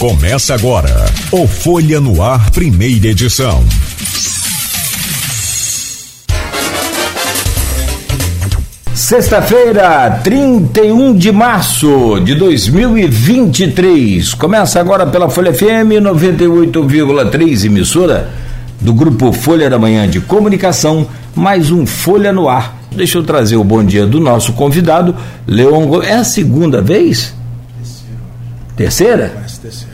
Começa 0.00 0.54
agora 0.54 0.88
o 1.30 1.46
Folha 1.46 2.00
no 2.00 2.22
Ar, 2.22 2.50
primeira 2.52 3.08
edição. 3.08 3.62
Sexta-feira, 8.94 10.18
31 10.24 11.14
de 11.14 11.30
março 11.30 12.18
de 12.20 12.34
2023. 12.34 14.32
Começa 14.32 14.80
agora 14.80 15.06
pela 15.06 15.28
Folha 15.28 15.52
FM 15.52 16.00
98,3, 16.00 17.66
emissora 17.66 18.30
do 18.80 18.94
grupo 18.94 19.34
Folha 19.34 19.68
da 19.68 19.78
Manhã 19.78 20.08
de 20.08 20.18
Comunicação, 20.18 21.06
mais 21.34 21.70
um 21.70 21.84
Folha 21.84 22.32
no 22.32 22.48
Ar. 22.48 22.74
Deixa 22.90 23.18
eu 23.18 23.22
trazer 23.22 23.56
o 23.56 23.64
bom 23.64 23.84
dia 23.84 24.06
do 24.06 24.18
nosso 24.18 24.54
convidado, 24.54 25.14
Leon 25.46 25.84
Gomes. 25.86 26.08
É 26.08 26.14
a 26.14 26.24
segunda 26.24 26.80
vez? 26.80 27.34
Terceira? 28.74 29.28
Terceira? 29.60 29.89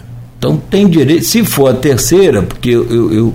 Então 0.47 0.57
tem 0.71 0.89
direito, 0.89 1.25
se 1.25 1.45
for 1.45 1.71
a 1.71 1.75
terceira, 1.75 2.43
porque 2.43 2.71
eu. 2.71 2.87
eu, 2.89 3.13
eu 3.13 3.35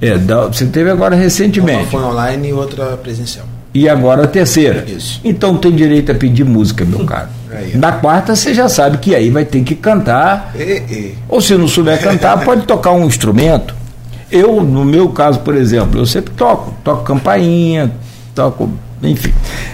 é, 0.00 0.18
você 0.18 0.66
teve 0.66 0.90
agora 0.90 1.16
recentemente. 1.16 1.82
Uma 1.82 1.90
foi 1.90 2.02
online 2.02 2.48
e 2.48 2.52
outra 2.52 2.96
presencial 2.96 3.46
e 3.74 3.88
agora 3.88 4.22
a 4.22 4.26
terceira. 4.28 4.84
Isso. 4.86 5.20
Então 5.24 5.56
tem 5.56 5.72
direito 5.74 6.12
a 6.12 6.14
pedir 6.14 6.44
música, 6.44 6.84
meu 6.84 7.04
caro. 7.04 7.28
Aí, 7.50 7.76
Na 7.76 7.90
quarta 7.92 8.36
você 8.36 8.54
já 8.54 8.68
sabe 8.68 8.98
que 8.98 9.14
aí 9.14 9.30
vai 9.30 9.44
ter 9.44 9.62
que 9.64 9.74
cantar. 9.74 10.54
E, 10.54 10.62
e. 10.62 11.14
Ou 11.28 11.40
se 11.40 11.56
não 11.56 11.66
souber 11.66 12.00
cantar, 12.00 12.42
pode 12.46 12.62
tocar 12.66 12.92
um 12.92 13.04
instrumento. 13.04 13.74
Eu, 14.30 14.62
no 14.62 14.84
meu 14.84 15.08
caso, 15.08 15.40
por 15.40 15.56
exemplo, 15.56 16.00
eu 16.00 16.06
sempre 16.06 16.32
toco, 16.34 16.74
toco 16.84 17.02
campainha, 17.02 17.92
toco, 18.34 18.70
enfim. 19.04 19.32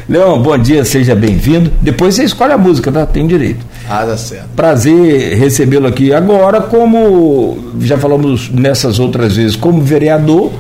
Leão, 0.09 0.43
bom 0.43 0.57
dia, 0.59 0.84
seja 0.84 1.15
bem-vindo. 1.15 1.73
Depois 1.80 2.15
você 2.15 2.25
escolhe 2.25 2.52
a 2.52 2.59
música, 2.59 2.91
tá? 2.91 3.07
Tem 3.07 3.27
direito. 3.27 3.65
Ah, 3.88 4.05
dá 4.05 4.16
certo. 4.16 4.48
Prazer 4.57 5.37
recebê-lo 5.37 5.87
aqui 5.87 6.12
agora, 6.12 6.60
como 6.60 7.59
já 7.80 7.96
falamos 7.96 8.51
nessas 8.51 8.99
outras 8.99 9.37
vezes, 9.37 9.57
como 9.57 9.82
vereador 9.82 10.51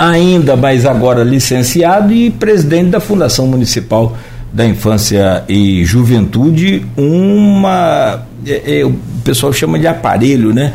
ainda 0.00 0.56
mais 0.56 0.86
agora 0.86 1.22
licenciado 1.22 2.12
e 2.12 2.30
presidente 2.30 2.88
da 2.88 3.00
Fundação 3.00 3.46
Municipal 3.46 4.16
da 4.52 4.66
Infância 4.66 5.44
e 5.48 5.84
Juventude, 5.84 6.84
uma. 6.96 8.22
É, 8.46 8.80
é, 8.80 8.84
o 8.86 8.94
pessoal 9.22 9.52
chama 9.52 9.78
de 9.78 9.86
aparelho, 9.86 10.54
né? 10.54 10.72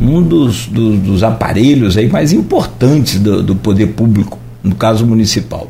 Um 0.00 0.22
dos, 0.22 0.66
dos, 0.66 0.98
dos 1.00 1.22
aparelhos 1.22 1.98
aí 1.98 2.08
mais 2.08 2.32
importantes 2.32 3.18
do, 3.18 3.42
do, 3.42 3.56
poder 3.56 3.88
público, 3.88 4.38
no 4.62 4.74
caso 4.74 5.04
municipal. 5.04 5.68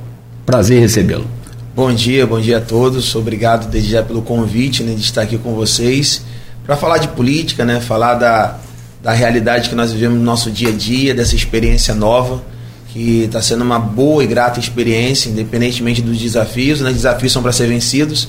Prazer 0.51 0.81
recebê-lo. 0.81 1.29
Bom 1.77 1.95
dia, 1.95 2.27
bom 2.27 2.41
dia 2.41 2.59
a 2.59 2.61
todos. 2.61 3.15
Obrigado 3.15 3.71
desde 3.71 3.93
já 3.93 4.03
pelo 4.03 4.21
convite 4.21 4.83
né, 4.83 4.95
de 4.95 5.01
estar 5.01 5.23
aqui 5.23 5.39
com 5.39 5.55
vocês 5.55 6.25
para 6.67 6.77
falar 6.77 6.99
de 6.99 7.07
política, 7.07 7.65
né? 7.65 7.81
Falar 7.81 8.15
da, 8.15 8.59
da 9.01 9.13
realidade 9.13 9.69
que 9.69 9.77
nós 9.77 9.93
vivemos 9.93 10.19
no 10.19 10.25
nosso 10.25 10.51
dia 10.51 10.71
a 10.71 10.73
dia, 10.73 11.15
dessa 11.15 11.37
experiência 11.37 11.95
nova 11.95 12.43
que 12.89 13.27
está 13.27 13.41
sendo 13.41 13.63
uma 13.63 13.79
boa 13.79 14.25
e 14.25 14.27
grata 14.27 14.59
experiência, 14.59 15.31
independentemente 15.31 16.03
dos 16.03 16.19
desafios, 16.19 16.81
né? 16.81 16.93
desafios 16.93 17.31
são 17.31 17.43
para 17.43 17.53
ser 17.53 17.69
vencidos. 17.69 18.29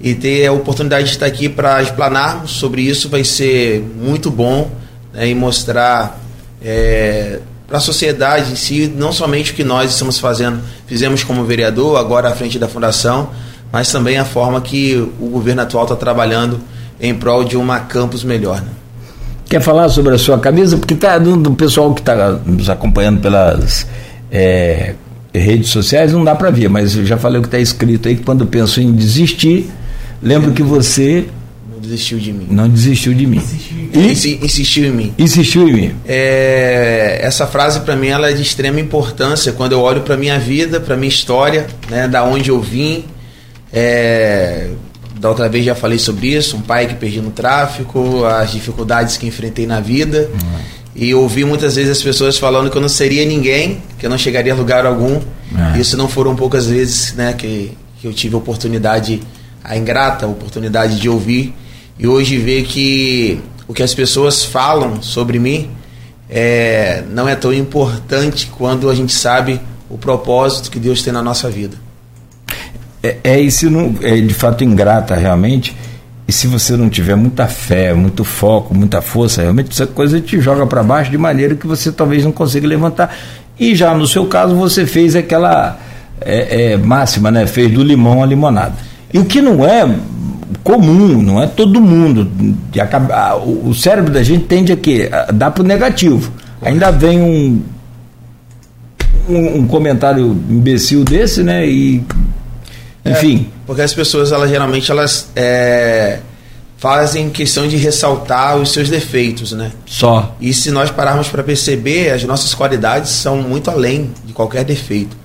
E 0.00 0.12
ter 0.12 0.46
a 0.48 0.52
oportunidade 0.52 1.04
de 1.04 1.10
estar 1.10 1.26
aqui 1.26 1.48
para 1.48 1.80
explanarmos 1.80 2.50
sobre 2.50 2.82
isso 2.82 3.08
vai 3.08 3.22
ser 3.22 3.80
muito 3.80 4.28
bom 4.28 4.72
né? 5.12 5.28
e 5.28 5.36
mostrar 5.36 6.20
é, 6.60 7.38
para 7.66 7.78
a 7.78 7.80
sociedade 7.80 8.52
em 8.52 8.56
si, 8.56 8.92
não 8.94 9.12
somente 9.12 9.52
o 9.52 9.54
que 9.54 9.64
nós 9.64 9.92
estamos 9.92 10.18
fazendo, 10.18 10.60
fizemos 10.86 11.24
como 11.24 11.44
vereador, 11.44 11.98
agora 11.98 12.28
à 12.28 12.32
frente 12.32 12.58
da 12.58 12.68
fundação, 12.68 13.30
mas 13.72 13.90
também 13.90 14.18
a 14.18 14.24
forma 14.24 14.60
que 14.60 14.96
o 15.18 15.26
governo 15.28 15.62
atual 15.62 15.84
está 15.84 15.96
trabalhando 15.96 16.60
em 17.00 17.14
prol 17.14 17.44
de 17.44 17.56
uma 17.56 17.80
campus 17.80 18.22
melhor. 18.22 18.60
Né? 18.60 18.68
Quer 19.48 19.60
falar 19.60 19.88
sobre 19.88 20.14
a 20.14 20.18
sua 20.18 20.38
camisa? 20.38 20.76
Porque 20.76 20.94
tá 20.94 21.18
do, 21.18 21.52
pessoal 21.52 21.92
que 21.94 22.00
está 22.00 22.32
nos 22.44 22.68
acompanhando 22.68 23.20
pelas 23.20 23.86
é, 24.30 24.94
redes 25.32 25.70
sociais 25.70 26.12
não 26.12 26.24
dá 26.24 26.34
para 26.34 26.50
ver, 26.50 26.68
mas 26.68 26.96
eu 26.96 27.04
já 27.04 27.16
falei 27.16 27.38
o 27.38 27.42
que 27.42 27.48
está 27.48 27.58
escrito 27.58 28.08
aí 28.08 28.16
que 28.16 28.22
quando 28.22 28.46
penso 28.46 28.80
em 28.80 28.92
desistir, 28.92 29.70
lembro 30.22 30.52
que 30.52 30.62
você 30.62 31.26
desistiu 31.84 32.18
de 32.18 32.32
mim. 32.32 32.46
Não 32.50 32.68
desistiu 32.68 33.14
de 33.14 33.26
mim. 33.26 33.36
Insistiu, 33.36 34.38
e, 34.42 34.44
insistiu 34.44 34.84
em 34.86 34.90
mim. 34.90 35.14
Insistiu 35.18 35.68
em 35.68 35.72
mim. 35.72 35.94
É, 36.06 37.20
essa 37.22 37.46
frase 37.46 37.80
para 37.80 37.94
mim 37.94 38.08
ela 38.08 38.30
é 38.30 38.32
de 38.32 38.42
extrema 38.42 38.80
importância 38.80 39.52
quando 39.52 39.72
eu 39.72 39.80
olho 39.80 40.02
para 40.02 40.16
minha 40.16 40.38
vida, 40.38 40.80
para 40.80 40.96
minha 40.96 41.08
história, 41.08 41.66
né, 41.90 42.08
da 42.08 42.24
onde 42.24 42.50
eu 42.50 42.60
vim. 42.60 43.04
É, 43.72 44.70
da 45.18 45.28
outra 45.30 45.48
vez 45.48 45.64
já 45.64 45.74
falei 45.74 45.98
sobre 45.98 46.28
isso, 46.28 46.56
um 46.56 46.60
pai 46.60 46.86
que 46.86 46.94
perdi 46.94 47.20
no 47.20 47.30
tráfico, 47.30 48.24
as 48.24 48.52
dificuldades 48.52 49.16
que 49.16 49.26
enfrentei 49.26 49.66
na 49.66 49.80
vida. 49.80 50.30
Uhum. 50.32 50.58
E 50.94 51.14
ouvi 51.14 51.44
muitas 51.44 51.76
vezes 51.76 51.90
as 51.90 52.02
pessoas 52.02 52.38
falando 52.38 52.70
que 52.70 52.76
eu 52.76 52.82
não 52.82 52.88
seria 52.88 53.24
ninguém, 53.24 53.82
que 53.98 54.06
eu 54.06 54.10
não 54.10 54.18
chegaria 54.18 54.52
a 54.52 54.56
lugar 54.56 54.86
algum. 54.86 55.14
Uhum. 55.14 55.76
Isso 55.80 55.96
não 55.96 56.08
foram 56.08 56.36
poucas 56.36 56.66
vezes 56.66 57.14
né, 57.14 57.32
que, 57.32 57.72
que 58.00 58.06
eu 58.06 58.12
tive 58.12 58.34
a 58.34 58.38
oportunidade, 58.38 59.22
a 59.62 59.76
ingrata 59.76 60.26
oportunidade 60.26 61.00
de 61.00 61.08
ouvir. 61.08 61.54
E 61.98 62.06
hoje 62.06 62.38
ver 62.38 62.64
que 62.64 63.40
o 63.68 63.74
que 63.74 63.82
as 63.82 63.94
pessoas 63.94 64.44
falam 64.44 65.00
sobre 65.00 65.38
mim 65.38 65.70
é, 66.28 67.04
não 67.10 67.28
é 67.28 67.34
tão 67.34 67.52
importante 67.52 68.46
quando 68.46 68.90
a 68.90 68.94
gente 68.94 69.12
sabe 69.12 69.60
o 69.88 69.96
propósito 69.96 70.70
que 70.70 70.78
Deus 70.78 71.02
tem 71.02 71.12
na 71.12 71.22
nossa 71.22 71.48
vida 71.48 71.84
é, 73.04 73.16
é 73.22 73.40
isso 73.40 73.70
não, 73.70 73.94
é 74.00 74.18
de 74.18 74.32
fato 74.32 74.64
ingrata 74.64 75.14
realmente. 75.14 75.76
E 76.26 76.32
se 76.32 76.46
você 76.46 76.74
não 76.74 76.88
tiver 76.88 77.14
muita 77.14 77.46
fé, 77.46 77.92
muito 77.92 78.24
foco, 78.24 78.74
muita 78.74 79.02
força, 79.02 79.42
realmente 79.42 79.70
essa 79.70 79.86
coisa 79.86 80.18
te 80.18 80.40
joga 80.40 80.66
para 80.66 80.82
baixo 80.82 81.10
de 81.10 81.18
maneira 81.18 81.54
que 81.54 81.66
você 81.66 81.92
talvez 81.92 82.24
não 82.24 82.32
consiga 82.32 82.66
levantar. 82.66 83.14
E 83.60 83.74
já 83.74 83.94
no 83.94 84.06
seu 84.06 84.24
caso 84.24 84.56
você 84.56 84.86
fez 84.86 85.14
aquela 85.14 85.78
é, 86.18 86.72
é, 86.72 86.76
máxima, 86.78 87.30
né? 87.30 87.46
Fez 87.46 87.70
do 87.70 87.82
limão 87.82 88.22
a 88.22 88.26
limonada. 88.26 88.74
E 89.12 89.18
o 89.18 89.26
que 89.26 89.42
não 89.42 89.66
é 89.66 89.86
comum, 90.62 91.22
não 91.22 91.42
é 91.42 91.46
todo 91.46 91.80
mundo. 91.80 92.30
De 92.70 92.80
acabar, 92.80 93.36
o 93.36 93.74
cérebro 93.74 94.12
da 94.12 94.22
gente 94.22 94.44
tende 94.44 94.72
a 94.72 94.76
quê? 94.76 95.08
A 95.12 95.32
dar 95.32 95.50
para 95.50 95.62
o 95.62 95.66
negativo. 95.66 96.32
Ainda 96.62 96.90
vem 96.90 97.20
um, 97.20 97.62
um, 99.28 99.58
um 99.58 99.66
comentário 99.66 100.26
imbecil 100.48 101.04
desse, 101.04 101.42
né? 101.42 101.66
E 101.66 102.02
enfim. 103.04 103.48
É, 103.50 103.54
porque 103.66 103.82
as 103.82 103.92
pessoas, 103.92 104.32
elas 104.32 104.48
geralmente, 104.48 104.90
elas 104.90 105.28
é, 105.36 106.20
fazem 106.78 107.30
questão 107.30 107.68
de 107.68 107.76
ressaltar 107.76 108.56
os 108.56 108.72
seus 108.72 108.88
defeitos, 108.88 109.52
né? 109.52 109.72
Só. 109.86 110.34
E 110.40 110.52
se 110.54 110.70
nós 110.70 110.90
pararmos 110.90 111.28
para 111.28 111.42
perceber, 111.42 112.10
as 112.10 112.24
nossas 112.24 112.54
qualidades 112.54 113.10
são 113.10 113.42
muito 113.42 113.70
além 113.70 114.10
de 114.24 114.32
qualquer 114.32 114.64
defeito. 114.64 115.16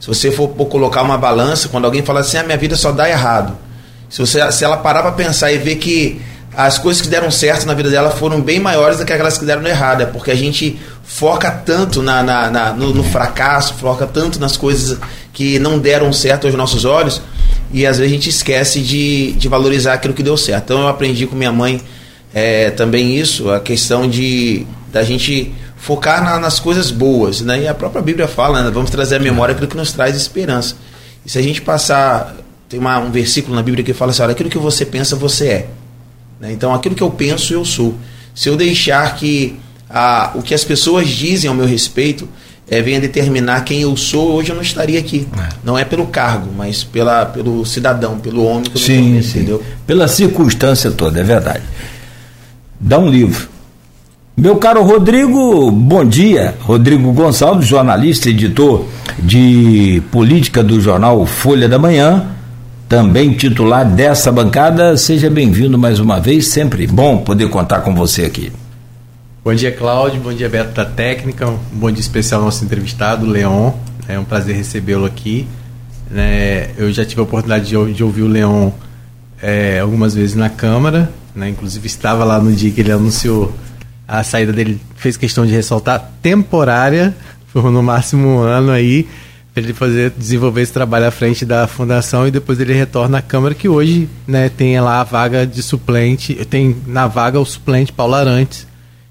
Se 0.00 0.06
você 0.06 0.30
for 0.30 0.48
colocar 0.48 1.02
uma 1.02 1.18
balança, 1.18 1.68
quando 1.68 1.84
alguém 1.84 2.02
fala 2.02 2.20
assim, 2.20 2.36
a 2.36 2.40
ah, 2.40 2.44
minha 2.44 2.58
vida 2.58 2.76
só 2.76 2.92
dá 2.92 3.08
errado. 3.08 3.56
Se, 4.08 4.20
você, 4.20 4.50
se 4.52 4.64
ela 4.64 4.76
parar 4.76 5.02
para 5.02 5.12
pensar 5.12 5.52
e 5.52 5.58
ver 5.58 5.76
que 5.76 6.20
as 6.56 6.76
coisas 6.78 7.00
que 7.00 7.08
deram 7.08 7.30
certo 7.30 7.66
na 7.66 7.74
vida 7.74 7.88
dela 7.88 8.10
foram 8.10 8.40
bem 8.40 8.58
maiores 8.58 8.98
do 8.98 9.04
que 9.04 9.12
aquelas 9.12 9.38
que 9.38 9.44
deram 9.44 9.64
errado. 9.66 10.02
É 10.02 10.06
porque 10.06 10.30
a 10.30 10.34
gente 10.34 10.78
foca 11.04 11.50
tanto 11.50 12.02
na, 12.02 12.22
na, 12.22 12.50
na 12.50 12.72
no, 12.72 12.92
no, 12.92 13.04
fracasso, 13.04 13.74
foca 13.74 14.06
tanto 14.06 14.40
nas 14.40 14.56
coisas 14.56 14.98
que 15.32 15.58
não 15.58 15.78
deram 15.78 16.12
certo 16.12 16.46
aos 16.46 16.54
nossos 16.56 16.84
olhos, 16.84 17.22
e 17.72 17.86
às 17.86 17.98
vezes 17.98 18.12
a 18.12 18.14
gente 18.14 18.28
esquece 18.28 18.80
de, 18.80 19.32
de 19.32 19.48
valorizar 19.48 19.94
aquilo 19.94 20.14
que 20.14 20.22
deu 20.22 20.36
certo. 20.36 20.64
Então 20.64 20.80
eu 20.80 20.88
aprendi 20.88 21.26
com 21.26 21.36
minha 21.36 21.52
mãe 21.52 21.80
é, 22.34 22.70
também 22.70 23.16
isso, 23.16 23.50
a 23.50 23.60
questão 23.60 24.08
de 24.08 24.66
da 24.92 25.02
gente 25.02 25.54
focar 25.76 26.24
na, 26.24 26.38
nas 26.38 26.58
coisas 26.58 26.90
boas. 26.90 27.40
Né? 27.40 27.62
E 27.62 27.68
a 27.68 27.74
própria 27.74 28.02
Bíblia 28.02 28.26
fala, 28.26 28.62
né? 28.62 28.70
vamos 28.70 28.90
trazer 28.90 29.16
à 29.16 29.18
memória 29.18 29.52
aquilo 29.52 29.68
que 29.68 29.76
nos 29.76 29.92
traz 29.92 30.16
esperança. 30.16 30.76
E 31.24 31.30
se 31.30 31.38
a 31.38 31.42
gente 31.42 31.62
passar. 31.62 32.34
Tem 32.68 32.78
uma, 32.78 32.98
um 32.98 33.10
versículo 33.10 33.56
na 33.56 33.62
Bíblia 33.62 33.84
que 33.84 33.94
fala 33.94 34.10
assim: 34.10 34.22
olha, 34.22 34.32
aquilo 34.32 34.50
que 34.50 34.58
você 34.58 34.84
pensa, 34.84 35.16
você 35.16 35.46
é. 35.48 35.66
Né? 36.40 36.52
Então, 36.52 36.74
aquilo 36.74 36.94
que 36.94 37.02
eu 37.02 37.10
penso, 37.10 37.52
eu 37.52 37.64
sou. 37.64 37.94
Se 38.34 38.48
eu 38.48 38.56
deixar 38.56 39.16
que 39.16 39.58
a, 39.88 40.32
o 40.34 40.42
que 40.42 40.54
as 40.54 40.64
pessoas 40.64 41.08
dizem 41.08 41.48
ao 41.48 41.56
meu 41.56 41.66
respeito 41.66 42.28
é, 42.70 42.82
venha 42.82 43.00
determinar 43.00 43.62
quem 43.62 43.80
eu 43.80 43.96
sou, 43.96 44.32
hoje 44.32 44.50
eu 44.50 44.54
não 44.54 44.62
estaria 44.62 44.98
aqui. 44.98 45.26
É. 45.36 45.48
Não 45.64 45.78
é 45.78 45.84
pelo 45.84 46.06
cargo, 46.06 46.50
mas 46.56 46.84
pela, 46.84 47.24
pelo 47.24 47.64
cidadão, 47.64 48.18
pelo 48.18 48.44
homem 48.44 48.64
que 48.64 48.76
eu 48.76 48.80
sim, 48.80 49.00
me 49.00 49.22
sim. 49.22 49.38
entendeu? 49.38 49.62
Pela 49.86 50.06
circunstância 50.06 50.90
toda, 50.90 51.20
é 51.20 51.24
verdade. 51.24 51.62
Dá 52.78 52.98
um 52.98 53.08
livro. 53.08 53.48
Meu 54.36 54.56
caro 54.56 54.84
Rodrigo, 54.84 55.70
bom 55.72 56.04
dia. 56.04 56.54
Rodrigo 56.60 57.10
Gonçalves, 57.12 57.66
jornalista 57.66 58.28
editor 58.28 58.84
de 59.18 60.00
política 60.12 60.62
do 60.62 60.80
jornal 60.80 61.26
Folha 61.26 61.68
da 61.68 61.78
Manhã 61.78 62.37
também 62.88 63.34
titular 63.34 63.84
dessa 63.84 64.32
bancada. 64.32 64.96
Seja 64.96 65.28
bem-vindo 65.28 65.78
mais 65.78 66.00
uma 66.00 66.18
vez, 66.18 66.48
sempre 66.48 66.86
bom 66.86 67.18
poder 67.18 67.50
contar 67.50 67.82
com 67.82 67.94
você 67.94 68.24
aqui. 68.24 68.50
Bom 69.44 69.54
dia, 69.54 69.70
Cláudio. 69.70 70.20
Bom 70.20 70.32
dia, 70.32 70.48
Beto 70.48 70.72
da 70.72 70.86
Técnica. 70.86 71.46
Um 71.48 71.58
bom 71.72 71.90
dia 71.90 72.00
especial 72.00 72.40
ao 72.40 72.46
nosso 72.46 72.64
entrevistado, 72.64 73.26
Leon. 73.26 73.72
É 74.08 74.18
um 74.18 74.24
prazer 74.24 74.56
recebê-lo 74.56 75.04
aqui. 75.04 75.46
É, 76.14 76.70
eu 76.78 76.90
já 76.90 77.04
tive 77.04 77.20
a 77.20 77.24
oportunidade 77.24 77.66
de, 77.66 77.92
de 77.92 78.02
ouvir 78.02 78.22
o 78.22 78.26
Leon 78.26 78.70
é, 79.42 79.78
algumas 79.80 80.14
vezes 80.14 80.34
na 80.34 80.48
Câmara, 80.48 81.10
né? 81.34 81.50
Inclusive 81.50 81.86
estava 81.86 82.24
lá 82.24 82.40
no 82.40 82.50
dia 82.52 82.70
que 82.70 82.80
ele 82.80 82.90
anunciou 82.90 83.52
a 84.06 84.24
saída 84.24 84.52
dele, 84.52 84.80
fez 84.96 85.18
questão 85.18 85.44
de 85.46 85.52
ressaltar 85.52 86.10
temporária, 86.22 87.14
por 87.52 87.70
no 87.70 87.82
máximo 87.82 88.26
um 88.26 88.38
ano 88.38 88.70
aí, 88.70 89.06
ele 89.58 89.72
fazer 89.72 90.10
desenvolver 90.10 90.62
esse 90.62 90.72
trabalho 90.72 91.06
à 91.06 91.10
frente 91.10 91.44
da 91.44 91.66
fundação 91.66 92.26
e 92.26 92.30
depois 92.30 92.58
ele 92.60 92.72
retorna 92.72 93.18
à 93.18 93.22
Câmara 93.22 93.54
que 93.54 93.68
hoje, 93.68 94.08
né, 94.26 94.48
tem 94.48 94.80
lá 94.80 95.00
a 95.00 95.04
vaga 95.04 95.46
de 95.46 95.62
suplente, 95.62 96.34
tem 96.46 96.76
na 96.86 97.06
vaga 97.06 97.38
o 97.38 97.44
suplente 97.44 97.92
Paulo 97.92 98.14
Arantes, 98.14 98.66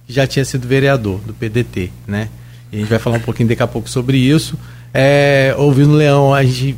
que 0.06 0.14
já 0.14 0.26
tinha 0.26 0.46
sido 0.46 0.68
vereador 0.68 1.20
do 1.20 1.34
PDT, 1.34 1.92
né? 2.08 2.30
E 2.72 2.78
a 2.78 2.80
gente 2.80 2.90
vai 2.90 3.00
falar 3.00 3.18
um 3.18 3.22
pouquinho 3.22 3.50
daqui 3.50 3.64
a 3.64 3.68
pouco 3.68 3.90
sobre 3.90 4.18
isso. 4.18 4.58
É, 4.94 5.54
ouvindo 5.58 5.92
o 5.92 5.96
Leão, 5.96 6.34
a 6.34 6.44
gente 6.44 6.78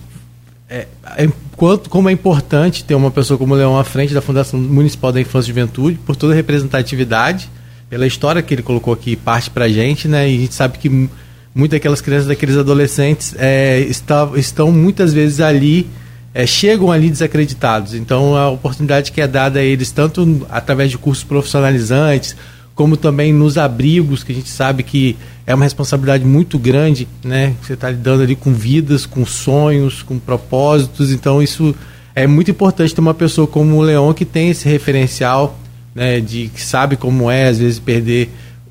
é, 0.69 0.87
é, 1.17 1.27
quanto, 1.55 1.89
como 1.89 2.09
é 2.09 2.11
importante 2.11 2.83
ter 2.83 2.93
uma 2.93 3.09
pessoa 3.09 3.37
como 3.37 3.55
o 3.55 3.57
Leão 3.57 3.77
à 3.77 3.83
frente 3.83 4.13
da 4.13 4.21
Fundação 4.21 4.59
Municipal 4.59 5.11
da 5.11 5.19
Infância 5.19 5.47
e 5.47 5.49
Juventude, 5.49 5.97
por 6.05 6.15
toda 6.15 6.33
a 6.33 6.35
representatividade, 6.35 7.49
pela 7.89 8.05
história 8.05 8.41
que 8.41 8.53
ele 8.53 8.61
colocou 8.61 8.93
aqui, 8.93 9.15
parte 9.15 9.49
para 9.49 9.65
a 9.65 9.69
gente, 9.69 10.07
né? 10.07 10.29
E 10.29 10.37
a 10.37 10.39
gente 10.41 10.53
sabe 10.53 10.77
que 10.77 11.09
muitas 11.59 11.77
daquelas 11.77 12.01
crianças, 12.01 12.27
daqueles 12.27 12.55
adolescentes 12.55 13.35
é, 13.37 13.79
está, 13.81 14.29
estão 14.35 14.71
muitas 14.71 15.13
vezes 15.13 15.41
ali, 15.41 15.87
é, 16.33 16.45
chegam 16.45 16.91
ali 16.91 17.09
desacreditados. 17.09 17.93
Então, 17.93 18.35
a 18.35 18.49
oportunidade 18.49 19.11
que 19.11 19.19
é 19.19 19.27
dada 19.27 19.59
a 19.59 19.63
eles, 19.63 19.91
tanto 19.91 20.47
através 20.49 20.89
de 20.89 20.97
cursos 20.97 21.23
profissionalizantes, 21.23 22.35
como 22.73 22.95
também 22.95 23.33
nos 23.33 23.57
abrigos, 23.57 24.23
que 24.23 24.31
a 24.31 24.35
gente 24.35 24.47
sabe 24.47 24.83
que 24.83 25.17
é 25.45 25.53
uma 25.53 25.65
responsabilidade 25.65 26.23
muito 26.23 26.57
grande, 26.57 27.09
né? 27.21 27.53
Você 27.61 27.73
está 27.73 27.89
lidando 27.89 28.23
ali 28.23 28.37
com 28.37 28.53
vidas, 28.53 29.05
com 29.05 29.25
sonhos, 29.25 30.01
com 30.01 30.17
propósitos, 30.17 31.11
então 31.11 31.43
isso 31.43 31.75
é 32.15 32.25
muito 32.25 32.51
importante 32.51 32.95
ter 32.95 33.01
uma 33.01 33.13
pessoa 33.13 33.45
como 33.45 33.75
o 33.75 33.81
Leão 33.81 34.13
que 34.13 34.23
tem 34.23 34.49
esse 34.49 34.69
referencial, 34.69 35.59
né? 35.93 36.21
De 36.21 36.49
que 36.55 36.61
sabe 36.61 36.95
como 36.95 37.29
é 37.29 37.49
às 37.49 37.59
vezes 37.59 37.79
perder 37.79 38.29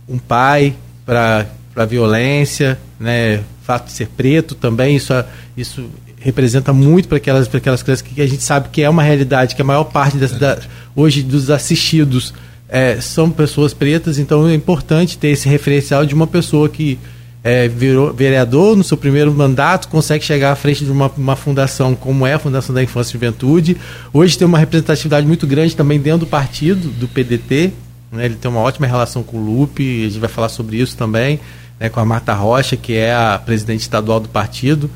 um 0.08 0.16
pai 0.16 0.74
para 1.04 1.46
para 1.78 1.86
violência, 1.86 2.76
né? 2.98 3.40
Fato 3.62 3.86
de 3.86 3.92
ser 3.92 4.08
preto 4.08 4.56
também 4.56 4.96
isso 4.96 5.12
isso 5.56 5.88
representa 6.20 6.72
muito 6.72 7.06
para 7.06 7.18
aquelas 7.18 7.54
aquelas 7.54 7.84
crianças 7.84 8.02
que 8.02 8.20
a 8.20 8.26
gente 8.26 8.42
sabe 8.42 8.68
que 8.70 8.82
é 8.82 8.90
uma 8.90 9.02
realidade 9.04 9.54
que 9.54 9.62
a 9.62 9.64
maior 9.64 9.84
parte 9.84 10.16
das, 10.16 10.32
da, 10.32 10.58
hoje 10.96 11.22
dos 11.22 11.50
assistidos 11.50 12.34
é, 12.68 13.00
são 13.00 13.30
pessoas 13.30 13.72
pretas, 13.72 14.18
então 14.18 14.48
é 14.48 14.54
importante 14.54 15.16
ter 15.16 15.28
esse 15.28 15.48
referencial 15.48 16.04
de 16.04 16.14
uma 16.14 16.26
pessoa 16.26 16.68
que 16.68 16.98
é, 17.44 17.68
virou 17.68 18.12
vereador 18.12 18.76
no 18.76 18.82
seu 18.82 18.96
primeiro 18.96 19.32
mandato, 19.32 19.86
consegue 19.86 20.24
chegar 20.24 20.50
à 20.50 20.56
frente 20.56 20.84
de 20.84 20.90
uma, 20.90 21.08
uma, 21.16 21.36
fundação 21.36 21.94
como 21.94 22.26
é 22.26 22.34
a 22.34 22.38
Fundação 22.40 22.74
da 22.74 22.82
Infância 22.82 23.12
e 23.12 23.12
Juventude. 23.12 23.76
Hoje 24.12 24.36
tem 24.36 24.48
uma 24.48 24.58
representatividade 24.58 25.24
muito 25.24 25.46
grande 25.46 25.76
também 25.76 26.00
dentro 26.00 26.20
do 26.20 26.26
partido, 26.26 26.88
do 26.88 27.06
PDT. 27.06 27.72
Né? 28.12 28.24
Ele 28.26 28.34
tem 28.34 28.50
uma 28.50 28.60
ótima 28.60 28.86
relação 28.86 29.22
com 29.22 29.36
o 29.36 29.44
Lupe, 29.44 30.04
a 30.04 30.08
gente 30.08 30.18
vai 30.18 30.28
falar 30.28 30.48
sobre 30.48 30.76
isso 30.78 30.96
também, 30.96 31.38
né? 31.78 31.88
com 31.88 32.00
a 32.00 32.04
Marta 32.04 32.32
Rocha, 32.34 32.76
que 32.76 32.94
é 32.94 33.14
a 33.14 33.40
presidente 33.44 33.80
estadual 33.80 34.20
do 34.20 34.28
partido. 34.28 34.90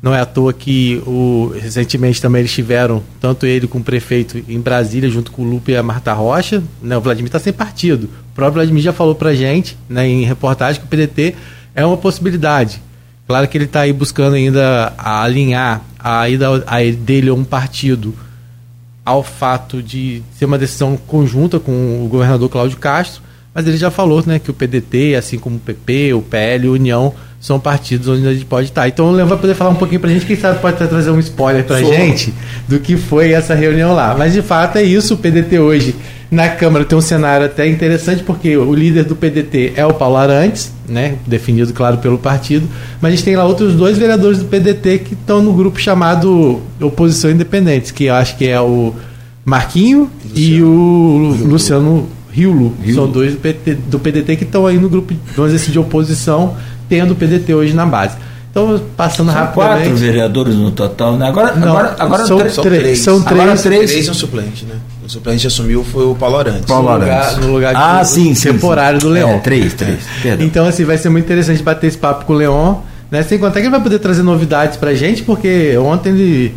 Não 0.00 0.14
é 0.14 0.20
à 0.20 0.26
toa 0.26 0.52
que 0.52 1.02
o, 1.06 1.52
recentemente 1.60 2.22
também 2.22 2.40
eles 2.40 2.52
tiveram, 2.52 3.02
tanto 3.20 3.44
ele 3.44 3.66
como 3.66 3.82
o 3.82 3.84
prefeito, 3.84 4.42
em 4.48 4.60
Brasília, 4.60 5.10
junto 5.10 5.32
com 5.32 5.42
o 5.42 5.44
Lupe 5.44 5.72
e 5.72 5.76
a 5.76 5.82
Marta 5.82 6.12
Rocha. 6.12 6.62
Né, 6.80 6.96
o 6.96 7.00
Vladimir 7.00 7.28
está 7.28 7.40
sem 7.40 7.52
partido. 7.52 8.04
O 8.04 8.34
próprio 8.34 8.54
Vladimir 8.54 8.82
já 8.82 8.92
falou 8.92 9.14
para 9.14 9.34
gente, 9.34 9.76
né, 9.88 10.06
em 10.06 10.24
reportagem, 10.24 10.80
que 10.80 10.86
o 10.86 10.88
PDT 10.88 11.34
é 11.74 11.84
uma 11.84 11.96
possibilidade. 11.96 12.80
Claro 13.26 13.46
que 13.48 13.58
ele 13.58 13.64
está 13.64 13.80
aí 13.80 13.92
buscando 13.92 14.34
ainda 14.34 14.94
alinhar 14.96 15.82
a 15.98 16.28
ida 16.28 16.46
a 16.66 16.78
dele 16.92 17.28
a 17.28 17.34
um 17.34 17.44
partido 17.44 18.14
ao 19.04 19.22
fato 19.22 19.82
de 19.82 20.22
ser 20.38 20.44
uma 20.44 20.56
decisão 20.58 20.96
conjunta 20.96 21.58
com 21.58 22.04
o 22.04 22.08
governador 22.08 22.48
Cláudio 22.48 22.78
Castro, 22.78 23.22
mas 23.58 23.66
ele 23.66 23.76
já 23.76 23.90
falou 23.90 24.22
né, 24.24 24.38
que 24.38 24.52
o 24.52 24.54
PDT, 24.54 25.16
assim 25.16 25.36
como 25.36 25.56
o 25.56 25.58
PP, 25.58 26.14
o 26.14 26.22
PL 26.22 26.68
a 26.68 26.70
União, 26.70 27.12
são 27.40 27.58
partidos 27.58 28.06
onde 28.06 28.24
a 28.24 28.32
gente 28.32 28.44
pode 28.44 28.68
estar. 28.68 28.86
Então 28.86 29.06
o 29.06 29.10
Leão 29.10 29.26
vai 29.26 29.36
poder 29.36 29.54
falar 29.54 29.70
um 29.70 29.74
pouquinho 29.74 30.00
pra 30.00 30.08
gente, 30.08 30.24
quem 30.24 30.36
sabe 30.36 30.60
pode 30.60 30.76
trazer 30.76 31.10
um 31.10 31.18
spoiler 31.18 31.64
pra 31.64 31.80
Sou. 31.80 31.92
gente 31.92 32.32
do 32.68 32.78
que 32.78 32.96
foi 32.96 33.32
essa 33.32 33.56
reunião 33.56 33.96
lá. 33.96 34.14
Mas 34.16 34.32
de 34.32 34.42
fato 34.42 34.78
é 34.78 34.84
isso, 34.84 35.14
o 35.14 35.16
PDT 35.16 35.58
hoje 35.58 35.96
na 36.30 36.48
Câmara 36.48 36.84
tem 36.84 36.96
um 36.96 37.00
cenário 37.00 37.46
até 37.46 37.66
interessante, 37.66 38.22
porque 38.22 38.56
o 38.56 38.72
líder 38.72 39.02
do 39.02 39.16
PDT 39.16 39.72
é 39.74 39.84
o 39.84 39.92
Paulo 39.92 40.18
Arantes, 40.18 40.70
né, 40.88 41.16
definido, 41.26 41.72
claro, 41.72 41.98
pelo 41.98 42.16
partido, 42.16 42.68
mas 43.00 43.12
a 43.12 43.16
gente 43.16 43.24
tem 43.24 43.34
lá 43.34 43.44
outros 43.44 43.74
dois 43.74 43.98
vereadores 43.98 44.38
do 44.38 44.44
PDT 44.44 44.98
que 44.98 45.14
estão 45.14 45.42
no 45.42 45.52
grupo 45.52 45.80
chamado 45.80 46.62
Oposição 46.80 47.28
Independente, 47.28 47.92
que 47.92 48.04
eu 48.04 48.14
acho 48.14 48.36
que 48.36 48.46
é 48.46 48.60
o 48.60 48.94
Marquinho 49.44 50.08
Luciano. 50.24 50.36
e 50.36 50.62
o 50.62 51.48
Luciano 51.48 52.17
São 52.94 53.08
dois 53.08 53.34
do 53.34 53.40
PDT, 53.40 53.74
do 53.74 53.98
PDT 53.98 54.36
que 54.36 54.44
estão 54.44 54.66
aí 54.66 54.78
no 54.78 54.88
grupo, 54.88 55.14
vamos 55.36 55.52
dizer 55.52 55.62
assim, 55.62 55.72
de 55.72 55.78
oposição 55.78 56.56
tendo 56.88 57.12
o 57.12 57.14
PDT 57.14 57.54
hoje 57.54 57.74
na 57.74 57.86
base. 57.86 58.16
Então, 58.50 58.80
passando 58.96 59.30
são 59.30 59.40
rapidamente. 59.40 59.84
quatro 59.84 59.96
vereadores 59.96 60.54
no 60.54 60.70
total, 60.70 61.16
né? 61.16 61.28
Agora, 61.28 61.54
Não, 61.54 61.68
agora, 61.68 61.96
agora 61.98 62.26
são, 62.26 62.38
três, 62.38 62.54
são 62.54 62.64
três. 62.64 62.98
São 62.98 63.22
três. 63.22 63.40
Agora 63.40 63.58
três. 63.58 63.90
três 63.90 64.06
e 64.06 64.10
um 64.10 64.14
suplente, 64.14 64.64
né? 64.64 64.74
O 65.04 65.08
suplente 65.08 65.46
assumiu 65.46 65.84
foi 65.84 66.04
o 66.04 66.14
Paulo 66.14 66.38
Arantes. 66.38 66.64
Paulo 66.64 66.88
no 66.88 66.98
lugar, 66.98 67.36
no 67.38 67.52
lugar 67.52 67.74
de 67.74 67.80
ah, 67.80 68.04
sim, 68.04 68.34
sim, 68.34 68.52
temporário 68.52 69.00
sim. 69.00 69.06
do 69.06 69.12
Leão. 69.12 69.30
É, 69.30 69.38
três, 69.38 69.74
três. 69.74 69.98
É. 70.24 70.36
Então, 70.40 70.66
assim, 70.66 70.84
vai 70.84 70.98
ser 70.98 71.08
muito 71.08 71.24
interessante 71.26 71.62
bater 71.62 71.86
esse 71.86 71.98
papo 71.98 72.24
com 72.24 72.32
o 72.32 72.36
Leão. 72.36 72.82
Né? 73.10 73.22
Sem 73.22 73.38
contar 73.38 73.54
que 73.54 73.60
ele 73.60 73.70
vai 73.70 73.80
poder 73.80 73.98
trazer 73.98 74.22
novidades 74.22 74.76
pra 74.76 74.94
gente, 74.94 75.22
porque 75.22 75.76
ontem 75.78 76.10
ele, 76.10 76.54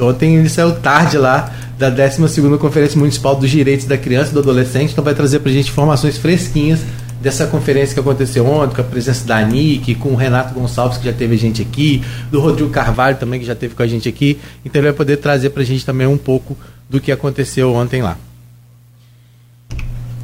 ontem 0.00 0.36
ele 0.36 0.48
saiu 0.48 0.72
tarde 0.72 1.16
lá 1.16 1.50
da 1.78 1.88
12 1.88 2.58
Conferência 2.58 2.98
Municipal 2.98 3.36
dos 3.36 3.48
Direitos 3.48 3.86
da 3.86 3.96
Criança 3.96 4.30
e 4.30 4.34
do 4.34 4.40
Adolescente, 4.40 4.92
então 4.92 5.04
vai 5.04 5.14
trazer 5.14 5.38
pra 5.38 5.52
gente 5.52 5.70
informações 5.70 6.18
fresquinhas 6.18 6.80
dessa 7.20 7.46
conferência 7.46 7.94
que 7.94 8.00
aconteceu 8.00 8.46
ontem, 8.46 8.74
com 8.74 8.80
a 8.80 8.84
presença 8.84 9.26
da 9.26 9.40
Nick, 9.42 9.94
com 9.96 10.10
o 10.10 10.16
Renato 10.16 10.54
Gonçalves, 10.54 10.98
que 10.98 11.04
já 11.04 11.12
teve 11.12 11.34
a 11.34 11.38
gente 11.38 11.62
aqui, 11.62 12.02
do 12.30 12.40
Rodrigo 12.40 12.70
Carvalho 12.70 13.16
também, 13.16 13.40
que 13.40 13.46
já 13.46 13.54
teve 13.54 13.74
com 13.74 13.82
a 13.82 13.86
gente 13.86 14.08
aqui. 14.08 14.38
Então 14.64 14.80
ele 14.80 14.88
vai 14.88 14.96
poder 14.96 15.16
trazer 15.16 15.50
para 15.50 15.62
a 15.62 15.66
gente 15.66 15.84
também 15.84 16.06
um 16.06 16.18
pouco 16.18 16.56
do 16.88 17.00
que 17.00 17.10
aconteceu 17.10 17.74
ontem 17.74 18.02
lá. 18.02 18.16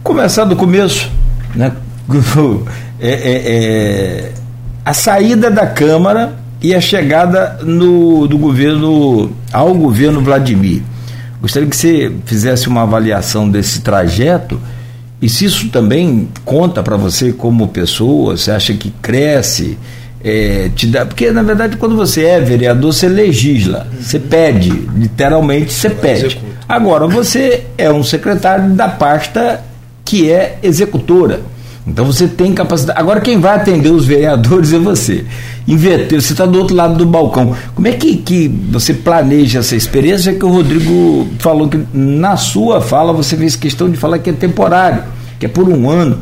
Começar 0.03 0.45
do 0.45 0.57
começo, 0.57 1.11
né? 1.55 1.75
É, 3.01 3.11
é, 3.11 3.43
é, 3.47 4.33
a 4.85 4.95
saída 4.95 5.51
da 5.51 5.67
Câmara 5.67 6.39
e 6.63 6.75
a 6.75 6.81
chegada 6.81 7.59
no, 7.63 8.27
do 8.27 8.39
governo 8.39 9.33
ao 9.53 9.75
governo 9.75 10.23
Vladimir. 10.23 10.81
Gostaria 11.45 11.69
que 11.69 11.77
você 11.77 12.11
fizesse 12.25 12.69
uma 12.69 12.85
avaliação 12.85 13.51
desse 13.51 13.83
trajeto 13.83 14.59
e 15.21 15.29
se 15.29 15.45
isso 15.45 15.69
também 15.69 16.27
conta 16.43 16.83
para 16.83 16.97
você 16.97 17.35
como 17.35 17.69
pessoa, 17.69 18.35
você 18.35 18.51
acha 18.51 18.73
que 18.73 18.89
cresce, 19.03 19.77
é, 20.25 20.71
te 20.75 20.87
dá, 20.87 21.05
porque 21.05 21.31
na 21.31 21.43
verdade 21.43 21.77
quando 21.77 21.97
você 21.97 22.25
é 22.25 22.41
vereador 22.41 22.95
você 22.95 23.11
legisla, 23.11 23.87
você 24.01 24.19
pede, 24.19 24.71
literalmente 24.97 25.71
você 25.71 25.91
pede. 25.91 26.41
Agora 26.67 27.07
você 27.07 27.67
é 27.77 27.93
um 27.93 28.03
secretário 28.03 28.71
da 28.71 28.89
pasta 28.89 29.63
que 30.03 30.31
é 30.31 30.59
executora. 30.63 31.43
Então 31.87 32.05
você 32.05 32.27
tem 32.27 32.53
capacidade. 32.55 32.99
Agora 32.99 33.21
quem 33.21 33.39
vai 33.39 33.57
atender 33.57 33.91
os 33.91 34.07
vereadores 34.07 34.73
é 34.73 34.79
você. 34.79 35.25
Inverter, 35.69 36.21
você 36.21 36.33
está 36.33 36.47
do 36.47 36.59
outro 36.59 36.75
lado 36.75 36.97
do 36.97 37.05
balcão. 37.05 37.55
Como 37.75 37.87
é 37.87 37.93
que, 37.93 38.17
que 38.17 38.49
você 38.49 38.95
planeja 38.95 39.59
essa 39.59 39.77
experiência? 39.77 40.31
É 40.31 40.35
que 40.35 40.45
o 40.45 40.49
Rodrigo 40.49 41.29
falou 41.39 41.69
que 41.69 41.79
na 41.93 42.37
sua 42.37 42.81
fala 42.81 43.13
você 43.13 43.37
fez 43.37 43.55
questão 43.55 43.91
de 43.91 43.99
falar 43.99 44.19
que 44.19 44.31
é 44.31 44.33
temporário, 44.33 45.05
que 45.39 45.45
é 45.45 45.49
por 45.49 45.69
um 45.69 45.91
ano. 45.91 46.19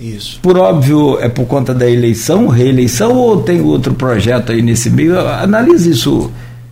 Isso. 0.00 0.40
Por 0.42 0.56
óbvio, 0.58 1.18
é 1.20 1.28
por 1.28 1.46
conta 1.46 1.72
da 1.72 1.88
eleição, 1.88 2.48
reeleição, 2.48 3.14
ou 3.14 3.40
tem 3.42 3.60
outro 3.60 3.94
projeto 3.94 4.50
aí 4.50 4.60
nesse 4.60 4.90
meio? 4.90 5.18
Analise 5.20 5.90
isso. 5.90 6.30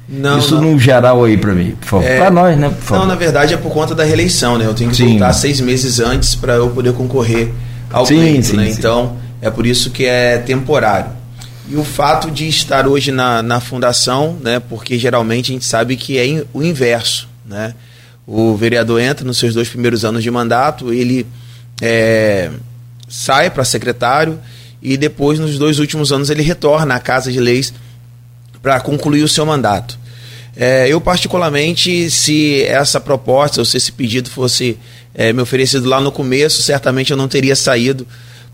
Não, 0.08 0.38
isso 0.38 0.56
não. 0.56 0.62
num 0.62 0.78
geral 0.78 1.22
aí 1.24 1.36
para 1.36 1.52
mim, 1.52 1.74
por 1.80 1.86
favor. 1.86 2.06
É, 2.06 2.18
para 2.18 2.30
nós, 2.32 2.58
né? 2.58 2.72
Não, 2.90 3.06
na 3.06 3.14
verdade 3.14 3.54
é 3.54 3.56
por 3.56 3.70
conta 3.70 3.94
da 3.94 4.02
reeleição, 4.02 4.58
né? 4.58 4.66
Eu 4.66 4.74
tenho 4.74 4.90
que 4.90 4.96
Sim. 4.96 5.10
voltar 5.10 5.32
seis 5.32 5.60
meses 5.60 6.00
antes 6.00 6.34
para 6.34 6.54
eu 6.54 6.70
poder 6.70 6.92
concorrer 6.92 7.52
ao 7.90 8.06
sim, 8.06 8.16
pleito, 8.16 8.46
sim, 8.46 8.56
né? 8.56 8.66
Sim. 8.66 8.78
Então, 8.78 9.16
é 9.40 9.50
por 9.50 9.66
isso 9.66 9.90
que 9.90 10.04
é 10.04 10.38
temporário. 10.38 11.10
E 11.68 11.76
o 11.76 11.84
fato 11.84 12.30
de 12.30 12.48
estar 12.48 12.86
hoje 12.86 13.12
na, 13.12 13.42
na 13.42 13.60
fundação, 13.60 14.36
né? 14.40 14.60
Porque 14.60 14.98
geralmente 14.98 15.50
a 15.50 15.54
gente 15.54 15.64
sabe 15.64 15.96
que 15.96 16.18
é 16.18 16.44
o 16.52 16.62
inverso, 16.62 17.28
né? 17.46 17.74
O 18.26 18.56
vereador 18.56 19.00
entra 19.00 19.24
nos 19.24 19.38
seus 19.38 19.54
dois 19.54 19.68
primeiros 19.68 20.04
anos 20.04 20.22
de 20.22 20.30
mandato, 20.30 20.92
ele 20.92 21.26
é, 21.80 22.50
sai 23.08 23.50
para 23.50 23.64
secretário 23.64 24.38
e 24.82 24.96
depois, 24.96 25.38
nos 25.38 25.58
dois 25.58 25.78
últimos 25.78 26.12
anos, 26.12 26.30
ele 26.30 26.42
retorna 26.42 26.94
à 26.94 27.00
Casa 27.00 27.30
de 27.30 27.38
Leis 27.38 27.72
para 28.62 28.80
concluir 28.80 29.22
o 29.22 29.28
seu 29.28 29.44
mandato. 29.44 29.98
É, 30.56 30.88
eu, 30.88 31.00
particularmente, 31.00 32.10
se 32.10 32.62
essa 32.64 33.00
proposta 33.00 33.60
ou 33.60 33.64
se 33.64 33.76
esse 33.76 33.92
pedido 33.92 34.30
fosse 34.30 34.78
é, 35.14 35.32
me 35.32 35.42
oferecido 35.42 35.88
lá 35.88 36.00
no 36.00 36.12
começo, 36.12 36.62
certamente 36.62 37.10
eu 37.10 37.16
não 37.16 37.28
teria 37.28 37.56
saído, 37.56 38.06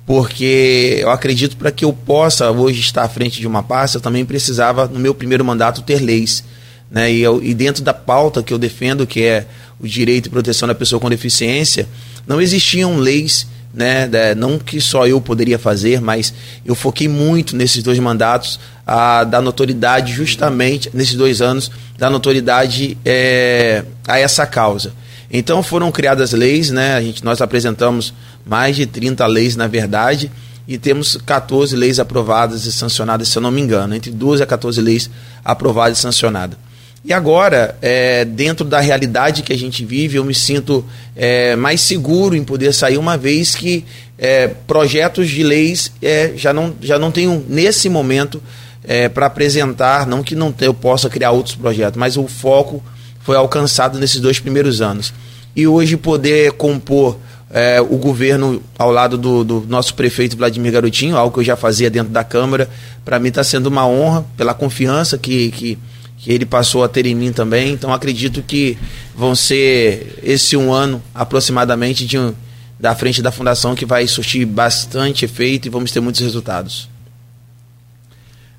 porque 0.06 0.98
eu 1.00 1.10
acredito 1.10 1.56
para 1.56 1.70
que 1.70 1.84
eu 1.84 1.92
possa 1.92 2.50
hoje 2.50 2.80
estar 2.80 3.02
à 3.02 3.08
frente 3.08 3.40
de 3.40 3.46
uma 3.46 3.62
pasta, 3.62 3.98
eu 3.98 4.00
também 4.00 4.24
precisava, 4.24 4.86
no 4.86 4.98
meu 4.98 5.14
primeiro 5.14 5.44
mandato, 5.44 5.82
ter 5.82 6.00
leis. 6.00 6.44
né, 6.90 7.12
e, 7.12 7.20
eu, 7.20 7.42
e 7.42 7.52
dentro 7.52 7.82
da 7.82 7.92
pauta 7.92 8.42
que 8.42 8.54
eu 8.54 8.58
defendo, 8.58 9.06
que 9.06 9.22
é 9.22 9.46
o 9.80 9.86
direito 9.86 10.26
e 10.26 10.30
proteção 10.30 10.68
da 10.68 10.74
pessoa 10.74 11.00
com 11.00 11.10
deficiência, 11.10 11.88
não 12.26 12.40
existiam 12.40 12.96
leis 12.96 13.46
né, 13.76 14.08
não 14.34 14.58
que 14.58 14.80
só 14.80 15.06
eu 15.06 15.20
poderia 15.20 15.58
fazer, 15.58 16.00
mas 16.00 16.32
eu 16.64 16.74
foquei 16.74 17.06
muito 17.06 17.54
nesses 17.54 17.82
dois 17.82 17.98
mandatos 17.98 18.58
a 18.86 19.22
da 19.22 19.42
notoriedade 19.42 20.14
justamente 20.14 20.88
nesses 20.94 21.14
dois 21.14 21.42
anos 21.42 21.70
da 21.98 22.08
notoriedade 22.08 22.96
é, 23.04 23.84
a 24.08 24.18
essa 24.18 24.46
causa. 24.46 24.92
Então 25.30 25.62
foram 25.62 25.90
criadas 25.90 26.32
leis, 26.32 26.70
né? 26.70 26.94
A 26.94 27.00
gente, 27.00 27.24
nós 27.24 27.40
apresentamos 27.40 28.14
mais 28.44 28.76
de 28.76 28.86
30 28.86 29.26
leis, 29.26 29.56
na 29.56 29.66
verdade, 29.66 30.30
e 30.68 30.78
temos 30.78 31.16
14 31.16 31.74
leis 31.76 31.98
aprovadas 31.98 32.64
e 32.64 32.72
sancionadas, 32.72 33.28
se 33.28 33.38
eu 33.38 33.42
não 33.42 33.50
me 33.50 33.60
engano, 33.60 33.94
entre 33.94 34.10
12 34.10 34.42
a 34.42 34.46
14 34.46 34.80
leis 34.80 35.10
aprovadas 35.44 35.98
e 35.98 36.00
sancionadas. 36.00 36.58
E 37.04 37.12
agora, 37.12 37.76
é, 37.80 38.24
dentro 38.24 38.64
da 38.64 38.80
realidade 38.80 39.42
que 39.42 39.52
a 39.52 39.56
gente 39.56 39.84
vive, 39.84 40.16
eu 40.16 40.24
me 40.24 40.34
sinto 40.34 40.84
é, 41.14 41.54
mais 41.54 41.80
seguro 41.80 42.34
em 42.34 42.42
poder 42.42 42.72
sair, 42.72 42.98
uma 42.98 43.16
vez 43.16 43.54
que 43.54 43.84
é, 44.18 44.48
projetos 44.48 45.28
de 45.30 45.44
leis 45.44 45.92
é, 46.02 46.32
já, 46.36 46.52
não, 46.52 46.74
já 46.80 46.98
não 46.98 47.12
tenho, 47.12 47.44
nesse 47.48 47.88
momento, 47.88 48.42
é, 48.82 49.08
para 49.08 49.26
apresentar, 49.26 50.04
não 50.04 50.20
que 50.20 50.34
não 50.34 50.52
eu 50.60 50.74
possa 50.74 51.08
criar 51.08 51.30
outros 51.30 51.54
projetos, 51.54 51.96
mas 51.96 52.16
o 52.16 52.26
foco 52.26 52.82
foi 53.26 53.36
alcançado 53.36 53.98
nesses 53.98 54.20
dois 54.20 54.38
primeiros 54.38 54.80
anos. 54.80 55.12
E 55.54 55.66
hoje 55.66 55.96
poder 55.96 56.52
compor 56.52 57.18
é, 57.50 57.80
o 57.80 57.96
governo 57.96 58.62
ao 58.78 58.92
lado 58.92 59.18
do, 59.18 59.42
do, 59.42 59.66
nosso 59.68 59.94
prefeito 59.94 60.36
Vladimir 60.36 60.70
Garotinho, 60.70 61.16
algo 61.16 61.34
que 61.34 61.40
eu 61.40 61.44
já 61.44 61.56
fazia 61.56 61.90
dentro 61.90 62.12
da 62.12 62.22
Câmara, 62.22 62.70
para 63.04 63.18
mim 63.18 63.28
está 63.28 63.42
sendo 63.42 63.66
uma 63.66 63.84
honra 63.84 64.24
pela 64.36 64.54
confiança 64.54 65.18
que, 65.18 65.50
que 65.50 65.78
que 66.18 66.32
ele 66.32 66.46
passou 66.46 66.82
a 66.82 66.88
ter 66.88 67.06
em 67.06 67.14
mim 67.14 67.30
também. 67.30 67.72
Então 67.72 67.92
acredito 67.92 68.42
que 68.42 68.78
vão 69.14 69.34
ser 69.34 70.18
esse 70.22 70.56
um 70.56 70.72
ano 70.72 71.02
aproximadamente 71.14 72.06
de 72.06 72.18
um, 72.18 72.32
da 72.80 72.94
frente 72.94 73.20
da 73.20 73.30
fundação 73.30 73.74
que 73.74 73.84
vai 73.84 74.06
surtir 74.06 74.46
bastante 74.46 75.24
efeito 75.24 75.66
e 75.66 75.70
vamos 75.70 75.92
ter 75.92 76.00
muitos 76.00 76.20
resultados. 76.22 76.88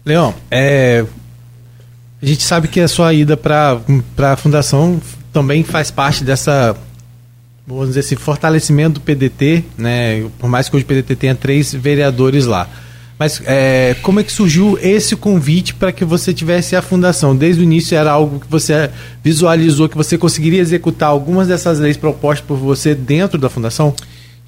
Leão, 0.05 0.33
é, 0.51 1.03
a 2.21 2.25
gente 2.25 2.43
sabe 2.43 2.67
que 2.67 2.79
a 2.79 2.87
sua 2.87 3.13
ida 3.13 3.37
para 3.37 3.81
a 4.17 4.35
fundação 4.35 4.99
também 5.31 5.63
faz 5.63 5.91
parte 5.91 6.23
dessa 6.23 6.75
vamos 7.67 7.89
dizer 7.89 7.99
assim, 7.99 8.15
fortalecimento 8.15 8.93
do 8.93 9.01
PDT, 9.01 9.63
né? 9.77 10.25
Por 10.39 10.49
mais 10.49 10.69
que 10.69 10.75
hoje 10.75 10.85
o 10.85 10.87
PDT 10.87 11.17
tenha 11.17 11.35
três 11.35 11.73
vereadores 11.73 12.45
lá. 12.45 12.67
Mas 13.19 13.41
é, 13.45 13.95
como 14.03 14.19
é 14.19 14.23
que 14.23 14.31
surgiu 14.31 14.77
esse 14.81 15.15
convite 15.15 15.73
para 15.73 15.91
que 15.91 16.05
você 16.05 16.33
tivesse 16.33 16.75
a 16.75 16.81
fundação? 16.81 17.35
Desde 17.35 17.61
o 17.61 17.63
início 17.63 17.97
era 17.97 18.11
algo 18.11 18.39
que 18.39 18.47
você 18.47 18.89
visualizou 19.23 19.89
que 19.89 19.97
você 19.97 20.17
conseguiria 20.17 20.61
executar 20.61 21.09
algumas 21.09 21.47
dessas 21.47 21.79
leis 21.79 21.97
propostas 21.97 22.45
por 22.47 22.57
você 22.57 22.95
dentro 22.95 23.37
da 23.37 23.49
fundação? 23.49 23.93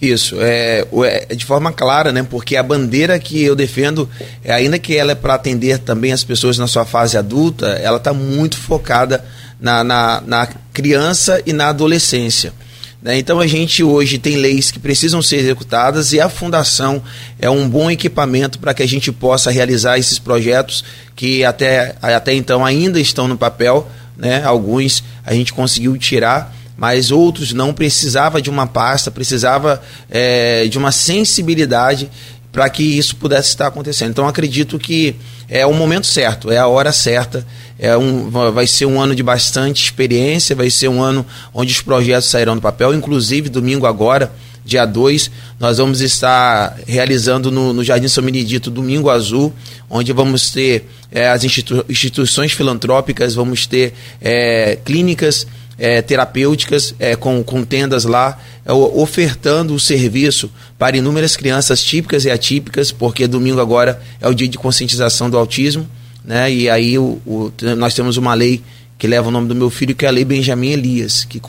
Isso, 0.01 0.37
é, 0.39 0.85
é 1.29 1.35
de 1.35 1.43
forma 1.43 1.73
clara, 1.73 2.11
né? 2.11 2.25
Porque 2.29 2.55
a 2.55 2.63
bandeira 2.63 3.19
que 3.19 3.43
eu 3.43 3.53
defendo, 3.53 4.09
é, 4.43 4.53
ainda 4.53 4.79
que 4.79 4.95
ela 4.95 5.11
é 5.11 5.15
para 5.15 5.33
atender 5.33 5.79
também 5.79 6.13
as 6.13 6.23
pessoas 6.23 6.57
na 6.57 6.67
sua 6.67 6.85
fase 6.85 7.17
adulta, 7.17 7.67
ela 7.67 7.97
está 7.97 8.13
muito 8.13 8.57
focada 8.57 9.25
na, 9.59 9.83
na, 9.83 10.21
na 10.25 10.47
criança 10.71 11.41
e 11.45 11.51
na 11.51 11.67
adolescência. 11.67 12.53
Né? 13.01 13.17
Então 13.17 13.39
a 13.39 13.47
gente 13.47 13.83
hoje 13.83 14.17
tem 14.17 14.35
leis 14.35 14.71
que 14.71 14.79
precisam 14.79 15.21
ser 15.21 15.37
executadas 15.37 16.11
e 16.11 16.19
a 16.19 16.29
fundação 16.29 17.01
é 17.39 17.49
um 17.49 17.67
bom 17.67 17.89
equipamento 17.89 18.59
para 18.59 18.73
que 18.73 18.83
a 18.83 18.87
gente 18.87 19.11
possa 19.11 19.51
realizar 19.51 19.97
esses 19.97 20.19
projetos 20.19 20.83
que 21.15 21.43
até, 21.43 21.95
até 22.01 22.33
então 22.33 22.65
ainda 22.65 22.99
estão 22.99 23.27
no 23.27 23.37
papel, 23.37 23.89
né? 24.17 24.43
alguns 24.43 25.03
a 25.25 25.33
gente 25.33 25.53
conseguiu 25.53 25.97
tirar, 25.97 26.53
mas 26.79 27.11
outros 27.11 27.51
não 27.51 27.73
precisava 27.73 28.41
de 28.41 28.49
uma 28.49 28.65
pasta, 28.65 29.11
precisava 29.11 29.81
é, 30.09 30.65
de 30.67 30.77
uma 30.77 30.93
sensibilidade 30.93 32.09
para 32.53 32.69
que 32.69 32.81
isso 32.81 33.17
pudesse 33.17 33.49
estar 33.49 33.67
acontecendo. 33.67 34.11
Então 34.11 34.25
acredito 34.25 34.79
que 34.79 35.13
é 35.49 35.65
o 35.65 35.73
momento 35.73 36.07
certo, 36.07 36.49
é 36.49 36.57
a 36.57 36.67
hora 36.67 36.93
certa. 36.93 37.45
É 37.77 37.97
um, 37.97 38.29
vai 38.29 38.65
ser 38.65 38.85
um 38.85 38.99
ano 38.99 39.13
de 39.13 39.21
bastante 39.21 39.83
experiência, 39.83 40.55
vai 40.55 40.69
ser 40.69 40.87
um 40.87 41.01
ano 41.01 41.25
onde 41.53 41.71
os 41.73 41.81
projetos 41.81 42.29
sairão 42.29 42.55
do 42.55 42.61
papel. 42.61 42.93
Inclusive, 42.93 43.49
domingo 43.49 43.85
agora, 43.85 44.31
dia 44.65 44.85
2, 44.85 45.29
nós 45.59 45.79
vamos 45.79 45.99
estar 45.99 46.77
realizando 46.87 47.51
no, 47.51 47.73
no 47.73 47.83
Jardim 47.83 48.07
São 48.07 48.23
Benedito 48.23 48.71
Domingo 48.71 49.09
Azul, 49.09 49.53
onde 49.89 50.13
vamos 50.13 50.49
ter 50.51 50.87
é, 51.11 51.29
as 51.29 51.43
institu 51.43 51.83
instituições 51.89 52.53
filantrópicas, 52.53 53.35
vamos 53.35 53.65
ter 53.67 53.93
é, 54.21 54.77
clínicas 54.85 55.45
é, 55.79 56.01
terapêuticas 56.01 56.93
é, 56.99 57.15
com, 57.15 57.43
com 57.43 57.63
tendas 57.63 58.03
lá, 58.03 58.37
é, 58.65 58.71
ofertando 58.73 59.73
o 59.73 59.79
serviço 59.79 60.51
para 60.77 60.97
inúmeras 60.97 61.35
crianças 61.35 61.81
típicas 61.81 62.25
e 62.25 62.29
atípicas, 62.29 62.91
porque 62.91 63.25
domingo 63.27 63.61
agora 63.61 64.01
é 64.19 64.27
o 64.27 64.33
dia 64.33 64.47
de 64.47 64.57
conscientização 64.57 65.29
do 65.29 65.37
autismo, 65.37 65.87
né? 66.23 66.51
E 66.51 66.69
aí 66.69 66.97
o, 66.97 67.19
o, 67.25 67.51
nós 67.77 67.93
temos 67.93 68.17
uma 68.17 68.33
lei 68.33 68.61
que 68.97 69.07
leva 69.07 69.29
o 69.29 69.31
nome 69.31 69.47
do 69.47 69.55
meu 69.55 69.69
filho, 69.69 69.95
que 69.95 70.05
é 70.05 70.09
a 70.09 70.11
Lei 70.11 70.25
Benjamin 70.25 70.71
Elias, 70.71 71.23
que 71.23 71.41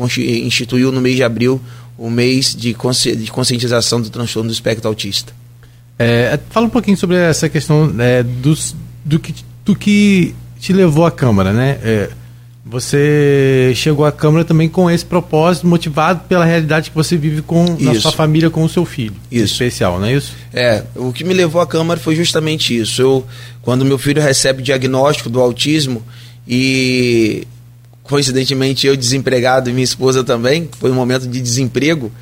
instituiu 0.47 0.93
no 0.93 1.01
mês 1.01 1.17
de 1.17 1.25
abril 1.25 1.61
o 1.99 2.09
mês 2.09 2.55
de, 2.55 2.73
consci, 2.73 3.15
de 3.15 3.31
conscientização 3.31 4.01
do 4.01 4.09
transtorno 4.09 4.49
do 4.49 4.53
espectro 4.53 4.89
autista. 4.89 5.33
É, 5.99 6.39
fala 6.49 6.67
um 6.67 6.71
pouquinho 6.71 6.97
sobre 6.97 7.17
essa 7.17 7.49
questão 7.49 7.93
é, 7.99 8.23
dos, 8.23 8.75
do, 9.05 9.19
que, 9.19 9.35
do 9.65 9.77
que 9.77 10.35
te 10.59 10.73
levou 10.73 11.05
à 11.05 11.11
Câmara, 11.11 11.53
né? 11.53 11.79
É, 11.83 12.11
você 12.71 13.73
chegou 13.75 14.07
à 14.07 14.13
Câmara 14.13 14.45
também 14.45 14.69
com 14.69 14.89
esse 14.89 15.05
propósito, 15.05 15.67
motivado 15.67 16.21
pela 16.29 16.45
realidade 16.45 16.91
que 16.91 16.97
você 16.97 17.17
vive 17.17 17.43
com 17.43 17.77
na 17.81 17.95
sua 17.97 18.13
família, 18.13 18.49
com 18.49 18.63
o 18.63 18.69
seu 18.69 18.85
filho. 18.85 19.17
Isso. 19.31 19.55
Especial, 19.55 19.99
não 19.99 20.07
é 20.07 20.15
isso? 20.15 20.33
É, 20.53 20.85
o 20.95 21.13
que 21.13 21.25
me 21.25 21.35
levou 21.35 21.61
à 21.61 21.67
Câmara 21.67 21.99
foi 21.99 22.15
justamente 22.15 22.79
isso. 22.79 23.03
Eu, 23.03 23.27
quando 23.61 23.85
meu 23.85 23.99
filho 23.99 24.23
recebe 24.23 24.61
o 24.61 24.65
diagnóstico 24.65 25.29
do 25.29 25.41
autismo 25.41 26.01
e 26.47 27.45
coincidentemente 28.05 28.87
eu 28.87 28.97
desempregado 28.97 29.69
e 29.69 29.73
minha 29.73 29.85
esposa 29.85 30.23
também, 30.23 30.69
foi 30.79 30.93
um 30.93 30.95
momento 30.95 31.27
de 31.27 31.41
desemprego 31.41 32.13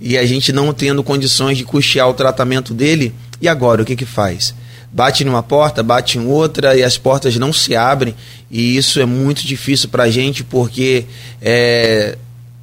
e 0.00 0.16
a 0.16 0.24
gente 0.24 0.52
não 0.52 0.72
tendo 0.72 1.02
condições 1.02 1.58
de 1.58 1.64
custear 1.64 2.08
o 2.08 2.14
tratamento 2.14 2.72
dele, 2.72 3.12
e 3.40 3.48
agora 3.48 3.82
o 3.82 3.84
que 3.84 3.96
que 3.96 4.06
faz? 4.06 4.54
Bate 4.90 5.24
numa 5.24 5.42
porta, 5.42 5.82
bate 5.82 6.18
em 6.18 6.26
outra 6.26 6.76
e 6.76 6.82
as 6.82 6.96
portas 6.96 7.36
não 7.36 7.52
se 7.52 7.76
abrem. 7.76 8.14
E 8.50 8.76
isso 8.76 9.00
é 9.00 9.04
muito 9.04 9.46
difícil 9.46 9.88
para 9.88 10.04
a 10.04 10.10
gente 10.10 10.42
porque 10.42 11.06
é, 11.40 12.16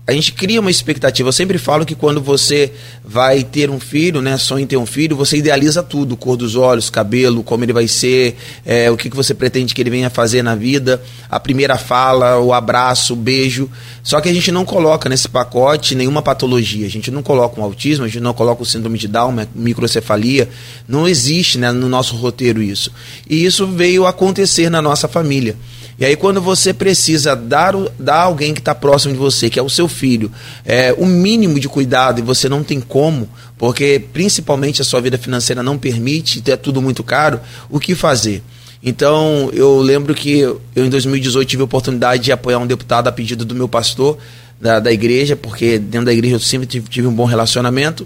a 0.07 0.13
gente 0.13 0.33
cria 0.33 0.62
uma 0.62 0.69
expectativa. 0.69 1.29
Eu 1.29 1.33
sempre 1.33 1.57
falo 1.57 1.83
que 1.83 1.95
quando 1.95 2.21
você 2.21 2.71
vai 3.03 3.43
ter 3.43 3.71
um 3.71 3.79
filho, 3.79 4.21
né, 4.21 4.38
sonha 4.38 4.63
em 4.63 4.67
ter 4.67 4.77
um 4.77 4.85
filho, 4.85 5.15
você 5.15 5.38
idealiza 5.38 5.81
tudo, 5.81 6.15
cor 6.15 6.38
dos 6.38 6.55
olhos, 6.55 6.91
cabelo, 6.91 7.41
como 7.41 7.63
ele 7.63 7.74
vai 7.74 7.88
ser, 7.88 8.38
é, 8.63 8.91
o 8.91 8.97
que, 8.97 9.09
que 9.09 9.15
você 9.15 9.33
pretende 9.33 9.74
que 9.74 9.81
ele 9.81 9.89
venha 9.89 10.09
fazer 10.12 10.43
na 10.43 10.53
vida, 10.53 11.01
a 11.27 11.39
primeira 11.39 11.75
fala, 11.75 12.39
o 12.39 12.53
abraço, 12.53 13.13
o 13.13 13.15
beijo. 13.15 13.67
Só 14.03 14.21
que 14.21 14.29
a 14.29 14.33
gente 14.33 14.51
não 14.51 14.63
coloca 14.63 15.09
nesse 15.09 15.27
pacote 15.27 15.95
nenhuma 15.95 16.21
patologia. 16.21 16.85
A 16.85 16.89
gente 16.89 17.09
não 17.09 17.24
coloca 17.24 17.59
um 17.59 17.63
autismo, 17.63 18.05
a 18.05 18.07
gente 18.07 18.21
não 18.21 18.33
coloca 18.33 18.62
o 18.62 18.65
síndrome 18.65 19.00
de 19.00 19.07
Down, 19.07 19.47
microcefalia. 19.55 20.47
Não 20.88 21.07
existe 21.07 21.57
né, 21.57 21.71
no 21.71 21.89
nosso 21.89 22.15
roteiro 22.15 22.62
isso. 22.62 22.91
E 23.27 23.43
isso 23.43 23.65
veio 23.65 24.05
acontecer 24.05 24.69
na 24.69 24.83
nossa 24.83 25.07
família. 25.07 25.55
E 25.97 26.03
aí, 26.03 26.15
quando 26.17 26.41
você 26.41 26.73
precisa 26.73 27.35
dar, 27.35 27.73
dar 27.97 28.23
alguém 28.23 28.53
que 28.53 28.59
está 28.59 28.75
próximo 28.75 29.13
de 29.13 29.19
você, 29.19 29.49
que 29.49 29.57
é 29.57 29.61
o 29.61 29.69
seu 29.69 29.87
filho, 29.87 30.29
é, 30.65 30.93
o 30.97 31.05
mínimo 31.05 31.57
de 31.57 31.69
cuidado 31.69 32.19
e 32.19 32.21
você 32.21 32.49
não 32.49 32.63
tem 32.63 32.81
como, 32.81 33.29
porque 33.57 34.03
principalmente 34.11 34.81
a 34.81 34.85
sua 34.85 34.99
vida 34.99 35.17
financeira 35.17 35.63
não 35.63 35.77
permite, 35.77 36.43
é 36.51 36.57
tudo 36.57 36.81
muito 36.81 37.01
caro, 37.01 37.39
o 37.69 37.79
que 37.79 37.95
fazer? 37.95 38.43
Então, 38.83 39.49
eu 39.53 39.79
lembro 39.79 40.13
que 40.13 40.39
eu, 40.39 40.61
em 40.75 40.89
2018 40.89 41.47
tive 41.47 41.61
a 41.61 41.65
oportunidade 41.65 42.23
de 42.23 42.31
apoiar 42.31 42.59
um 42.59 42.67
deputado 42.67 43.07
a 43.07 43.11
pedido 43.11 43.45
do 43.45 43.55
meu 43.55 43.69
pastor 43.69 44.17
da, 44.59 44.81
da 44.81 44.91
igreja, 44.91 45.35
porque 45.37 45.79
dentro 45.79 46.07
da 46.07 46.13
igreja 46.13 46.35
eu 46.35 46.39
sempre 46.41 46.67
tive, 46.67 46.89
tive 46.89 47.07
um 47.07 47.13
bom 47.13 47.25
relacionamento. 47.25 48.05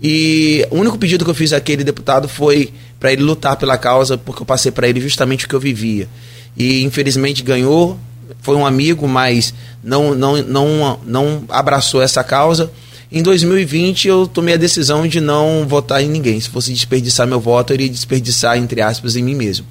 E 0.00 0.66
o 0.70 0.76
único 0.76 0.96
pedido 0.96 1.24
que 1.24 1.30
eu 1.30 1.34
fiz 1.34 1.52
àquele 1.52 1.82
deputado 1.82 2.28
foi 2.28 2.72
para 3.00 3.12
ele 3.12 3.22
lutar 3.22 3.56
pela 3.56 3.76
causa, 3.76 4.16
porque 4.16 4.42
eu 4.42 4.46
passei 4.46 4.70
para 4.70 4.88
ele 4.88 5.00
justamente 5.00 5.46
o 5.46 5.48
que 5.48 5.54
eu 5.54 5.60
vivia 5.60 6.08
e 6.56 6.82
infelizmente 6.82 7.42
ganhou. 7.42 7.98
Foi 8.40 8.56
um 8.56 8.66
amigo, 8.66 9.06
mas 9.06 9.54
não, 9.82 10.14
não, 10.14 10.42
não, 10.42 11.00
não 11.04 11.44
abraçou 11.48 12.02
essa 12.02 12.22
causa. 12.22 12.70
Em 13.10 13.22
2020 13.22 14.08
eu 14.08 14.26
tomei 14.26 14.54
a 14.54 14.56
decisão 14.56 15.06
de 15.06 15.20
não 15.20 15.66
votar 15.68 16.02
em 16.02 16.08
ninguém. 16.08 16.40
Se 16.40 16.48
fosse 16.48 16.72
desperdiçar 16.72 17.26
meu 17.26 17.40
voto, 17.40 17.72
eu 17.72 17.74
iria 17.74 17.88
desperdiçar, 17.88 18.58
entre 18.58 18.80
aspas, 18.80 19.16
em 19.16 19.22
mim 19.22 19.34
mesmo. 19.34 19.66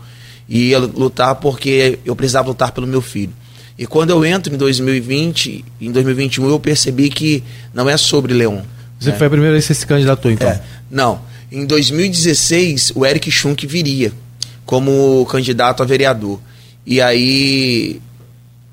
E 0.47 0.69
ia 0.69 0.79
lutar 0.79 1.35
porque 1.35 1.99
eu 2.05 2.15
precisava 2.15 2.47
lutar 2.47 2.71
pelo 2.71 2.87
meu 2.87 3.01
filho. 3.01 3.33
E 3.77 3.87
quando 3.87 4.11
eu 4.11 4.23
entro 4.23 4.53
em 4.53 4.57
2020, 4.57 5.65
em 5.81 5.91
2021, 5.91 6.47
eu 6.47 6.59
percebi 6.59 7.09
que 7.09 7.43
não 7.73 7.89
é 7.89 7.97
sobre 7.97 8.33
Leon. 8.33 8.61
Você 8.99 9.11
né? 9.11 9.17
foi 9.17 9.27
a 9.27 9.29
primeira 9.29 9.53
vez 9.53 9.65
que 9.65 9.73
você 9.73 9.79
se 9.79 9.87
candidatou, 9.87 10.31
então? 10.31 10.47
É. 10.47 10.61
Não. 10.89 11.19
Em 11.51 11.65
2016, 11.65 12.93
o 12.95 13.05
Eric 13.05 13.29
Schunk 13.29 13.65
viria 13.65 14.13
como 14.65 15.25
candidato 15.25 15.83
a 15.83 15.85
vereador. 15.85 16.39
E 16.85 17.01
aí 17.01 18.01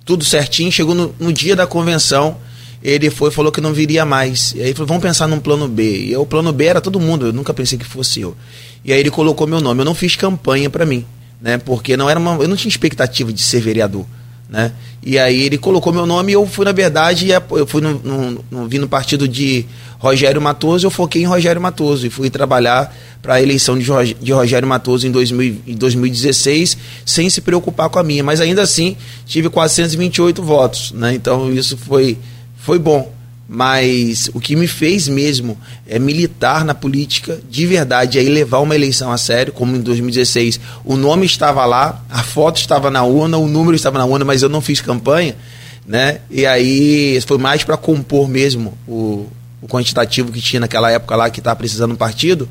tudo 0.05 0.25
certinho. 0.25 0.73
Chegou 0.73 0.95
no, 0.95 1.15
no 1.19 1.33
dia 1.33 1.55
da 1.55 1.67
convenção, 1.67 2.37
ele 2.83 3.11
foi 3.11 3.31
falou 3.31 3.53
que 3.53 3.61
não 3.61 3.73
viria 3.73 4.05
mais. 4.05 4.53
E 4.57 4.63
aí 4.63 4.73
falou, 4.73 4.89
vamos 4.89 5.03
pensar 5.03 5.29
num 5.29 5.39
plano 5.39 5.69
B. 5.69 6.07
E 6.07 6.17
o 6.17 6.27
plano 6.27 6.53
B 6.53 6.65
era 6.65 6.81
todo 6.81 6.99
mundo, 6.99 7.27
eu 7.27 7.33
nunca 7.33 7.55
pensei 7.55 7.79
que 7.79 7.85
fosse 7.85 8.21
eu. 8.21 8.37
E 8.85 8.93
aí 8.93 9.01
ele 9.01 9.11
colocou 9.11 9.47
meu 9.47 9.61
nome. 9.61 9.81
Eu 9.81 9.85
não 9.85 9.95
fiz 9.95 10.17
campanha 10.17 10.69
para 10.69 10.85
mim, 10.85 11.05
né? 11.41 11.59
Porque 11.59 11.97
não 11.97 12.09
era 12.09 12.19
uma, 12.19 12.43
eu 12.43 12.49
não 12.49 12.57
tinha 12.57 12.71
expectativa 12.71 13.33
de 13.33 13.41
ser 13.41 13.61
vereador. 13.61 14.05
Né? 14.51 14.73
E 15.01 15.17
aí 15.17 15.43
ele 15.45 15.57
colocou 15.57 15.93
meu 15.93 16.05
nome 16.05 16.33
e 16.33 16.35
eu 16.35 16.45
fui, 16.45 16.65
na 16.65 16.73
verdade, 16.73 17.29
eu 17.31 17.67
fui 17.67 17.81
no, 17.81 17.95
no, 18.01 18.45
no, 18.51 18.69
vim 18.69 18.79
no 18.79 18.89
partido 18.89 19.29
de 19.29 19.65
Rogério 19.97 20.43
Matoso, 20.43 20.87
eu 20.87 20.91
foquei 20.91 21.23
em 21.23 21.25
Rogério 21.25 21.63
Matoso 21.63 22.05
e 22.05 22.11
fui 22.11 22.29
trabalhar 22.29 22.93
para 23.23 23.35
a 23.35 23.43
eleição 23.43 23.79
de, 23.79 23.87
de 24.15 24.33
Rogério 24.33 24.67
Matoso 24.67 25.07
em, 25.07 25.13
2000, 25.13 25.63
em 25.69 25.77
2016, 25.77 26.77
sem 27.07 27.31
se 27.31 27.41
preocupar 27.41 27.89
com 27.91 28.01
a 28.01 28.03
minha. 28.03 28.25
Mas 28.25 28.41
ainda 28.41 28.63
assim, 28.63 28.97
tive 29.25 29.49
428 29.49 30.43
votos. 30.43 30.91
Né? 30.93 31.15
Então 31.15 31.53
isso 31.53 31.77
foi, 31.77 32.19
foi 32.57 32.79
bom 32.79 33.20
mas 33.53 34.31
o 34.33 34.39
que 34.39 34.55
me 34.55 34.69
fez 34.69 35.09
mesmo 35.09 35.59
é 35.85 35.99
militar 35.99 36.65
na 36.65 36.73
política 36.73 37.41
de 37.51 37.67
verdade, 37.67 38.17
aí 38.17 38.29
levar 38.29 38.61
uma 38.61 38.77
eleição 38.77 39.11
a 39.11 39.19
sério, 39.19 39.53
como 39.53 39.75
em 39.75 39.81
2016 39.81 40.61
o 40.85 40.95
nome 40.95 41.27
estava 41.27 41.67
lá, 41.67 42.01
a 42.09 42.23
foto 42.23 42.61
estava 42.61 42.93
na 42.93 43.03
urna, 43.03 43.39
o 43.39 43.49
número 43.49 43.75
estava 43.75 43.99
na 43.99 44.05
urna, 44.05 44.25
mas 44.25 44.43
eu 44.43 44.49
não 44.49 44.61
fiz 44.61 44.81
campanha, 44.81 45.35
né? 45.85 46.21
E 46.31 46.47
aí 46.47 47.21
foi 47.27 47.39
mais 47.39 47.65
para 47.65 47.77
compor 47.77 48.29
mesmo 48.29 48.79
o, 48.87 49.27
o 49.61 49.67
quantitativo 49.67 50.31
que 50.31 50.41
tinha 50.41 50.61
naquela 50.61 50.89
época 50.89 51.17
lá 51.17 51.29
que 51.29 51.41
estava 51.41 51.57
precisando 51.57 51.91
um 51.91 51.97
partido. 51.97 52.49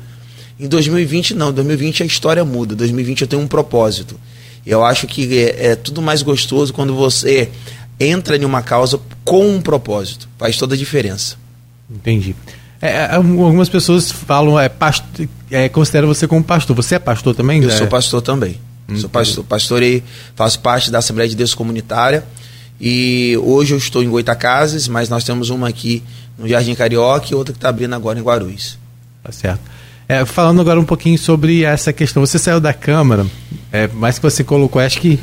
Em 0.58 0.68
2020 0.68 1.34
não, 1.34 1.50
2020 1.50 2.02
a 2.02 2.06
história 2.06 2.44
muda, 2.44 2.76
2020 2.76 3.22
eu 3.22 3.26
tenho 3.26 3.40
um 3.40 3.48
propósito. 3.48 4.20
Eu 4.66 4.84
acho 4.84 5.06
que 5.06 5.38
é, 5.38 5.68
é 5.68 5.76
tudo 5.76 6.02
mais 6.02 6.20
gostoso 6.20 6.74
quando 6.74 6.94
você 6.94 7.48
entra 8.00 8.36
em 8.36 8.44
uma 8.44 8.62
causa 8.62 8.98
com 9.24 9.56
um 9.56 9.60
propósito. 9.60 10.26
Faz 10.38 10.56
toda 10.56 10.74
a 10.74 10.78
diferença. 10.78 11.36
Entendi. 11.88 12.34
É, 12.80 12.88
é 12.88 13.14
algumas 13.14 13.68
pessoas 13.68 14.10
falam, 14.10 14.58
é, 14.58 14.70
é, 15.50 15.68
considera 15.68 16.06
você 16.06 16.26
como 16.26 16.42
pastor. 16.42 16.74
Você 16.74 16.94
é 16.94 16.98
pastor 16.98 17.34
também? 17.34 17.62
Eu 17.62 17.68
é. 17.68 17.76
sou 17.76 17.86
pastor 17.86 18.22
também. 18.22 18.58
Hum, 18.88 18.96
sou 18.96 19.10
pastor, 19.10 19.44
pastorei, 19.44 20.02
faço 20.34 20.58
parte 20.60 20.90
da 20.90 20.98
Assembleia 20.98 21.28
de 21.28 21.36
Deus 21.36 21.54
Comunitária. 21.54 22.24
E 22.80 23.36
hoje 23.42 23.74
eu 23.74 23.78
estou 23.78 24.02
em 24.02 24.08
Goitacazes, 24.08 24.88
mas 24.88 25.10
nós 25.10 25.22
temos 25.22 25.50
uma 25.50 25.68
aqui 25.68 26.02
no 26.38 26.48
Jardim 26.48 26.74
Carioca 26.74 27.26
e 27.30 27.34
outra 27.34 27.52
que 27.52 27.58
está 27.58 27.68
abrindo 27.68 27.94
agora 27.94 28.18
em 28.18 28.22
Guarulhos. 28.22 28.78
Tá 29.22 29.30
certo. 29.30 29.60
É, 30.08 30.24
falando 30.24 30.62
agora 30.62 30.80
um 30.80 30.84
pouquinho 30.84 31.18
sobre 31.18 31.62
essa 31.62 31.92
questão, 31.92 32.24
você 32.24 32.38
saiu 32.38 32.58
da 32.58 32.72
Câmara, 32.72 33.26
é, 33.70 33.88
mas 33.92 34.18
que 34.18 34.22
você 34.22 34.42
colocou, 34.42 34.80
acho 34.80 34.98
que 35.00 35.20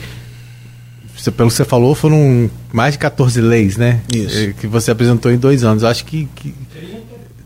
você, 1.18 1.32
pelo 1.32 1.50
que 1.50 1.56
você 1.56 1.66
falou, 1.66 1.96
foram 1.96 2.50
mais 2.72 2.94
de 2.94 3.00
14 3.00 3.42
leis, 3.42 3.78
né? 3.78 4.02
Isso. 4.14 4.38
Eh, 4.38 4.54
que 4.60 4.68
você 4.68 4.92
apresentou 4.92 5.32
em 5.32 5.38
dois 5.38 5.64
anos. 5.64 5.84
Acho 5.84 6.06
que. 6.06 6.28
que 6.36 6.54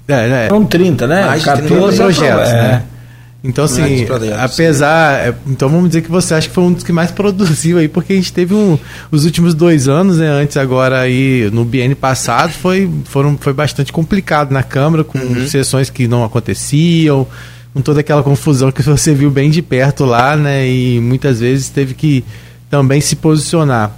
é, 0.07 0.27
né? 0.27 0.49
Foram 0.49 0.65
30, 0.65 1.07
né? 1.07 1.25
Mais 1.25 1.43
14 1.43 1.67
30 1.67 1.95
projetos, 1.95 2.49
é. 2.49 2.53
né? 2.53 2.83
Então, 3.43 3.65
assim, 3.65 4.05
apesar. 4.39 5.27
É, 5.27 5.33
então 5.47 5.67
vamos 5.67 5.89
dizer 5.89 6.01
que 6.01 6.11
você 6.11 6.35
acha 6.35 6.47
que 6.47 6.53
foi 6.53 6.63
um 6.63 6.73
dos 6.73 6.83
que 6.83 6.91
mais 6.91 7.09
produziu 7.11 7.79
aí, 7.79 7.87
porque 7.87 8.13
a 8.13 8.15
gente 8.15 8.31
teve 8.31 8.53
um, 8.53 8.77
os 9.09 9.25
últimos 9.25 9.55
dois 9.55 9.87
anos, 9.87 10.17
né? 10.17 10.27
Antes, 10.27 10.57
agora 10.57 10.99
aí, 10.99 11.49
no 11.51 11.65
BN 11.65 11.95
passado, 11.95 12.51
foi, 12.51 12.89
foram, 13.05 13.37
foi 13.39 13.53
bastante 13.53 13.91
complicado 13.91 14.51
na 14.51 14.61
Câmara, 14.61 15.03
com 15.03 15.17
uhum. 15.17 15.47
sessões 15.47 15.89
que 15.89 16.07
não 16.07 16.23
aconteciam, 16.23 17.25
com 17.73 17.81
toda 17.81 18.01
aquela 18.01 18.21
confusão 18.21 18.71
que 18.71 18.81
você 18.83 19.13
viu 19.13 19.31
bem 19.31 19.49
de 19.49 19.61
perto 19.61 20.05
lá, 20.05 20.35
né? 20.35 20.67
E 20.67 20.99
muitas 20.99 21.39
vezes 21.39 21.69
teve 21.69 21.95
que 21.95 22.23
também 22.71 23.01
se 23.01 23.17
posicionar. 23.17 23.91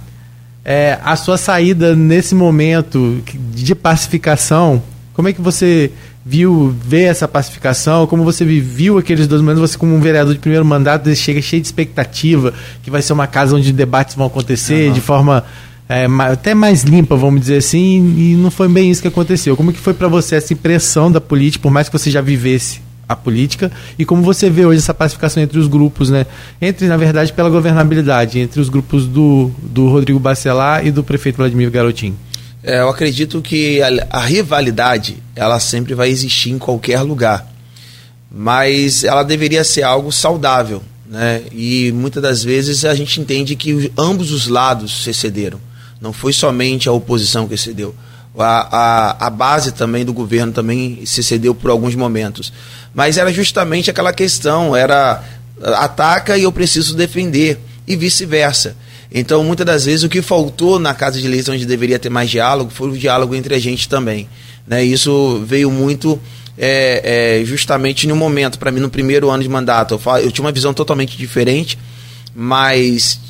É, 0.64 0.98
a 1.04 1.14
sua 1.14 1.38
saída 1.38 1.94
nesse 1.94 2.34
momento 2.34 3.22
de 3.54 3.74
pacificação, 3.74 4.82
como 5.12 5.28
é 5.28 5.32
que 5.32 5.40
você 5.40 5.92
viu, 6.26 6.74
vê 6.84 7.04
essa 7.04 7.28
pacificação? 7.28 8.06
Como 8.06 8.24
você 8.24 8.44
viu 8.44 8.98
aqueles 8.98 9.28
dois 9.28 9.40
momentos? 9.40 9.70
Você, 9.70 9.78
como 9.78 9.94
um 9.94 10.00
vereador 10.00 10.34
de 10.34 10.40
primeiro 10.40 10.64
mandato, 10.64 11.04
você 11.04 11.14
chega 11.14 11.40
cheio 11.40 11.62
de 11.62 11.68
expectativa 11.68 12.52
que 12.82 12.90
vai 12.90 13.00
ser 13.00 13.12
uma 13.12 13.28
casa 13.28 13.54
onde 13.54 13.72
debates 13.72 14.16
vão 14.16 14.26
acontecer 14.26 14.88
uhum. 14.88 14.94
de 14.94 15.00
forma 15.00 15.44
é, 15.88 16.06
até 16.32 16.54
mais 16.54 16.82
limpa, 16.82 17.14
vamos 17.14 17.42
dizer 17.42 17.58
assim, 17.58 18.14
e 18.18 18.34
não 18.34 18.50
foi 18.50 18.68
bem 18.68 18.90
isso 18.90 19.02
que 19.02 19.08
aconteceu. 19.08 19.56
Como 19.56 19.72
que 19.72 19.78
foi 19.78 19.94
para 19.94 20.08
você 20.08 20.34
essa 20.34 20.52
impressão 20.52 21.12
da 21.12 21.20
política, 21.20 21.62
por 21.62 21.70
mais 21.70 21.88
que 21.88 21.96
você 21.96 22.10
já 22.10 22.22
vivesse 22.22 22.80
a 23.08 23.14
política 23.14 23.70
e 23.98 24.04
como 24.04 24.22
você 24.22 24.48
vê 24.48 24.64
hoje 24.64 24.78
essa 24.78 24.94
pacificação 24.94 25.42
entre 25.42 25.58
os 25.58 25.66
grupos, 25.66 26.10
né? 26.10 26.26
Entre, 26.60 26.86
na 26.86 26.96
verdade, 26.96 27.32
pela 27.32 27.50
governabilidade, 27.50 28.38
entre 28.38 28.60
os 28.60 28.68
grupos 28.68 29.06
do, 29.06 29.50
do 29.62 29.88
Rodrigo 29.88 30.18
Bacelar 30.18 30.86
e 30.86 30.90
do 30.90 31.04
prefeito 31.04 31.36
Vladimir 31.36 31.70
Garotinho. 31.70 32.16
É, 32.62 32.80
eu 32.80 32.88
acredito 32.88 33.42
que 33.42 33.82
a, 33.82 33.88
a, 34.10 34.20
rivalidade, 34.20 35.18
ela 35.36 35.60
sempre 35.60 35.94
vai 35.94 36.08
existir 36.08 36.50
em 36.50 36.58
qualquer 36.58 37.02
lugar, 37.02 37.46
mas 38.30 39.04
ela 39.04 39.22
deveria 39.22 39.62
ser 39.62 39.82
algo 39.82 40.10
saudável, 40.10 40.82
né? 41.06 41.42
E 41.52 41.92
muitas 41.92 42.22
das 42.22 42.42
vezes 42.42 42.84
a 42.84 42.94
gente 42.94 43.20
entende 43.20 43.54
que 43.54 43.92
ambos 43.98 44.32
os 44.32 44.48
lados 44.48 45.04
se 45.04 45.12
cederam. 45.12 45.60
Não 46.00 46.12
foi 46.12 46.32
somente 46.32 46.88
a 46.88 46.92
oposição 46.92 47.46
que 47.46 47.56
cedeu 47.56 47.94
a, 48.38 48.68
a, 48.70 49.26
a, 49.26 49.30
base 49.30 49.72
também 49.72 50.04
do 50.04 50.12
governo 50.12 50.52
também 50.52 51.04
se 51.06 51.22
cedeu 51.22 51.54
por 51.54 51.70
alguns 51.70 51.94
momentos. 51.94 52.52
Mas 52.94 53.16
era 53.16 53.32
justamente 53.32 53.90
aquela 53.90 54.12
questão, 54.12 54.74
era 54.74 55.22
ataca 55.62 56.36
e 56.36 56.42
eu 56.42 56.52
preciso 56.52 56.96
defender, 56.96 57.58
e 57.86 57.96
vice-versa. 57.96 58.76
Então, 59.12 59.44
muitas 59.44 59.64
das 59.64 59.84
vezes, 59.84 60.02
o 60.02 60.08
que 60.08 60.20
faltou 60.20 60.78
na 60.78 60.94
casa 60.94 61.20
de 61.20 61.28
leis 61.28 61.48
onde 61.48 61.64
deveria 61.64 61.98
ter 61.98 62.10
mais 62.10 62.30
diálogo 62.30 62.70
foi 62.70 62.88
o 62.90 62.98
diálogo 62.98 63.34
entre 63.34 63.54
a 63.54 63.58
gente 63.58 63.88
também. 63.88 64.28
Né? 64.66 64.82
Isso 64.82 65.42
veio 65.46 65.70
muito 65.70 66.18
é, 66.58 67.40
é, 67.40 67.44
justamente 67.44 68.06
no 68.06 68.16
momento, 68.16 68.58
para 68.58 68.70
mim, 68.72 68.80
no 68.80 68.90
primeiro 68.90 69.30
ano 69.30 69.42
de 69.42 69.48
mandato. 69.48 69.94
Eu, 69.94 69.98
falo, 69.98 70.18
eu 70.18 70.32
tinha 70.32 70.44
uma 70.44 70.52
visão 70.52 70.74
totalmente 70.74 71.16
diferente, 71.16 71.78
mas 72.34 73.20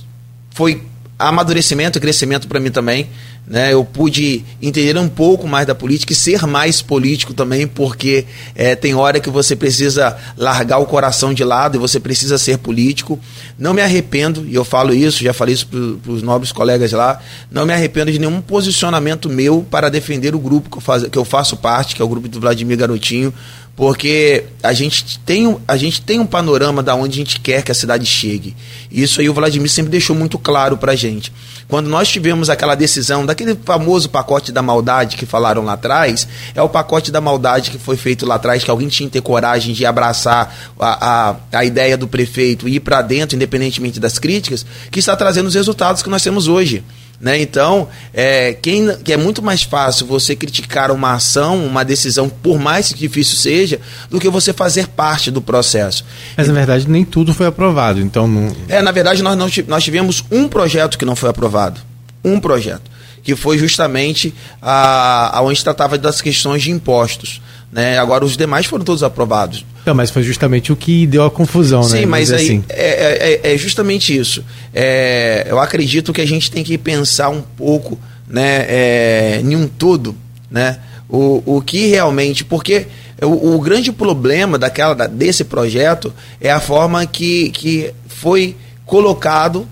foi 0.50 0.82
amadurecimento, 1.18 2.00
crescimento 2.00 2.48
para 2.48 2.60
mim 2.60 2.70
também. 2.70 3.08
Né? 3.46 3.74
Eu 3.74 3.84
pude 3.84 4.42
entender 4.60 4.96
um 4.98 5.08
pouco 5.08 5.46
mais 5.46 5.66
da 5.66 5.74
política 5.74 6.12
e 6.12 6.16
ser 6.16 6.46
mais 6.46 6.80
político 6.80 7.34
também, 7.34 7.66
porque 7.66 8.24
é, 8.54 8.74
tem 8.74 8.94
hora 8.94 9.20
que 9.20 9.28
você 9.28 9.54
precisa 9.54 10.16
largar 10.36 10.78
o 10.78 10.86
coração 10.86 11.34
de 11.34 11.44
lado 11.44 11.76
e 11.76 11.78
você 11.78 12.00
precisa 12.00 12.38
ser 12.38 12.58
político. 12.58 13.20
Não 13.58 13.74
me 13.74 13.82
arrependo, 13.82 14.46
e 14.46 14.54
eu 14.54 14.64
falo 14.64 14.94
isso, 14.94 15.22
já 15.22 15.34
falei 15.34 15.54
isso 15.54 15.66
para 15.66 16.12
os 16.12 16.22
nobres 16.22 16.52
colegas 16.52 16.92
lá, 16.92 17.20
não 17.50 17.66
me 17.66 17.72
arrependo 17.72 18.10
de 18.10 18.18
nenhum 18.18 18.40
posicionamento 18.40 19.28
meu 19.28 19.64
para 19.70 19.90
defender 19.90 20.34
o 20.34 20.38
grupo 20.38 20.70
que 20.70 20.78
eu, 20.78 20.80
faz, 20.80 21.04
que 21.04 21.18
eu 21.18 21.24
faço 21.24 21.56
parte, 21.56 21.94
que 21.94 22.00
é 22.00 22.04
o 22.04 22.08
grupo 22.08 22.28
do 22.28 22.40
Vladimir 22.40 22.78
Garotinho, 22.78 23.32
porque 23.76 24.44
a 24.62 24.72
gente 24.72 25.18
tem, 25.20 25.56
a 25.66 25.76
gente 25.76 26.00
tem 26.00 26.20
um 26.20 26.26
panorama 26.26 26.82
da 26.82 26.94
onde 26.94 27.20
a 27.20 27.24
gente 27.24 27.40
quer 27.40 27.62
que 27.62 27.72
a 27.72 27.74
cidade 27.74 28.06
chegue. 28.06 28.54
Isso 28.90 29.20
aí 29.20 29.28
o 29.28 29.34
Vladimir 29.34 29.68
sempre 29.68 29.90
deixou 29.90 30.14
muito 30.14 30.38
claro 30.38 30.76
para 30.76 30.92
a 30.92 30.96
gente. 30.96 31.32
Quando 31.66 31.88
nós 31.88 32.08
tivemos 32.08 32.48
aquela 32.48 32.76
decisão 32.76 33.26
daquele 33.26 33.56
famoso 33.64 34.08
pacote 34.08 34.52
da 34.52 34.62
maldade 34.62 35.16
que 35.16 35.26
falaram 35.26 35.64
lá 35.64 35.72
atrás, 35.72 36.28
é 36.54 36.62
o 36.62 36.68
pacote 36.68 37.10
da 37.10 37.20
maldade 37.20 37.70
que 37.70 37.78
foi 37.78 37.96
feito 37.96 38.24
lá 38.24 38.36
atrás, 38.36 38.62
que 38.62 38.70
alguém 38.70 38.88
tinha 38.88 39.08
que 39.08 39.14
ter 39.14 39.22
coragem 39.22 39.74
de 39.74 39.84
abraçar 39.84 40.54
a, 40.78 41.30
a, 41.30 41.36
a 41.58 41.64
ideia 41.64 41.96
do 41.96 42.06
prefeito 42.06 42.68
e 42.68 42.76
ir 42.76 42.80
para 42.80 43.02
dentro, 43.02 43.34
independentemente 43.34 43.98
das 43.98 44.20
críticas, 44.20 44.64
que 44.90 45.00
está 45.00 45.16
trazendo 45.16 45.48
os 45.48 45.54
resultados 45.54 46.00
que 46.00 46.08
nós 46.08 46.22
temos 46.22 46.46
hoje. 46.46 46.84
Né? 47.24 47.40
Então, 47.40 47.88
é, 48.12 48.52
quem, 48.52 48.94
que 48.98 49.10
é 49.10 49.16
muito 49.16 49.40
mais 49.40 49.62
fácil 49.62 50.06
você 50.06 50.36
criticar 50.36 50.90
uma 50.90 51.14
ação, 51.14 51.64
uma 51.64 51.82
decisão, 51.82 52.28
por 52.28 52.58
mais 52.58 52.92
que 52.92 52.98
difícil 52.98 53.38
seja, 53.38 53.80
do 54.10 54.20
que 54.20 54.28
você 54.28 54.52
fazer 54.52 54.88
parte 54.88 55.30
do 55.30 55.40
processo. 55.40 56.04
Mas, 56.36 56.48
na 56.48 56.52
verdade, 56.52 56.86
nem 56.86 57.02
tudo 57.02 57.32
foi 57.32 57.46
aprovado. 57.46 57.98
Então, 57.98 58.28
não... 58.28 58.54
É, 58.68 58.82
na 58.82 58.92
verdade, 58.92 59.22
nós, 59.22 59.38
não, 59.38 59.48
nós 59.66 59.82
tivemos 59.82 60.22
um 60.30 60.46
projeto 60.46 60.98
que 60.98 61.06
não 61.06 61.16
foi 61.16 61.30
aprovado. 61.30 61.80
Um 62.22 62.38
projeto. 62.38 62.90
Que 63.22 63.34
foi 63.34 63.56
justamente 63.56 64.34
a, 64.60 65.38
a 65.38 65.40
onde 65.40 65.64
tratava 65.64 65.96
das 65.96 66.20
questões 66.20 66.62
de 66.62 66.70
impostos. 66.70 67.40
Né? 67.72 67.98
Agora, 67.98 68.22
os 68.22 68.36
demais 68.36 68.66
foram 68.66 68.84
todos 68.84 69.02
aprovados. 69.02 69.64
Não, 69.84 69.94
mas 69.94 70.10
foi 70.10 70.22
justamente 70.22 70.72
o 70.72 70.76
que 70.76 71.06
deu 71.06 71.24
a 71.24 71.30
confusão, 71.30 71.82
Sim, 71.82 71.92
né? 71.92 72.00
Sim, 72.00 72.06
mas 72.06 72.32
aí 72.32 72.44
assim. 72.44 72.64
É, 72.68 73.40
é, 73.42 73.50
é, 73.50 73.54
é, 73.54 73.58
justamente 73.58 74.16
isso. 74.16 74.44
É, 74.72 75.46
eu 75.48 75.58
acredito 75.58 76.12
que 76.12 76.20
a 76.20 76.26
gente 76.26 76.50
tem 76.50 76.64
que 76.64 76.78
pensar 76.78 77.28
um 77.28 77.42
pouco 77.42 77.98
né, 78.26 78.64
é, 78.68 79.40
em 79.42 79.54
um 79.54 79.68
todo, 79.68 80.16
né? 80.50 80.78
O, 81.08 81.42
o 81.44 81.60
que 81.60 81.86
realmente. 81.86 82.44
Porque 82.44 82.86
o, 83.22 83.54
o 83.54 83.60
grande 83.60 83.92
problema 83.92 84.58
daquela, 84.58 85.06
desse 85.06 85.44
projeto 85.44 86.12
é 86.40 86.50
a 86.50 86.60
forma 86.60 87.04
que, 87.06 87.50
que 87.50 87.92
foi 88.06 88.56
colocado 88.86 89.68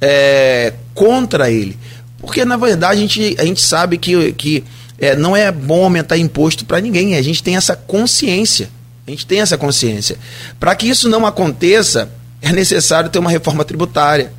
é, 0.00 0.74
contra 0.94 1.50
ele. 1.50 1.76
Porque, 2.18 2.44
na 2.44 2.56
verdade, 2.56 2.98
a 2.98 3.00
gente, 3.00 3.36
a 3.38 3.44
gente 3.44 3.60
sabe 3.60 3.98
que, 3.98 4.32
que 4.32 4.64
é, 4.98 5.16
não 5.16 5.36
é 5.36 5.50
bom 5.50 5.84
aumentar 5.84 6.16
imposto 6.16 6.64
para 6.64 6.80
ninguém. 6.80 7.16
A 7.16 7.22
gente 7.22 7.42
tem 7.42 7.56
essa 7.56 7.76
consciência. 7.76 8.68
A 9.06 9.10
gente 9.10 9.26
tem 9.26 9.40
essa 9.40 9.58
consciência. 9.58 10.16
Para 10.58 10.74
que 10.74 10.88
isso 10.88 11.08
não 11.08 11.26
aconteça, 11.26 12.10
é 12.40 12.52
necessário 12.52 13.10
ter 13.10 13.18
uma 13.18 13.30
reforma 13.30 13.64
tributária. 13.64 14.32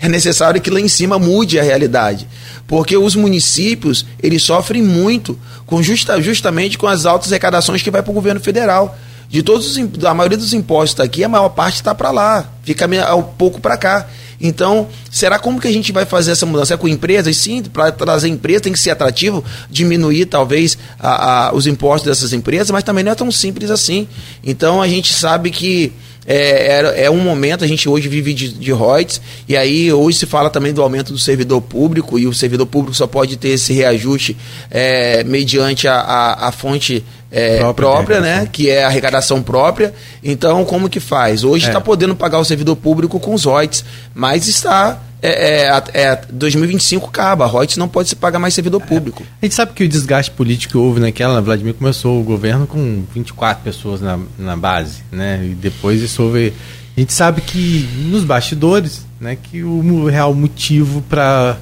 é 0.00 0.08
necessário 0.08 0.60
que 0.60 0.68
lá 0.68 0.80
em 0.80 0.88
cima 0.88 1.16
mude 1.16 1.60
a 1.60 1.62
realidade. 1.62 2.26
Porque 2.66 2.96
os 2.96 3.14
municípios, 3.14 4.04
eles 4.20 4.42
sofrem 4.42 4.82
muito 4.82 5.38
com 5.64 5.80
justa, 5.80 6.20
justamente 6.20 6.76
com 6.76 6.88
as 6.88 7.06
altas 7.06 7.30
arrecadações 7.30 7.82
que 7.82 7.90
vai 7.90 8.02
para 8.02 8.10
o 8.10 8.14
governo 8.14 8.40
federal. 8.40 8.98
De 9.32 9.42
todos 9.42 9.66
os, 9.66 10.04
a 10.04 10.12
maioria 10.12 10.36
dos 10.36 10.52
impostos 10.52 11.00
aqui, 11.00 11.24
a 11.24 11.28
maior 11.28 11.48
parte 11.48 11.76
está 11.76 11.94
para 11.94 12.10
lá, 12.10 12.52
fica 12.62 12.86
um 13.16 13.22
pouco 13.22 13.62
para 13.62 13.78
cá. 13.78 14.06
Então, 14.38 14.88
será 15.10 15.38
como 15.38 15.58
que 15.58 15.66
a 15.66 15.72
gente 15.72 15.90
vai 15.90 16.04
fazer 16.04 16.32
essa 16.32 16.44
mudança? 16.44 16.74
É 16.74 16.76
com 16.76 16.86
empresas? 16.86 17.34
Sim, 17.38 17.62
para 17.62 17.90
trazer 17.90 18.28
empresa 18.28 18.60
tem 18.60 18.72
que 18.74 18.78
ser 18.78 18.90
atrativo, 18.90 19.42
diminuir 19.70 20.26
talvez 20.26 20.76
a, 20.98 21.46
a, 21.46 21.54
os 21.54 21.66
impostos 21.66 22.10
dessas 22.10 22.34
empresas, 22.34 22.70
mas 22.70 22.84
também 22.84 23.02
não 23.02 23.12
é 23.12 23.14
tão 23.14 23.30
simples 23.30 23.70
assim. 23.70 24.06
Então, 24.44 24.82
a 24.82 24.86
gente 24.86 25.14
sabe 25.14 25.50
que 25.50 25.94
é, 26.26 26.80
é, 26.80 27.04
é, 27.04 27.10
um 27.10 27.18
momento, 27.18 27.64
a 27.64 27.66
gente 27.66 27.88
hoje 27.88 28.08
vive 28.08 28.32
de, 28.32 28.48
de 28.48 28.70
royalties, 28.70 29.20
e 29.48 29.56
aí 29.56 29.92
hoje 29.92 30.18
se 30.18 30.26
fala 30.26 30.50
também 30.50 30.72
do 30.72 30.82
aumento 30.82 31.12
do 31.12 31.18
servidor 31.18 31.60
público, 31.60 32.18
e 32.18 32.26
o 32.26 32.34
servidor 32.34 32.66
público 32.66 32.96
só 32.96 33.06
pode 33.06 33.36
ter 33.36 33.50
esse 33.50 33.72
reajuste 33.72 34.36
é, 34.70 35.24
mediante 35.24 35.88
a, 35.88 35.94
a, 35.94 36.48
a 36.48 36.52
fonte 36.52 37.04
é, 37.30 37.58
própria, 37.58 37.88
própria 37.88 38.20
né? 38.20 38.48
Que 38.52 38.68
é 38.68 38.84
a 38.84 38.88
arrecadação 38.88 39.42
própria. 39.42 39.94
Então, 40.22 40.64
como 40.64 40.88
que 40.88 41.00
faz? 41.00 41.42
Hoje 41.42 41.66
está 41.66 41.78
é. 41.78 41.82
podendo 41.82 42.14
pagar 42.14 42.38
o 42.38 42.44
servidor 42.44 42.76
público 42.76 43.18
com 43.18 43.34
os 43.34 43.44
royalties, 43.44 43.84
mas 44.14 44.46
está 44.46 45.00
é, 45.22 45.68
é, 45.68 45.82
é, 45.94 46.20
2025 46.32 47.06
acaba, 47.06 47.44
a 47.44 47.48
Reuters 47.48 47.76
não 47.76 47.88
pode 47.88 48.08
se 48.08 48.16
pagar 48.16 48.40
mais 48.40 48.52
servidor 48.52 48.82
público. 48.82 49.22
A 49.40 49.46
gente 49.46 49.54
sabe 49.54 49.72
que 49.72 49.84
o 49.84 49.88
desgaste 49.88 50.32
político 50.32 50.72
que 50.72 50.78
houve 50.78 50.98
naquela, 50.98 51.40
Vladimir 51.40 51.74
começou 51.74 52.20
o 52.20 52.24
governo 52.24 52.66
com 52.66 53.04
24 53.14 53.62
pessoas 53.62 54.00
na, 54.00 54.18
na 54.36 54.56
base, 54.56 55.02
né? 55.12 55.40
E 55.44 55.54
depois 55.54 56.02
isso 56.02 56.24
houve. 56.24 56.52
A 56.96 57.00
gente 57.00 57.12
sabe 57.12 57.40
que 57.40 57.88
nos 58.10 58.24
bastidores, 58.24 59.06
né, 59.20 59.38
que 59.40 59.62
o 59.62 60.06
real 60.06 60.34
motivo 60.34 61.00
para 61.08 61.56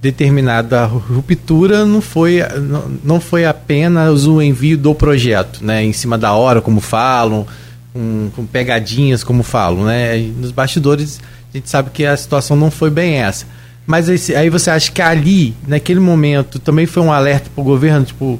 determinada 0.00 0.84
ruptura 0.84 1.84
não 1.84 2.02
foi, 2.02 2.40
não, 2.60 2.98
não 3.02 3.20
foi 3.20 3.46
apenas 3.46 4.26
o 4.26 4.40
envio 4.40 4.76
do 4.78 4.94
projeto, 4.94 5.64
né, 5.64 5.82
em 5.82 5.92
cima 5.92 6.16
da 6.16 6.34
hora, 6.34 6.60
como 6.60 6.80
falam, 6.80 7.46
com, 7.92 8.30
com 8.36 8.46
pegadinhas, 8.46 9.24
como 9.24 9.42
falam, 9.42 9.84
né? 9.84 10.18
Nos 10.38 10.52
bastidores 10.52 11.18
a 11.56 11.58
gente 11.58 11.70
sabe 11.70 11.88
que 11.90 12.04
a 12.04 12.14
situação 12.14 12.54
não 12.54 12.70
foi 12.70 12.90
bem 12.90 13.14
essa. 13.14 13.46
Mas 13.86 14.10
aí, 14.10 14.36
aí 14.36 14.50
você 14.50 14.70
acha 14.70 14.92
que 14.92 15.00
ali, 15.00 15.54
naquele 15.66 16.00
momento, 16.00 16.58
também 16.58 16.84
foi 16.84 17.02
um 17.02 17.10
alerta 17.10 17.48
para 17.54 17.62
o 17.62 17.64
governo, 17.64 18.04
tipo, 18.04 18.38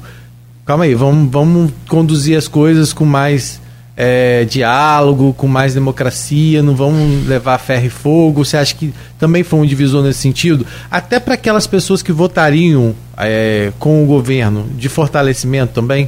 calma 0.63 0.83
aí, 0.83 0.93
vamos, 0.93 1.31
vamos 1.31 1.71
conduzir 1.87 2.37
as 2.37 2.47
coisas 2.47 2.93
com 2.93 3.05
mais 3.05 3.59
é, 3.95 4.45
diálogo, 4.45 5.33
com 5.33 5.47
mais 5.47 5.73
democracia, 5.73 6.61
não 6.61 6.75
vamos 6.75 7.25
levar 7.25 7.57
ferro 7.57 7.87
e 7.87 7.89
fogo. 7.89 8.45
Você 8.45 8.55
acha 8.55 8.75
que 8.75 8.93
também 9.17 9.41
foi 9.41 9.61
um 9.61 9.65
divisor 9.65 10.03
nesse 10.03 10.19
sentido? 10.19 10.63
Até 10.91 11.19
para 11.19 11.33
aquelas 11.33 11.65
pessoas 11.65 12.03
que 12.03 12.11
votariam 12.11 12.93
é, 13.17 13.71
com 13.79 14.03
o 14.03 14.05
governo, 14.05 14.69
de 14.77 14.89
fortalecimento 14.89 15.73
também? 15.73 16.07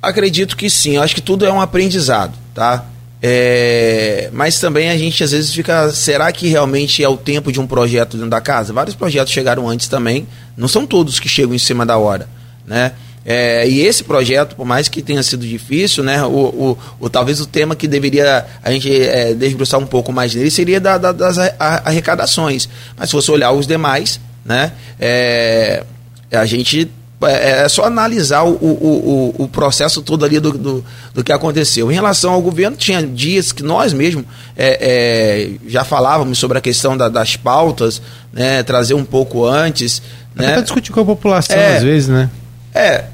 Acredito 0.00 0.56
que 0.56 0.70
sim, 0.70 0.96
acho 0.96 1.14
que 1.14 1.20
tudo 1.20 1.44
é 1.44 1.52
um 1.52 1.60
aprendizado, 1.60 2.32
tá? 2.54 2.86
É, 3.20 4.30
mas 4.32 4.60
também 4.60 4.90
a 4.90 4.96
gente 4.96 5.22
às 5.24 5.32
vezes 5.32 5.52
fica. 5.52 5.90
Será 5.90 6.30
que 6.30 6.46
realmente 6.48 7.02
é 7.02 7.08
o 7.08 7.16
tempo 7.16 7.50
de 7.50 7.60
um 7.60 7.66
projeto 7.66 8.16
dentro 8.16 8.30
da 8.30 8.40
casa? 8.40 8.72
Vários 8.72 8.94
projetos 8.94 9.32
chegaram 9.32 9.68
antes 9.68 9.88
também. 9.88 10.26
Não 10.56 10.68
são 10.68 10.86
todos 10.86 11.18
que 11.18 11.28
chegam 11.28 11.54
em 11.54 11.58
cima 11.58 11.84
da 11.84 11.96
hora. 11.96 12.28
Né? 12.66 12.92
É, 13.24 13.68
e 13.68 13.80
esse 13.80 14.04
projeto, 14.04 14.54
por 14.56 14.64
mais 14.64 14.88
que 14.88 15.02
tenha 15.02 15.22
sido 15.22 15.46
difícil, 15.46 16.02
né, 16.02 16.24
o, 16.24 16.28
o, 16.28 16.78
o 16.98 17.10
talvez 17.10 17.40
o 17.40 17.46
tema 17.46 17.76
que 17.76 17.86
deveria 17.86 18.46
a 18.62 18.72
gente 18.72 18.90
é, 18.90 19.34
desbruçar 19.34 19.78
um 19.78 19.86
pouco 19.86 20.12
mais 20.12 20.34
nele 20.34 20.50
seria 20.50 20.80
da, 20.80 20.96
da, 20.96 21.12
das 21.12 21.36
arrecadações. 21.58 22.68
Mas 22.96 23.10
se 23.10 23.16
você 23.16 23.30
olhar 23.30 23.52
os 23.52 23.66
demais, 23.66 24.18
né, 24.44 24.72
é, 24.98 25.84
a 26.32 26.46
gente 26.46 26.90
é, 27.22 27.64
é 27.64 27.68
só 27.68 27.84
analisar 27.84 28.44
o, 28.44 28.50
o, 28.52 29.34
o, 29.38 29.44
o, 29.44 29.48
processo 29.48 30.02
todo 30.02 30.24
ali 30.24 30.38
do, 30.38 30.52
do, 30.52 30.84
do, 31.12 31.24
que 31.24 31.32
aconteceu. 31.32 31.90
Em 31.90 31.94
relação 31.94 32.32
ao 32.32 32.40
governo, 32.40 32.76
tinha 32.76 33.02
dias 33.02 33.50
que 33.50 33.62
nós 33.62 33.92
mesmos 33.92 34.24
é, 34.56 34.78
é, 34.80 35.50
já 35.66 35.84
falávamos 35.84 36.38
sobre 36.38 36.58
a 36.58 36.60
questão 36.60 36.96
da, 36.96 37.08
das 37.08 37.36
pautas, 37.36 38.00
né, 38.32 38.62
trazer 38.62 38.94
um 38.94 39.04
pouco 39.04 39.44
antes. 39.44 40.00
Né? 40.34 40.52
Até 40.52 40.62
discutir 40.62 40.92
com 40.92 41.00
a 41.00 41.04
população, 41.04 41.56
é, 41.56 41.76
às 41.76 41.82
vezes, 41.82 42.08
né? 42.08 42.30
É, 42.72 43.04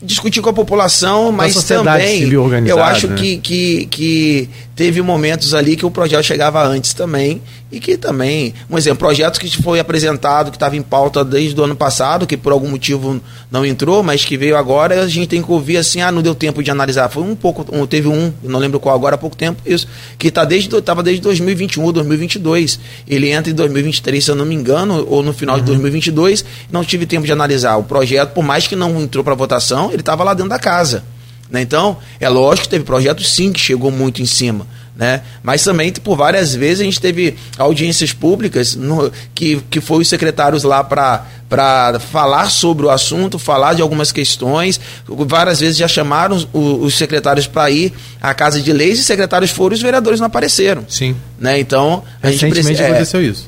discutir 0.00 0.40
com 0.40 0.50
a 0.50 0.52
população, 0.52 1.32
mas 1.32 1.56
a 1.56 1.76
também 1.76 2.22
eu 2.66 2.82
acho 2.82 3.08
né? 3.08 3.16
que, 3.16 3.38
que, 3.38 3.86
que 3.86 4.50
teve 4.78 5.02
momentos 5.02 5.54
ali 5.54 5.74
que 5.74 5.84
o 5.84 5.90
projeto 5.90 6.22
chegava 6.22 6.64
antes 6.64 6.92
também 6.92 7.42
e 7.68 7.80
que 7.80 7.96
também, 7.96 8.54
um 8.70 8.78
exemplo, 8.78 9.00
projeto 9.00 9.40
que 9.40 9.60
foi 9.60 9.80
apresentado, 9.80 10.52
que 10.52 10.56
estava 10.56 10.76
em 10.76 10.82
pauta 10.82 11.24
desde 11.24 11.60
o 11.60 11.64
ano 11.64 11.74
passado, 11.74 12.28
que 12.28 12.36
por 12.36 12.52
algum 12.52 12.68
motivo 12.68 13.20
não 13.50 13.66
entrou, 13.66 14.04
mas 14.04 14.24
que 14.24 14.36
veio 14.36 14.56
agora, 14.56 15.02
a 15.02 15.08
gente 15.08 15.26
tem 15.26 15.42
que 15.42 15.50
ouvir 15.50 15.78
assim, 15.78 16.00
ah, 16.00 16.12
não 16.12 16.22
deu 16.22 16.32
tempo 16.32 16.62
de 16.62 16.70
analisar. 16.70 17.08
Foi 17.08 17.24
um 17.24 17.34
pouco, 17.34 17.66
um, 17.76 17.84
teve 17.88 18.06
um, 18.06 18.32
não 18.40 18.60
lembro 18.60 18.78
qual 18.78 18.94
agora 18.94 19.16
há 19.16 19.18
pouco 19.18 19.36
tempo, 19.36 19.60
isso, 19.66 19.88
que 20.16 20.30
tá 20.30 20.44
desde, 20.44 20.72
estava 20.72 21.02
desde 21.02 21.22
2021 21.22 21.82
ou 21.82 21.92
2022. 21.92 22.78
Ele 23.08 23.30
entra 23.32 23.50
em 23.50 23.56
2023, 23.56 24.24
se 24.24 24.30
eu 24.30 24.36
não 24.36 24.44
me 24.44 24.54
engano, 24.54 25.04
ou 25.10 25.24
no 25.24 25.32
final 25.32 25.56
uhum. 25.56 25.60
de 25.60 25.66
2022, 25.66 26.44
não 26.70 26.84
tive 26.84 27.04
tempo 27.04 27.26
de 27.26 27.32
analisar. 27.32 27.76
O 27.78 27.82
projeto, 27.82 28.30
por 28.30 28.44
mais 28.44 28.68
que 28.68 28.76
não 28.76 29.02
entrou 29.02 29.24
para 29.24 29.34
votação, 29.34 29.90
ele 29.90 30.02
estava 30.02 30.22
lá 30.22 30.34
dentro 30.34 30.50
da 30.50 30.58
casa. 30.60 31.02
Né? 31.50 31.62
Então, 31.62 31.96
é 32.20 32.28
lógico 32.28 32.64
que 32.64 32.70
teve 32.70 32.84
projetos 32.84 33.28
sim 33.30 33.52
que 33.52 33.60
chegou 33.60 33.90
muito 33.90 34.20
em 34.20 34.26
cima. 34.26 34.66
Né? 34.98 35.22
Mas 35.44 35.62
também, 35.62 35.92
por 35.92 36.16
várias 36.16 36.56
vezes, 36.56 36.80
a 36.80 36.84
gente 36.84 37.00
teve 37.00 37.36
audiências 37.56 38.12
públicas 38.12 38.74
no, 38.74 39.12
que, 39.32 39.62
que 39.70 39.80
foi 39.80 40.02
os 40.02 40.08
secretários 40.08 40.64
lá 40.64 40.82
para 40.82 42.00
falar 42.00 42.50
sobre 42.50 42.84
o 42.84 42.90
assunto, 42.90 43.38
falar 43.38 43.74
de 43.74 43.82
algumas 43.82 44.10
questões. 44.10 44.80
Várias 45.06 45.60
vezes 45.60 45.78
já 45.78 45.86
chamaram 45.86 46.34
os, 46.34 46.48
os 46.52 46.94
secretários 46.94 47.46
para 47.46 47.70
ir 47.70 47.92
à 48.20 48.34
Casa 48.34 48.60
de 48.60 48.72
Leis 48.72 48.98
e 48.98 49.04
secretários 49.04 49.52
foram 49.52 49.74
e 49.74 49.76
os 49.76 49.82
vereadores 49.82 50.18
não 50.18 50.26
apareceram. 50.26 50.84
Sim. 50.88 51.14
Né? 51.38 51.60
Então, 51.60 52.02
a 52.20 52.32
gente 52.32 52.50
precisa, 52.50 52.82
é, 52.82 52.90
aconteceu 52.90 53.22
isso. 53.22 53.46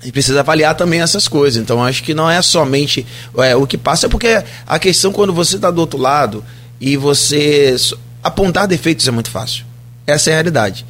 Gente 0.00 0.12
precisa 0.12 0.40
avaliar 0.40 0.74
também 0.74 1.02
essas 1.02 1.28
coisas. 1.28 1.62
Então, 1.62 1.84
acho 1.84 2.02
que 2.02 2.14
não 2.14 2.30
é 2.30 2.40
somente 2.40 3.06
é, 3.36 3.54
o 3.54 3.66
que 3.66 3.76
passa, 3.76 4.06
é 4.06 4.08
porque 4.08 4.42
a 4.66 4.78
questão, 4.78 5.12
quando 5.12 5.34
você 5.34 5.56
está 5.56 5.70
do 5.70 5.78
outro 5.78 5.98
lado 5.98 6.42
e 6.80 6.96
você 6.96 7.74
apontar 8.22 8.66
defeitos 8.66 9.06
é 9.06 9.10
muito 9.10 9.30
fácil. 9.30 9.64
Essa 10.06 10.30
é 10.30 10.32
a 10.32 10.36
realidade. 10.36 10.84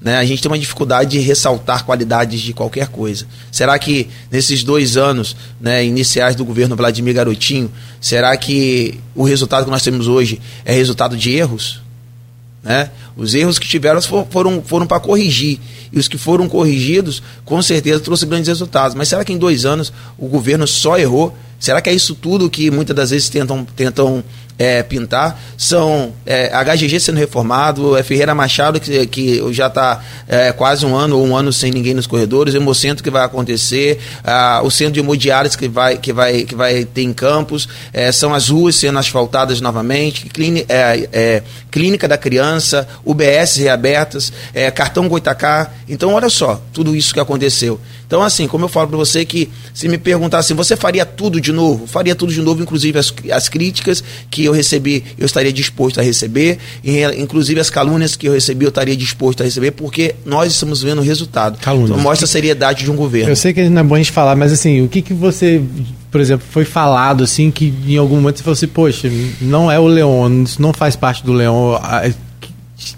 Né? 0.00 0.16
A 0.16 0.24
gente 0.24 0.40
tem 0.40 0.50
uma 0.50 0.58
dificuldade 0.58 1.10
de 1.10 1.18
ressaltar 1.18 1.84
qualidades 1.84 2.40
de 2.40 2.52
qualquer 2.52 2.88
coisa. 2.88 3.26
Será 3.50 3.78
que 3.78 4.08
nesses 4.30 4.62
dois 4.62 4.96
anos 4.96 5.36
né, 5.60 5.84
iniciais 5.84 6.36
do 6.36 6.44
governo 6.44 6.76
Vladimir 6.76 7.14
Garotinho, 7.14 7.70
será 8.00 8.36
que 8.36 9.00
o 9.14 9.24
resultado 9.24 9.64
que 9.64 9.70
nós 9.70 9.82
temos 9.82 10.06
hoje 10.06 10.40
é 10.64 10.72
resultado 10.72 11.16
de 11.16 11.32
erros? 11.32 11.80
Né? 12.62 12.90
Os 13.16 13.34
erros 13.34 13.58
que 13.58 13.66
tiveram 13.66 14.00
foram, 14.02 14.62
foram 14.62 14.86
para 14.86 15.00
corrigir. 15.00 15.58
E 15.92 15.98
os 15.98 16.06
que 16.06 16.18
foram 16.18 16.48
corrigidos, 16.48 17.22
com 17.44 17.60
certeza, 17.62 17.98
trouxe 18.00 18.26
grandes 18.26 18.48
resultados. 18.48 18.94
Mas 18.94 19.08
será 19.08 19.24
que 19.24 19.32
em 19.32 19.38
dois 19.38 19.64
anos 19.64 19.92
o 20.16 20.28
governo 20.28 20.66
só 20.66 20.96
errou? 20.98 21.36
Será 21.58 21.80
que 21.80 21.90
é 21.90 21.92
isso 21.92 22.14
tudo 22.14 22.48
que 22.48 22.70
muitas 22.70 22.94
das 22.94 23.10
vezes 23.10 23.28
tentam, 23.28 23.64
tentam 23.64 24.22
é, 24.58 24.82
pintar, 24.82 25.40
são 25.56 26.12
é, 26.26 26.48
HGG 26.48 26.98
sendo 26.98 27.16
reformado, 27.16 27.96
é 27.96 28.02
Ferreira 28.02 28.34
Machado, 28.34 28.80
que, 28.80 29.06
que 29.06 29.52
já 29.52 29.68
está 29.68 30.02
é, 30.26 30.52
quase 30.52 30.84
um 30.84 30.96
ano 30.96 31.16
ou 31.16 31.26
um 31.26 31.36
ano 31.36 31.52
sem 31.52 31.70
ninguém 31.70 31.94
nos 31.94 32.06
corredores, 32.06 32.54
o 32.54 32.56
Hemocentro 32.56 33.04
que 33.04 33.10
vai 33.10 33.24
acontecer, 33.24 34.00
a, 34.24 34.60
o 34.64 34.70
centro 34.70 34.94
de 34.94 35.00
hemodiálise 35.00 35.56
que 35.56 35.68
vai, 35.68 35.96
que, 35.96 36.12
vai, 36.12 36.42
que 36.42 36.54
vai 36.56 36.84
ter 36.84 37.02
em 37.02 37.12
campos, 37.12 37.68
é, 37.92 38.10
são 38.10 38.34
as 38.34 38.48
ruas 38.48 38.74
sendo 38.74 38.98
asfaltadas 38.98 39.60
novamente, 39.60 40.26
clínica, 40.26 40.66
é, 40.72 41.08
é, 41.12 41.42
clínica 41.70 42.08
da 42.08 42.18
criança, 42.18 42.88
UBS 43.04 43.56
reabertas, 43.56 44.32
cartão 44.74 45.08
Goitacá. 45.08 45.70
Então, 45.88 46.14
olha 46.14 46.28
só, 46.28 46.60
tudo 46.72 46.96
isso 46.96 47.14
que 47.14 47.20
aconteceu. 47.20 47.78
Então, 48.08 48.22
assim, 48.22 48.48
como 48.48 48.64
eu 48.64 48.68
falo 48.70 48.88
para 48.88 48.96
você 48.96 49.22
que 49.22 49.50
se 49.74 49.86
me 49.86 49.98
perguntar 49.98 50.38
assim, 50.38 50.54
você 50.54 50.74
faria 50.74 51.04
tudo 51.04 51.38
de 51.38 51.52
novo? 51.52 51.86
Faria 51.86 52.14
tudo 52.14 52.32
de 52.32 52.40
novo, 52.40 52.62
inclusive 52.62 52.98
as, 52.98 53.12
as 53.30 53.50
críticas 53.50 54.02
que 54.30 54.46
eu 54.46 54.52
recebi, 54.52 55.04
eu 55.18 55.26
estaria 55.26 55.52
disposto 55.52 56.00
a 56.00 56.02
receber, 56.02 56.56
e, 56.82 57.04
inclusive 57.20 57.60
as 57.60 57.68
calúnias 57.68 58.16
que 58.16 58.26
eu 58.26 58.32
recebi, 58.32 58.64
eu 58.64 58.70
estaria 58.70 58.96
disposto 58.96 59.42
a 59.42 59.44
receber, 59.44 59.72
porque 59.72 60.14
nós 60.24 60.50
estamos 60.50 60.82
vendo 60.82 61.00
o 61.00 61.04
resultado. 61.04 61.58
Calúnias. 61.58 61.90
Então, 61.90 62.02
mostra 62.02 62.24
a 62.24 62.28
seriedade 62.28 62.82
de 62.82 62.90
um 62.90 62.96
governo. 62.96 63.28
Eu 63.30 63.36
sei 63.36 63.52
que 63.52 63.68
não 63.68 63.82
é 63.82 63.84
bom 63.84 63.94
a 63.94 63.98
gente 63.98 64.10
falar, 64.10 64.34
mas 64.34 64.54
assim, 64.54 64.80
o 64.80 64.88
que, 64.88 65.02
que 65.02 65.12
você, 65.12 65.62
por 66.10 66.18
exemplo, 66.18 66.46
foi 66.50 66.64
falado 66.64 67.24
assim, 67.24 67.50
que 67.50 67.74
em 67.86 67.98
algum 67.98 68.16
momento 68.16 68.38
você 68.38 68.42
falou 68.42 68.54
assim, 68.54 68.68
poxa, 68.68 69.10
não 69.38 69.70
é 69.70 69.78
o 69.78 69.86
Leon, 69.86 70.44
isso 70.44 70.62
não 70.62 70.72
faz 70.72 70.96
parte 70.96 71.22
do 71.22 71.34
Leon, 71.34 71.78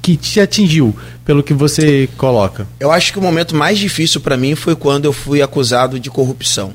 que 0.01 0.17
te 0.17 0.41
atingiu, 0.41 0.95
pelo 1.25 1.43
que 1.43 1.55
você 1.55 2.09
coloca? 2.17 2.67
Eu 2.79 2.91
acho 2.91 3.13
que 3.13 3.19
o 3.19 3.23
momento 3.23 3.55
mais 3.55 3.79
difícil 3.79 4.21
para 4.21 4.37
mim 4.37 4.55
foi 4.55 4.75
quando 4.77 5.05
eu 5.05 5.13
fui 5.13 5.43
acusado 5.43 5.99
de 5.99 6.11
corrupção, 6.11 6.73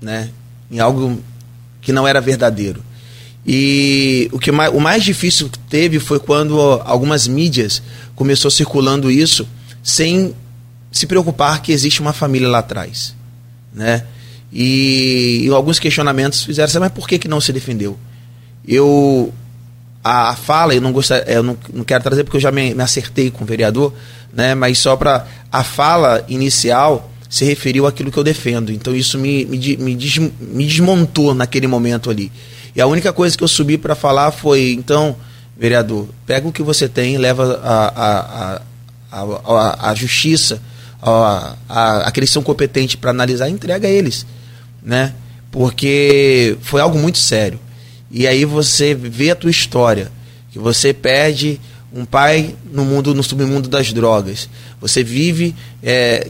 né? 0.00 0.30
Em 0.70 0.78
algo 0.78 1.22
que 1.80 1.92
não 1.92 2.06
era 2.06 2.20
verdadeiro. 2.20 2.82
E 3.46 4.28
o 4.32 4.38
que 4.38 4.52
mais, 4.52 4.72
o 4.74 4.80
mais 4.80 5.02
difícil 5.02 5.48
que 5.48 5.58
teve 5.58 5.98
foi 5.98 6.18
quando 6.18 6.60
algumas 6.84 7.26
mídias 7.26 7.82
começou 8.14 8.50
circulando 8.50 9.10
isso 9.10 9.48
sem 9.82 10.34
se 10.92 11.06
preocupar 11.06 11.62
que 11.62 11.72
existe 11.72 12.00
uma 12.00 12.12
família 12.12 12.48
lá 12.48 12.58
atrás, 12.58 13.14
né? 13.72 14.04
E, 14.52 15.44
e 15.44 15.48
alguns 15.48 15.78
questionamentos 15.78 16.42
fizeram 16.42 16.80
mas 16.80 16.92
por 16.92 17.06
que, 17.06 17.18
que 17.18 17.28
não 17.28 17.40
se 17.40 17.52
defendeu? 17.52 17.98
Eu 18.66 19.32
a, 20.02 20.34
fala, 20.34 20.74
eu 20.74 20.80
não 20.80 20.92
gostar, 20.92 21.28
eu 21.28 21.42
não, 21.42 21.56
não 21.72 21.84
quero 21.84 22.02
trazer 22.02 22.24
porque 22.24 22.36
eu 22.36 22.40
já 22.40 22.50
me, 22.50 22.74
me 22.74 22.82
acertei 22.82 23.30
com 23.30 23.44
o 23.44 23.46
vereador, 23.46 23.92
né? 24.32 24.54
Mas 24.54 24.78
só 24.78 24.96
para 24.96 25.26
a 25.50 25.64
fala 25.64 26.24
inicial 26.28 27.10
se 27.28 27.44
referiu 27.44 27.86
àquilo 27.86 28.10
que 28.10 28.18
eu 28.18 28.24
defendo. 28.24 28.72
Então 28.72 28.94
isso 28.94 29.18
me, 29.18 29.44
me, 29.44 29.76
me, 29.76 29.94
des, 29.94 30.16
me 30.16 30.64
desmontou 30.66 31.34
naquele 31.34 31.66
momento 31.66 32.10
ali. 32.10 32.32
E 32.74 32.80
a 32.80 32.86
única 32.86 33.12
coisa 33.12 33.36
que 33.36 33.44
eu 33.44 33.48
subi 33.48 33.76
para 33.76 33.94
falar 33.94 34.30
foi, 34.30 34.72
então, 34.72 35.16
vereador, 35.56 36.08
pega 36.26 36.46
o 36.46 36.52
que 36.52 36.62
você 36.62 36.88
tem, 36.88 37.18
leva 37.18 37.60
a, 37.62 37.88
a, 37.88 38.60
a, 39.12 39.22
a, 39.22 39.90
a 39.90 39.94
justiça, 39.94 40.62
a, 41.02 41.56
a, 41.68 41.96
aqueles 42.08 42.30
que 42.30 42.34
são 42.34 42.42
competentes 42.42 42.96
para 42.96 43.10
analisar, 43.10 43.48
entrega 43.48 43.88
a 43.88 43.90
eles, 43.90 44.24
né? 44.82 45.12
Porque 45.50 46.56
foi 46.60 46.80
algo 46.80 46.98
muito 46.98 47.18
sério. 47.18 47.58
E 48.10 48.26
aí 48.26 48.44
você 48.44 48.94
vê 48.94 49.30
a 49.30 49.36
tua 49.36 49.50
história, 49.50 50.10
que 50.50 50.58
você 50.58 50.92
perde 50.92 51.60
um 51.92 52.04
pai 52.04 52.54
no 52.70 52.84
mundo, 52.84 53.14
no 53.14 53.22
submundo 53.22 53.68
das 53.68 53.92
drogas. 53.92 54.48
Você 54.80 55.02
vive 55.02 55.54
é, 55.82 56.28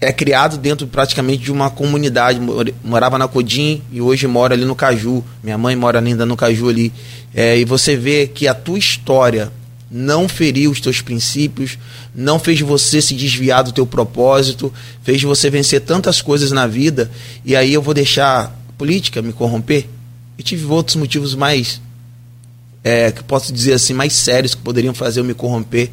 é 0.00 0.12
criado 0.12 0.58
dentro 0.58 0.86
praticamente 0.86 1.44
de 1.44 1.52
uma 1.52 1.70
comunidade. 1.70 2.40
Morava 2.82 3.18
na 3.18 3.26
Codim 3.26 3.82
e 3.90 4.00
hoje 4.00 4.26
mora 4.26 4.54
ali 4.54 4.64
no 4.64 4.74
Caju. 4.74 5.24
Minha 5.42 5.58
mãe 5.58 5.74
mora 5.74 6.00
ainda 6.00 6.26
no 6.26 6.36
Caju 6.36 6.68
ali. 6.68 6.92
É, 7.34 7.58
e 7.58 7.64
você 7.64 7.96
vê 7.96 8.26
que 8.26 8.46
a 8.46 8.54
tua 8.54 8.78
história 8.78 9.50
não 9.90 10.28
feriu 10.28 10.70
os 10.70 10.80
teus 10.80 11.00
princípios, 11.00 11.78
não 12.14 12.38
fez 12.38 12.60
você 12.60 13.00
se 13.00 13.14
desviar 13.14 13.62
do 13.62 13.72
teu 13.72 13.86
propósito, 13.86 14.72
fez 15.02 15.22
você 15.22 15.48
vencer 15.48 15.80
tantas 15.82 16.20
coisas 16.20 16.50
na 16.50 16.66
vida. 16.66 17.10
E 17.44 17.54
aí 17.54 17.72
eu 17.72 17.80
vou 17.80 17.94
deixar 17.94 18.44
a 18.44 18.72
política 18.76 19.22
me 19.22 19.32
corromper? 19.32 19.86
E 20.38 20.42
tive 20.42 20.64
outros 20.66 20.96
motivos 20.96 21.34
mais, 21.34 21.80
é, 22.82 23.10
que 23.10 23.22
posso 23.22 23.52
dizer 23.52 23.74
assim, 23.74 23.92
mais 23.92 24.12
sérios 24.12 24.54
que 24.54 24.62
poderiam 24.62 24.94
fazer 24.94 25.20
eu 25.20 25.24
me 25.24 25.34
corromper 25.34 25.90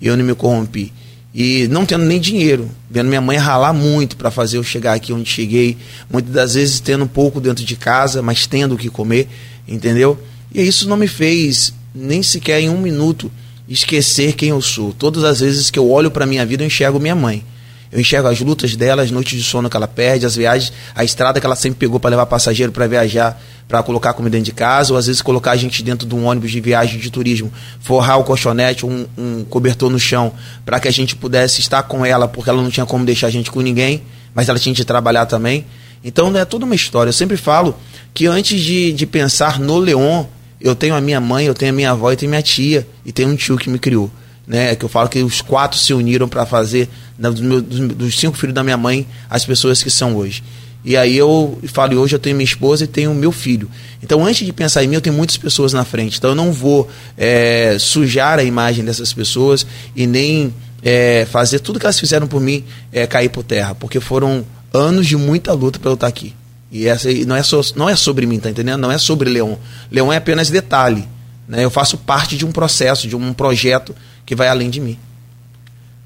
e 0.00 0.06
eu 0.06 0.16
não 0.16 0.24
me 0.24 0.34
corrompi. 0.34 0.92
E 1.32 1.68
não 1.68 1.86
tendo 1.86 2.04
nem 2.04 2.20
dinheiro, 2.20 2.68
vendo 2.90 3.08
minha 3.08 3.20
mãe 3.20 3.36
ralar 3.36 3.72
muito 3.72 4.16
para 4.16 4.30
fazer 4.30 4.56
eu 4.56 4.64
chegar 4.64 4.94
aqui 4.94 5.12
onde 5.12 5.28
cheguei, 5.28 5.76
muitas 6.10 6.32
das 6.32 6.54
vezes 6.54 6.80
tendo 6.80 7.04
um 7.04 7.08
pouco 7.08 7.40
dentro 7.40 7.64
de 7.64 7.76
casa, 7.76 8.20
mas 8.20 8.46
tendo 8.46 8.74
o 8.74 8.78
que 8.78 8.88
comer, 8.90 9.28
entendeu? 9.68 10.18
E 10.52 10.60
isso 10.66 10.88
não 10.88 10.96
me 10.96 11.06
fez 11.06 11.72
nem 11.94 12.22
sequer 12.22 12.60
em 12.60 12.68
um 12.68 12.80
minuto 12.80 13.30
esquecer 13.68 14.32
quem 14.32 14.48
eu 14.48 14.60
sou. 14.60 14.92
Todas 14.92 15.22
as 15.22 15.38
vezes 15.38 15.70
que 15.70 15.78
eu 15.78 15.88
olho 15.88 16.10
para 16.10 16.26
minha 16.26 16.44
vida, 16.44 16.64
eu 16.64 16.66
enxergo 16.66 16.98
minha 16.98 17.14
mãe. 17.14 17.44
Eu 17.92 17.98
enxergo 17.98 18.28
as 18.28 18.40
lutas 18.40 18.76
dela, 18.76 19.02
as 19.02 19.10
noites 19.10 19.36
de 19.36 19.44
sono 19.44 19.68
que 19.68 19.76
ela 19.76 19.88
perde, 19.88 20.24
as 20.24 20.36
viagens, 20.36 20.72
a 20.94 21.02
estrada 21.02 21.40
que 21.40 21.46
ela 21.46 21.56
sempre 21.56 21.80
pegou 21.80 21.98
para 21.98 22.10
levar 22.10 22.26
passageiro 22.26 22.70
para 22.70 22.86
viajar, 22.86 23.40
para 23.66 23.82
colocar 23.82 24.12
comida 24.12 24.36
dentro 24.36 24.44
de 24.44 24.52
casa, 24.52 24.92
ou 24.92 24.98
às 24.98 25.06
vezes 25.06 25.20
colocar 25.20 25.50
a 25.50 25.56
gente 25.56 25.82
dentro 25.82 26.06
de 26.06 26.14
um 26.14 26.24
ônibus 26.24 26.52
de 26.52 26.60
viagem 26.60 27.00
de 27.00 27.10
turismo, 27.10 27.52
forrar 27.80 28.18
o 28.18 28.24
colchonete, 28.24 28.86
um, 28.86 29.06
um 29.18 29.44
cobertor 29.44 29.90
no 29.90 29.98
chão, 29.98 30.32
para 30.64 30.78
que 30.78 30.86
a 30.86 30.90
gente 30.90 31.16
pudesse 31.16 31.60
estar 31.60 31.82
com 31.82 32.06
ela, 32.06 32.28
porque 32.28 32.48
ela 32.48 32.62
não 32.62 32.70
tinha 32.70 32.86
como 32.86 33.04
deixar 33.04 33.26
a 33.26 33.30
gente 33.30 33.50
com 33.50 33.60
ninguém, 33.60 34.02
mas 34.32 34.48
ela 34.48 34.58
tinha 34.58 34.74
de 34.74 34.84
trabalhar 34.84 35.26
também. 35.26 35.66
Então 36.04 36.34
é 36.36 36.44
toda 36.44 36.64
uma 36.64 36.74
história. 36.76 37.08
Eu 37.08 37.14
sempre 37.14 37.36
falo 37.36 37.74
que 38.14 38.26
antes 38.26 38.60
de, 38.60 38.92
de 38.92 39.04
pensar 39.04 39.58
no 39.58 39.78
Leon, 39.78 40.26
eu 40.60 40.76
tenho 40.76 40.94
a 40.94 41.00
minha 41.00 41.20
mãe, 41.20 41.46
eu 41.46 41.54
tenho 41.54 41.72
a 41.72 41.74
minha 41.74 41.90
avó, 41.90 42.12
eu 42.12 42.16
tenho 42.16 42.30
minha 42.30 42.42
tia 42.42 42.86
e 43.04 43.10
tenho 43.10 43.30
um 43.30 43.36
tio 43.36 43.56
que 43.56 43.68
me 43.68 43.80
criou 43.80 44.10
né? 44.50 44.74
Que 44.74 44.84
eu 44.84 44.88
falo 44.88 45.08
que 45.08 45.22
os 45.22 45.40
quatro 45.40 45.78
se 45.78 45.94
uniram 45.94 46.28
para 46.28 46.44
fazer 46.44 46.88
né, 47.16 47.30
dos, 47.30 47.40
meus, 47.40 47.62
dos, 47.62 48.18
cinco 48.18 48.36
filhos 48.36 48.52
da 48.52 48.64
minha 48.64 48.76
mãe 48.76 49.06
as 49.30 49.44
pessoas 49.44 49.80
que 49.80 49.88
são 49.88 50.16
hoje. 50.16 50.42
E 50.84 50.96
aí 50.96 51.16
eu 51.16 51.56
falo, 51.68 51.96
hoje 52.00 52.16
eu 52.16 52.18
tenho 52.18 52.34
minha 52.34 52.44
esposa 52.44 52.82
e 52.82 52.88
tenho 52.88 53.14
meu 53.14 53.30
filho. 53.30 53.70
Então, 54.02 54.26
antes 54.26 54.44
de 54.44 54.52
pensar 54.52 54.82
em 54.82 54.88
mim, 54.88 54.96
eu 54.96 55.00
tenho 55.00 55.14
muitas 55.14 55.36
pessoas 55.36 55.72
na 55.72 55.84
frente. 55.84 56.18
Então, 56.18 56.30
eu 56.30 56.34
não 56.34 56.50
vou 56.50 56.88
é, 57.16 57.76
sujar 57.78 58.40
a 58.40 58.42
imagem 58.42 58.84
dessas 58.84 59.12
pessoas 59.12 59.64
e 59.94 60.04
nem 60.04 60.52
é, 60.82 61.28
fazer 61.30 61.60
tudo 61.60 61.78
que 61.78 61.86
elas 61.86 62.00
fizeram 62.00 62.26
por 62.26 62.40
mim 62.40 62.64
é, 62.92 63.06
cair 63.06 63.28
por 63.28 63.44
terra, 63.44 63.74
porque 63.76 64.00
foram 64.00 64.44
anos 64.72 65.06
de 65.06 65.16
muita 65.16 65.52
luta 65.52 65.78
para 65.78 65.90
eu 65.90 65.94
estar 65.94 66.08
aqui. 66.08 66.34
E 66.72 66.88
essa 66.88 67.08
não 67.24 67.36
é, 67.36 67.42
so, 67.44 67.60
não 67.76 67.88
é 67.88 67.94
sobre 67.94 68.26
mim, 68.26 68.40
tá 68.40 68.50
entendendo? 68.50 68.80
Não 68.80 68.90
é 68.90 68.98
sobre 68.98 69.30
Leão. 69.30 69.58
Leão 69.92 70.12
é 70.12 70.16
apenas 70.16 70.50
detalhe. 70.50 71.06
Né? 71.46 71.64
Eu 71.64 71.70
faço 71.70 71.98
parte 71.98 72.36
de 72.36 72.44
um 72.46 72.50
processo, 72.50 73.06
de 73.06 73.14
um 73.14 73.32
projeto 73.32 73.94
que 74.24 74.34
vai 74.34 74.48
além 74.48 74.70
de 74.70 74.80
mim. 74.80 74.98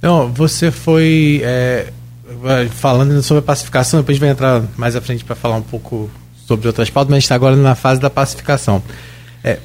Não, 0.00 0.30
você 0.32 0.70
foi 0.70 1.40
é, 1.44 1.92
falando 2.70 3.22
sobre 3.22 3.40
a 3.40 3.42
pacificação, 3.42 4.00
depois 4.00 4.18
vai 4.18 4.30
entrar 4.30 4.62
mais 4.76 4.96
à 4.96 5.00
frente 5.00 5.24
para 5.24 5.34
falar 5.34 5.56
um 5.56 5.62
pouco 5.62 6.10
sobre 6.46 6.66
outras 6.66 6.90
pautas, 6.90 7.10
mas 7.10 7.24
está 7.24 7.34
agora 7.34 7.56
na 7.56 7.74
fase 7.74 8.00
da 8.00 8.10
pacificação. 8.10 8.82
É, 9.42 9.58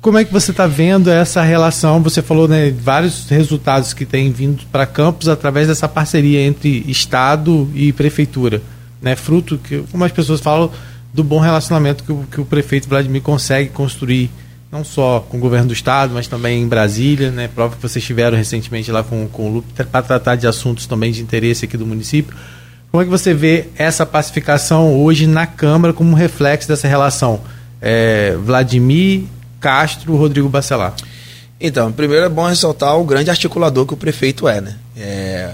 como 0.00 0.18
é 0.18 0.24
que 0.24 0.32
você 0.32 0.50
está 0.50 0.66
vendo 0.66 1.08
essa 1.10 1.42
relação? 1.42 2.02
Você 2.02 2.20
falou 2.20 2.48
né, 2.48 2.70
vários 2.72 3.28
resultados 3.28 3.92
que 3.92 4.04
têm 4.04 4.32
vindo 4.32 4.64
para 4.70 4.84
Campos 4.84 5.28
através 5.28 5.68
dessa 5.68 5.88
parceria 5.88 6.40
entre 6.42 6.84
Estado 6.88 7.70
e 7.74 7.92
Prefeitura. 7.92 8.60
Né, 9.00 9.16
fruto, 9.16 9.58
que, 9.58 9.84
como 9.90 10.04
as 10.04 10.12
pessoas 10.12 10.40
falam, 10.40 10.70
do 11.12 11.22
bom 11.22 11.38
relacionamento 11.38 12.04
que 12.04 12.12
o, 12.12 12.24
que 12.30 12.40
o 12.40 12.44
prefeito 12.44 12.88
Vladimir 12.88 13.22
consegue 13.22 13.68
construir 13.70 14.30
não 14.72 14.82
só 14.82 15.20
com 15.20 15.36
o 15.36 15.40
governo 15.40 15.66
do 15.66 15.74
estado, 15.74 16.14
mas 16.14 16.26
também 16.26 16.62
em 16.62 16.66
Brasília, 16.66 17.30
né? 17.30 17.46
Prova 17.46 17.76
que 17.76 17.82
vocês 17.82 18.02
estiveram 18.02 18.38
recentemente 18.38 18.90
lá 18.90 19.02
com, 19.02 19.28
com 19.28 19.50
o 19.50 19.52
Lupe 19.52 19.70
para 19.84 20.00
tratar 20.00 20.34
de 20.36 20.46
assuntos 20.46 20.86
também 20.86 21.12
de 21.12 21.20
interesse 21.20 21.66
aqui 21.66 21.76
do 21.76 21.86
município. 21.86 22.34
Como 22.90 23.02
é 23.02 23.04
que 23.04 23.10
você 23.10 23.34
vê 23.34 23.66
essa 23.76 24.06
pacificação 24.06 24.98
hoje 24.98 25.26
na 25.26 25.46
Câmara 25.46 25.92
como 25.92 26.16
reflexo 26.16 26.66
dessa 26.66 26.88
relação? 26.88 27.42
É, 27.82 28.34
Vladimir 28.42 29.24
Castro, 29.60 30.16
Rodrigo 30.16 30.48
Bacelar. 30.48 30.94
Então, 31.60 31.92
primeiro 31.92 32.24
é 32.24 32.28
bom 32.30 32.46
ressaltar 32.46 32.96
o 32.98 33.04
grande 33.04 33.28
articulador 33.28 33.84
que 33.86 33.92
o 33.92 33.96
prefeito 33.96 34.48
é, 34.48 34.62
né? 34.62 34.76
É, 34.96 35.50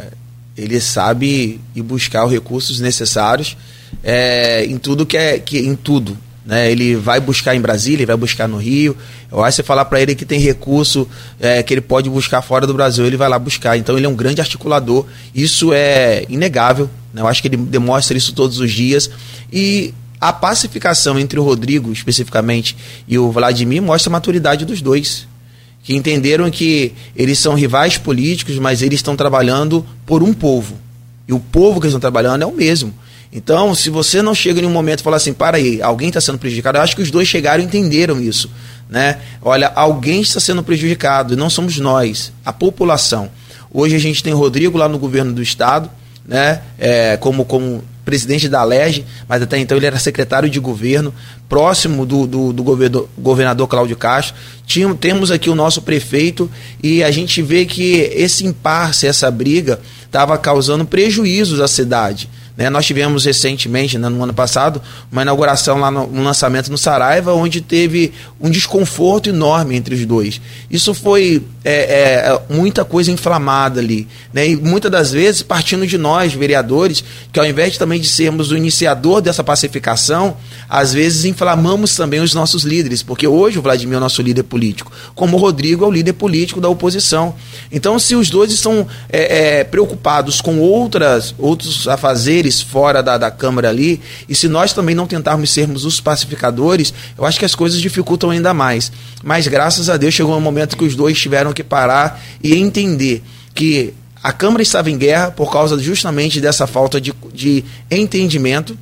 ele 0.57 0.81
sabe 0.81 1.61
ir 1.75 1.83
buscar 1.83 2.25
os 2.25 2.31
recursos 2.31 2.79
necessários 2.79 3.57
é, 4.03 4.65
em 4.65 4.79
tudo 4.79 5.05
que 5.05 5.17
é 5.17 5.39
que 5.39 5.59
em 5.59 5.75
tudo 5.75 6.17
né? 6.49 6.73
Ele 6.73 6.97
vai 6.97 7.21
buscar 7.21 7.55
em 7.55 7.61
Brasília, 7.61 7.99
ele 7.99 8.07
vai 8.07 8.17
buscar 8.17 8.49
no 8.49 8.57
Rio. 8.57 8.97
Eu 9.31 9.45
acho 9.45 9.57
que 9.57 9.57
você 9.57 9.63
falar 9.63 9.85
para 9.85 10.01
ele 10.01 10.15
que 10.15 10.25
tem 10.25 10.41
recurso 10.41 11.07
é, 11.39 11.63
que 11.63 11.75
ele 11.75 11.83
pode 11.83 12.09
buscar 12.09 12.41
fora 12.41 12.67
do 12.67 12.73
Brasil, 12.73 13.05
ele 13.05 13.19
vai 13.19 13.29
lá 13.29 13.39
buscar. 13.39 13.77
Então 13.77 13.99
ele 13.99 14.07
é 14.07 14.09
um 14.09 14.17
grande 14.17 14.41
articulador. 14.41 15.05
Isso 15.35 15.75
é 15.75 16.25
inegável. 16.27 16.89
Né? 17.13 17.21
Eu 17.21 17.27
acho 17.27 17.43
que 17.43 17.49
ele 17.49 17.59
demonstra 17.59 18.17
isso 18.17 18.33
todos 18.33 18.61
os 18.61 18.73
dias. 18.73 19.11
E 19.53 19.93
a 20.19 20.33
pacificação 20.33 21.19
entre 21.19 21.39
o 21.39 21.43
Rodrigo, 21.43 21.93
especificamente, 21.93 22.75
e 23.07 23.19
o 23.19 23.31
Vladimir 23.31 23.83
mostra 23.83 24.09
a 24.11 24.13
maturidade 24.13 24.65
dos 24.65 24.81
dois. 24.81 25.29
Que 25.85 25.95
entenderam 25.95 26.51
que 26.51 26.95
eles 27.15 27.39
são 27.39 27.53
rivais 27.53 27.99
políticos, 27.99 28.59
mas 28.59 28.81
eles 28.81 29.01
estão 29.01 29.15
trabalhando 29.15 29.85
por 30.07 30.23
um 30.23 30.33
povo. 30.33 30.79
E 31.29 31.33
o 31.35 31.39
povo 31.39 31.79
que 31.79 31.85
eles 31.85 31.91
estão 31.91 32.01
trabalhando 32.01 32.41
é 32.41 32.47
o 32.47 32.53
mesmo. 32.53 32.95
Então, 33.33 33.75
se 33.75 33.91
você 33.91 34.23
não 34.23 34.35
chega 34.35 34.61
em 34.61 34.67
um 34.67 34.71
momento 34.71 35.01
e 35.01 35.03
fala 35.03 35.17
assim, 35.17 35.33
para 35.33 35.59
aí, 35.59 35.83
alguém 35.83 36.09
está 36.09 36.21
sendo 36.21 36.39
prejudicado, 36.39 36.79
eu 36.79 36.83
acho 36.83 36.97
que 36.97 37.03
os 37.03 37.11
dois 37.11 37.29
chegaram 37.29 37.63
e 37.63 37.67
entenderam 37.67 38.21
isso. 38.21 38.51
Né? 38.89 39.19
Olha, 39.43 39.71
alguém 39.75 40.23
está 40.23 40.41
sendo 40.41 40.63
prejudicado, 40.63 41.35
e 41.35 41.37
não 41.37 41.51
somos 41.51 41.79
nós, 41.79 42.33
a 42.45 42.53
população. 42.53 43.31
Hoje 43.71 43.95
a 43.95 43.99
gente 43.99 44.23
tem 44.23 44.33
Rodrigo 44.33 44.79
lá 44.79 44.89
no 44.89 44.99
governo 44.99 45.33
do 45.33 45.43
estado, 45.43 45.91
né? 46.27 46.63
É, 46.79 47.17
como, 47.19 47.45
como 47.45 47.83
presidente 48.09 48.49
da 48.49 48.65
LEG, 48.65 49.05
mas 49.29 49.43
até 49.43 49.59
então 49.59 49.77
ele 49.77 49.85
era 49.85 49.99
secretário 49.99 50.49
de 50.49 50.59
governo, 50.59 51.13
próximo 51.47 52.07
do, 52.07 52.27
do, 52.27 52.53
do 52.55 52.63
governador, 52.63 53.09
governador 53.19 53.69
Cláudio 53.69 53.97
Castro. 53.97 54.35
Tinha, 54.67 54.95
temos 54.95 55.31
aqui 55.31 55.51
o 55.51 55.55
nosso 55.55 55.83
prefeito 55.83 56.51
e 56.83 57.05
a 57.05 57.11
gente 57.11 57.43
vê 57.43 57.67
que 57.67 57.97
esse 58.15 58.47
impasse, 58.47 59.07
essa 59.07 59.31
briga, 59.31 59.79
estava 60.07 60.39
causando 60.39 60.87
prejuízos 60.87 61.61
à 61.61 61.69
cidade. 61.69 62.31
Né? 62.59 62.69
Nós 62.69 62.85
tivemos 62.85 63.25
recentemente, 63.25 63.97
né, 63.97 64.09
no 64.09 64.21
ano 64.21 64.35
passado, 64.35 64.83
uma 65.13 65.23
inauguração 65.23 65.79
lá 65.79 65.93
no 65.93 66.09
um 66.09 66.25
lançamento 66.25 66.73
no 66.73 66.77
Saraiva, 66.77 67.33
onde 67.33 67.61
teve 67.61 68.13
um 68.41 68.51
desconforto 68.51 69.29
enorme 69.29 69.77
entre 69.77 69.95
os 69.95 70.05
dois. 70.05 70.41
Isso 70.69 70.93
foi 70.93 71.45
é, 71.65 71.73
é, 71.73 72.41
muita 72.53 72.85
coisa 72.85 73.13
inflamada 73.13 73.79
ali. 73.79 74.09
Né? 74.33 74.49
E 74.49 74.57
muitas 74.57 74.91
das 74.91 75.13
vezes 75.13 75.41
partindo 75.41 75.87
de 75.87 75.97
nós, 75.97 76.33
vereadores, 76.33 77.05
que 77.33 77.39
ao 77.39 77.47
invés 77.47 77.79
também 77.79 78.01
de 78.01 78.09
sermos 78.09 78.51
o 78.51 78.57
iniciador 78.57 79.21
dessa 79.21 79.45
pacificação, 79.45 80.37
às 80.69 80.93
vezes 80.93 81.25
inflamamos 81.25 81.95
também 81.95 82.21
os 82.21 82.35
nossos 82.35 82.65
líderes, 82.65 83.05
porque 83.05 83.27
hoje 83.27 83.59
o 83.59 83.63
Vladimir 83.63 83.95
é 83.95 83.99
o 83.99 84.01
nosso 84.01 84.21
líder 84.21 84.43
político, 84.43 84.91
como 85.15 85.37
o 85.37 85.41
Rodrigo 85.41 85.85
é 85.85 85.87
o 85.87 85.91
líder 85.91 86.15
político 86.15 86.61
da 86.61 86.69
oposição. 86.69 87.35
Então, 87.71 87.99
se 87.99 88.17
os 88.17 88.29
dois 88.31 88.51
estão 88.51 88.87
é, 89.09 89.59
é 89.59 89.65
preocupados 89.65 90.41
com 90.41 90.59
outras, 90.59 91.35
outros 91.39 91.87
afazeres, 91.87 92.48
fora 92.61 93.03
da, 93.03 93.19
da 93.19 93.31
Câmara 93.31 93.69
ali, 93.69 94.01
e 94.29 94.35
se 94.35 94.49
nós 94.49 94.73
também 94.73 94.95
não 94.95 95.07
tentarmos 95.07 95.51
sermos 95.51 95.85
os 95.85 96.01
pacificadores, 96.01 96.93
eu 97.17 97.25
acho 97.25 97.39
que 97.39 97.45
as 97.45 97.55
coisas 97.55 97.81
dificultam 97.81 98.31
ainda 98.31 98.53
mais. 98.55 98.91
Mas 99.23 99.47
graças 99.47 99.89
a 99.89 99.97
Deus 99.97 100.15
chegou 100.15 100.37
um 100.37 100.41
momento 100.41 100.77
que 100.77 100.85
os 100.85 100.95
dois 100.95 101.19
tiveram 101.19 101.53
que 101.53 101.63
parar 101.63 102.21
e 102.43 102.55
entender 102.55 103.23
que 103.55 103.93
A 104.23 104.33
Câmara 104.33 104.63
estava 104.63 104.91
em 104.91 104.99
guerra 104.99 105.31
por 105.31 105.53
causa 105.53 105.79
justamente 105.79 106.41
dessa 106.41 106.67
falta 106.67 107.01
de, 107.01 107.15
de 107.33 107.65
entendimento 107.91 108.77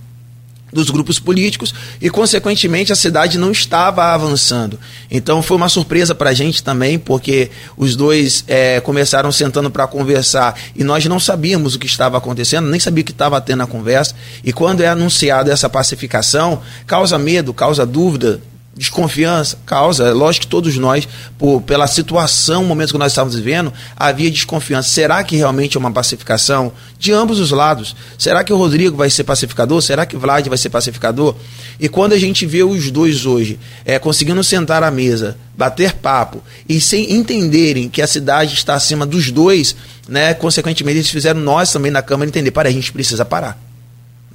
dos 0.77 0.91
grupos 0.91 1.19
políticos 1.19 1.75
e, 2.01 2.11
consequentemente, 2.11 2.93
a 2.93 2.97
cidade 2.97 3.39
não 3.39 3.51
estava 3.51 4.13
avançando. 4.13 4.79
Então, 5.11 5.43
foi 5.43 5.57
uma 5.57 5.71
surpresa 5.71 6.15
para 6.15 6.31
a 6.31 6.35
gente 6.35 6.63
também, 6.63 6.99
porque 6.99 7.51
os 7.77 7.97
dois 7.97 8.45
é, 8.47 8.79
começaram 8.81 9.33
sentando 9.33 9.71
para 9.71 9.87
conversar 9.87 10.55
e 10.77 10.85
nós 10.85 11.05
não 11.07 11.19
sabíamos 11.19 11.75
o 11.75 11.79
que 11.79 11.87
estava 11.87 12.19
acontecendo, 12.19 12.69
nem 12.69 12.79
sabia 12.79 13.03
o 13.03 13.05
que 13.05 13.13
estava 13.13 13.41
tendo 13.41 13.63
a 13.63 13.67
conversa. 13.67 14.15
E 14.45 14.53
quando 14.53 14.83
é 14.83 14.89
anunciada 14.89 15.51
essa 15.51 15.69
pacificação, 15.69 16.61
causa 16.87 17.19
medo, 17.19 17.55
causa 17.55 17.87
dúvida 17.87 18.41
desconfiança, 18.77 19.59
causa, 19.65 20.09
é 20.09 20.13
lógico 20.13 20.45
que 20.45 20.51
todos 20.51 20.77
nós, 20.77 21.09
por, 21.39 21.63
pela 21.63 21.87
situação, 21.87 22.63
o 22.63 22.67
momento 22.67 22.93
que 22.93 22.99
nós 22.99 23.13
estávamos 23.13 23.35
vivendo, 23.35 23.73
havia 23.97 24.31
desconfiança. 24.31 24.91
Será 24.91 25.25
que 25.25 25.35
realmente 25.35 25.77
é 25.77 25.81
uma 25.81 25.91
pacificação 25.91 26.71
de 26.99 27.11
ambos 27.11 27.41
os 27.41 27.51
lados? 27.51 27.97
Será 28.19 28.45
que 28.45 28.53
o 28.53 28.57
Rodrigo 28.57 28.97
vai 28.97 29.09
ser 29.09 29.25
pacificador? 29.25 29.81
Será 29.81 30.05
que 30.05 30.15
o 30.15 30.21
Vlad 30.21 30.47
vai 30.49 30.59
ser 30.59 30.69
pacificador? 30.69 31.35
E 31.81 31.89
quando 31.89 32.13
a 32.13 32.19
gente 32.19 32.45
vê 32.45 32.63
os 32.63 32.91
dois 32.91 33.25
hoje 33.25 33.59
é, 33.85 33.99
conseguindo 33.99 34.45
sentar 34.45 34.83
à 34.83 34.91
mesa, 34.91 35.39
bater 35.57 35.95
papo 35.95 36.43
e 36.69 36.79
sem 36.79 37.15
entenderem 37.15 37.89
que 37.89 38.03
a 38.03 38.07
cidade 38.07 38.53
está 38.53 38.75
acima 38.75 39.07
dos 39.07 39.31
dois, 39.31 39.75
né, 40.07 40.35
consequentemente 40.35 40.99
eles 40.99 41.11
fizeram 41.11 41.41
nós 41.41 41.73
também 41.73 41.91
na 41.91 42.03
Câmara 42.03 42.29
entender, 42.29 42.51
para 42.51 42.69
a 42.69 42.73
gente 42.73 42.93
precisa 42.93 43.25
parar 43.25 43.66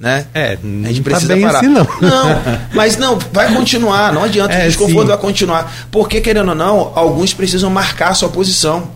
né? 0.02 0.26
É, 0.34 0.58
a 0.60 0.88
gente 0.88 1.00
precisa 1.00 1.32
tá 1.32 1.40
parar. 1.40 1.58
Assim, 1.60 1.68
não. 1.68 1.86
não, 2.02 2.42
mas 2.74 2.96
não, 2.96 3.20
vai 3.32 3.54
continuar, 3.54 4.12
não 4.12 4.24
adianta, 4.24 4.52
é, 4.52 4.64
o 4.64 4.66
desconforto 4.66 5.02
sim. 5.02 5.06
vai 5.06 5.16
continuar. 5.16 5.86
Porque, 5.92 6.20
querendo 6.20 6.48
ou 6.48 6.54
não, 6.56 6.90
alguns 6.96 7.32
precisam 7.32 7.70
marcar 7.70 8.08
a 8.08 8.14
sua 8.14 8.28
posição. 8.28 8.90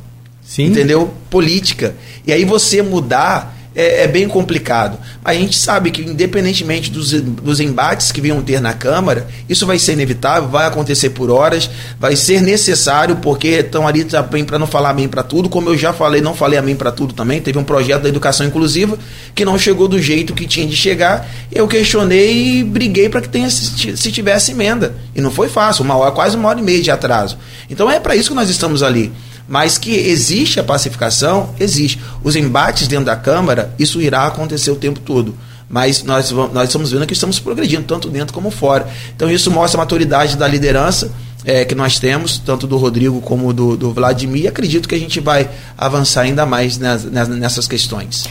Sim. 0.45 0.65
Entendeu? 0.65 1.15
Política. 1.31 1.95
E 2.27 2.33
aí 2.33 2.45
você 2.45 2.83
mudar 2.83 3.56
é, 3.77 4.05
é, 4.05 4.09
bem 4.09 4.27
complicado. 4.27 4.99
A 5.23 5.35
gente 5.35 5.57
sabe 5.59 5.91
que, 5.91 6.01
independentemente 6.01 6.91
dos, 6.91 7.13
dos 7.13 7.61
embates 7.61 8.11
que 8.11 8.23
venham 8.23 8.41
ter 8.41 8.59
na 8.59 8.73
Câmara, 8.73 9.29
isso 9.47 9.67
vai 9.67 9.79
ser 9.79 9.93
inevitável, 9.93 10.49
vai 10.49 10.67
acontecer 10.67 11.11
por 11.11 11.31
horas, 11.31 11.69
vai 12.01 12.17
ser 12.17 12.41
necessário, 12.41 13.17
porque 13.17 13.49
estão 13.49 13.87
ali 13.87 14.05
também 14.05 14.47
para 14.47 14.59
não 14.59 14.67
falar 14.67 14.91
amém 14.91 15.07
para 15.07 15.23
tudo. 15.23 15.51
Como 15.51 15.69
eu 15.69 15.77
já 15.77 15.93
falei, 15.93 16.23
não 16.23 16.35
falei 16.35 16.59
amém 16.59 16.75
para 16.75 16.91
tudo 16.91 17.13
também. 17.13 17.39
Teve 17.41 17.59
um 17.59 17.65
projeto 17.65 18.03
da 18.03 18.09
educação 18.09 18.47
inclusiva 18.47 18.99
que 19.35 19.45
não 19.45 19.59
chegou 19.59 19.87
do 19.87 20.01
jeito 20.01 20.33
que 20.33 20.47
tinha 20.47 20.67
de 20.67 20.75
chegar. 20.75 21.29
Eu 21.53 21.69
questionei 21.69 22.61
e 22.61 22.65
briguei 22.65 23.11
para 23.11 23.21
que 23.21 23.29
tenha, 23.29 23.51
se 23.51 24.11
tivesse 24.11 24.53
emenda. 24.53 24.95
E 25.15 25.21
não 25.21 25.31
foi 25.31 25.51
fácil, 25.51 25.85
uma 25.85 25.97
hora, 25.97 26.13
quase 26.13 26.35
uma 26.35 26.49
hora 26.49 26.59
e 26.59 26.63
meia 26.63 26.81
de 26.83 26.91
atraso. 26.91 27.37
Então 27.69 27.91
é 27.91 28.01
para 28.01 28.17
isso 28.17 28.31
que 28.31 28.35
nós 28.35 28.49
estamos 28.49 28.83
ali. 28.83 29.13
Mas 29.49 29.79
que 29.79 29.95
existe 29.95 30.59
a 30.59 30.65
pacificação, 30.65 31.51
existe. 31.59 32.01
Os 32.23 32.35
embates 32.35 32.89
dentro 32.89 33.07
da 33.07 33.17
Câmara, 33.17 33.73
isso 33.79 34.01
irá 34.01 34.27
acontecer 34.27 34.71
o 34.71 34.77
tempo 34.77 35.01
todo. 35.01 35.35
Mas 35.69 36.03
nós, 36.03 36.31
nós 36.31 36.69
estamos 36.69 36.93
vendo 36.93 37.07
que 37.07 37.13
estamos 37.13 37.39
progredindo, 37.39 37.85
tanto 37.85 38.09
dentro 38.09 38.33
como 38.33 38.51
fora. 38.51 38.89
Então 39.15 39.31
isso 39.31 39.51
mostra 39.51 39.81
a 39.81 39.83
maturidade 39.83 40.37
da 40.37 40.47
liderança 40.47 41.11
é, 41.45 41.65
que 41.65 41.75
nós 41.75 41.99
temos, 41.99 42.39
tanto 42.39 42.67
do 42.67 42.77
Rodrigo 42.77 43.21
como 43.21 43.53
do, 43.53 43.77
do 43.77 43.93
Vladimir, 43.93 44.45
e 44.45 44.49
acredito 44.49 44.89
que 44.89 44.95
a 44.95 44.99
gente 44.99 45.21
vai 45.21 45.49
avançar 45.79 46.23
ainda 46.23 46.45
mais 46.45 46.79
nas, 46.79 47.05
nessas 47.05 47.69
questões. 47.69 48.27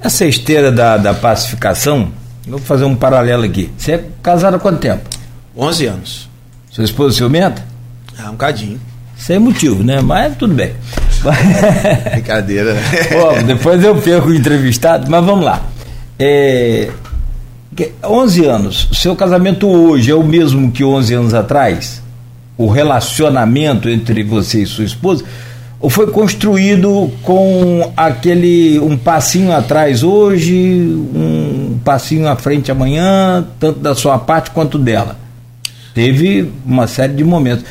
Essa 0.00 0.24
esteira 0.24 0.70
da, 0.70 0.96
da 0.96 1.12
pacificação, 1.12 2.12
vou 2.46 2.60
fazer 2.60 2.84
um 2.84 2.94
paralelo 2.94 3.44
aqui. 3.44 3.70
Você 3.76 3.92
é 3.92 4.04
casado 4.22 4.54
há 4.54 4.58
quanto 4.58 4.78
tempo? 4.78 5.02
11 5.56 5.86
anos. 5.86 6.28
Sua 6.70 6.84
esposa 6.84 7.16
ciumenta? 7.16 7.64
Ah, 8.16 8.30
um 8.30 8.36
cadinho. 8.36 8.80
Sem 9.20 9.38
motivo, 9.38 9.82
né? 9.82 10.00
Mas 10.00 10.34
tudo 10.36 10.54
bem. 10.54 10.72
Brincadeira. 12.12 12.74
Bom, 13.12 13.42
depois 13.44 13.84
eu 13.84 13.94
perco 13.96 14.28
o 14.28 14.34
entrevistado, 14.34 15.10
mas 15.10 15.24
vamos 15.24 15.44
lá. 15.44 15.62
É, 16.18 16.90
11 18.02 18.44
anos, 18.46 18.88
seu 18.92 19.14
casamento 19.14 19.68
hoje 19.68 20.10
é 20.10 20.14
o 20.14 20.22
mesmo 20.22 20.72
que 20.72 20.82
11 20.82 21.14
anos 21.14 21.34
atrás? 21.34 22.02
O 22.56 22.66
relacionamento 22.66 23.88
entre 23.88 24.22
você 24.22 24.62
e 24.62 24.66
sua 24.66 24.84
esposa? 24.84 25.24
Ou 25.78 25.88
foi 25.88 26.08
construído 26.08 27.10
com 27.22 27.92
aquele 27.96 28.78
um 28.80 28.98
passinho 28.98 29.52
atrás 29.52 30.02
hoje, 30.02 30.54
um 30.54 31.78
passinho 31.84 32.28
à 32.28 32.36
frente 32.36 32.70
amanhã, 32.70 33.46
tanto 33.58 33.80
da 33.80 33.94
sua 33.94 34.18
parte 34.18 34.50
quanto 34.50 34.78
dela? 34.78 35.16
Teve 35.94 36.50
uma 36.66 36.86
série 36.86 37.14
de 37.14 37.24
momentos. 37.24 37.64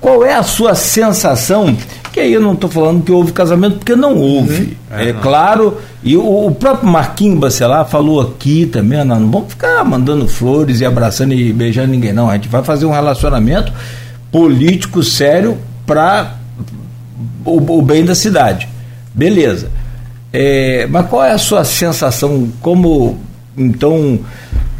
Qual 0.00 0.24
é 0.24 0.34
a 0.34 0.42
sua 0.42 0.74
sensação? 0.74 1.76
Que 2.12 2.20
aí 2.20 2.32
eu 2.32 2.40
não 2.40 2.54
estou 2.54 2.70
falando 2.70 3.04
que 3.04 3.12
houve 3.12 3.32
casamento, 3.32 3.78
porque 3.78 3.94
não 3.94 4.16
houve. 4.16 4.62
Uhum. 4.62 4.98
É, 4.98 5.08
é 5.08 5.12
não. 5.12 5.20
claro, 5.20 5.78
e 6.02 6.16
o, 6.16 6.46
o, 6.46 6.54
próprio 6.54 6.88
Marquinhos 6.88 7.38
Bacelar 7.38 7.86
falou 7.86 8.20
aqui 8.20 8.66
também, 8.66 9.04
não, 9.04 9.20
não 9.20 9.30
vamos 9.30 9.50
ficar 9.50 9.84
mandando 9.84 10.26
flores 10.26 10.80
e 10.80 10.84
abraçando 10.84 11.34
e 11.34 11.52
beijando 11.52 11.88
ninguém, 11.88 12.12
não. 12.12 12.30
A 12.30 12.34
gente 12.34 12.48
vai 12.48 12.64
fazer 12.64 12.86
um 12.86 12.90
relacionamento 12.90 13.72
político 14.32 15.02
sério 15.02 15.58
para 15.86 16.36
o, 17.44 17.78
o, 17.78 17.82
bem 17.82 18.04
da 18.04 18.14
cidade. 18.14 18.68
Beleza. 19.14 19.70
É, 20.32 20.86
mas 20.88 21.06
qual 21.08 21.24
é 21.24 21.32
a 21.32 21.38
sua 21.38 21.64
sensação 21.64 22.48
como, 22.60 23.18
então, 23.56 24.20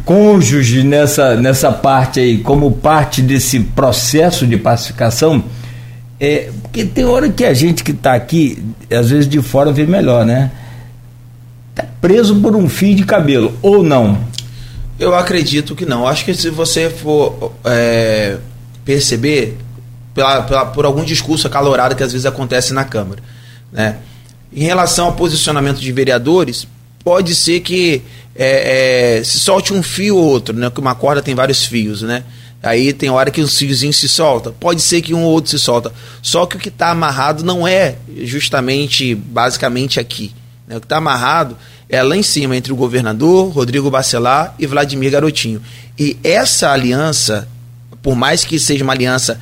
cônjuge 0.05 0.83
nessa, 0.83 1.35
nessa 1.35 1.71
parte 1.71 2.19
aí, 2.19 2.37
como 2.39 2.71
parte 2.71 3.21
desse 3.21 3.59
processo 3.59 4.45
de 4.45 4.57
pacificação, 4.57 5.43
é, 6.19 6.51
porque 6.61 6.85
tem 6.85 7.05
hora 7.05 7.29
que 7.29 7.43
a 7.43 7.53
gente 7.53 7.83
que 7.83 7.91
está 7.91 8.13
aqui, 8.13 8.63
às 8.91 9.09
vezes 9.09 9.27
de 9.27 9.41
fora 9.41 9.71
vê 9.71 9.85
melhor, 9.85 10.25
né? 10.25 10.51
Está 11.71 11.85
preso 11.99 12.39
por 12.41 12.55
um 12.55 12.69
fio 12.69 12.95
de 12.95 13.03
cabelo, 13.03 13.57
ou 13.61 13.83
não? 13.83 14.17
Eu 14.99 15.15
acredito 15.15 15.75
que 15.75 15.85
não. 15.85 16.07
Acho 16.07 16.23
que 16.23 16.33
se 16.33 16.49
você 16.49 16.89
for 16.89 17.53
é, 17.65 18.37
perceber 18.85 19.57
pela, 20.13 20.43
pela, 20.43 20.65
por 20.67 20.85
algum 20.85 21.03
discurso 21.03 21.47
acalorado 21.47 21.95
que 21.95 22.03
às 22.03 22.11
vezes 22.11 22.25
acontece 22.25 22.73
na 22.73 22.83
Câmara, 22.83 23.21
né? 23.71 23.97
Em 24.53 24.63
relação 24.63 25.05
ao 25.05 25.13
posicionamento 25.13 25.79
de 25.79 25.91
vereadores, 25.91 26.67
pode 27.03 27.33
ser 27.33 27.61
que 27.61 28.01
é, 28.35 29.17
é, 29.19 29.23
se 29.23 29.39
solte 29.39 29.73
um 29.73 29.83
fio 29.83 30.15
ou 30.15 30.23
outro, 30.23 30.55
né? 30.55 30.69
Que 30.69 30.79
uma 30.79 30.95
corda 30.95 31.21
tem 31.21 31.35
vários 31.35 31.65
fios, 31.65 32.01
né? 32.01 32.23
Aí 32.63 32.93
tem 32.93 33.09
hora 33.09 33.31
que 33.31 33.41
um 33.41 33.47
fiozinho 33.47 33.91
se 33.91 34.07
solta. 34.07 34.51
Pode 34.51 34.81
ser 34.81 35.01
que 35.01 35.13
um 35.13 35.23
ou 35.23 35.31
outro 35.31 35.49
se 35.49 35.57
solta. 35.57 35.91
Só 36.21 36.45
que 36.45 36.57
o 36.57 36.59
que 36.59 36.69
está 36.69 36.91
amarrado 36.91 37.43
não 37.43 37.67
é 37.67 37.95
justamente, 38.23 39.15
basicamente 39.15 39.99
aqui. 39.99 40.31
Né? 40.67 40.77
O 40.77 40.79
que 40.79 40.85
está 40.85 40.97
amarrado 40.97 41.57
é 41.89 42.01
lá 42.03 42.15
em 42.15 42.21
cima, 42.21 42.55
entre 42.55 42.71
o 42.71 42.75
governador, 42.75 43.49
Rodrigo 43.49 43.89
Bacelar 43.89 44.53
e 44.59 44.67
Vladimir 44.67 45.11
Garotinho. 45.11 45.61
E 45.97 46.17
essa 46.23 46.71
aliança, 46.71 47.47
por 48.01 48.15
mais 48.15 48.45
que 48.45 48.59
seja 48.59 48.83
uma 48.83 48.93
aliança 48.93 49.39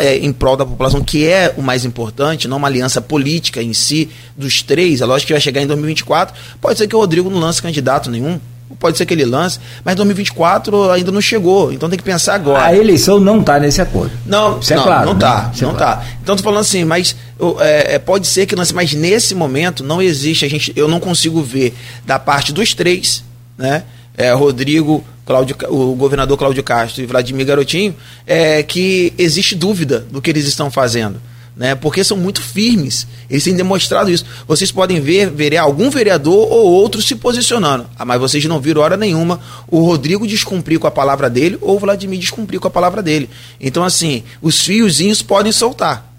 é, 0.00 0.16
em 0.18 0.32
prol 0.32 0.56
da 0.56 0.66
população, 0.66 1.02
que 1.02 1.26
é 1.26 1.54
o 1.56 1.62
mais 1.62 1.84
importante, 1.84 2.48
não 2.48 2.56
uma 2.56 2.68
aliança 2.68 3.00
política 3.00 3.62
em 3.62 3.72
si, 3.72 4.08
dos 4.36 4.62
três, 4.62 5.00
é 5.00 5.06
lógico 5.06 5.28
que 5.28 5.32
vai 5.32 5.40
chegar 5.40 5.62
em 5.62 5.66
2024. 5.66 6.34
Pode 6.60 6.78
ser 6.78 6.88
que 6.88 6.96
o 6.96 6.98
Rodrigo 6.98 7.30
não 7.30 7.38
lance 7.38 7.62
candidato 7.62 8.10
nenhum, 8.10 8.40
pode 8.78 8.96
ser 8.96 9.06
que 9.06 9.14
ele 9.14 9.24
lance, 9.24 9.58
mas 9.84 9.94
2024 9.96 10.90
ainda 10.90 11.12
não 11.12 11.20
chegou, 11.20 11.72
então 11.72 11.88
tem 11.88 11.98
que 11.98 12.04
pensar 12.04 12.34
agora. 12.34 12.64
A 12.64 12.76
eleição 12.76 13.20
não 13.20 13.40
está 13.40 13.58
nesse 13.58 13.80
acordo. 13.80 14.12
Não, 14.26 14.58
Isso 14.58 14.72
é 14.72 14.76
não, 14.76 14.82
claro, 14.82 15.06
não 15.06 15.12
está, 15.14 15.42
né? 15.42 15.52
não 15.62 15.72
está. 15.72 16.02
É 16.04 16.16
então 16.22 16.36
tô 16.36 16.42
falando 16.42 16.60
assim, 16.60 16.84
mas 16.84 17.14
é, 17.60 17.94
é, 17.94 17.98
pode 17.98 18.26
ser 18.26 18.46
que 18.46 18.54
lance, 18.54 18.74
mas 18.74 18.92
nesse 18.92 19.34
momento 19.34 19.84
não 19.84 20.00
existe, 20.02 20.44
a 20.44 20.48
gente, 20.48 20.72
eu 20.76 20.88
não 20.88 21.00
consigo 21.00 21.42
ver 21.42 21.74
da 22.04 22.18
parte 22.18 22.52
dos 22.52 22.74
três, 22.74 23.24
né? 23.56 23.84
É, 24.16 24.32
Rodrigo, 24.32 25.04
Cláudio, 25.30 25.56
o 25.68 25.94
governador 25.94 26.36
Cláudio 26.36 26.60
Castro 26.64 27.04
e 27.04 27.06
Vladimir 27.06 27.46
Garotinho, 27.46 27.94
é, 28.26 28.64
que 28.64 29.14
existe 29.16 29.54
dúvida 29.54 30.04
do 30.10 30.20
que 30.20 30.28
eles 30.28 30.44
estão 30.44 30.72
fazendo. 30.72 31.22
Né, 31.56 31.74
porque 31.74 32.02
são 32.02 32.16
muito 32.16 32.40
firmes. 32.40 33.06
Eles 33.28 33.44
têm 33.44 33.54
demonstrado 33.54 34.10
isso. 34.10 34.24
Vocês 34.48 34.72
podem 34.72 34.98
ver, 34.98 35.30
ver 35.30 35.56
algum 35.58 35.90
vereador 35.90 36.50
ou 36.50 36.72
outro 36.72 37.02
se 37.02 37.14
posicionando. 37.14 37.86
Ah, 37.98 38.04
mas 38.04 38.18
vocês 38.18 38.42
não 38.46 38.58
viram 38.58 38.80
hora 38.80 38.96
nenhuma 38.96 39.38
o 39.68 39.84
Rodrigo 39.84 40.26
descumprir 40.26 40.80
com 40.80 40.86
a 40.86 40.90
palavra 40.90 41.28
dele 41.28 41.58
ou 41.60 41.76
o 41.76 41.78
Vladimir 41.78 42.18
descumprir 42.18 42.58
com 42.58 42.66
a 42.66 42.70
palavra 42.70 43.02
dele. 43.02 43.28
Então, 43.60 43.84
assim, 43.84 44.22
os 44.40 44.62
fiozinhos 44.62 45.20
podem 45.20 45.52
soltar 45.52 46.10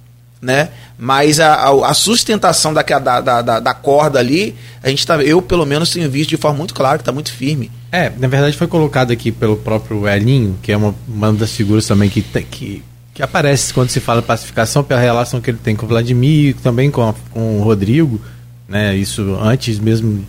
né? 0.41 0.69
Mas 0.97 1.39
a, 1.39 1.53
a, 1.53 1.89
a 1.89 1.93
sustentação 1.93 2.73
da, 2.73 2.81
da, 2.81 3.41
da, 3.41 3.59
da, 3.59 3.73
corda 3.73 4.19
ali, 4.19 4.55
a 4.81 4.89
gente 4.89 5.05
tá, 5.05 5.21
eu 5.21 5.41
pelo 5.41 5.65
menos 5.65 5.91
tenho 5.91 6.09
visto 6.09 6.31
de 6.31 6.37
forma 6.37 6.57
muito 6.57 6.73
clara 6.73 6.97
que 6.97 7.03
está 7.03 7.11
muito 7.11 7.31
firme. 7.31 7.71
É, 7.91 8.09
na 8.17 8.27
verdade 8.27 8.55
foi 8.55 8.67
colocado 8.67 9.11
aqui 9.11 9.31
pelo 9.31 9.57
próprio 9.57 10.07
Elinho, 10.07 10.57
que 10.61 10.71
é 10.71 10.77
uma, 10.77 10.95
uma 11.07 11.33
das 11.33 11.51
figuras 11.51 11.85
também 11.85 12.09
que, 12.09 12.21
que, 12.21 12.83
que 13.13 13.21
aparece 13.21 13.73
quando 13.73 13.89
se 13.89 13.99
fala 13.99 14.21
pacificação, 14.21 14.83
pela 14.83 15.01
relação 15.01 15.41
que 15.41 15.51
ele 15.51 15.59
tem 15.61 15.75
com 15.75 15.85
o 15.85 15.89
Vladimir, 15.89 16.55
também 16.63 16.89
com, 16.89 17.09
a, 17.09 17.13
com 17.31 17.59
o 17.59 17.63
Rodrigo, 17.63 18.19
né? 18.67 18.95
Isso 18.95 19.37
antes 19.41 19.77
mesmo, 19.77 20.25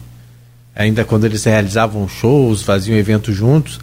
ainda 0.75 1.05
quando 1.05 1.25
eles 1.25 1.45
realizavam 1.45 2.09
shows, 2.09 2.63
faziam 2.63 2.97
eventos 2.99 3.37
juntos 3.37 3.79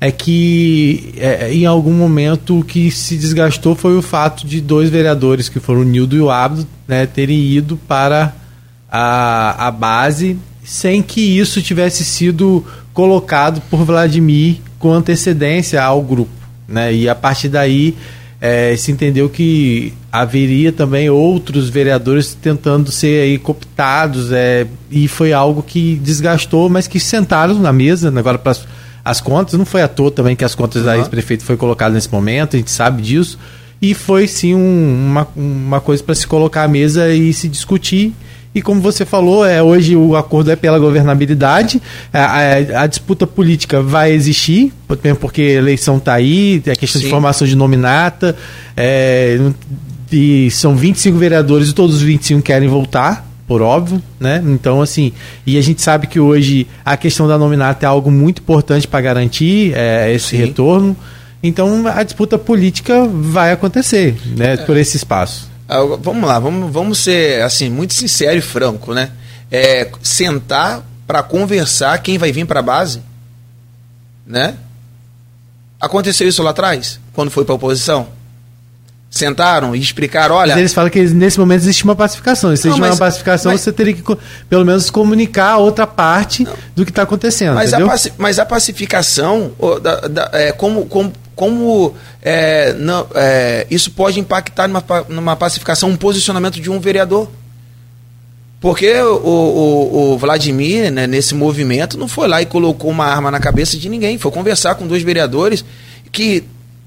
é 0.00 0.10
que 0.10 1.14
é, 1.16 1.50
em 1.50 1.64
algum 1.64 1.94
momento 1.94 2.60
o 2.60 2.64
que 2.64 2.90
se 2.90 3.16
desgastou 3.16 3.74
foi 3.74 3.96
o 3.96 4.02
fato 4.02 4.46
de 4.46 4.60
dois 4.60 4.90
vereadores, 4.90 5.48
que 5.48 5.58
foram 5.58 5.80
o 5.80 5.84
Nildo 5.84 6.14
e 6.14 6.20
o 6.20 6.30
Abdo, 6.30 6.66
né, 6.86 7.06
terem 7.06 7.38
ido 7.38 7.76
para 7.88 8.34
a, 8.90 9.68
a 9.68 9.70
base 9.70 10.36
sem 10.62 11.02
que 11.02 11.38
isso 11.38 11.62
tivesse 11.62 12.04
sido 12.04 12.64
colocado 12.94 13.60
por 13.68 13.84
Vladimir 13.84 14.58
com 14.78 14.92
antecedência 14.92 15.82
ao 15.82 16.00
grupo. 16.00 16.30
Né? 16.66 16.94
E 16.94 17.08
a 17.08 17.14
partir 17.14 17.48
daí 17.48 17.94
é, 18.40 18.76
se 18.76 18.92
entendeu 18.92 19.28
que 19.28 19.92
haveria 20.12 20.70
também 20.70 21.10
outros 21.10 21.68
vereadores 21.68 22.34
tentando 22.34 22.92
ser 22.92 23.22
aí 23.22 23.38
cooptados 23.38 24.30
é, 24.32 24.66
e 24.90 25.08
foi 25.08 25.32
algo 25.32 25.62
que 25.62 25.96
desgastou, 25.96 26.68
mas 26.68 26.86
que 26.86 27.00
sentaram 27.00 27.58
na 27.58 27.72
mesa 27.72 28.10
né, 28.10 28.20
agora 28.20 28.38
para 28.38 28.56
as 29.04 29.20
contas. 29.20 29.58
Não 29.58 29.64
foi 29.64 29.82
à 29.82 29.88
toa 29.88 30.10
também 30.10 30.36
que 30.36 30.44
as 30.44 30.54
contas 30.54 30.82
uhum. 30.82 30.86
da 30.86 30.98
ex-prefeito 30.98 31.42
foi 31.42 31.56
colocado 31.56 31.92
nesse 31.92 32.12
momento, 32.12 32.54
a 32.54 32.58
gente 32.58 32.70
sabe 32.70 33.02
disso. 33.02 33.38
E 33.82 33.92
foi 33.92 34.26
sim 34.28 34.54
um, 34.54 35.10
uma, 35.10 35.28
uma 35.34 35.80
coisa 35.80 36.02
para 36.02 36.14
se 36.14 36.26
colocar 36.26 36.62
à 36.62 36.68
mesa 36.68 37.12
e 37.12 37.32
se 37.32 37.48
discutir 37.48 38.14
e 38.54 38.62
como 38.62 38.80
você 38.80 39.04
falou, 39.04 39.44
é, 39.44 39.60
hoje 39.62 39.96
o 39.96 40.14
acordo 40.14 40.50
é 40.50 40.56
pela 40.56 40.78
governabilidade, 40.78 41.82
a, 42.12 42.20
a, 42.20 42.82
a 42.82 42.86
disputa 42.86 43.26
política 43.26 43.82
vai 43.82 44.12
existir, 44.12 44.72
porque 45.20 45.42
a 45.42 45.52
eleição 45.54 45.96
está 45.96 46.14
aí, 46.14 46.62
é 46.64 46.76
questão 46.76 47.00
Sim. 47.00 47.06
de 47.06 47.10
formação 47.10 47.46
de 47.46 47.56
nominata, 47.56 48.36
é, 48.76 49.40
e 50.12 50.48
são 50.52 50.76
25 50.76 51.18
vereadores 51.18 51.70
e 51.70 51.72
todos 51.72 51.96
os 51.96 52.02
25 52.02 52.42
querem 52.42 52.68
voltar, 52.68 53.28
por 53.46 53.60
óbvio, 53.60 54.00
né? 54.20 54.42
Então, 54.46 54.80
assim, 54.80 55.12
e 55.44 55.58
a 55.58 55.60
gente 55.60 55.82
sabe 55.82 56.06
que 56.06 56.20
hoje 56.20 56.66
a 56.84 56.96
questão 56.96 57.26
da 57.26 57.36
nominata 57.36 57.84
é 57.84 57.88
algo 57.88 58.10
muito 58.10 58.40
importante 58.40 58.86
para 58.86 59.00
garantir 59.00 59.72
é, 59.74 60.12
esse 60.14 60.28
Sim. 60.28 60.36
retorno. 60.36 60.96
Então, 61.42 61.86
a 61.88 62.02
disputa 62.02 62.38
política 62.38 63.06
vai 63.06 63.52
acontecer, 63.52 64.16
né, 64.36 64.54
é. 64.54 64.56
por 64.58 64.76
esse 64.76 64.96
espaço. 64.96 65.53
Ah, 65.68 65.80
vamos 65.98 66.28
lá, 66.28 66.38
vamos, 66.38 66.72
vamos 66.72 66.98
ser 66.98 67.42
assim 67.42 67.70
muito 67.70 67.94
sincero 67.94 68.36
e 68.36 68.42
franco, 68.42 68.92
né? 68.92 69.10
É, 69.50 69.90
sentar 70.02 70.82
para 71.06 71.22
conversar 71.22 71.96
quem 71.98 72.18
vai 72.18 72.32
vir 72.32 72.46
para 72.46 72.60
a 72.60 72.62
base, 72.62 73.02
né? 74.26 74.56
Aconteceu 75.80 76.28
isso 76.28 76.42
lá 76.42 76.50
atrás, 76.50 76.98
quando 77.12 77.30
foi 77.30 77.44
para 77.44 77.54
a 77.54 77.56
oposição? 77.56 78.08
Sentaram 79.14 79.76
e 79.76 79.80
explicaram, 79.80 80.34
olha. 80.34 80.48
Mas 80.48 80.58
eles 80.58 80.74
falam 80.74 80.90
que 80.90 81.00
nesse 81.00 81.38
momento 81.38 81.60
existe 81.60 81.84
uma 81.84 81.94
pacificação. 81.94 82.50
Se 82.56 82.66
existe 82.66 82.82
uma 82.82 82.96
pacificação, 82.96 83.52
mas, 83.52 83.60
você 83.60 83.72
teria 83.72 83.94
que, 83.94 84.02
pelo 84.48 84.64
menos, 84.64 84.90
comunicar 84.90 85.50
a 85.50 85.56
outra 85.56 85.86
parte 85.86 86.42
não, 86.42 86.52
do 86.74 86.84
que 86.84 86.90
está 86.90 87.02
acontecendo. 87.02 87.54
Mas 87.54 87.72
a, 87.72 87.78
mas 88.18 88.40
a, 88.40 88.44
pacificação, 88.44 89.52
da, 89.80 90.00
da, 90.00 90.30
é, 90.32 90.50
como, 90.50 90.86
como 90.86 91.12
como 91.36 91.94
é, 92.22 92.72
não, 92.72 93.06
é, 93.14 93.68
isso 93.70 93.92
pode 93.92 94.18
impactar 94.18 94.66
numa, 94.66 94.84
numa 95.08 95.36
pacificação, 95.36 95.90
um 95.90 95.96
posicionamento 95.96 96.60
de 96.60 96.68
um 96.68 96.80
vereador. 96.80 97.28
Porque 98.60 98.92
o, 99.00 99.14
o, 99.14 100.12
o 100.14 100.18
Vladimir, 100.18 100.90
né, 100.90 101.06
nesse 101.06 101.36
movimento, 101.36 101.96
não 101.96 102.08
foi 102.08 102.26
lá 102.26 102.42
e 102.42 102.46
colocou 102.46 102.90
uma 102.90 103.06
arma 103.06 103.30
na 103.30 103.38
cabeça 103.38 103.78
de 103.78 103.88
ninguém. 103.88 104.18
Foi 104.18 104.32
conversar 104.32 104.74
com 104.74 104.88
dois 104.88 105.04
vereadores 105.04 105.64
que, 106.10 106.42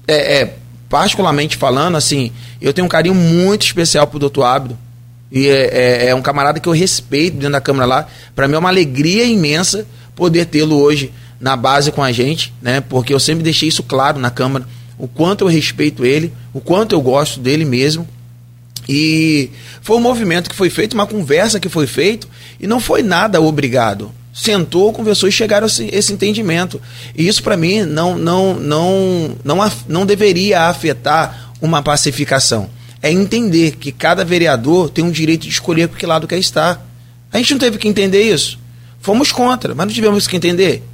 é, 0.06 0.42
é 0.42 0.54
particularmente 0.88 1.56
falando, 1.56 1.96
assim, 1.96 2.32
eu 2.60 2.72
tenho 2.72 2.86
um 2.86 2.88
carinho 2.88 3.14
muito 3.14 3.66
especial 3.66 4.06
pro 4.06 4.18
doutor 4.18 4.44
Ábido. 4.44 4.78
E 5.30 5.46
é, 5.46 6.06
é, 6.06 6.06
é, 6.08 6.14
um 6.14 6.22
camarada 6.22 6.58
que 6.58 6.68
eu 6.68 6.72
respeito 6.72 7.34
dentro 7.34 7.52
da 7.52 7.60
Câmara 7.60 7.86
lá. 7.86 8.06
Para 8.34 8.48
mim 8.48 8.54
é 8.54 8.58
uma 8.58 8.70
alegria 8.70 9.24
imensa 9.24 9.86
poder 10.16 10.46
tê-lo 10.46 10.80
hoje 10.80 11.12
na 11.40 11.54
base 11.54 11.92
com 11.92 12.02
a 12.02 12.10
gente, 12.10 12.52
né? 12.62 12.80
Porque 12.80 13.12
eu 13.12 13.20
sempre 13.20 13.44
deixei 13.44 13.68
isso 13.68 13.82
claro 13.82 14.18
na 14.18 14.30
Câmara, 14.30 14.66
o 14.98 15.06
quanto 15.06 15.44
eu 15.44 15.48
respeito 15.48 16.04
ele, 16.04 16.32
o 16.52 16.60
quanto 16.60 16.94
eu 16.94 17.00
gosto 17.00 17.38
dele 17.38 17.64
mesmo. 17.64 18.08
E 18.88 19.50
foi 19.82 19.96
um 19.98 20.00
movimento 20.00 20.48
que 20.48 20.56
foi 20.56 20.70
feito, 20.70 20.94
uma 20.94 21.06
conversa 21.06 21.60
que 21.60 21.68
foi 21.68 21.86
feita, 21.86 22.26
e 22.58 22.66
não 22.66 22.80
foi 22.80 23.02
nada 23.02 23.40
obrigado. 23.40 24.10
Sentou, 24.40 24.92
conversou 24.92 25.28
e 25.28 25.32
chegaram 25.32 25.66
a 25.66 25.70
esse 25.92 26.12
entendimento. 26.12 26.80
E 27.16 27.26
isso 27.26 27.42
para 27.42 27.56
mim 27.56 27.82
não, 27.82 28.16
não, 28.16 28.54
não, 28.54 29.36
não, 29.42 29.72
não 29.88 30.06
deveria 30.06 30.62
afetar 30.62 31.50
uma 31.60 31.82
pacificação. 31.82 32.70
É 33.02 33.10
entender 33.10 33.72
que 33.72 33.90
cada 33.90 34.24
vereador 34.24 34.90
tem 34.90 35.04
um 35.04 35.10
direito 35.10 35.42
de 35.42 35.48
escolher 35.48 35.88
por 35.88 35.98
que 35.98 36.06
lado 36.06 36.28
quer 36.28 36.38
estar. 36.38 36.86
A 37.32 37.38
gente 37.38 37.52
não 37.52 37.58
teve 37.58 37.78
que 37.78 37.88
entender 37.88 38.22
isso. 38.22 38.60
Fomos 39.00 39.32
contra, 39.32 39.74
mas 39.74 39.86
não 39.86 39.92
tivemos 39.92 40.28
que 40.28 40.36
entender. 40.36 40.84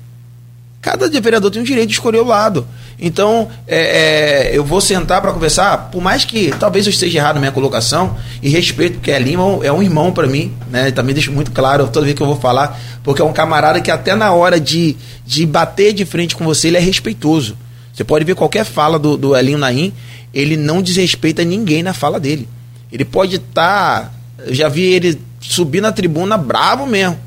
Cada 0.81 1.09
vereador 1.21 1.51
tem 1.51 1.61
o 1.61 1.67
direito 1.67 1.89
de 1.89 1.95
escolher 1.95 2.21
o 2.21 2.27
lado. 2.27 2.67
Então, 2.99 3.49
é, 3.67 4.51
é, 4.53 4.57
eu 4.57 4.65
vou 4.65 4.81
sentar 4.81 5.21
para 5.21 5.33
conversar, 5.33 5.91
por 5.91 6.01
mais 6.01 6.25
que 6.25 6.53
talvez 6.59 6.87
eu 6.87 6.91
esteja 6.91 7.19
errado 7.19 7.35
na 7.35 7.41
minha 7.41 7.53
colocação, 7.53 8.17
e 8.43 8.49
respeito, 8.49 8.95
porque 8.95 9.11
é 9.11 9.19
Lima 9.19 9.43
é 9.63 9.73
um 9.73 9.83
irmão 9.83 10.13
para 10.13 10.27
mim, 10.27 10.53
né? 10.71 10.91
Também 10.91 11.15
deixo 11.15 11.33
muito 11.33 11.51
claro 11.51 11.89
toda 11.89 12.05
vez 12.05 12.17
que 12.17 12.23
eu 12.23 12.27
vou 12.27 12.37
falar, 12.37 12.81
porque 13.03 13.21
é 13.21 13.25
um 13.25 13.33
camarada 13.33 13.81
que 13.81 13.91
até 13.91 14.15
na 14.15 14.33
hora 14.33 14.61
de, 14.61 14.97
de 15.27 15.45
bater 15.45 15.93
de 15.93 16.05
frente 16.05 16.37
com 16.37 16.45
você, 16.45 16.69
ele 16.69 16.77
é 16.77 16.81
respeitoso. 16.81 17.57
Você 17.93 18.05
pode 18.05 18.25
ver 18.25 18.35
qualquer 18.35 18.65
fala 18.65 18.99
do, 18.99 19.17
do 19.17 19.37
Elinho 19.37 19.59
Naim, 19.59 19.93
ele 20.33 20.57
não 20.57 20.83
desrespeita 20.83 21.45
ninguém 21.45 21.83
na 21.83 21.95
fala 21.95 22.19
dele. 22.19 22.49
Ele 22.91 23.05
pode 23.05 23.37
estar. 23.37 24.03
Tá, 24.03 24.11
eu 24.47 24.55
já 24.55 24.69
vi 24.69 24.83
ele 24.83 25.21
subir 25.41 25.81
na 25.81 25.93
tribuna 25.93 26.37
bravo 26.37 26.87
mesmo. 26.87 27.19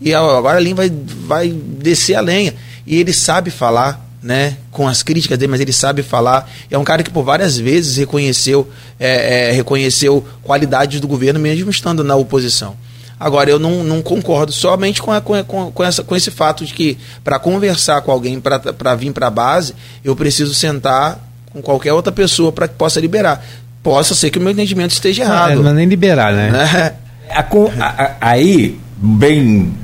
E 0.00 0.14
agora 0.14 0.60
Elinho 0.60 0.76
vai, 0.76 0.90
vai 1.26 1.48
descer 1.48 2.14
a 2.14 2.20
lenha. 2.20 2.54
E 2.86 2.96
ele 2.96 3.12
sabe 3.12 3.50
falar, 3.50 4.04
né, 4.24 4.56
com 4.70 4.88
as 4.88 5.02
críticas 5.02 5.36
dele, 5.36 5.50
mas 5.50 5.60
ele 5.60 5.72
sabe 5.72 6.02
falar. 6.02 6.50
É 6.70 6.78
um 6.78 6.82
cara 6.82 7.02
que 7.02 7.10
por 7.10 7.22
várias 7.22 7.58
vezes 7.58 7.98
reconheceu, 7.98 8.66
é, 8.98 9.50
é, 9.50 9.52
reconheceu 9.52 10.26
qualidades 10.42 10.98
do 10.98 11.06
governo, 11.06 11.38
mesmo 11.38 11.70
estando 11.70 12.02
na 12.02 12.16
oposição. 12.16 12.74
Agora, 13.20 13.50
eu 13.50 13.58
não, 13.58 13.84
não 13.84 14.00
concordo 14.00 14.50
somente 14.50 15.02
com, 15.02 15.12
a, 15.12 15.20
com, 15.20 15.70
com, 15.70 15.84
essa, 15.84 16.02
com 16.02 16.16
esse 16.16 16.30
fato 16.30 16.64
de 16.64 16.72
que, 16.72 16.96
para 17.22 17.38
conversar 17.38 18.00
com 18.00 18.10
alguém, 18.10 18.40
para 18.40 18.94
vir 18.94 19.12
para 19.12 19.26
a 19.26 19.30
base, 19.30 19.74
eu 20.02 20.16
preciso 20.16 20.54
sentar 20.54 21.20
com 21.52 21.60
qualquer 21.60 21.92
outra 21.92 22.10
pessoa 22.10 22.50
para 22.50 22.66
que 22.66 22.74
possa 22.74 22.98
liberar. 22.98 23.44
Possa 23.82 24.14
ser 24.14 24.30
que 24.30 24.38
o 24.38 24.40
meu 24.42 24.52
entendimento 24.52 24.92
esteja 24.92 25.22
errado. 25.22 25.52
É, 25.52 25.56
não 25.56 25.70
é 25.70 25.74
nem 25.74 25.86
liberar, 25.86 26.32
né? 26.32 26.50
né? 26.50 26.94
A, 27.30 27.42
a, 27.84 28.16
aí, 28.22 28.78
bem 28.96 29.74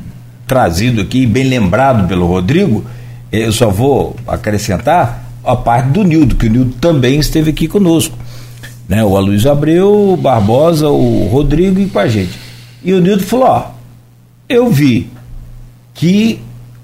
trazido 0.46 1.02
aqui, 1.02 1.26
bem 1.26 1.44
lembrado 1.44 2.08
pelo 2.08 2.26
Rodrigo, 2.26 2.84
eu 3.32 3.52
só 3.52 3.70
vou 3.70 4.16
acrescentar 4.26 5.24
a 5.44 5.56
parte 5.56 5.90
do 5.90 6.04
Nildo, 6.04 6.36
que 6.36 6.46
o 6.46 6.50
Nildo 6.50 6.72
também 6.80 7.18
esteve 7.18 7.50
aqui 7.50 7.66
conosco. 7.66 8.16
Né? 8.88 9.04
O 9.04 9.16
Aloysio 9.16 9.50
Abreu, 9.50 10.12
o 10.12 10.16
Barbosa, 10.16 10.88
o 10.88 11.26
Rodrigo 11.26 11.80
e 11.80 11.86
com 11.86 11.98
a 11.98 12.08
gente. 12.08 12.38
E 12.82 12.92
o 12.92 13.00
Nildo 13.00 13.22
falou: 13.22 13.46
ó, 13.46 13.66
eu 14.48 14.70
vi 14.70 15.08
que 15.94 16.40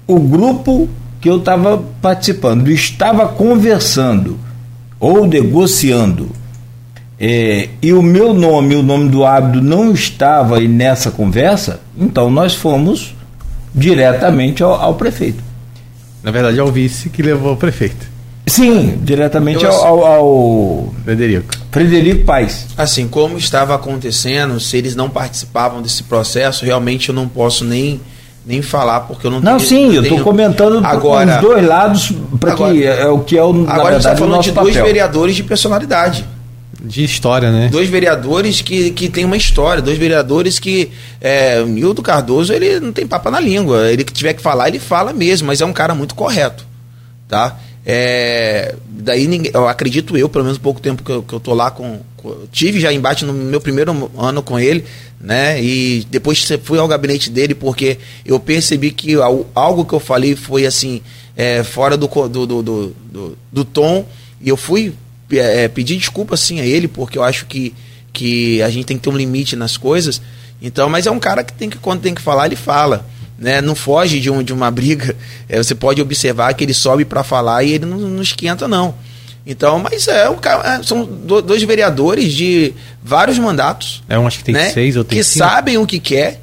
o 0.07 0.19
grupo 0.19 0.87
que 1.19 1.29
eu 1.29 1.37
estava 1.37 1.83
participando 2.01 2.69
estava 2.69 3.27
conversando 3.27 4.39
ou 4.99 5.27
negociando 5.27 6.29
é, 7.19 7.69
e 7.81 7.93
o 7.93 8.01
meu 8.01 8.31
nome 8.31 8.75
o 8.75 8.83
nome 8.83 9.09
do 9.09 9.25
árbitro 9.25 9.61
não 9.61 9.91
estava 9.91 10.59
nessa 10.59 11.09
conversa, 11.09 11.79
então 11.97 12.29
nós 12.29 12.53
fomos 12.53 13.15
diretamente 13.73 14.61
ao, 14.61 14.73
ao 14.73 14.95
prefeito. 14.95 15.46
Na 16.23 16.31
verdade, 16.31 16.59
é 16.59 16.63
o 16.63 16.71
vice 16.71 17.09
que 17.09 17.21
levou 17.21 17.53
o 17.53 17.57
prefeito. 17.57 18.17
Sim, 18.47 18.99
diretamente 19.03 19.65
ao, 19.65 19.85
ao, 19.85 20.05
ao, 20.05 20.93
Frederico. 21.03 21.53
Frederico 21.69 22.25
Paes. 22.25 22.67
Assim, 22.77 23.07
como 23.07 23.37
estava 23.37 23.75
acontecendo, 23.75 24.57
se 24.59 24.77
eles 24.77 24.95
não 24.95 25.09
participavam 25.09 25.81
desse 25.81 26.03
processo, 26.03 26.63
realmente 26.63 27.09
eu 27.09 27.15
não 27.15 27.27
posso 27.27 27.65
nem, 27.65 27.99
nem 28.45 28.61
falar, 28.61 29.01
porque 29.01 29.27
eu 29.27 29.31
não 29.31 29.41
Não, 29.41 29.57
tenho, 29.57 29.69
sim, 29.69 29.93
eu 29.93 30.01
estou 30.01 30.21
comentando 30.21 30.79
agora, 30.85 31.35
os 31.35 31.41
dois 31.41 31.67
lados, 31.67 32.13
para 32.39 32.55
que 32.55 32.85
é, 32.85 33.01
é 33.01 33.07
o 33.07 33.19
que 33.19 33.37
é 33.37 33.43
o. 33.43 33.49
Agora 33.49 33.65
verdade, 33.65 33.77
a 33.77 33.91
gente 33.91 33.99
está 33.99 34.15
falando 34.15 34.41
de 34.41 34.51
papel. 34.53 34.71
dois 34.71 34.85
vereadores 34.85 35.35
de 35.35 35.43
personalidade 35.43 36.25
de 36.87 37.03
história, 37.03 37.51
né? 37.51 37.69
Dois 37.69 37.89
vereadores 37.89 38.61
que, 38.61 38.91
que 38.91 39.09
têm 39.09 39.25
uma 39.25 39.37
história, 39.37 39.81
dois 39.81 39.97
vereadores 39.97 40.57
que. 40.59 40.89
É, 41.19 41.63
Milton 41.63 42.01
Cardoso, 42.01 42.53
ele 42.53 42.79
não 42.79 42.91
tem 42.91 43.05
papa 43.05 43.29
na 43.29 43.39
língua. 43.39 43.91
Ele 43.91 44.03
que 44.03 44.13
tiver 44.13 44.33
que 44.33 44.41
falar, 44.41 44.69
ele 44.69 44.79
fala 44.79 45.13
mesmo, 45.13 45.47
mas 45.47 45.61
é 45.61 45.65
um 45.65 45.73
cara 45.73 45.93
muito 45.93 46.15
correto. 46.15 46.65
Tá? 47.27 47.59
É, 47.85 48.75
daí 48.85 49.27
ninguém, 49.27 49.51
eu 49.53 49.65
acredito 49.65 50.17
eu, 50.17 50.27
pelo 50.27 50.43
menos 50.43 50.57
pouco 50.57 50.81
tempo 50.81 51.03
que 51.03 51.09
eu, 51.09 51.23
que 51.23 51.33
eu 51.33 51.39
tô 51.39 51.53
lá 51.53 51.71
com, 51.71 52.01
com, 52.17 52.35
Tive 52.51 52.81
já 52.81 52.91
embate 52.91 53.23
no 53.23 53.31
meu 53.31 53.61
primeiro 53.61 54.11
ano 54.17 54.43
com 54.43 54.59
ele, 54.59 54.83
né? 55.21 55.63
E 55.63 56.05
depois 56.09 56.45
fui 56.63 56.79
ao 56.79 56.87
gabinete 56.87 57.29
dele 57.29 57.55
porque 57.55 57.97
eu 58.25 58.39
percebi 58.39 58.91
que 58.91 59.13
algo 59.55 59.85
que 59.85 59.93
eu 59.93 59.99
falei 59.99 60.35
foi 60.35 60.65
assim, 60.65 61.01
é, 61.35 61.63
fora 61.63 61.95
do, 61.95 62.07
do, 62.07 62.45
do, 62.45 62.63
do, 62.63 63.37
do 63.51 63.65
tom. 63.65 64.05
E 64.41 64.49
eu 64.49 64.57
fui 64.57 64.93
é, 65.31 65.67
pedir 65.67 65.97
desculpa 65.97 66.37
sim 66.37 66.59
a 66.59 66.65
ele, 66.65 66.87
porque 66.87 67.17
eu 67.17 67.23
acho 67.23 67.45
que, 67.45 67.73
que 68.13 68.61
a 68.61 68.69
gente 68.69 68.85
tem 68.85 68.97
que 68.97 69.03
ter 69.03 69.09
um 69.09 69.17
limite 69.17 69.55
nas 69.55 69.77
coisas. 69.77 70.21
Então, 70.61 70.89
mas 70.89 71.05
é 71.05 71.11
um 71.11 71.19
cara 71.19 71.43
que 71.43 71.53
tem 71.53 71.69
que, 71.69 71.77
quando 71.77 72.01
tem 72.01 72.15
que 72.15 72.21
falar, 72.21 72.45
ele 72.47 72.55
fala. 72.55 73.05
Né? 73.37 73.61
Não 73.61 73.75
foge 73.75 74.19
de, 74.19 74.31
um, 74.31 74.41
de 74.41 74.51
uma 74.53 74.69
briga. 74.71 75.15
É, 75.47 75.57
você 75.57 75.75
pode 75.75 76.01
observar 76.01 76.53
que 76.53 76.63
ele 76.63 76.73
sobe 76.73 77.05
para 77.05 77.23
falar 77.23 77.63
e 77.63 77.73
ele 77.73 77.85
não, 77.85 77.97
não 77.97 78.21
esquenta, 78.21 78.67
não. 78.67 78.95
Então, 79.49 79.79
mas 79.79 80.07
é, 80.09 80.33
cara, 80.41 80.75
é, 80.75 80.83
são 80.83 81.05
dois 81.05 81.63
vereadores 81.63 82.33
de 82.33 82.73
vários 83.01 83.39
mandatos. 83.39 84.03
É 84.09 84.19
um, 84.19 84.27
acho 84.27 84.39
que 84.39 84.43
tem 84.43 84.55
né? 84.55 84.69
seis 84.71 84.97
ou 84.97 85.05
tem 85.05 85.17
Que 85.17 85.23
cinco. 85.23 85.45
sabem 85.45 85.77
o 85.77 85.87
que 85.87 85.99
quer, 85.99 86.41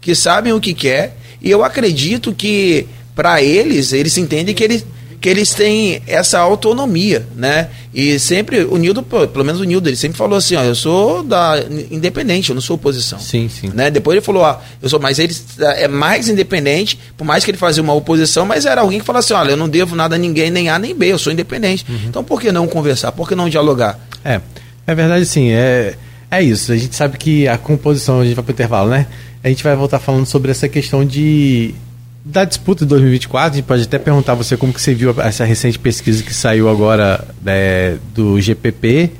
que 0.00 0.12
sabem 0.12 0.52
o 0.52 0.60
que 0.60 0.74
quer, 0.74 1.16
e 1.40 1.48
eu 1.48 1.62
acredito 1.62 2.34
que 2.34 2.88
para 3.14 3.40
eles, 3.40 3.92
eles 3.92 4.18
entendem 4.18 4.54
que 4.56 4.64
eles 4.64 4.84
que 5.20 5.28
eles 5.28 5.54
têm 5.54 6.02
essa 6.06 6.38
autonomia, 6.38 7.26
né? 7.34 7.68
E 7.92 8.18
sempre, 8.18 8.64
o 8.64 8.76
Nildo, 8.76 9.02
pelo 9.02 9.44
menos 9.44 9.60
o 9.60 9.64
Nildo, 9.64 9.88
ele 9.88 9.96
sempre 9.96 10.18
falou 10.18 10.36
assim, 10.36 10.54
ó, 10.54 10.62
eu 10.62 10.74
sou 10.74 11.22
da 11.22 11.54
independente, 11.90 12.50
eu 12.50 12.54
não 12.54 12.60
sou 12.60 12.76
oposição. 12.76 13.18
Sim, 13.18 13.48
sim. 13.48 13.70
Né? 13.74 13.90
Depois 13.90 14.16
ele 14.16 14.24
falou, 14.24 14.42
ó, 14.42 14.58
eu 14.82 14.88
sou, 14.88 15.00
mas 15.00 15.18
ele 15.18 15.34
é 15.58 15.88
mais 15.88 16.28
independente, 16.28 16.98
por 17.16 17.24
mais 17.24 17.44
que 17.44 17.50
ele 17.50 17.58
fazia 17.58 17.82
uma 17.82 17.94
oposição, 17.94 18.44
mas 18.44 18.66
era 18.66 18.82
alguém 18.82 19.00
que 19.00 19.06
falava 19.06 19.24
assim, 19.24 19.34
olha, 19.34 19.50
eu 19.52 19.56
não 19.56 19.68
devo 19.68 19.96
nada 19.96 20.16
a 20.16 20.18
ninguém, 20.18 20.50
nem 20.50 20.68
A 20.68 20.78
nem 20.78 20.94
B, 20.94 21.12
eu 21.12 21.18
sou 21.18 21.32
independente. 21.32 21.86
Uhum. 21.88 21.98
Então 22.06 22.22
por 22.22 22.40
que 22.40 22.52
não 22.52 22.66
conversar? 22.66 23.12
Por 23.12 23.28
que 23.28 23.34
não 23.34 23.48
dialogar? 23.48 23.98
É, 24.24 24.40
é 24.86 24.94
verdade 24.94 25.24
sim, 25.24 25.50
é, 25.50 25.94
é 26.30 26.42
isso. 26.42 26.72
A 26.72 26.76
gente 26.76 26.94
sabe 26.94 27.16
que 27.16 27.48
a 27.48 27.56
composição, 27.56 28.20
a 28.20 28.24
gente 28.24 28.34
vai 28.34 28.44
para 28.44 28.52
o 28.52 28.54
intervalo, 28.54 28.90
né? 28.90 29.06
A 29.42 29.48
gente 29.48 29.62
vai 29.62 29.74
voltar 29.76 29.98
falando 29.98 30.26
sobre 30.26 30.50
essa 30.50 30.68
questão 30.68 31.04
de 31.04 31.74
da 32.28 32.44
disputa 32.44 32.84
de 32.84 32.88
2024, 32.88 33.52
a 33.52 33.56
gente 33.56 33.64
pode 33.66 33.82
até 33.84 34.00
perguntar 34.00 34.34
você 34.34 34.56
como 34.56 34.72
que 34.72 34.80
você 34.80 34.92
viu 34.92 35.14
essa 35.20 35.44
recente 35.44 35.78
pesquisa 35.78 36.24
que 36.24 36.34
saiu 36.34 36.68
agora 36.68 37.24
né, 37.40 37.98
do 38.12 38.40
GPP, 38.40 39.12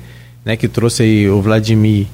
né, 0.43 0.57
que 0.57 0.67
trouxe 0.67 1.03
aí 1.03 1.29
o 1.29 1.41
Vladimir, 1.41 2.07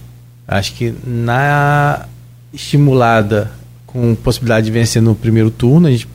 acho 0.48 0.76
que 0.76 0.94
na 1.04 2.06
estimulada 2.54 3.52
com 3.88 4.14
possibilidade 4.14 4.68
de 4.68 4.72
vencer 4.72 5.02
no 5.02 5.16
primeiro 5.16 5.50
turno, 5.50 5.88
a 5.88 5.92
gente 5.92 6.08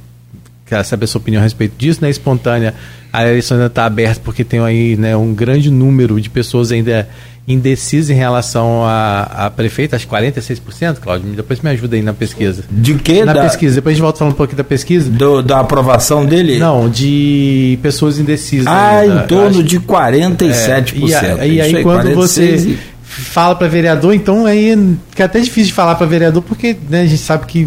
quer 0.65 0.85
saber 0.85 1.07
a 1.07 1.09
sua 1.09 1.21
opinião 1.21 1.41
a 1.41 1.43
respeito 1.43 1.75
disso, 1.77 1.99
né, 2.01 2.09
espontânea, 2.09 2.73
a 3.13 3.27
eleição 3.27 3.57
ainda 3.57 3.67
está 3.67 3.85
aberta 3.85 4.21
porque 4.25 4.45
tem 4.45 4.61
aí 4.61 4.97
né, 4.97 5.17
um 5.17 5.35
grande 5.35 5.73
número 5.73 6.21
de 6.21 6.31
pessoas 6.31 6.71
ainda 6.71 7.09
indeciso 7.49 8.13
em 8.13 8.15
relação 8.15 8.85
a, 8.85 9.47
a 9.47 9.51
prefeito, 9.51 9.97
acho 9.97 10.07
que 10.07 10.15
46%, 10.15 10.97
Cláudio. 10.97 11.31
Depois 11.31 11.61
me 11.63 11.71
ajuda 11.71 11.97
aí 11.97 12.03
na 12.03 12.13
pesquisa. 12.13 12.63
De 12.71 12.95
quê? 12.95 13.25
Na 13.25 13.33
da... 13.33 13.43
pesquisa. 13.45 13.77
Depois 13.77 13.93
a 13.93 13.95
gente 13.95 14.03
volta 14.03 14.19
falando 14.19 14.35
um 14.35 14.37
pouquinho 14.37 14.59
da 14.59 14.65
pesquisa. 14.65 15.11
Do, 15.11 15.43
da 15.43 15.61
aprovação 15.61 16.27
dele? 16.27 16.59
Não, 16.59 16.91
de 16.91 17.79
pessoas 17.83 18.19
indecisas. 18.19 18.67
Ah, 18.67 18.99
ainda. 18.99 19.25
em 19.25 19.27
torno 19.27 19.63
de 19.63 19.81
47%. 19.81 20.93
É, 20.93 20.99
e, 20.99 21.15
a, 21.15 21.47
e 21.47 21.61
aí, 21.61 21.83
quando 21.83 22.15
você 22.15 22.77
fala 23.03 23.55
para 23.55 23.67
vereador, 23.67 24.15
então 24.15 24.45
aí 24.45 24.77
fica 25.11 25.25
até 25.25 25.41
difícil 25.41 25.69
de 25.69 25.73
falar 25.73 25.95
para 25.95 26.07
vereador, 26.07 26.43
porque 26.43 26.77
né, 26.89 27.03
a 27.03 27.07
gente 27.07 27.23
sabe 27.23 27.47
que 27.47 27.67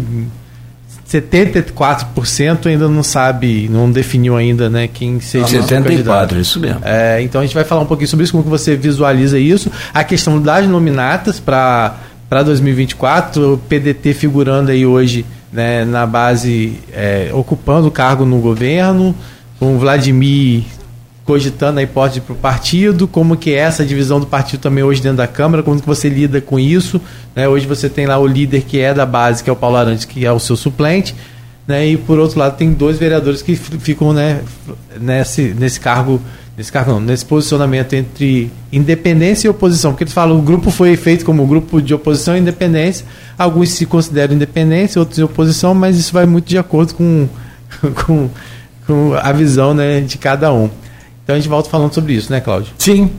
74% 1.12 2.66
ainda 2.66 2.88
não 2.88 3.02
sabe, 3.02 3.68
não 3.70 3.90
definiu 3.90 4.36
ainda 4.36 4.70
né, 4.70 4.88
quem 4.88 5.20
seja 5.20 5.62
74, 5.62 6.40
isso 6.40 6.58
mesmo. 6.58 6.80
É, 6.84 7.20
então 7.20 7.40
a 7.40 7.44
gente 7.44 7.54
vai 7.54 7.64
falar 7.64 7.82
um 7.82 7.86
pouquinho 7.86 8.08
sobre 8.08 8.24
isso, 8.24 8.32
como 8.32 8.44
que 8.44 8.50
você 8.50 8.74
visualiza 8.76 9.38
isso. 9.38 9.70
A 9.92 10.02
questão 10.02 10.40
das 10.40 10.66
nominatas 10.66 11.38
para 11.38 11.94
2024, 12.30 13.54
o 13.54 13.58
PDT 13.58 14.14
figurando 14.14 14.70
aí 14.70 14.86
hoje 14.86 15.26
né, 15.52 15.84
na 15.84 16.06
base, 16.06 16.78
é, 16.92 17.30
ocupando 17.32 17.88
o 17.88 17.90
cargo 17.90 18.24
no 18.24 18.38
governo, 18.38 19.14
com 19.58 19.76
o 19.76 19.78
Vladimir 19.78 20.64
cogitando 21.24 21.78
a 21.78 21.82
hipótese 21.82 22.20
para 22.20 22.32
o 22.32 22.36
partido, 22.36 23.06
como 23.06 23.36
que 23.36 23.50
é 23.50 23.58
essa 23.58 23.84
divisão 23.84 24.18
do 24.18 24.26
partido 24.26 24.60
também 24.60 24.82
hoje 24.82 25.00
dentro 25.00 25.18
da 25.18 25.26
Câmara, 25.26 25.62
como 25.62 25.80
que 25.80 25.86
você 25.86 26.08
lida 26.08 26.40
com 26.40 26.58
isso. 26.58 27.00
Né? 27.34 27.48
Hoje 27.48 27.66
você 27.66 27.88
tem 27.88 28.06
lá 28.06 28.18
o 28.18 28.26
líder 28.26 28.62
que 28.62 28.80
é 28.80 28.92
da 28.92 29.06
base, 29.06 29.42
que 29.42 29.48
é 29.48 29.52
o 29.52 29.56
Paulo 29.56 29.76
Arantes, 29.76 30.04
que 30.04 30.26
é 30.26 30.32
o 30.32 30.40
seu 30.40 30.56
suplente, 30.56 31.14
né? 31.66 31.86
e 31.86 31.96
por 31.96 32.18
outro 32.18 32.38
lado 32.38 32.56
tem 32.56 32.72
dois 32.72 32.98
vereadores 32.98 33.40
que 33.40 33.54
ficam 33.54 34.12
né, 34.12 34.40
nesse, 35.00 35.54
nesse 35.54 35.78
cargo, 35.78 36.20
nesse 36.56 36.72
cargo 36.72 36.90
não, 36.90 37.00
nesse 37.00 37.24
posicionamento 37.24 37.92
entre 37.92 38.50
independência 38.72 39.46
e 39.46 39.50
oposição, 39.50 39.92
porque 39.92 40.02
eles 40.02 40.12
falam 40.14 40.36
o 40.36 40.42
grupo 40.42 40.72
foi 40.72 40.96
feito 40.96 41.24
como 41.24 41.46
grupo 41.46 41.80
de 41.80 41.94
oposição 41.94 42.36
e 42.36 42.40
independência, 42.40 43.06
alguns 43.38 43.70
se 43.70 43.86
consideram 43.86 44.34
independência, 44.34 44.98
outros 44.98 45.20
oposição, 45.20 45.72
mas 45.72 45.96
isso 45.96 46.12
vai 46.12 46.26
muito 46.26 46.48
de 46.48 46.58
acordo 46.58 46.94
com, 46.94 47.28
com, 48.04 48.28
com 48.88 49.14
a 49.14 49.30
visão 49.30 49.72
né, 49.72 50.00
de 50.00 50.18
cada 50.18 50.52
um. 50.52 50.68
Então 51.22 51.36
a 51.36 51.38
gente 51.38 51.48
volta 51.48 51.70
falando 51.70 51.94
sobre 51.94 52.14
isso, 52.14 52.30
né, 52.30 52.40
Cláudio? 52.40 52.72
Sim. 52.78 53.10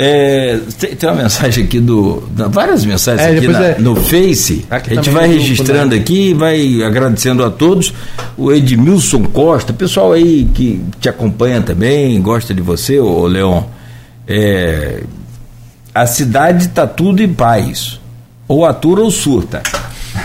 É, 0.00 0.60
tem, 0.78 0.94
tem, 0.94 1.08
uma 1.08 1.22
mensagem 1.22 1.64
aqui 1.64 1.80
do. 1.80 2.22
Várias 2.50 2.84
mensagens 2.84 3.28
é, 3.28 3.36
aqui 3.36 3.48
na, 3.48 3.64
é, 3.64 3.78
no 3.80 3.96
Face. 3.96 4.64
A 4.70 4.78
gente 4.78 5.10
vai 5.10 5.26
registrando 5.26 5.96
né? 5.96 6.00
aqui, 6.00 6.32
vai 6.32 6.84
agradecendo 6.84 7.44
a 7.44 7.50
todos. 7.50 7.92
O 8.36 8.52
Edmilson 8.52 9.24
Costa, 9.24 9.72
pessoal 9.72 10.12
aí 10.12 10.48
que 10.54 10.80
te 11.00 11.08
acompanha 11.08 11.60
também, 11.60 12.20
gosta 12.22 12.54
de 12.54 12.62
você, 12.62 13.00
ô 13.00 13.26
Leon. 13.26 13.64
É, 14.28 15.02
a 15.92 16.06
cidade 16.06 16.66
está 16.66 16.86
tudo 16.86 17.20
em 17.20 17.32
paz. 17.32 17.98
Ou 18.46 18.64
atura 18.64 19.02
ou 19.02 19.10
surta. 19.10 19.62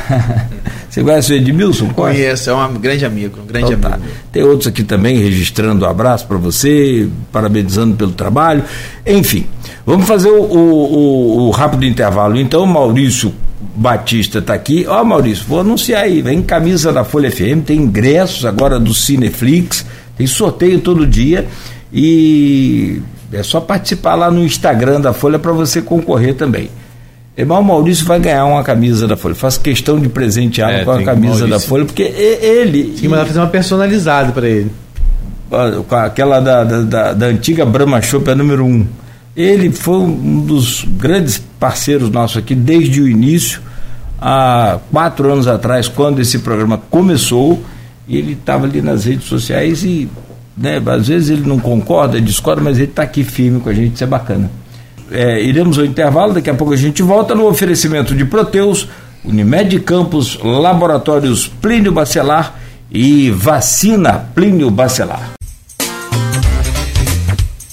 Você 0.89 1.03
conhece 1.03 1.33
o 1.33 1.35
Edmilson? 1.35 1.89
Conheço, 1.89 2.51
é 2.51 2.53
um 2.53 2.73
grande 2.75 3.03
amigo, 3.03 3.39
um 3.41 3.47
grande 3.47 3.73
então, 3.73 3.91
amigo. 3.91 4.03
Tá. 4.03 4.11
Tem 4.31 4.43
outros 4.43 4.67
aqui 4.67 4.83
também 4.83 5.17
registrando 5.17 5.85
um 5.85 5.89
abraço 5.89 6.27
para 6.27 6.37
você, 6.37 7.09
parabenizando 7.31 7.95
pelo 7.95 8.11
trabalho. 8.11 8.63
Enfim, 9.05 9.47
vamos 9.85 10.07
fazer 10.07 10.29
o, 10.29 10.43
o, 10.43 11.47
o 11.47 11.49
rápido 11.49 11.83
intervalo. 11.83 12.37
Então, 12.37 12.65
Maurício 12.67 13.33
Batista 13.75 14.39
está 14.39 14.53
aqui. 14.53 14.85
Ó, 14.87 15.03
Maurício, 15.03 15.45
vou 15.47 15.61
anunciar 15.61 16.03
aí. 16.03 16.21
Vem 16.21 16.41
camisa 16.43 16.93
da 16.93 17.03
Folha 17.03 17.31
FM, 17.31 17.65
tem 17.65 17.79
ingressos 17.79 18.45
agora 18.45 18.79
do 18.79 18.93
Cineflix, 18.93 19.85
tem 20.15 20.27
sorteio 20.27 20.79
todo 20.79 21.07
dia 21.07 21.47
e 21.91 23.01
é 23.31 23.41
só 23.41 23.59
participar 23.59 24.15
lá 24.15 24.29
no 24.29 24.43
Instagram 24.43 25.01
da 25.01 25.13
Folha 25.13 25.39
para 25.39 25.51
você 25.51 25.81
concorrer 25.81 26.35
também. 26.35 26.69
Irmão 27.35 27.63
Maurício 27.63 28.05
vai 28.05 28.19
ganhar 28.19 28.45
uma 28.45 28.63
camisa 28.63 29.07
da 29.07 29.17
Folha. 29.17 29.33
Faço 29.33 29.59
questão 29.59 29.99
de 29.99 30.07
presentear 30.07 30.71
é, 30.71 30.85
com 30.85 30.91
a 30.91 31.03
camisa 31.03 31.47
da 31.47 31.59
Folha, 31.59 31.83
porque 31.83 32.03
ele. 32.03 32.95
Sim, 32.95 33.07
mas 33.07 33.27
fazer 33.27 33.39
uma 33.39 33.47
personalizada 33.47 34.31
para 34.31 34.47
ele. 34.47 34.71
Com 35.87 35.95
aquela 35.95 36.39
da, 36.39 36.63
da, 36.63 37.13
da 37.13 37.25
antiga 37.25 37.65
Brahma 37.65 38.01
Shop, 38.01 38.29
a 38.29 38.35
número 38.35 38.63
1. 38.63 38.67
Um. 38.67 38.87
Ele 39.35 39.71
foi 39.71 39.97
um 39.97 40.41
dos 40.41 40.85
grandes 40.87 41.41
parceiros 41.59 42.11
nossos 42.11 42.37
aqui 42.37 42.53
desde 42.53 43.01
o 43.01 43.07
início, 43.07 43.61
há 44.21 44.77
quatro 44.91 45.31
anos 45.31 45.47
atrás, 45.47 45.87
quando 45.87 46.19
esse 46.19 46.39
programa 46.39 46.79
começou. 46.89 47.63
Ele 48.07 48.33
estava 48.33 48.65
ali 48.65 48.81
nas 48.81 49.05
redes 49.05 49.25
sociais 49.25 49.83
e, 49.83 50.09
né, 50.57 50.79
às 50.85 51.07
vezes 51.07 51.29
ele 51.29 51.47
não 51.47 51.57
concorda, 51.57 52.19
discorda, 52.21 52.61
mas 52.61 52.77
ele 52.77 52.89
está 52.89 53.03
aqui 53.03 53.23
firme 53.23 53.59
com 53.61 53.69
a 53.69 53.73
gente, 53.73 53.95
isso 53.95 54.03
é 54.03 54.07
bacana 54.07 54.51
é, 55.13 55.41
iremos 55.41 55.77
ao 55.77 55.85
intervalo, 55.85 56.33
daqui 56.33 56.49
a 56.49 56.53
pouco 56.53 56.73
a 56.73 56.77
gente 56.77 57.01
volta 57.01 57.35
no 57.35 57.47
oferecimento 57.47 58.15
de 58.15 58.25
Proteus, 58.25 58.87
Unimed 59.23 59.79
Campos, 59.81 60.37
Laboratórios 60.43 61.47
Plínio 61.47 61.91
Bacelar 61.91 62.59
e 62.91 63.29
Vacina 63.31 64.13
Plínio 64.33 64.69
Bacelar. 64.69 65.33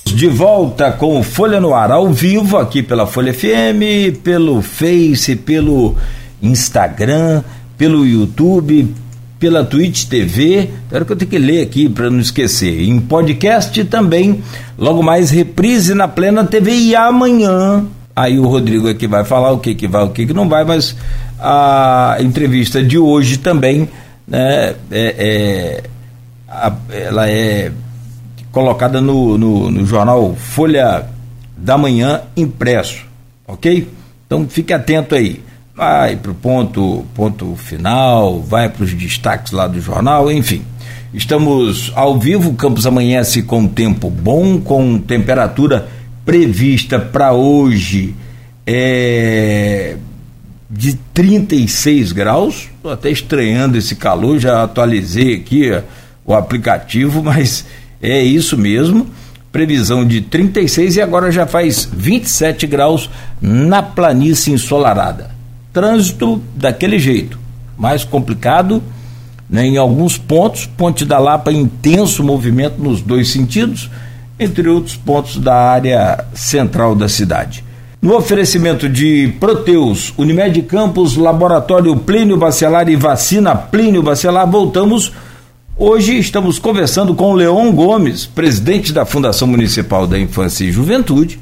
De 0.06 0.28
volta 0.28 0.92
com 0.92 1.22
Folha 1.22 1.60
no 1.60 1.74
Ar 1.74 1.90
ao 1.90 2.12
vivo, 2.12 2.58
aqui 2.58 2.82
pela 2.82 3.06
Folha 3.06 3.32
FM, 3.32 4.18
pelo 4.22 4.60
Face, 4.60 5.34
pelo 5.34 5.96
Instagram, 6.42 7.42
pelo 7.78 8.06
YouTube, 8.06 8.94
pela 9.40 9.64
Twitch 9.64 10.04
TV. 10.04 10.68
Espero 10.84 11.06
que 11.06 11.12
eu 11.12 11.16
tenho 11.16 11.30
que 11.30 11.38
ler 11.38 11.62
aqui 11.62 11.88
para 11.88 12.10
não 12.10 12.20
esquecer. 12.20 12.82
Em 12.82 13.00
podcast 13.00 13.82
também, 13.86 14.42
logo 14.78 15.02
mais 15.02 15.30
reprise 15.30 15.94
na 15.94 16.06
Plena 16.06 16.44
TV 16.44 16.72
e 16.72 16.94
amanhã. 16.94 17.86
Aí 18.14 18.38
o 18.38 18.46
Rodrigo 18.46 18.88
aqui 18.88 19.06
vai 19.06 19.24
falar 19.24 19.50
o 19.52 19.58
que 19.58 19.74
que 19.74 19.88
vai, 19.88 20.04
o 20.04 20.10
que 20.10 20.26
que 20.26 20.34
não 20.34 20.46
vai, 20.46 20.62
mas 20.62 20.94
a 21.38 22.18
entrevista 22.20 22.82
de 22.82 22.98
hoje 22.98 23.38
também, 23.38 23.88
né, 24.28 24.74
é, 24.90 25.14
é 25.18 25.82
a, 26.46 26.72
ela 26.90 27.30
é 27.30 27.72
colocada 28.52 29.00
no, 29.00 29.38
no, 29.38 29.70
no 29.70 29.86
jornal 29.86 30.34
Folha 30.34 31.06
da 31.56 31.78
Manhã 31.78 32.20
impresso, 32.36 33.06
ok? 33.48 33.88
Então 34.26 34.46
fique 34.48 34.72
atento 34.74 35.14
aí 35.14 35.40
vai 35.80 36.14
para 36.14 36.30
o 36.30 36.34
ponto, 36.34 37.06
ponto 37.14 37.56
final, 37.56 38.42
vai 38.42 38.68
para 38.68 38.84
os 38.84 38.92
destaques 38.92 39.50
lá 39.50 39.66
do 39.66 39.80
jornal, 39.80 40.30
enfim. 40.30 40.62
Estamos 41.14 41.90
ao 41.96 42.18
vivo, 42.18 42.50
o 42.50 42.86
amanhece 42.86 43.42
com 43.42 43.66
tempo 43.66 44.10
bom, 44.10 44.60
com 44.60 44.98
temperatura 44.98 45.88
prevista 46.22 46.98
para 46.98 47.32
hoje 47.32 48.14
é 48.66 49.96
de 50.70 50.98
36 51.14 52.12
graus. 52.12 52.68
Estou 52.76 52.92
até 52.92 53.10
estranhando 53.10 53.78
esse 53.78 53.96
calor, 53.96 54.38
já 54.38 54.62
atualizei 54.62 55.36
aqui 55.36 55.72
o 56.26 56.34
aplicativo, 56.34 57.22
mas 57.24 57.64
é 58.02 58.22
isso 58.22 58.58
mesmo. 58.58 59.06
Previsão 59.50 60.06
de 60.06 60.20
36 60.20 60.96
e 60.96 61.00
agora 61.00 61.32
já 61.32 61.46
faz 61.46 61.88
27 61.90 62.66
graus 62.66 63.08
na 63.40 63.82
planície 63.82 64.52
ensolarada 64.52 65.39
trânsito 65.72 66.40
daquele 66.54 66.98
jeito, 66.98 67.38
mais 67.76 68.04
complicado, 68.04 68.82
né, 69.48 69.66
em 69.66 69.76
alguns 69.76 70.16
pontos, 70.16 70.66
Ponte 70.66 71.04
da 71.04 71.18
Lapa 71.18 71.52
intenso 71.52 72.22
movimento 72.22 72.80
nos 72.80 73.00
dois 73.00 73.30
sentidos, 73.30 73.90
entre 74.38 74.68
outros 74.68 74.96
pontos 74.96 75.36
da 75.36 75.54
área 75.54 76.24
central 76.34 76.94
da 76.94 77.08
cidade. 77.08 77.64
No 78.00 78.16
oferecimento 78.16 78.88
de 78.88 79.34
Proteus, 79.38 80.14
Unimed 80.16 80.62
Campos, 80.62 81.16
Laboratório 81.16 81.94
Plínio 81.96 82.38
Bacelar 82.38 82.88
e 82.88 82.96
Vacina 82.96 83.54
Plínio 83.54 84.02
Bacelar, 84.02 84.50
voltamos. 84.50 85.12
Hoje 85.76 86.18
estamos 86.18 86.58
conversando 86.58 87.14
com 87.14 87.34
Leon 87.34 87.70
Gomes, 87.72 88.24
presidente 88.24 88.90
da 88.90 89.04
Fundação 89.04 89.46
Municipal 89.46 90.06
da 90.06 90.18
Infância 90.18 90.64
e 90.64 90.72
Juventude, 90.72 91.38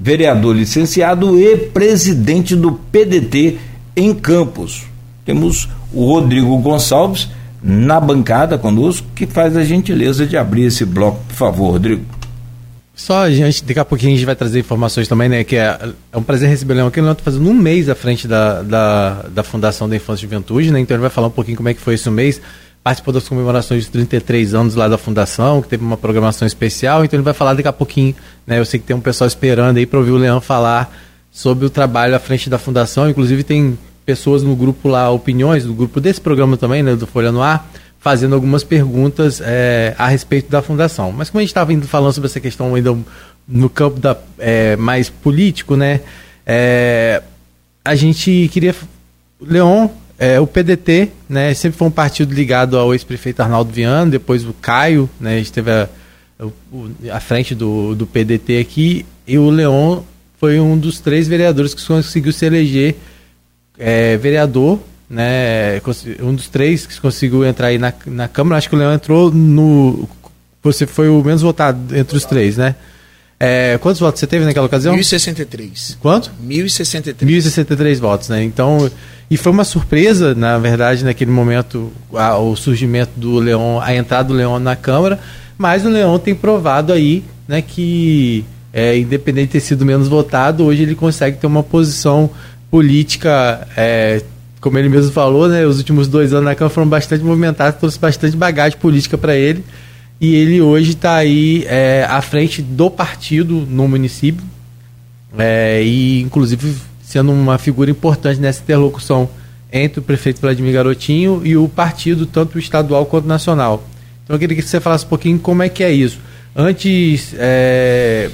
vereador 0.00 0.56
licenciado 0.56 1.38
e 1.38 1.56
presidente 1.56 2.56
do 2.56 2.72
PDT 2.72 3.58
em 4.00 4.14
Campos. 4.14 4.84
Temos 5.24 5.68
o 5.92 6.04
Rodrigo 6.06 6.56
Gonçalves 6.58 7.28
na 7.62 8.00
bancada 8.00 8.56
conosco, 8.56 9.06
que 9.14 9.26
faz 9.26 9.56
a 9.56 9.62
gentileza 9.62 10.26
de 10.26 10.36
abrir 10.36 10.64
esse 10.64 10.84
bloco, 10.84 11.22
por 11.28 11.34
favor, 11.34 11.70
Rodrigo. 11.72 12.04
Só 12.94 13.22
a 13.22 13.30
gente, 13.30 13.64
daqui 13.64 13.80
a 13.80 13.84
pouquinho 13.84 14.12
a 14.12 14.16
gente 14.16 14.26
vai 14.26 14.36
trazer 14.36 14.60
informações 14.60 15.08
também, 15.08 15.28
né? 15.28 15.42
Que 15.42 15.56
é, 15.56 15.78
é 16.12 16.18
um 16.18 16.22
prazer 16.22 16.48
receber 16.48 16.74
o 16.74 16.76
Leão 16.76 16.88
aqui. 16.88 17.00
O 17.00 17.02
Leão 17.02 17.12
está 17.12 17.24
fazendo 17.24 17.48
um 17.48 17.54
mês 17.54 17.88
à 17.88 17.94
frente 17.94 18.28
da, 18.28 18.62
da, 18.62 19.22
da 19.30 19.42
Fundação 19.42 19.88
da 19.88 19.96
Infância 19.96 20.20
e 20.20 20.28
Juventude, 20.28 20.70
né? 20.70 20.80
Então 20.80 20.94
ele 20.94 21.00
vai 21.00 21.10
falar 21.10 21.28
um 21.28 21.30
pouquinho 21.30 21.56
como 21.56 21.68
é 21.68 21.74
que 21.74 21.80
foi 21.80 21.94
esse 21.94 22.10
mês. 22.10 22.40
Participou 22.82 23.12
das 23.12 23.26
comemorações 23.26 23.84
de 23.84 23.90
33 23.90 24.54
anos 24.54 24.74
lá 24.74 24.86
da 24.86 24.98
Fundação, 24.98 25.62
que 25.62 25.68
teve 25.68 25.82
uma 25.82 25.96
programação 25.96 26.46
especial. 26.46 27.04
Então 27.04 27.16
ele 27.16 27.24
vai 27.24 27.32
falar 27.32 27.54
daqui 27.54 27.68
a 27.68 27.72
pouquinho, 27.72 28.14
né? 28.46 28.58
Eu 28.58 28.66
sei 28.66 28.78
que 28.78 28.86
tem 28.86 28.94
um 28.94 29.00
pessoal 29.00 29.28
esperando 29.28 29.78
aí 29.78 29.86
para 29.86 29.98
ouvir 29.98 30.10
o 30.10 30.16
Leão 30.16 30.40
falar 30.40 30.94
sobre 31.30 31.64
o 31.64 31.70
trabalho 31.70 32.14
à 32.14 32.18
frente 32.18 32.50
da 32.50 32.58
Fundação. 32.58 33.08
Inclusive 33.08 33.42
tem 33.42 33.78
pessoas 34.10 34.42
no 34.42 34.56
grupo 34.56 34.88
lá, 34.88 35.08
opiniões, 35.08 35.64
do 35.64 35.72
grupo 35.72 36.00
desse 36.00 36.20
programa 36.20 36.56
também, 36.56 36.82
né? 36.82 36.96
Do 36.96 37.06
Folha 37.06 37.30
no 37.30 37.40
Ar 37.40 37.70
fazendo 38.00 38.34
algumas 38.34 38.64
perguntas 38.64 39.40
é, 39.44 39.94
a 39.96 40.08
respeito 40.08 40.50
da 40.50 40.60
fundação. 40.60 41.12
Mas 41.12 41.30
como 41.30 41.38
a 41.38 41.42
gente 41.42 41.50
estava 41.50 41.72
falando 41.82 42.12
sobre 42.12 42.28
essa 42.28 42.40
questão 42.40 42.74
ainda 42.74 42.96
no 43.46 43.70
campo 43.70 44.00
da, 44.00 44.16
é, 44.36 44.74
mais 44.74 45.08
político, 45.08 45.76
né? 45.76 46.00
É, 46.44 47.22
a 47.84 47.94
gente 47.94 48.50
queria. 48.52 48.74
Leon, 49.40 49.88
é, 50.18 50.40
o 50.40 50.46
PDT, 50.46 51.10
né? 51.28 51.54
Sempre 51.54 51.78
foi 51.78 51.86
um 51.86 51.92
partido 51.92 52.34
ligado 52.34 52.76
ao 52.76 52.92
ex-prefeito 52.92 53.40
Arnaldo 53.42 53.70
Viana, 53.72 54.10
depois 54.10 54.44
o 54.44 54.52
Caio, 54.54 55.08
né? 55.20 55.34
A 55.34 55.38
gente 55.38 55.52
teve 55.52 55.70
a, 55.70 55.88
a 57.12 57.20
frente 57.20 57.54
do, 57.54 57.94
do 57.94 58.08
PDT 58.08 58.58
aqui, 58.58 59.06
e 59.24 59.38
o 59.38 59.50
Leon 59.50 60.00
foi 60.38 60.58
um 60.58 60.76
dos 60.76 60.98
três 60.98 61.28
vereadores 61.28 61.74
que 61.74 61.86
conseguiu 61.86 62.32
se 62.32 62.46
eleger 62.46 62.96
é, 63.80 64.16
vereador 64.18 64.78
né? 65.10 65.80
Um 66.22 66.34
dos 66.34 66.48
três 66.48 66.86
que 66.86 67.00
conseguiu 67.00 67.44
entrar 67.44 67.66
aí 67.66 67.78
na, 67.78 67.92
na 68.06 68.28
Câmara, 68.28 68.58
acho 68.58 68.68
que 68.68 68.76
o 68.76 68.78
Leão 68.78 68.94
entrou 68.94 69.32
no. 69.32 70.08
Você 70.62 70.86
foi 70.86 71.08
o 71.08 71.24
menos 71.24 71.42
votado 71.42 71.96
entre 71.96 72.16
os 72.16 72.24
três, 72.24 72.56
né? 72.56 72.76
É, 73.42 73.78
quantos 73.78 73.98
votos 73.98 74.20
você 74.20 74.26
teve 74.26 74.44
naquela 74.44 74.66
ocasião? 74.66 74.92
1063. 74.94 75.96
Quanto? 76.00 76.30
1063. 76.40 77.28
1063 77.28 77.98
votos, 77.98 78.28
né? 78.28 78.44
Então, 78.44 78.88
e 79.30 79.36
foi 79.36 79.50
uma 79.50 79.64
surpresa, 79.64 80.34
na 80.34 80.58
verdade, 80.58 81.02
naquele 81.04 81.30
momento, 81.30 81.90
a, 82.14 82.36
o 82.36 82.54
surgimento 82.54 83.12
do 83.16 83.38
Leão, 83.38 83.80
a 83.80 83.94
entrada 83.94 84.28
do 84.28 84.34
Leão 84.34 84.58
na 84.58 84.76
Câmara, 84.76 85.18
mas 85.56 85.84
o 85.86 85.88
Leão 85.88 86.18
tem 86.18 86.34
provado 86.34 86.92
aí, 86.92 87.24
né, 87.48 87.62
que 87.62 88.44
é, 88.72 88.98
independente 88.98 89.46
de 89.46 89.52
ter 89.52 89.60
sido 89.60 89.84
menos 89.84 90.06
votado, 90.06 90.64
hoje 90.64 90.82
ele 90.82 90.94
consegue 90.94 91.38
ter 91.38 91.46
uma 91.46 91.62
posição 91.62 92.30
política 92.70 93.66
é, 93.76 94.22
como 94.60 94.78
ele 94.78 94.88
mesmo 94.88 95.10
falou, 95.10 95.48
né, 95.48 95.66
os 95.66 95.78
últimos 95.78 96.06
dois 96.06 96.32
anos 96.32 96.44
na 96.44 96.54
Câmara 96.54 96.74
foram 96.74 96.88
bastante 96.88 97.24
movimentados, 97.24 97.80
trouxe 97.80 97.98
bastante 97.98 98.36
bagagem 98.36 98.78
política 98.78 99.16
para 99.16 99.34
ele. 99.34 99.64
E 100.20 100.34
ele 100.34 100.60
hoje 100.60 100.90
está 100.90 101.14
aí 101.14 101.64
é, 101.66 102.06
à 102.08 102.20
frente 102.20 102.60
do 102.60 102.90
partido 102.90 103.66
no 103.68 103.88
município, 103.88 104.44
é, 105.38 105.82
e 105.82 106.20
inclusive 106.20 106.76
sendo 107.02 107.32
uma 107.32 107.56
figura 107.56 107.90
importante 107.90 108.38
nessa 108.38 108.62
interlocução 108.62 109.30
entre 109.72 110.00
o 110.00 110.02
prefeito 110.02 110.40
Vladimir 110.40 110.74
Garotinho 110.74 111.40
e 111.42 111.56
o 111.56 111.66
partido, 111.68 112.26
tanto 112.26 112.58
estadual 112.58 113.06
quanto 113.06 113.26
nacional. 113.26 113.82
Então 114.22 114.36
eu 114.36 114.38
queria 114.38 114.56
que 114.56 114.62
você 114.62 114.78
falasse 114.78 115.06
um 115.06 115.08
pouquinho 115.08 115.38
como 115.38 115.62
é 115.62 115.70
que 115.70 115.82
é 115.82 115.90
isso. 115.90 116.18
Antes, 116.54 117.34
é, 117.38 118.28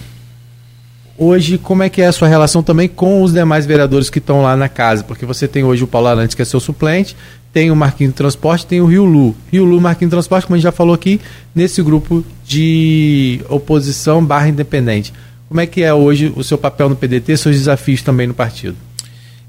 Hoje, 1.19 1.57
como 1.57 1.83
é 1.83 1.89
que 1.89 2.03
é 2.03 2.07
a 2.07 2.13
sua 2.13 2.29
relação 2.29 2.63
também 2.63 2.89
com 2.89 3.23
os 3.23 3.33
demais 3.33 3.65
vereadores 3.65 4.11
que 4.11 4.19
estão 4.19 4.43
lá 4.43 4.55
na 4.55 4.69
casa? 4.69 5.03
Porque 5.03 5.25
você 5.25 5.49
tem 5.49 5.65
hoje 5.65 5.83
o 5.83 5.87
Paulo 5.87 6.09
Arantes, 6.09 6.35
que 6.35 6.43
é 6.43 6.45
seu 6.45 6.61
suplente, 6.61 7.17
tem 7.55 7.71
o 7.71 7.77
Marquinhos 7.77 8.13
de 8.13 8.19
Transporte, 8.19 8.67
tem 8.67 8.83
o 8.83 8.87
Rio 8.87 9.05
Lu. 9.05 9.35
Rio 9.51 9.65
Lu, 9.65 9.81
Marquinhos 9.81 10.11
de 10.11 10.15
Transporte, 10.15 10.47
como 10.47 10.57
a 10.57 10.59
gente 10.59 10.65
já 10.65 10.73
falou 10.73 10.95
aqui, 10.95 11.19
nesse 11.55 11.83
grupo 11.83 12.23
de 12.45 13.41
oposição 13.49 14.23
barra 14.23 14.49
independente. 14.49 15.11
Como 15.49 15.59
é 15.59 15.67
que 15.67 15.83
é 15.83 15.95
hoje 15.95 16.31
o 16.37 16.45
seu 16.45 16.59
papel 16.59 16.91
no 16.91 16.97
PDT, 16.97 17.37
seus 17.39 17.57
desafios 17.57 18.03
também 18.03 18.27
no 18.27 18.35
partido? 18.35 18.77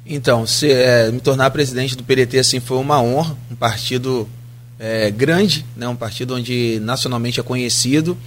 Então, 0.05 0.47
se, 0.47 0.72
é, 0.72 1.11
me 1.11 1.20
tornar 1.20 1.49
presidente 1.51 1.97
do 1.97 2.03
PDT 2.03 2.39
assim 2.39 2.61
foi 2.61 2.78
uma 2.78 3.01
honra, 3.01 3.36
um 3.51 3.55
partido 3.55 4.26
é, 4.80 5.11
grande, 5.11 5.65
né, 5.76 5.86
um 5.86 5.95
partido 5.97 6.34
onde 6.34 6.80
nacionalmente 6.82 7.41
é 7.41 7.43
conhecido 7.43 8.18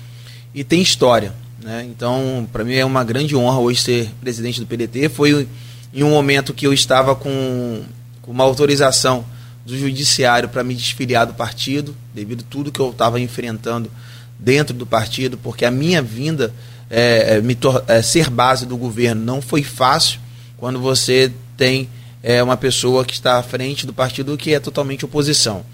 e 0.54 0.62
tem 0.62 0.82
história. 0.82 1.32
Né? 1.62 1.86
Então, 1.90 2.48
para 2.52 2.64
mim 2.64 2.74
é 2.74 2.84
uma 2.84 3.04
grande 3.04 3.36
honra 3.36 3.58
hoje 3.58 3.80
ser 3.82 4.10
presidente 4.20 4.60
do 4.60 4.66
PDT. 4.66 5.08
Foi 5.08 5.46
em 5.92 6.02
um 6.02 6.10
momento 6.10 6.54
que 6.54 6.66
eu 6.66 6.72
estava 6.72 7.14
com, 7.14 7.82
com 8.22 8.30
uma 8.30 8.44
autorização 8.44 9.24
do 9.64 9.76
judiciário 9.76 10.48
para 10.48 10.64
me 10.64 10.74
desfiliar 10.74 11.26
do 11.26 11.34
partido, 11.34 11.94
devido 12.14 12.40
a 12.40 12.50
tudo 12.50 12.72
que 12.72 12.80
eu 12.80 12.90
estava 12.90 13.20
enfrentando 13.20 13.90
dentro 14.38 14.74
do 14.74 14.86
partido, 14.86 15.36
porque 15.36 15.64
a 15.64 15.70
minha 15.70 16.00
vinda 16.00 16.52
é, 16.88 17.36
é 17.36 17.40
me 17.40 17.56
é, 17.86 18.02
ser 18.02 18.30
base 18.30 18.64
do 18.64 18.76
governo 18.76 19.22
não 19.22 19.42
foi 19.42 19.62
fácil 19.62 20.18
quando 20.56 20.80
você 20.80 21.30
tem 21.56 21.88
é, 22.22 22.42
uma 22.42 22.56
pessoa 22.56 23.04
que 23.04 23.12
está 23.12 23.38
à 23.38 23.42
frente 23.42 23.86
do 23.86 23.92
partido 23.92 24.36
que 24.36 24.54
é 24.54 24.60
totalmente 24.60 25.04
oposição. 25.04 25.64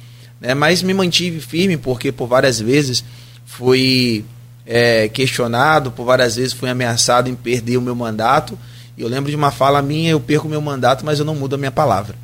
Né? 0.40 0.52
Mas 0.52 0.82
me 0.82 0.92
mantive 0.92 1.40
firme 1.40 1.76
porque 1.76 2.10
por 2.10 2.26
várias 2.26 2.60
vezes 2.60 3.04
fui 3.44 4.24
é, 4.66 5.08
questionado, 5.08 5.90
por 5.92 6.04
várias 6.04 6.36
vezes 6.36 6.52
fui 6.52 6.68
ameaçado 6.68 7.30
em 7.30 7.34
perder 7.34 7.76
o 7.76 7.82
meu 7.82 7.94
mandato. 7.94 8.58
E 8.98 9.02
eu 9.02 9.08
lembro 9.08 9.30
de 9.30 9.36
uma 9.36 9.50
fala 9.50 9.80
minha, 9.80 10.10
eu 10.10 10.20
perco 10.20 10.46
o 10.46 10.50
meu 10.50 10.60
mandato, 10.60 11.04
mas 11.04 11.18
eu 11.18 11.24
não 11.24 11.34
mudo 11.34 11.54
a 11.54 11.58
minha 11.58 11.70
palavra. 11.70 12.16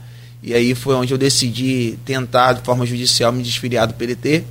E 0.42 0.52
aí 0.52 0.74
foi 0.74 0.94
onde 0.96 1.14
eu 1.14 1.18
decidi 1.18 1.98
tentar, 2.04 2.54
de 2.54 2.62
forma 2.62 2.84
judicial, 2.84 3.30
me 3.30 3.42
desfiliar 3.42 3.86
do 3.86 3.94
PDT. 3.94 4.42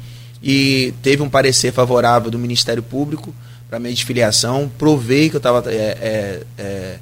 E 0.41 0.93
teve 1.03 1.21
um 1.21 1.29
parecer 1.29 1.73
favorável 1.73 2.31
do 2.31 2.39
Ministério 2.39 2.81
Público 2.81 3.33
para 3.69 3.77
minha 3.77 3.93
desfiliação. 3.93 4.71
Provei 4.77 5.29
que 5.29 5.35
eu 5.35 5.39
estava 5.39 5.69
é, 5.69 5.75
é, 5.75 6.43
é, 6.57 6.99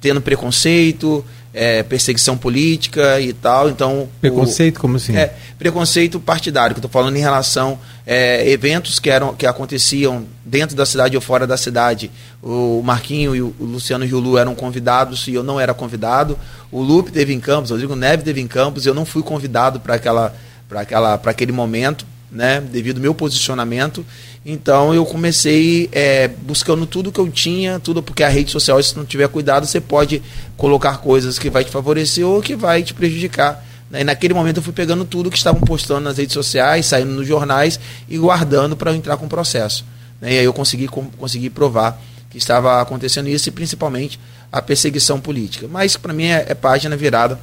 tendo 0.00 0.20
preconceito, 0.20 1.24
é, 1.52 1.82
perseguição 1.82 2.36
política 2.36 3.20
e 3.20 3.32
tal. 3.32 3.68
Então 3.68 4.08
preconceito 4.20 4.76
o, 4.76 4.80
como 4.80 4.96
assim? 4.96 5.16
É, 5.16 5.34
preconceito 5.58 6.20
partidário. 6.20 6.74
Que 6.74 6.78
estou 6.78 6.90
falando 6.90 7.16
em 7.16 7.20
relação 7.20 7.78
é, 8.06 8.48
eventos 8.50 8.98
que 8.98 9.10
eram 9.10 9.34
que 9.34 9.46
aconteciam 9.46 10.24
dentro 10.44 10.76
da 10.76 10.86
cidade 10.86 11.16
ou 11.16 11.22
fora 11.22 11.46
da 11.46 11.56
cidade. 11.56 12.10
O 12.42 12.82
Marquinho 12.82 13.34
e 13.34 13.42
o 13.42 13.54
Luciano 13.60 14.06
Giulu 14.06 14.38
eram 14.38 14.54
convidados 14.54 15.26
e 15.28 15.34
eu 15.34 15.42
não 15.42 15.60
era 15.60 15.74
convidado. 15.74 16.38
O 16.70 16.80
Lupe 16.80 17.10
teve 17.10 17.32
em 17.32 17.40
Campos, 17.40 17.70
o 17.70 17.74
Rodrigo 17.74 17.96
Neves 17.96 18.24
teve 18.24 18.40
em 18.40 18.46
Campos. 18.46 18.86
Eu 18.86 18.94
não 18.94 19.04
fui 19.04 19.22
convidado 19.22 19.80
para 19.80 19.94
aquela 19.94 20.34
para 20.68 20.80
aquela 20.82 21.18
para 21.18 21.32
aquele 21.32 21.50
momento, 21.50 22.06
né? 22.30 22.60
Devido 22.60 22.96
ao 22.96 23.02
meu 23.02 23.14
posicionamento. 23.14 24.04
Então 24.44 24.94
eu 24.94 25.04
comecei 25.04 25.88
é, 25.92 26.28
buscando 26.28 26.86
tudo 26.86 27.12
que 27.12 27.18
eu 27.18 27.28
tinha, 27.30 27.78
tudo 27.78 28.02
porque 28.02 28.22
a 28.22 28.28
rede 28.28 28.50
social, 28.50 28.82
se 28.82 28.96
não 28.96 29.04
tiver 29.04 29.28
cuidado, 29.28 29.66
você 29.66 29.80
pode 29.80 30.22
colocar 30.56 30.98
coisas 30.98 31.38
que 31.38 31.50
vai 31.50 31.64
te 31.64 31.70
favorecer 31.70 32.26
ou 32.26 32.40
que 32.40 32.54
vai 32.54 32.82
te 32.82 32.94
prejudicar. 32.94 33.64
Né? 33.90 34.00
E 34.02 34.04
naquele 34.04 34.32
momento 34.32 34.58
eu 34.58 34.62
fui 34.62 34.72
pegando 34.72 35.04
tudo 35.04 35.30
que 35.30 35.36
estavam 35.36 35.60
postando 35.60 36.00
nas 36.00 36.16
redes 36.16 36.32
sociais, 36.32 36.86
saindo 36.86 37.12
nos 37.12 37.26
jornais 37.26 37.78
e 38.08 38.16
guardando 38.16 38.76
para 38.76 38.94
entrar 38.94 39.16
com 39.16 39.26
o 39.26 39.28
processo. 39.28 39.84
Né? 40.20 40.34
E 40.34 40.38
aí 40.38 40.44
eu 40.44 40.52
consegui, 40.52 40.88
consegui 40.88 41.50
provar 41.50 42.00
que 42.30 42.38
estava 42.38 42.80
acontecendo 42.80 43.28
isso 43.28 43.48
e 43.48 43.52
principalmente 43.52 44.18
a 44.52 44.62
perseguição 44.62 45.20
política. 45.20 45.66
Mas 45.68 45.96
para 45.96 46.12
mim 46.12 46.26
é, 46.26 46.46
é, 46.48 46.54
página 46.54 46.96
virada 46.96 47.38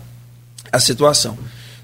a 0.72 0.80
situação. 0.80 1.38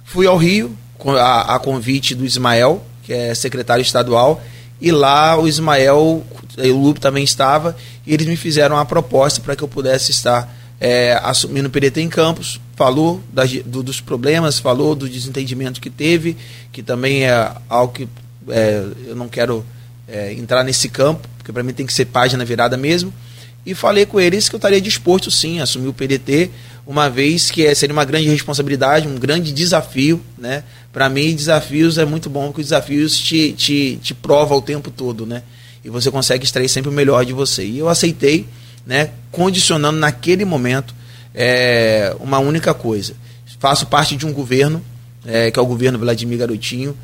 Fui 0.03 0.25
ao 0.25 0.37
Rio 0.37 0.75
a, 1.05 1.55
a 1.55 1.59
convite 1.59 2.15
do 2.15 2.25
Ismael, 2.25 2.83
que 3.03 3.13
é 3.13 3.35
secretário 3.35 3.81
estadual, 3.81 4.41
e 4.81 4.91
lá 4.91 5.39
o 5.39 5.47
Ismael, 5.47 6.23
o 6.57 6.77
Lupe 6.77 6.99
também 6.99 7.23
estava, 7.23 7.75
e 8.05 8.13
eles 8.13 8.27
me 8.27 8.35
fizeram 8.35 8.75
uma 8.75 8.85
proposta 8.85 9.39
para 9.41 9.55
que 9.55 9.63
eu 9.63 9.67
pudesse 9.67 10.11
estar 10.11 10.53
é, 10.79 11.17
assumindo 11.23 11.69
o 11.69 11.71
PDT 11.71 12.01
em 12.01 12.09
Campos, 12.09 12.59
falou 12.75 13.21
da, 13.31 13.43
do, 13.65 13.81
dos 13.81 14.01
problemas, 14.01 14.59
falou 14.59 14.95
do 14.95 15.07
desentendimento 15.07 15.79
que 15.79 15.89
teve, 15.89 16.35
que 16.71 16.83
também 16.83 17.23
é 17.23 17.51
algo 17.69 17.93
que 17.93 18.07
é, 18.49 18.83
eu 19.07 19.15
não 19.15 19.29
quero 19.29 19.65
é, 20.07 20.33
entrar 20.33 20.63
nesse 20.63 20.89
campo, 20.89 21.27
porque 21.37 21.53
para 21.53 21.63
mim 21.63 21.73
tem 21.73 21.85
que 21.85 21.93
ser 21.93 22.05
página 22.05 22.43
virada 22.43 22.75
mesmo. 22.75 23.13
E 23.65 23.73
falei 23.73 24.05
com 24.05 24.19
eles 24.19 24.49
que 24.49 24.55
eu 24.55 24.57
estaria 24.57 24.81
disposto 24.81 25.31
sim 25.31 25.59
a 25.59 25.63
assumir 25.63 25.87
o 25.87 25.93
PDT, 25.93 26.51
uma 26.85 27.09
vez 27.09 27.49
que 27.49 27.65
é, 27.65 27.73
seria 27.73 27.93
uma 27.93 28.03
grande 28.03 28.27
responsabilidade, 28.27 29.07
um 29.07 29.17
grande 29.17 29.53
desafio, 29.53 30.21
né? 30.37 30.63
Para 30.91 31.07
mim, 31.09 31.33
desafios 31.33 31.97
é 31.97 32.03
muito 32.03 32.29
bom, 32.29 32.47
porque 32.47 32.61
os 32.61 32.67
desafios 32.67 33.17
te, 33.17 33.53
te, 33.53 33.99
te 34.01 34.13
prova 34.13 34.53
o 34.53 34.61
tempo 34.61 34.91
todo, 34.91 35.25
né? 35.25 35.43
E 35.83 35.89
você 35.89 36.11
consegue 36.11 36.43
extrair 36.43 36.67
sempre 36.67 36.89
o 36.89 36.93
melhor 36.93 37.25
de 37.25 37.31
você. 37.31 37.65
E 37.65 37.79
eu 37.79 37.87
aceitei, 37.87 38.45
né, 38.85 39.11
condicionando 39.31 39.97
naquele 39.97 40.43
momento 40.43 40.93
é, 41.33 42.15
uma 42.19 42.39
única 42.39 42.73
coisa. 42.73 43.15
Faço 43.59 43.87
parte 43.87 44.15
de 44.15 44.25
um 44.25 44.33
governo, 44.33 44.83
é, 45.25 45.49
que 45.49 45.57
é 45.57 45.61
o 45.61 45.65
governo 45.65 45.97
Vladimir 45.97 46.37
Garotinho, 46.37 46.95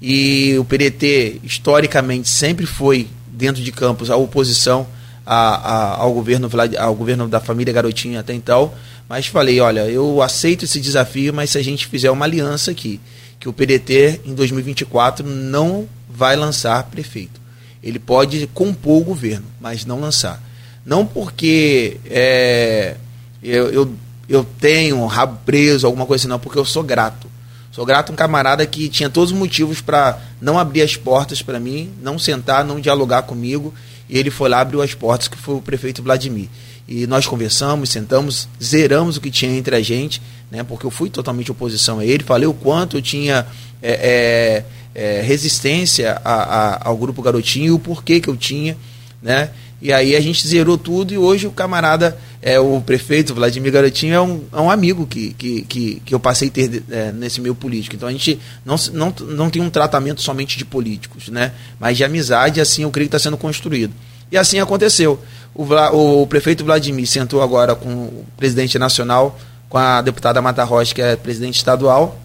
e 0.00 0.56
o 0.58 0.64
PDT, 0.64 1.40
historicamente, 1.42 2.28
sempre 2.28 2.66
foi, 2.66 3.08
dentro 3.26 3.62
de 3.62 3.72
campos, 3.72 4.10
a 4.10 4.16
oposição 4.16 4.86
a, 5.30 5.56
a, 5.56 5.96
ao, 5.98 6.14
governo, 6.14 6.48
ao 6.78 6.94
governo 6.94 7.28
da 7.28 7.38
família 7.38 7.70
Garotinho 7.70 8.18
até 8.18 8.32
então. 8.32 8.72
Mas 9.06 9.26
falei: 9.26 9.60
olha, 9.60 9.80
eu 9.80 10.22
aceito 10.22 10.64
esse 10.64 10.80
desafio, 10.80 11.34
mas 11.34 11.50
se 11.50 11.58
a 11.58 11.62
gente 11.62 11.86
fizer 11.86 12.10
uma 12.10 12.24
aliança 12.24 12.70
aqui, 12.70 12.98
que 13.38 13.46
o 13.46 13.52
PDT 13.52 14.22
em 14.24 14.34
2024 14.34 15.28
não 15.28 15.86
vai 16.08 16.34
lançar 16.34 16.82
prefeito. 16.84 17.38
Ele 17.82 17.98
pode 17.98 18.46
compor 18.48 19.02
o 19.02 19.04
governo, 19.04 19.44
mas 19.60 19.84
não 19.84 20.00
lançar. 20.00 20.42
Não 20.84 21.04
porque 21.04 21.98
é, 22.06 22.96
eu, 23.42 23.70
eu, 23.70 23.92
eu 24.28 24.46
tenho 24.58 25.04
rabo 25.04 25.38
preso, 25.44 25.86
alguma 25.86 26.06
coisa 26.06 26.22
assim, 26.22 26.28
não, 26.28 26.40
porque 26.40 26.58
eu 26.58 26.64
sou 26.64 26.82
grato. 26.82 27.28
Sou 27.70 27.84
grato 27.84 28.10
a 28.10 28.12
um 28.14 28.16
camarada 28.16 28.66
que 28.66 28.88
tinha 28.88 29.10
todos 29.10 29.30
os 29.30 29.38
motivos 29.38 29.82
para 29.82 30.18
não 30.40 30.58
abrir 30.58 30.80
as 30.82 30.96
portas 30.96 31.42
para 31.42 31.60
mim, 31.60 31.92
não 32.02 32.18
sentar, 32.18 32.64
não 32.64 32.80
dialogar 32.80 33.22
comigo. 33.22 33.74
E 34.08 34.18
ele 34.18 34.30
foi 34.30 34.48
lá, 34.48 34.60
abriu 34.60 34.82
as 34.82 34.94
portas, 34.94 35.28
que 35.28 35.36
foi 35.36 35.56
o 35.56 35.60
prefeito 35.60 36.02
Vladimir. 36.02 36.48
E 36.88 37.06
nós 37.06 37.26
conversamos, 37.26 37.90
sentamos, 37.90 38.48
zeramos 38.62 39.18
o 39.18 39.20
que 39.20 39.30
tinha 39.30 39.54
entre 39.56 39.76
a 39.76 39.82
gente, 39.82 40.22
né, 40.50 40.62
porque 40.62 40.86
eu 40.86 40.90
fui 40.90 41.10
totalmente 41.10 41.50
oposição 41.50 41.98
a 41.98 42.04
ele. 42.04 42.24
Falei 42.24 42.46
o 42.46 42.54
quanto 42.54 42.96
eu 42.96 43.02
tinha 43.02 43.46
é, 43.82 44.64
é, 44.94 45.18
é, 45.18 45.20
resistência 45.20 46.20
a, 46.24 46.32
a, 46.32 46.88
ao 46.88 46.96
grupo 46.96 47.20
Garotinho 47.20 47.66
e 47.66 47.70
o 47.70 47.78
porquê 47.78 48.20
que 48.20 48.28
eu 48.28 48.36
tinha. 48.36 48.76
Né? 49.22 49.50
E 49.82 49.92
aí 49.92 50.16
a 50.16 50.20
gente 50.20 50.46
zerou 50.46 50.78
tudo 50.78 51.12
e 51.12 51.18
hoje 51.18 51.46
o 51.46 51.52
camarada, 51.52 52.18
é, 52.48 52.58
o 52.58 52.80
prefeito 52.80 53.34
Vladimir 53.34 53.70
Garotinho, 53.70 54.14
é 54.14 54.20
um, 54.20 54.42
é 54.50 54.60
um 54.60 54.70
amigo 54.70 55.06
que, 55.06 55.34
que, 55.34 55.62
que, 55.62 56.02
que 56.02 56.14
eu 56.14 56.18
passei 56.18 56.48
a 56.48 56.50
ter 56.50 56.82
é, 56.90 57.12
nesse 57.12 57.42
meio 57.42 57.54
político. 57.54 57.94
Então 57.94 58.08
a 58.08 58.12
gente 58.12 58.40
não, 58.64 58.76
não, 58.94 59.14
não 59.26 59.50
tem 59.50 59.60
um 59.60 59.68
tratamento 59.68 60.22
somente 60.22 60.56
de 60.56 60.64
políticos, 60.64 61.28
né? 61.28 61.52
mas 61.78 61.98
de 61.98 62.04
amizade, 62.04 62.58
assim 62.58 62.84
eu 62.84 62.90
creio 62.90 63.06
que 63.06 63.14
está 63.14 63.22
sendo 63.22 63.36
construído. 63.36 63.92
E 64.32 64.38
assim 64.38 64.58
aconteceu. 64.60 65.20
O, 65.54 65.62
Vla, 65.62 65.90
o 65.92 66.26
prefeito 66.26 66.64
Vladimir 66.64 67.06
sentou 67.06 67.42
agora 67.42 67.74
com 67.74 67.90
o 67.90 68.26
presidente 68.38 68.78
nacional, 68.78 69.38
com 69.68 69.76
a 69.76 70.00
deputada 70.00 70.40
Mata 70.40 70.64
Rocha, 70.64 70.94
que 70.94 71.02
é 71.02 71.16
presidente 71.16 71.56
estadual, 71.56 72.18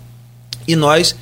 e 0.66 0.74
nós 0.74 1.18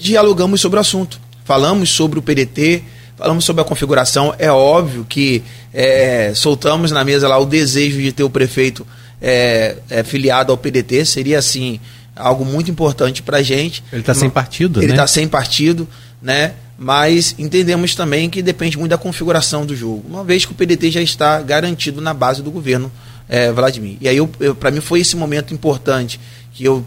dialogamos 0.00 0.62
sobre 0.62 0.78
o 0.78 0.80
assunto. 0.80 1.20
Falamos 1.44 1.90
sobre 1.90 2.18
o 2.18 2.22
PDT, 2.22 2.82
falamos 3.16 3.44
sobre 3.44 3.62
a 3.62 3.64
configuração. 3.64 4.34
É 4.38 4.50
óbvio 4.50 5.04
que 5.08 5.42
é, 5.72 6.32
soltamos 6.34 6.90
na 6.90 7.04
mesa 7.04 7.28
lá 7.28 7.38
o 7.38 7.46
desejo 7.46 8.00
de 8.00 8.12
ter 8.12 8.22
o 8.22 8.30
prefeito 8.30 8.86
é, 9.20 9.76
é, 9.88 10.04
filiado 10.04 10.52
ao 10.52 10.58
PDT. 10.58 11.04
Seria, 11.04 11.38
assim, 11.38 11.80
algo 12.14 12.44
muito 12.44 12.70
importante 12.70 13.22
para 13.22 13.38
a 13.38 13.42
gente. 13.42 13.82
Ele 13.92 14.02
está 14.02 14.14
sem 14.14 14.30
partido, 14.30 14.80
Ele 14.80 14.88
né? 14.88 14.94
está 14.94 15.06
sem 15.06 15.26
partido, 15.26 15.88
né? 16.20 16.52
Mas 16.78 17.34
entendemos 17.38 17.94
também 17.94 18.28
que 18.28 18.42
depende 18.42 18.76
muito 18.76 18.90
da 18.90 18.98
configuração 18.98 19.64
do 19.64 19.74
jogo. 19.74 20.04
Uma 20.08 20.22
vez 20.22 20.44
que 20.44 20.52
o 20.52 20.54
PDT 20.54 20.90
já 20.90 21.00
está 21.00 21.40
garantido 21.40 22.02
na 22.02 22.12
base 22.12 22.42
do 22.42 22.50
governo 22.50 22.92
é, 23.28 23.50
Vladimir. 23.50 23.96
E 24.00 24.08
aí, 24.08 24.18
para 24.60 24.70
mim, 24.70 24.80
foi 24.80 25.00
esse 25.00 25.16
momento 25.16 25.54
importante 25.54 26.20
que 26.52 26.64
eu 26.64 26.84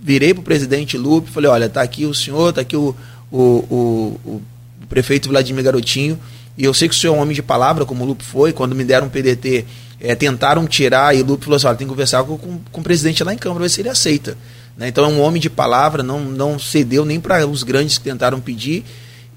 virei 0.00 0.34
para 0.34 0.40
o 0.40 0.44
presidente 0.44 0.98
Lupe 0.98 1.30
e 1.30 1.32
falei: 1.32 1.50
olha, 1.50 1.64
está 1.66 1.80
aqui 1.80 2.04
o 2.04 2.14
senhor, 2.14 2.50
está 2.50 2.60
aqui 2.60 2.76
o, 2.76 2.94
o, 3.30 3.38
o, 3.38 4.20
o 4.26 4.42
prefeito 4.90 5.30
Vladimir 5.30 5.64
Garotinho. 5.64 6.18
E 6.58 6.64
eu 6.64 6.74
sei 6.74 6.88
que 6.88 6.94
o 6.94 6.98
senhor 6.98 7.14
é 7.14 7.16
um 7.16 7.22
homem 7.22 7.34
de 7.34 7.42
palavra, 7.42 7.86
como 7.86 8.04
o 8.04 8.06
Lupe 8.06 8.22
foi. 8.22 8.52
Quando 8.52 8.74
me 8.74 8.84
deram 8.84 9.06
um 9.06 9.10
PDT, 9.10 9.64
é, 9.98 10.14
tentaram 10.14 10.66
tirar, 10.66 11.16
e 11.16 11.22
o 11.22 11.24
Lupe 11.24 11.44
falou 11.44 11.56
assim: 11.56 11.66
olha, 11.66 11.76
tem 11.76 11.86
que 11.86 11.90
conversar 11.90 12.22
com, 12.24 12.36
com, 12.36 12.60
com 12.70 12.80
o 12.80 12.84
presidente 12.84 13.24
lá 13.24 13.32
em 13.32 13.38
Câmara, 13.38 13.62
ver 13.62 13.70
se 13.70 13.80
ele 13.80 13.88
aceita. 13.88 14.36
Né? 14.76 14.88
Então 14.88 15.04
é 15.04 15.08
um 15.08 15.20
homem 15.20 15.40
de 15.40 15.48
palavra, 15.48 16.02
não, 16.02 16.20
não 16.20 16.58
cedeu 16.58 17.04
nem 17.04 17.18
para 17.18 17.46
os 17.46 17.62
grandes 17.62 17.96
que 17.96 18.04
tentaram 18.04 18.40
pedir. 18.40 18.84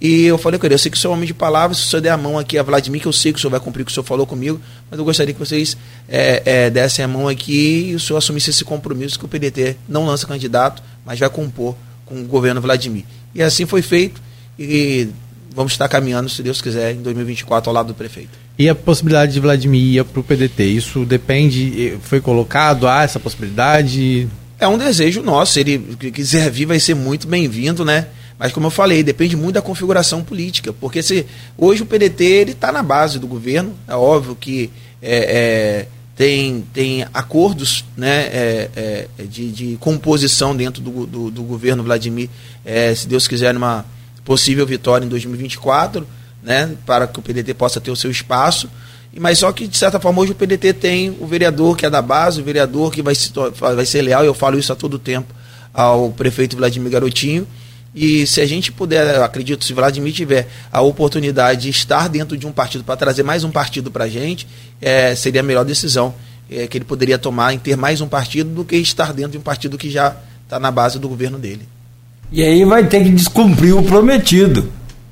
E 0.02 0.26
eu 0.26 0.38
falei 0.38 0.60
com 0.60 0.66
ele, 0.66 0.76
eu 0.76 0.80
sei 0.80 0.92
que 0.92 0.98
o 0.98 1.00
senhor 1.00 1.14
é 1.14 1.16
homem 1.16 1.28
de 1.28 1.34
palavra, 1.34 1.74
se 1.74 1.84
o 1.84 1.86
senhor 1.86 2.02
der 2.02 2.10
a 2.10 2.18
mão 2.18 2.38
aqui 2.38 2.58
a 2.58 2.64
Vladimir, 2.64 3.00
que 3.00 3.08
eu 3.08 3.14
sei 3.14 3.32
que 3.32 3.40
o 3.40 3.42
senhor 3.42 3.52
vai 3.52 3.60
cumprir 3.62 3.84
o 3.84 3.86
que 3.86 3.92
o 3.92 3.94
senhor 3.94 4.04
falou 4.04 4.28
comigo, 4.28 4.60
mas 4.92 5.00
eu 5.00 5.06
gostaria 5.06 5.34
que 5.34 5.40
vocês 5.40 5.78
é, 6.10 6.42
é, 6.46 6.70
dessem 6.70 7.06
a 7.06 7.08
mão 7.08 7.30
aqui 7.30 7.92
e 7.92 7.96
o 7.96 8.00
senhor 8.02 8.18
assumisse 8.18 8.50
esse 8.50 8.66
compromisso 8.66 9.18
que 9.18 9.24
o 9.24 9.30
PDT 9.30 9.78
não 9.88 10.06
lança 10.06 10.28
candidato, 10.28 10.84
mas 11.06 11.20
vai 11.20 11.30
compor 11.30 11.74
com 12.06 12.20
o 12.22 12.26
governo 12.26 12.60
Vladimir. 12.60 13.06
E 13.34 13.42
assim 13.42 13.66
foi 13.66 13.82
feito 13.82 14.22
e 14.60 15.08
vamos 15.56 15.74
estar 15.74 15.88
caminhando, 15.88 16.30
se 16.30 16.42
Deus 16.42 16.62
quiser, 16.62 16.94
em 16.94 17.02
2024 17.02 17.70
ao 17.70 17.74
lado 17.74 17.88
do 17.88 17.94
prefeito. 17.94 18.32
E 18.58 18.70
a 18.70 18.76
possibilidade 18.76 19.34
de 19.34 19.40
Vladimir 19.40 20.00
ir 20.00 20.04
para 20.04 20.20
o 20.20 20.24
PDT, 20.24 20.64
isso 20.64 21.06
depende, 21.06 21.98
foi 22.02 22.22
colocado, 22.22 22.88
há 22.88 23.04
essa 23.04 23.20
possibilidade? 23.20 24.28
É 24.60 24.68
um 24.68 24.78
desejo 24.78 25.22
nosso, 25.22 25.54
se 25.54 25.60
ele 25.62 25.80
quiser 26.14 26.50
vir 26.52 26.66
vai 26.66 26.80
ser 26.80 26.96
muito 26.96 27.28
bem-vindo, 27.28 27.84
né? 27.84 28.08
Mas 28.38 28.52
como 28.52 28.68
eu 28.68 28.72
falei, 28.72 29.04
depende 29.04 29.36
muito 29.36 29.56
da 29.56 29.62
configuração 29.62 30.24
política, 30.24 30.74
porque 30.74 31.02
se 31.02 31.26
hoje 31.58 31.84
o 31.84 31.86
PDT 31.86 32.24
ele 32.24 32.52
está 32.52 32.72
na 32.72 32.84
base 32.84 33.20
do 33.20 33.28
governo, 33.28 33.74
é 33.88 33.96
óbvio 33.96 34.36
que 34.36 34.70
é, 35.02 35.86
é, 35.86 35.88
tem, 36.16 36.64
tem 36.74 37.06
acordos 37.14 37.86
né, 37.96 38.24
é, 38.26 38.70
é 39.18 39.24
de, 39.24 39.52
de, 39.52 39.78
composição 39.78 40.56
dentro 40.56 40.82
do, 40.82 41.06
do, 41.06 41.32
do 41.32 41.44
governo 41.44 41.84
Vladimir, 41.84 42.30
é, 42.66 42.94
se 42.94 43.08
Deus 43.08 43.28
quiser, 43.28 43.54
numa 43.54 43.86
possível 44.24 44.66
vitória 44.66 45.06
em 45.06 45.10
2024, 45.10 46.08
né, 46.42 46.76
para 46.86 47.08
que 47.08 47.20
o 47.20 47.22
PDT 47.22 47.54
possa 47.54 47.80
ter 47.80 47.92
o 47.92 47.96
seu 47.96 48.12
espaço. 48.12 48.70
Mas 49.20 49.40
só 49.40 49.52
que, 49.52 49.68
de 49.68 49.78
certa 49.78 50.00
forma, 50.00 50.22
hoje 50.22 50.32
o 50.32 50.36
PDT 50.36 50.74
tem 50.74 51.16
o 51.20 51.28
vereador 51.28 51.78
que 51.78 51.86
é 51.86 51.90
da 51.90 52.02
base, 52.02 52.42
o 52.42 52.44
vereador 52.44 52.92
que 52.92 53.02
vai, 53.02 53.14
se, 53.14 53.32
vai 53.60 53.86
ser 53.86 54.02
leal, 54.02 54.26
eu 54.26 54.34
falo 54.34 54.58
isso 54.58 54.74
a 54.74 54.76
todo 54.76 54.98
tempo, 54.98 55.34
ao 55.74 56.10
prefeito 56.12 56.58
Vladimir 56.58 56.92
Garotinho 56.92 57.48
e 57.96 58.26
se 58.26 58.42
a 58.42 58.46
gente 58.46 58.72
puder, 58.72 59.22
acredito, 59.22 59.64
se 59.64 59.74
Vladimir 59.74 60.14
tiver 60.14 60.48
a 60.72 60.82
oportunidade 60.82 61.64
de 61.64 61.70
estar 61.70 62.10
dentro 62.10 62.36
de 62.36 62.48
um 62.48 62.52
partido 62.52 62.84
para 62.84 62.98
trazer 62.98 63.22
mais 63.22 63.44
um 63.44 63.52
partido 63.52 63.92
para 63.92 64.06
a 64.06 64.10
gente, 64.10 64.48
é, 64.82 65.14
seria 65.14 65.42
a 65.42 65.44
melhor 65.44 65.64
decisão 65.64 66.14
é, 66.50 66.66
que 66.66 66.78
ele 66.78 66.86
poderia 66.86 67.20
tomar 67.20 67.54
em 67.54 67.60
ter 67.60 67.78
mais 67.78 68.02
um 68.02 68.08
partido 68.08 68.50
do 68.50 68.66
que 68.66 68.76
estar 68.78 69.14
dentro 69.14 69.34
de 69.34 69.38
um 69.38 69.42
partido 69.42 69.78
que 69.78 69.92
já 69.92 70.16
está 70.44 70.60
na 70.60 70.72
base 70.72 70.98
do 70.98 71.08
governo 71.08 71.38
dele. 71.38 71.68
E 72.34 72.44
aí 72.44 72.66
vai 72.66 72.84
ter 72.86 73.04
que 73.04 73.10
descumprir 73.12 73.78
o 73.78 73.84
prometido. 73.84 74.68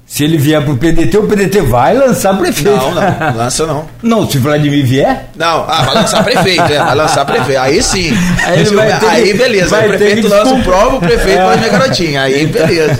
Se 0.08 0.24
ele 0.24 0.38
vier 0.38 0.62
pro 0.66 0.76
PDT, 0.76 1.20
o 1.20 1.28
PDT 1.28 1.62
vai 1.62 1.96
lançar 1.96 2.36
prefeito. 2.36 2.76
Não, 2.76 2.96
não, 2.96 3.38
lança 3.38 3.66
não. 3.68 3.86
Não, 4.02 4.30
se 4.30 4.40
Vladimir 4.40 4.84
vier? 4.86 5.30
Não, 5.38 5.64
ah, 5.70 5.84
vai 5.84 5.96
lançar 5.96 6.24
prefeito, 6.24 6.64
é, 6.64 6.80
vai 6.80 6.96
lançar 6.96 7.24
prefeito. 7.24 7.62
Aí 7.62 7.82
sim. 7.82 8.12
Aí, 8.44 8.64
vai 8.66 9.00
ter 9.00 9.06
aí 9.06 9.32
que, 9.32 9.34
beleza, 9.36 9.70
vai 9.70 9.86
o 9.86 9.90
prefeito 9.90 10.28
lança 10.28 10.54
o 10.54 10.64
prova, 10.64 10.96
o 10.98 11.00
prefeito 11.00 11.40
é. 11.40 11.46
vai 11.46 11.58
minha 11.58 11.70
garotinha. 11.70 12.22
Aí 12.24 12.46
beleza. 12.48 13.00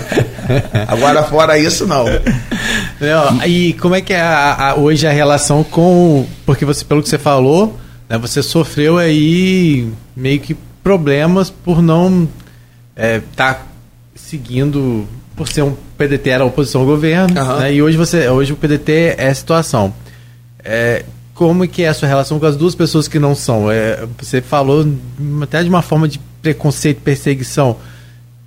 Agora 0.88 1.22
fora 1.24 1.58
isso, 1.58 1.86
não. 1.86 2.04
não 3.00 3.44
e 3.44 3.74
como 3.74 3.94
é 3.96 4.00
que 4.00 4.14
é 4.14 4.20
a, 4.20 4.70
a, 4.70 4.74
hoje 4.76 5.06
a 5.06 5.10
relação 5.10 5.64
com. 5.64 6.24
Porque 6.46 6.64
você, 6.64 6.84
pelo 6.84 7.02
que 7.02 7.08
você 7.08 7.18
falou, 7.18 7.76
né, 8.08 8.16
você 8.16 8.42
sofreu 8.42 8.96
aí 8.96 9.86
meio 10.16 10.40
que 10.40 10.56
problemas 10.82 11.50
por 11.50 11.82
não 11.82 12.26
estar 12.96 12.96
é, 12.96 13.20
tá 13.36 13.60
seguindo 14.14 15.06
por 15.36 15.48
ser 15.48 15.62
um 15.62 15.74
PDT 15.96 16.30
era 16.30 16.44
oposição 16.44 16.82
ao 16.82 16.86
governo, 16.86 17.40
uhum. 17.40 17.58
né, 17.60 17.74
e 17.74 17.82
hoje 17.82 17.96
você, 17.96 18.28
hoje 18.28 18.52
o 18.52 18.56
PDT 18.56 19.16
é 19.18 19.28
a 19.28 19.34
situação. 19.34 19.92
É, 20.64 21.04
como 21.34 21.66
que 21.66 21.82
é 21.82 21.88
a 21.88 21.94
sua 21.94 22.08
relação 22.08 22.38
com 22.38 22.46
as 22.46 22.56
duas 22.56 22.74
pessoas 22.74 23.08
que 23.08 23.18
não 23.18 23.34
são? 23.34 23.70
É, 23.70 24.06
você 24.18 24.40
falou 24.40 24.86
até 25.42 25.62
de 25.62 25.68
uma 25.68 25.82
forma 25.82 26.06
de 26.06 26.20
preconceito, 26.40 27.00
perseguição. 27.00 27.76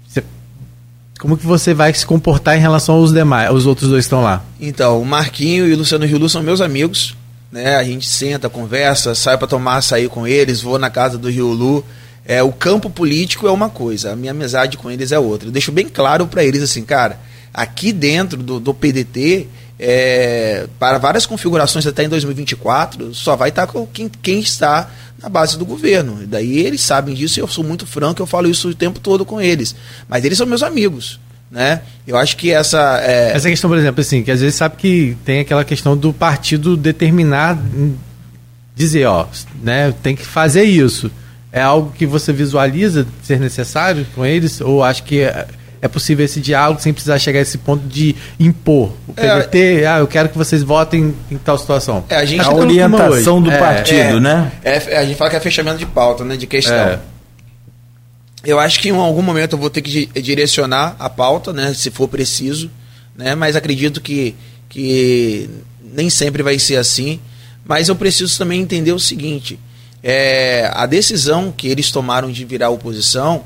Você, 0.07 0.23
como 1.19 1.35
que 1.35 1.45
você 1.45 1.73
vai 1.73 1.93
se 1.93 2.05
comportar 2.05 2.55
em 2.55 2.61
relação 2.61 2.95
aos 2.95 3.11
demais, 3.11 3.51
os 3.51 3.65
outros 3.65 3.89
dois 3.89 4.05
estão 4.05 4.21
lá? 4.21 4.43
Então, 4.61 5.01
o 5.01 5.05
Marquinho 5.05 5.67
e 5.67 5.73
o 5.73 5.77
Luciano 5.77 6.07
Giulu 6.07 6.29
são 6.29 6.43
meus 6.43 6.61
amigos, 6.61 7.17
né? 7.51 7.75
A 7.75 7.83
gente 7.83 8.07
senta, 8.07 8.49
conversa, 8.49 9.15
sai 9.15 9.37
para 9.37 9.47
tomar 9.47 9.77
açaí 9.77 10.07
com 10.07 10.27
eles, 10.27 10.61
vou 10.61 10.77
na 10.77 10.89
casa 10.89 11.17
do 11.17 11.31
Giulu. 11.31 11.83
É, 12.25 12.41
o 12.41 12.51
campo 12.51 12.89
político 12.89 13.47
é 13.47 13.51
uma 13.51 13.69
coisa, 13.69 14.11
a 14.11 14.15
minha 14.15 14.31
amizade 14.31 14.77
com 14.77 14.89
eles 14.89 15.11
é 15.11 15.19
outra. 15.19 15.47
Eu 15.47 15.51
deixo 15.51 15.71
bem 15.71 15.87
claro 15.87 16.25
para 16.25 16.43
eles 16.43 16.63
assim, 16.63 16.83
cara, 16.83 17.19
aqui 17.53 17.93
dentro 17.93 18.41
do, 18.41 18.59
do 18.59 18.73
PDT, 18.73 19.47
é, 19.79 20.67
para 20.79 20.97
várias 20.97 21.27
configurações 21.27 21.85
até 21.85 22.03
em 22.03 22.09
2024, 22.09 23.13
só 23.13 23.35
vai 23.35 23.49
estar 23.49 23.67
com 23.67 23.85
quem, 23.85 24.09
quem 24.09 24.39
está 24.39 24.89
na 25.21 25.29
base 25.29 25.55
do 25.55 25.65
governo. 25.65 26.23
E 26.23 26.25
daí 26.25 26.59
eles 26.59 26.81
sabem 26.81 27.13
disso 27.13 27.39
e 27.39 27.41
eu 27.41 27.47
sou 27.47 27.63
muito 27.63 27.85
franco, 27.85 28.21
eu 28.21 28.25
falo 28.25 28.49
isso 28.49 28.69
o 28.69 28.75
tempo 28.75 28.99
todo 28.99 29.23
com 29.23 29.39
eles. 29.39 29.75
Mas 30.09 30.25
eles 30.25 30.37
são 30.37 30.47
meus 30.47 30.63
amigos. 30.63 31.19
Né? 31.51 31.81
Eu 32.07 32.17
acho 32.17 32.35
que 32.37 32.51
essa. 32.51 32.99
É... 33.03 33.33
Essa 33.33 33.49
questão, 33.49 33.69
por 33.69 33.77
exemplo, 33.77 34.01
assim, 34.01 34.23
que 34.23 34.31
às 34.31 34.41
vezes 34.41 34.55
sabe 34.55 34.77
que 34.77 35.15
tem 35.23 35.41
aquela 35.41 35.63
questão 35.63 35.95
do 35.95 36.11
partido 36.11 36.75
determinar, 36.75 37.57
dizer, 38.75 39.05
ó, 39.05 39.27
né, 39.61 39.93
tem 40.01 40.15
que 40.15 40.25
fazer 40.25 40.63
isso 40.63 41.11
é 41.55 41.61
algo 41.61 41.93
que 41.97 42.05
você 42.05 42.33
visualiza 42.33 43.07
ser 43.23 43.39
necessário 43.39 44.05
com 44.13 44.25
eles? 44.25 44.59
Ou 44.59 44.83
acho 44.83 45.03
que 45.03 45.21
é, 45.21 45.47
é 45.81 45.87
possível 45.87 46.25
esse 46.25 46.41
diálogo 46.41 46.81
sem 46.81 46.91
precisar 46.91 47.17
chegar 47.17 47.39
a 47.39 47.41
esse 47.43 47.57
ponto 47.57 47.87
de 47.87 48.13
impor 48.37 48.91
o 49.07 49.13
PDT, 49.13 49.85
ah, 49.85 49.99
eu 49.99 50.07
quero 50.07 50.27
que 50.27 50.37
vocês 50.37 50.61
votem 50.61 51.15
em 51.31 51.37
tal 51.37 51.57
situação. 51.57 52.03
É, 52.09 52.17
a, 52.17 52.25
gente 52.25 52.41
a 52.41 52.53
orientação 52.53 53.41
do 53.41 53.49
é, 53.49 53.57
partido, 53.57 54.17
é, 54.17 54.19
né? 54.19 54.51
É, 54.65 54.97
a 54.97 55.05
gente 55.05 55.15
fala 55.15 55.29
que 55.29 55.37
é 55.37 55.39
fechamento 55.39 55.77
de 55.77 55.85
pauta, 55.85 56.25
né, 56.25 56.35
de 56.35 56.45
questão. 56.45 56.75
É. 56.75 56.99
Eu 58.43 58.59
acho 58.59 58.81
que 58.81 58.89
em 58.89 58.95
algum 58.95 59.21
momento 59.21 59.53
eu 59.53 59.59
vou 59.59 59.69
ter 59.69 59.81
que 59.81 60.07
direcionar 60.21 60.97
a 60.99 61.09
pauta, 61.09 61.53
né, 61.53 61.73
se 61.73 61.89
for 61.89 62.09
preciso, 62.09 62.69
né, 63.15 63.33
mas 63.33 63.55
acredito 63.55 64.01
que, 64.01 64.35
que 64.67 65.49
nem 65.81 66.09
sempre 66.09 66.43
vai 66.43 66.59
ser 66.59 66.75
assim. 66.75 67.17
Mas 67.63 67.87
eu 67.87 67.95
preciso 67.95 68.37
também 68.37 68.59
entender 68.59 68.91
o 68.91 68.99
seguinte: 68.99 69.57
é, 70.07 70.69
a 70.71 70.85
decisão 70.85 71.51
que 71.51 71.67
eles 71.67 71.89
tomaram 71.89 72.31
de 72.31 72.45
virar 72.45 72.69
oposição 72.69 73.43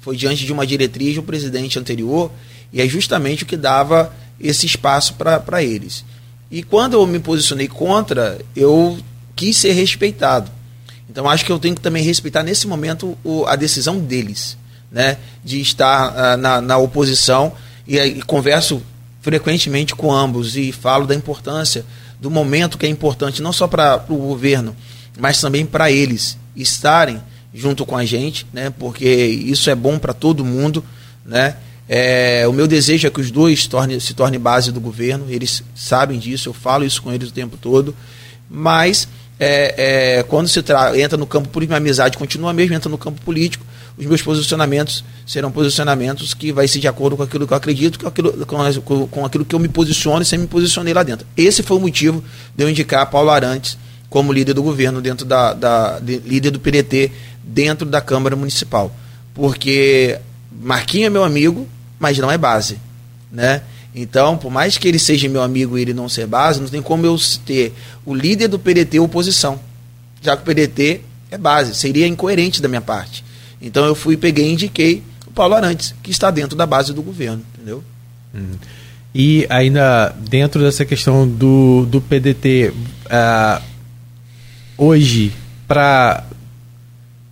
foi 0.00 0.16
diante 0.16 0.44
de 0.44 0.52
uma 0.52 0.66
diretriz 0.66 1.14
do 1.14 1.22
presidente 1.22 1.78
anterior 1.78 2.28
e 2.72 2.82
é 2.82 2.88
justamente 2.88 3.44
o 3.44 3.46
que 3.46 3.56
dava 3.56 4.12
esse 4.40 4.66
espaço 4.66 5.14
para 5.14 5.62
eles. 5.62 6.04
E 6.50 6.64
quando 6.64 6.94
eu 6.94 7.06
me 7.06 7.20
posicionei 7.20 7.68
contra, 7.68 8.40
eu 8.56 8.98
quis 9.36 9.56
ser 9.56 9.74
respeitado. 9.74 10.50
Então 11.08 11.30
acho 11.30 11.44
que 11.44 11.52
eu 11.52 11.58
tenho 11.60 11.76
que 11.76 11.80
também 11.80 12.02
respeitar 12.02 12.42
nesse 12.42 12.66
momento 12.66 13.16
o, 13.22 13.46
a 13.46 13.54
decisão 13.54 14.00
deles, 14.00 14.58
né, 14.90 15.18
de 15.44 15.60
estar 15.60 16.34
uh, 16.34 16.36
na, 16.36 16.60
na, 16.60 16.78
oposição 16.78 17.52
e, 17.86 17.96
e 17.96 18.22
converso 18.22 18.82
frequentemente 19.20 19.94
com 19.94 20.12
ambos 20.12 20.56
e 20.56 20.72
falo 20.72 21.06
da 21.06 21.14
importância 21.14 21.86
do 22.20 22.28
momento 22.28 22.76
que 22.76 22.86
é 22.86 22.88
importante 22.88 23.40
não 23.40 23.52
só 23.52 23.68
para 23.68 24.04
o 24.08 24.16
governo, 24.16 24.74
mas 25.18 25.40
também 25.40 25.66
para 25.66 25.90
eles 25.90 26.38
estarem 26.56 27.20
junto 27.54 27.84
com 27.84 27.96
a 27.96 28.04
gente, 28.04 28.46
né? 28.52 28.70
Porque 28.70 29.08
isso 29.08 29.68
é 29.68 29.74
bom 29.74 29.98
para 29.98 30.12
todo 30.12 30.44
mundo, 30.44 30.84
né? 31.24 31.56
É, 31.88 32.46
o 32.48 32.52
meu 32.52 32.66
desejo 32.66 33.06
é 33.06 33.10
que 33.10 33.20
os 33.20 33.30
dois 33.30 33.66
torne, 33.66 34.00
se 34.00 34.14
tornem 34.14 34.40
base 34.40 34.72
do 34.72 34.80
governo, 34.80 35.26
eles 35.28 35.62
sabem 35.74 36.18
disso, 36.18 36.48
eu 36.48 36.54
falo 36.54 36.84
isso 36.84 37.02
com 37.02 37.12
eles 37.12 37.28
o 37.28 37.32
tempo 37.32 37.56
todo, 37.56 37.94
mas 38.48 39.06
é, 39.38 40.18
é, 40.18 40.22
quando 40.22 40.48
se 40.48 40.60
entra 40.96 41.18
no 41.18 41.26
campo 41.26 41.48
político, 41.48 41.74
a 41.74 41.78
amizade 41.78 42.16
continua 42.16 42.52
mesmo, 42.52 42.74
entra 42.74 42.88
no 42.88 42.96
campo 42.96 43.20
político, 43.22 43.66
os 43.98 44.06
meus 44.06 44.22
posicionamentos 44.22 45.04
serão 45.26 45.50
posicionamentos 45.50 46.32
que 46.32 46.52
vai 46.52 46.66
ser 46.66 46.78
de 46.78 46.88
acordo 46.88 47.16
com 47.16 47.24
aquilo 47.24 47.46
que 47.46 47.52
eu 47.52 47.56
acredito, 47.56 47.98
com 47.98 48.08
aquilo, 48.08 48.46
com, 48.82 49.06
com 49.08 49.26
aquilo 49.26 49.44
que 49.44 49.54
eu 49.54 49.58
me 49.58 49.68
posiciono 49.68 50.22
e 50.22 50.24
sempre 50.24 50.44
me 50.44 50.48
posicionei 50.48 50.94
lá 50.94 51.02
dentro. 51.02 51.26
Esse 51.36 51.62
foi 51.62 51.76
o 51.76 51.80
motivo 51.80 52.24
de 52.56 52.64
eu 52.64 52.70
indicar 52.70 53.10
Paulo 53.10 53.30
Arantes 53.30 53.76
como 54.12 54.30
líder 54.30 54.52
do 54.52 54.62
governo, 54.62 55.00
dentro 55.00 55.24
da, 55.24 55.54
da 55.54 55.98
de, 55.98 56.18
líder 56.18 56.50
do 56.50 56.60
PDT, 56.60 57.10
dentro 57.42 57.88
da 57.88 57.98
Câmara 57.98 58.36
Municipal. 58.36 58.94
Porque 59.32 60.18
Marquinhos 60.60 61.06
é 61.06 61.10
meu 61.10 61.24
amigo, 61.24 61.66
mas 61.98 62.18
não 62.18 62.30
é 62.30 62.36
base. 62.36 62.78
Né? 63.32 63.62
Então, 63.94 64.36
por 64.36 64.52
mais 64.52 64.76
que 64.76 64.86
ele 64.86 64.98
seja 64.98 65.30
meu 65.30 65.40
amigo 65.40 65.78
e 65.78 65.80
ele 65.80 65.94
não 65.94 66.10
ser 66.10 66.26
base, 66.26 66.60
não 66.60 66.68
tem 66.68 66.82
como 66.82 67.06
eu 67.06 67.16
ter 67.46 67.72
o 68.04 68.14
líder 68.14 68.48
do 68.48 68.58
PDT 68.58 69.00
oposição. 69.00 69.58
Já 70.20 70.36
que 70.36 70.42
o 70.42 70.44
PDT 70.44 71.00
é 71.30 71.38
base, 71.38 71.74
seria 71.74 72.06
incoerente 72.06 72.60
da 72.60 72.68
minha 72.68 72.82
parte. 72.82 73.24
Então 73.62 73.86
eu 73.86 73.94
fui, 73.94 74.18
peguei 74.18 74.46
e 74.46 74.52
indiquei 74.52 75.02
o 75.26 75.30
Paulo 75.30 75.54
Arantes, 75.54 75.94
que 76.02 76.10
está 76.10 76.30
dentro 76.30 76.54
da 76.54 76.66
base 76.66 76.92
do 76.92 77.02
governo, 77.02 77.42
entendeu? 77.54 77.82
Uhum. 78.34 78.58
E 79.14 79.46
ainda 79.48 80.14
dentro 80.28 80.60
dessa 80.60 80.84
questão 80.84 81.26
do, 81.26 81.86
do 81.86 82.00
PDT, 82.02 82.72
uh, 82.72 82.74
ah, 83.10 83.62
hoje 84.82 85.32
para 85.68 86.24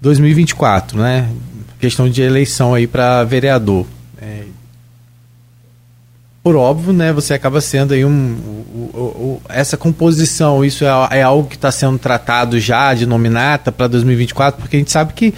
2024, 0.00 0.98
né? 0.98 1.28
Questão 1.80 2.08
de 2.08 2.22
eleição 2.22 2.74
aí 2.74 2.86
para 2.86 3.24
vereador. 3.24 3.86
É, 4.20 4.44
por 6.42 6.54
óbvio, 6.54 6.92
né? 6.92 7.12
Você 7.12 7.34
acaba 7.34 7.60
sendo 7.60 7.92
aí 7.92 8.04
um, 8.04 8.08
um, 8.10 8.90
um, 8.94 9.00
um 9.00 9.40
essa 9.48 9.76
composição. 9.76 10.64
Isso 10.64 10.84
é, 10.84 11.18
é 11.18 11.22
algo 11.22 11.48
que 11.48 11.56
está 11.56 11.72
sendo 11.72 11.98
tratado 11.98 12.60
já 12.60 12.94
de 12.94 13.04
nominata 13.04 13.72
para 13.72 13.88
2024, 13.88 14.60
porque 14.60 14.76
a 14.76 14.78
gente 14.78 14.92
sabe 14.92 15.12
que 15.12 15.34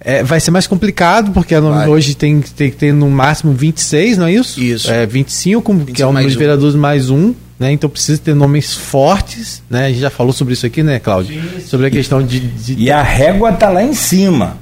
é, 0.00 0.22
vai 0.22 0.40
ser 0.40 0.50
mais 0.50 0.66
complicado, 0.66 1.32
porque 1.32 1.56
hoje 1.56 2.14
tem, 2.14 2.40
que 2.40 2.70
ter 2.70 2.92
no 2.92 3.08
máximo 3.10 3.52
26, 3.52 4.18
não 4.18 4.26
é 4.26 4.32
isso? 4.32 4.60
Isso. 4.60 4.90
É, 4.90 5.06
25, 5.06 5.72
25 5.72 5.96
que 5.96 6.02
é 6.02 6.06
o 6.06 6.12
número 6.12 6.30
de 6.30 6.36
vereadores 6.36 6.74
mais 6.74 7.10
um. 7.10 7.34
Né? 7.58 7.72
Então 7.72 7.90
precisa 7.90 8.20
ter 8.20 8.34
nomes 8.34 8.74
fortes. 8.74 9.62
Né? 9.68 9.86
A 9.86 9.88
gente 9.88 10.00
já 10.00 10.10
falou 10.10 10.32
sobre 10.32 10.54
isso 10.54 10.64
aqui, 10.64 10.82
né, 10.82 10.98
Cláudio? 10.98 11.42
Sobre 11.62 11.86
a 11.86 11.90
questão 11.90 12.22
de, 12.22 12.40
de. 12.40 12.74
E 12.74 12.90
a 12.90 13.02
régua 13.02 13.50
está 13.50 13.68
lá 13.68 13.82
em 13.82 13.94
cima. 13.94 14.56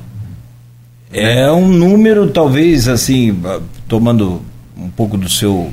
É 1.12 1.51
um 1.51 1.68
número, 1.68 2.28
talvez, 2.28 2.88
assim, 2.88 3.40
tomando 3.86 4.42
um 4.76 4.88
pouco 4.88 5.16
do 5.16 5.28
seu 5.28 5.70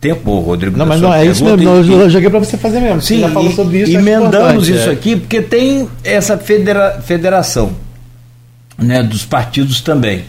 tempo, 0.00 0.38
Rodrigo. 0.40 0.76
Não, 0.76 0.86
mas 0.86 1.00
não, 1.00 1.12
é 1.12 1.26
isso 1.26 1.44
mesmo. 1.44 1.62
E, 1.62 1.92
eu 1.92 2.10
joguei 2.10 2.30
para 2.30 2.38
você 2.38 2.56
fazer 2.56 2.80
mesmo. 2.80 3.00
Sim, 3.00 3.16
você 3.16 3.20
já 3.22 3.30
falou 3.30 3.52
sobre 3.52 3.82
isso. 3.82 3.96
Emendamos 3.96 4.68
isso 4.68 4.88
é. 4.88 4.92
aqui, 4.92 5.16
porque 5.16 5.40
tem 5.40 5.88
essa 6.04 6.36
federa, 6.36 7.00
federação 7.04 7.72
né, 8.76 9.02
dos 9.02 9.24
partidos 9.24 9.80
também. 9.80 10.24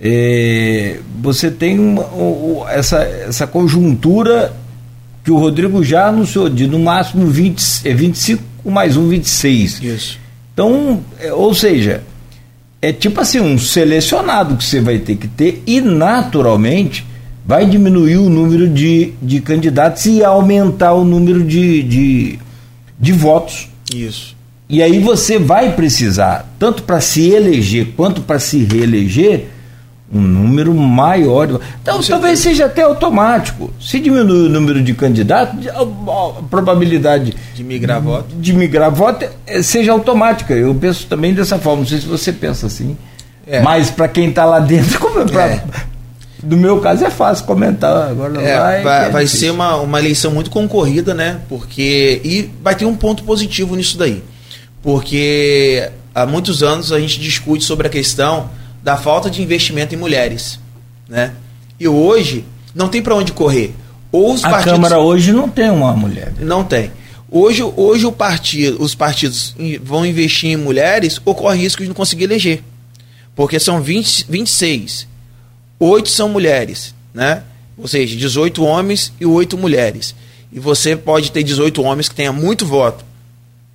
É, 0.00 0.98
você 1.20 1.50
tem 1.50 1.78
uma, 1.78 2.04
uma, 2.06 2.70
essa, 2.70 2.98
essa 2.98 3.46
conjuntura 3.46 4.52
que 5.26 5.32
o 5.32 5.38
Rodrigo 5.38 5.82
já 5.82 6.06
anunciou 6.06 6.48
de 6.48 6.68
no 6.68 6.78
máximo 6.78 7.26
20, 7.26 7.80
é 7.84 7.92
25 7.92 8.44
mais 8.64 8.96
um 8.96 9.08
26. 9.08 9.82
Isso. 9.82 10.20
Então, 10.54 11.02
é, 11.18 11.32
ou 11.32 11.52
seja, 11.52 12.04
é 12.80 12.92
tipo 12.92 13.20
assim, 13.20 13.40
um 13.40 13.58
selecionado 13.58 14.56
que 14.56 14.64
você 14.64 14.80
vai 14.80 15.00
ter 15.00 15.16
que 15.16 15.26
ter 15.26 15.64
e 15.66 15.80
naturalmente 15.80 17.04
vai 17.44 17.66
diminuir 17.66 18.18
o 18.18 18.30
número 18.30 18.68
de, 18.68 19.14
de 19.20 19.40
candidatos 19.40 20.06
e 20.06 20.22
aumentar 20.22 20.92
o 20.92 21.04
número 21.04 21.42
de, 21.42 21.82
de, 21.82 22.38
de 22.96 23.12
votos. 23.12 23.68
Isso. 23.92 24.36
E 24.68 24.80
aí 24.80 25.00
você 25.00 25.40
vai 25.40 25.74
precisar, 25.74 26.54
tanto 26.56 26.84
para 26.84 27.00
se 27.00 27.30
eleger 27.30 27.94
quanto 27.96 28.20
para 28.20 28.38
se 28.38 28.62
reeleger, 28.62 29.46
um 30.12 30.20
número 30.20 30.74
maior. 30.74 31.60
Então, 31.82 32.00
talvez 32.02 32.38
seja 32.38 32.66
até 32.66 32.82
automático. 32.82 33.72
Se 33.80 33.98
diminuir 33.98 34.46
o 34.46 34.48
número 34.48 34.82
de 34.82 34.94
candidatos, 34.94 35.66
a, 35.66 36.42
probabilidade 36.48 37.34
de 37.54 37.64
migrar 37.64 38.00
voto, 38.00 38.34
de 38.36 38.52
migrar 38.52 38.90
voto 38.90 39.26
é, 39.46 39.62
seja 39.62 39.92
automática. 39.92 40.54
Eu 40.54 40.74
penso 40.74 41.06
também 41.06 41.34
dessa 41.34 41.58
forma. 41.58 41.80
Não 41.80 41.86
sei 41.86 41.98
se 41.98 42.06
você 42.06 42.32
pensa 42.32 42.66
assim. 42.66 42.96
É. 43.46 43.60
Mas 43.60 43.90
para 43.90 44.08
quem 44.08 44.28
está 44.28 44.44
lá 44.44 44.60
dentro, 44.60 44.98
como 45.00 45.20
é 45.20 45.24
pra, 45.24 45.46
é. 45.48 45.64
No 46.42 46.56
meu 46.56 46.80
caso 46.80 47.04
é 47.04 47.10
fácil 47.10 47.44
comentar. 47.44 48.10
Agora 48.10 48.40
é, 48.40 48.58
vai, 48.58 48.82
vai, 48.82 49.10
vai 49.10 49.26
ser 49.26 49.50
uma, 49.50 49.76
uma 49.76 49.98
eleição 49.98 50.30
muito 50.30 50.50
concorrida, 50.50 51.14
né? 51.14 51.40
Porque. 51.48 52.20
E 52.24 52.50
vai 52.62 52.74
ter 52.74 52.84
um 52.84 52.94
ponto 52.94 53.24
positivo 53.24 53.74
nisso 53.74 53.98
daí 53.98 54.22
porque 54.86 55.90
há 56.14 56.24
muitos 56.24 56.62
anos 56.62 56.92
a 56.92 57.00
gente 57.00 57.18
discute 57.18 57.64
sobre 57.64 57.88
a 57.88 57.90
questão 57.90 58.48
da 58.86 58.96
falta 58.96 59.28
de 59.28 59.42
investimento 59.42 59.96
em 59.96 59.98
mulheres, 59.98 60.60
né? 61.08 61.34
E 61.78 61.88
hoje 61.88 62.44
não 62.72 62.88
tem 62.88 63.02
para 63.02 63.16
onde 63.16 63.32
correr. 63.32 63.74
Ou 64.12 64.32
os 64.32 64.44
a 64.44 64.48
partidos... 64.48 64.74
Câmara 64.74 65.00
hoje 65.00 65.32
não 65.32 65.48
tem 65.48 65.68
uma 65.70 65.92
mulher. 65.92 66.32
Não 66.38 66.62
tem. 66.62 66.92
Hoje, 67.28 67.64
hoje 67.64 68.06
o 68.06 68.12
partido, 68.12 68.80
os 68.80 68.94
partidos 68.94 69.56
vão 69.82 70.06
investir 70.06 70.50
em 70.50 70.56
mulheres, 70.56 71.20
ocorre 71.24 71.58
risco 71.58 71.82
de 71.82 71.88
não 71.88 71.96
conseguir 71.96 72.22
eleger. 72.22 72.62
Porque 73.34 73.58
são 73.58 73.82
20, 73.82 74.26
26. 74.28 75.08
Oito 75.80 76.08
são 76.08 76.28
mulheres, 76.28 76.94
né? 77.12 77.42
Ou 77.76 77.88
seja, 77.88 78.14
18 78.14 78.62
homens 78.62 79.12
e 79.20 79.26
8 79.26 79.58
mulheres. 79.58 80.14
E 80.52 80.60
você 80.60 80.94
pode 80.94 81.32
ter 81.32 81.42
18 81.42 81.82
homens 81.82 82.08
que 82.08 82.14
tenha 82.14 82.32
muito 82.32 82.64
voto, 82.64 83.04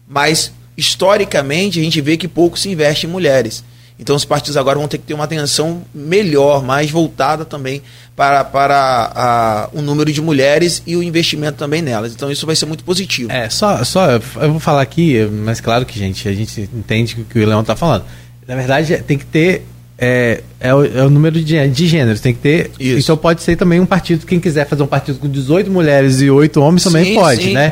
mas 0.07 0.53
historicamente 0.77 1.81
a 1.81 1.83
gente 1.83 1.99
vê 1.99 2.15
que 2.15 2.29
pouco 2.29 2.57
se 2.57 2.69
investe 2.69 3.07
em 3.07 3.09
mulheres. 3.09 3.61
Então 4.01 4.15
os 4.15 4.25
partidos 4.25 4.57
agora 4.57 4.79
vão 4.79 4.87
ter 4.87 4.97
que 4.97 5.05
ter 5.05 5.13
uma 5.13 5.25
atenção 5.25 5.83
melhor, 5.93 6.63
mais 6.63 6.89
voltada 6.89 7.45
também 7.45 7.83
para, 8.15 8.43
para 8.43 9.11
a, 9.15 9.69
o 9.71 9.81
número 9.81 10.11
de 10.11 10.19
mulheres 10.19 10.81
e 10.87 10.95
o 10.95 11.03
investimento 11.03 11.59
também 11.59 11.83
nelas. 11.83 12.11
Então 12.11 12.31
isso 12.31 12.47
vai 12.47 12.55
ser 12.55 12.65
muito 12.65 12.83
positivo. 12.83 13.31
É, 13.31 13.47
só, 13.47 13.83
só 13.83 14.09
eu 14.09 14.51
vou 14.51 14.59
falar 14.59 14.81
aqui, 14.81 15.23
mas 15.45 15.61
claro 15.61 15.85
que, 15.85 15.99
gente, 15.99 16.27
a 16.27 16.33
gente 16.33 16.67
entende 16.73 17.15
o 17.21 17.25
que 17.25 17.39
o 17.39 17.47
Leão 17.47 17.61
está 17.61 17.75
falando. 17.75 18.03
Na 18.47 18.55
verdade, 18.55 18.97
tem 19.05 19.19
que 19.19 19.25
ter. 19.25 19.67
É, 20.03 20.41
é, 20.59 20.73
o, 20.73 20.83
é 20.83 21.05
o 21.05 21.09
número 21.11 21.39
de, 21.39 21.67
de 21.67 21.87
gêneros, 21.87 22.19
tem 22.19 22.33
que 22.33 22.39
ter. 22.39 22.71
Isso. 22.79 23.01
Então 23.01 23.15
pode 23.15 23.43
ser 23.43 23.55
também 23.55 23.79
um 23.79 23.85
partido, 23.85 24.25
quem 24.25 24.39
quiser 24.39 24.67
fazer 24.67 24.81
um 24.81 24.87
partido 24.87 25.19
com 25.19 25.29
18 25.29 25.69
mulheres 25.69 26.21
e 26.21 26.29
8 26.29 26.59
homens 26.59 26.83
também 26.83 27.05
sim, 27.05 27.13
pode, 27.13 27.43
sim. 27.43 27.53
né? 27.53 27.71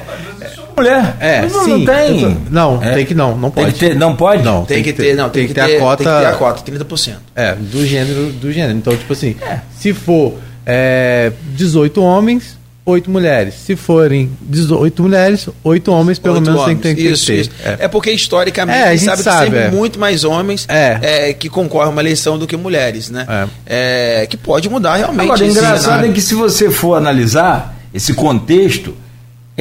Mulher. 0.79 1.15
É, 1.19 1.41
não, 1.41 1.63
sim. 1.63 1.69
Não 1.69 1.85
tem. 1.85 2.37
Não, 2.49 2.83
é. 2.83 2.93
tem 2.95 3.05
que 3.05 3.13
não, 3.13 3.37
não 3.37 3.51
pode. 3.51 3.73
Ter, 3.73 3.95
não 3.95 4.15
pode? 4.15 4.43
Não, 4.43 4.65
tem, 4.65 4.77
tem 4.81 4.83
que 4.83 4.93
ter, 4.93 5.15
não, 5.15 5.29
tem, 5.29 5.45
tem 5.45 5.47
que, 5.47 5.53
ter, 5.53 5.65
ter, 5.67 5.75
a 5.77 5.79
cota. 5.79 6.03
Tem 6.03 6.13
que 6.13 6.19
ter 6.19 6.25
a 6.25 6.33
cota, 6.33 6.71
30%. 6.71 7.13
É, 7.35 7.55
do 7.55 7.85
gênero, 7.85 8.31
do 8.33 8.51
gênero. 8.51 8.77
Então, 8.77 8.95
tipo 8.95 9.13
assim, 9.13 9.35
é. 9.41 9.59
se 9.77 9.93
for 9.93 10.35
é, 10.65 11.31
18 11.55 12.01
homens, 12.01 12.57
oito 12.85 13.09
mulheres. 13.09 13.53
Se 13.55 13.75
forem 13.75 14.31
18 14.41 15.01
mulheres, 15.03 15.47
oito 15.63 15.91
homens 15.91 16.17
pelo 16.19 16.35
Oito 16.35 16.45
menos 16.45 16.59
tem, 16.65 16.75
homens. 16.75 16.81
tem, 16.81 17.11
isso, 17.11 17.25
que 17.25 17.31
ter. 17.31 17.39
isso. 17.41 17.51
É. 17.79 17.87
porque 17.87 18.11
historicamente 18.11 18.77
É, 18.79 18.83
a 18.83 18.95
gente 18.95 19.05
sabe, 19.05 19.21
sabe, 19.23 19.37
que 19.37 19.43
sempre 19.45 19.59
é. 19.59 19.71
muito 19.71 19.99
mais 19.99 20.23
homens 20.23 20.65
É. 20.67 20.99
é, 21.29 21.33
que 21.33 21.49
concorrem 21.49 21.87
a 21.87 21.91
uma 21.91 22.01
eleição 22.01 22.37
do 22.37 22.47
que 22.47 22.57
mulheres, 22.57 23.09
né? 23.09 23.25
É, 23.65 24.25
que 24.29 24.37
pode 24.37 24.69
mudar 24.69 24.95
realmente. 24.95 25.23
Agora, 25.25 25.45
engraçado 25.45 25.81
cenário. 25.81 26.09
é 26.09 26.13
que 26.13 26.21
se 26.21 26.33
você 26.33 26.69
for 26.71 26.95
analisar 26.95 27.77
esse 27.93 28.13
contexto, 28.13 28.95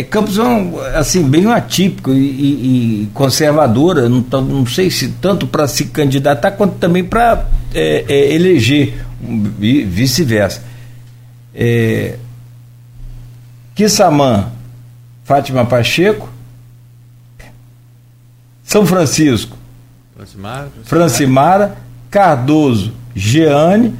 é 0.00 0.02
Campos 0.04 0.38
é 0.38 0.42
um, 0.42 0.78
assim, 0.94 1.22
bem 1.22 1.46
atípico 1.50 2.12
e, 2.12 2.16
e- 2.18 3.02
e 3.02 3.06
conservadora, 3.14 4.08
não, 4.08 4.20
não 4.42 4.66
sei 4.66 4.90
se 4.90 5.08
tanto 5.20 5.46
para 5.46 5.66
se 5.66 5.86
candidatar 5.86 6.52
quanto 6.52 6.74
também 6.76 7.02
para 7.04 7.46
eleger, 8.08 8.94
um, 9.22 9.42
vi- 9.42 9.84
vice-versa. 9.84 10.62
É, 11.54 12.16
Kissamã, 13.74 14.48
Fátima 15.24 15.64
Pacheco, 15.64 16.28
São 18.62 18.84
Francisco, 18.86 19.56
Francimara, 20.84 21.76
Cardoso, 22.10 22.92
Jeane, 23.14 23.94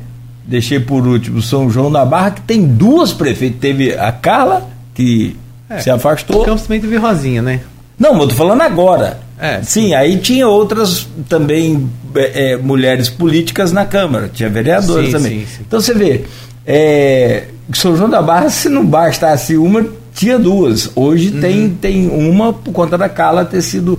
deixei 0.44 0.80
por 0.80 1.06
último 1.06 1.40
São 1.42 1.70
João 1.70 1.90
da 1.90 2.04
Barra, 2.04 2.32
que 2.32 2.40
tem 2.42 2.66
duas 2.66 3.12
prefeitas. 3.12 3.60
Teve 3.60 3.94
a 3.94 4.10
Carla, 4.12 4.68
que 4.94 5.36
É. 5.70 5.78
se 5.78 5.90
afastou. 5.90 6.44
Campos 6.44 6.62
também 6.62 6.80
teve 6.80 6.96
Rosinha, 6.96 7.42
né? 7.42 7.60
Não, 7.98 8.12
mas 8.12 8.22
eu 8.22 8.28
tô 8.28 8.34
falando 8.34 8.62
agora. 8.62 9.18
É. 9.38 9.60
Sim, 9.62 9.94
aí 9.94 10.18
tinha 10.18 10.46
outras 10.48 11.06
também 11.28 11.88
é, 12.14 12.52
é, 12.52 12.56
mulheres 12.56 13.08
políticas 13.08 13.70
na 13.72 13.84
Câmara, 13.84 14.28
tinha 14.32 14.48
vereadoras 14.48 15.06
Sim, 15.06 15.12
também. 15.12 15.40
sim, 15.40 15.46
sim. 15.46 15.62
Então 15.66 15.80
você 15.80 15.94
vê, 15.94 16.24
é, 16.66 17.44
São 17.74 17.96
João 17.96 18.08
da 18.10 18.20
Barra, 18.22 18.50
se 18.50 18.68
não 18.68 18.84
bastasse 18.84 19.56
uma, 19.56 19.84
tinha 20.14 20.38
duas. 20.38 20.90
Hoje 20.96 21.30
Uhum. 21.34 21.40
tem, 21.40 21.70
tem 21.70 22.08
uma 22.08 22.52
por 22.52 22.72
conta 22.72 22.96
da 22.98 23.08
Carla 23.08 23.44
ter 23.44 23.62
sido. 23.62 23.98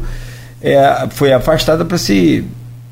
é, 0.61 1.07
foi 1.11 1.32
afastada 1.32 1.86
para 1.86 1.97
se. 1.97 2.43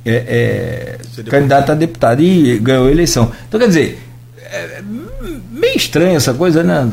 É, 0.05 0.11
é, 0.15 0.97
Ser 1.13 1.25
candidata 1.25 1.73
a 1.73 1.75
deputada 1.75 2.21
e 2.21 2.57
ganhou 2.59 2.87
a 2.87 2.91
eleição. 2.91 3.29
Então, 3.47 3.59
quer 3.59 3.67
dizer, 3.67 3.99
é 4.41 4.81
meio 5.51 5.75
estranho 5.75 6.15
essa 6.15 6.33
coisa, 6.33 6.63
né? 6.63 6.89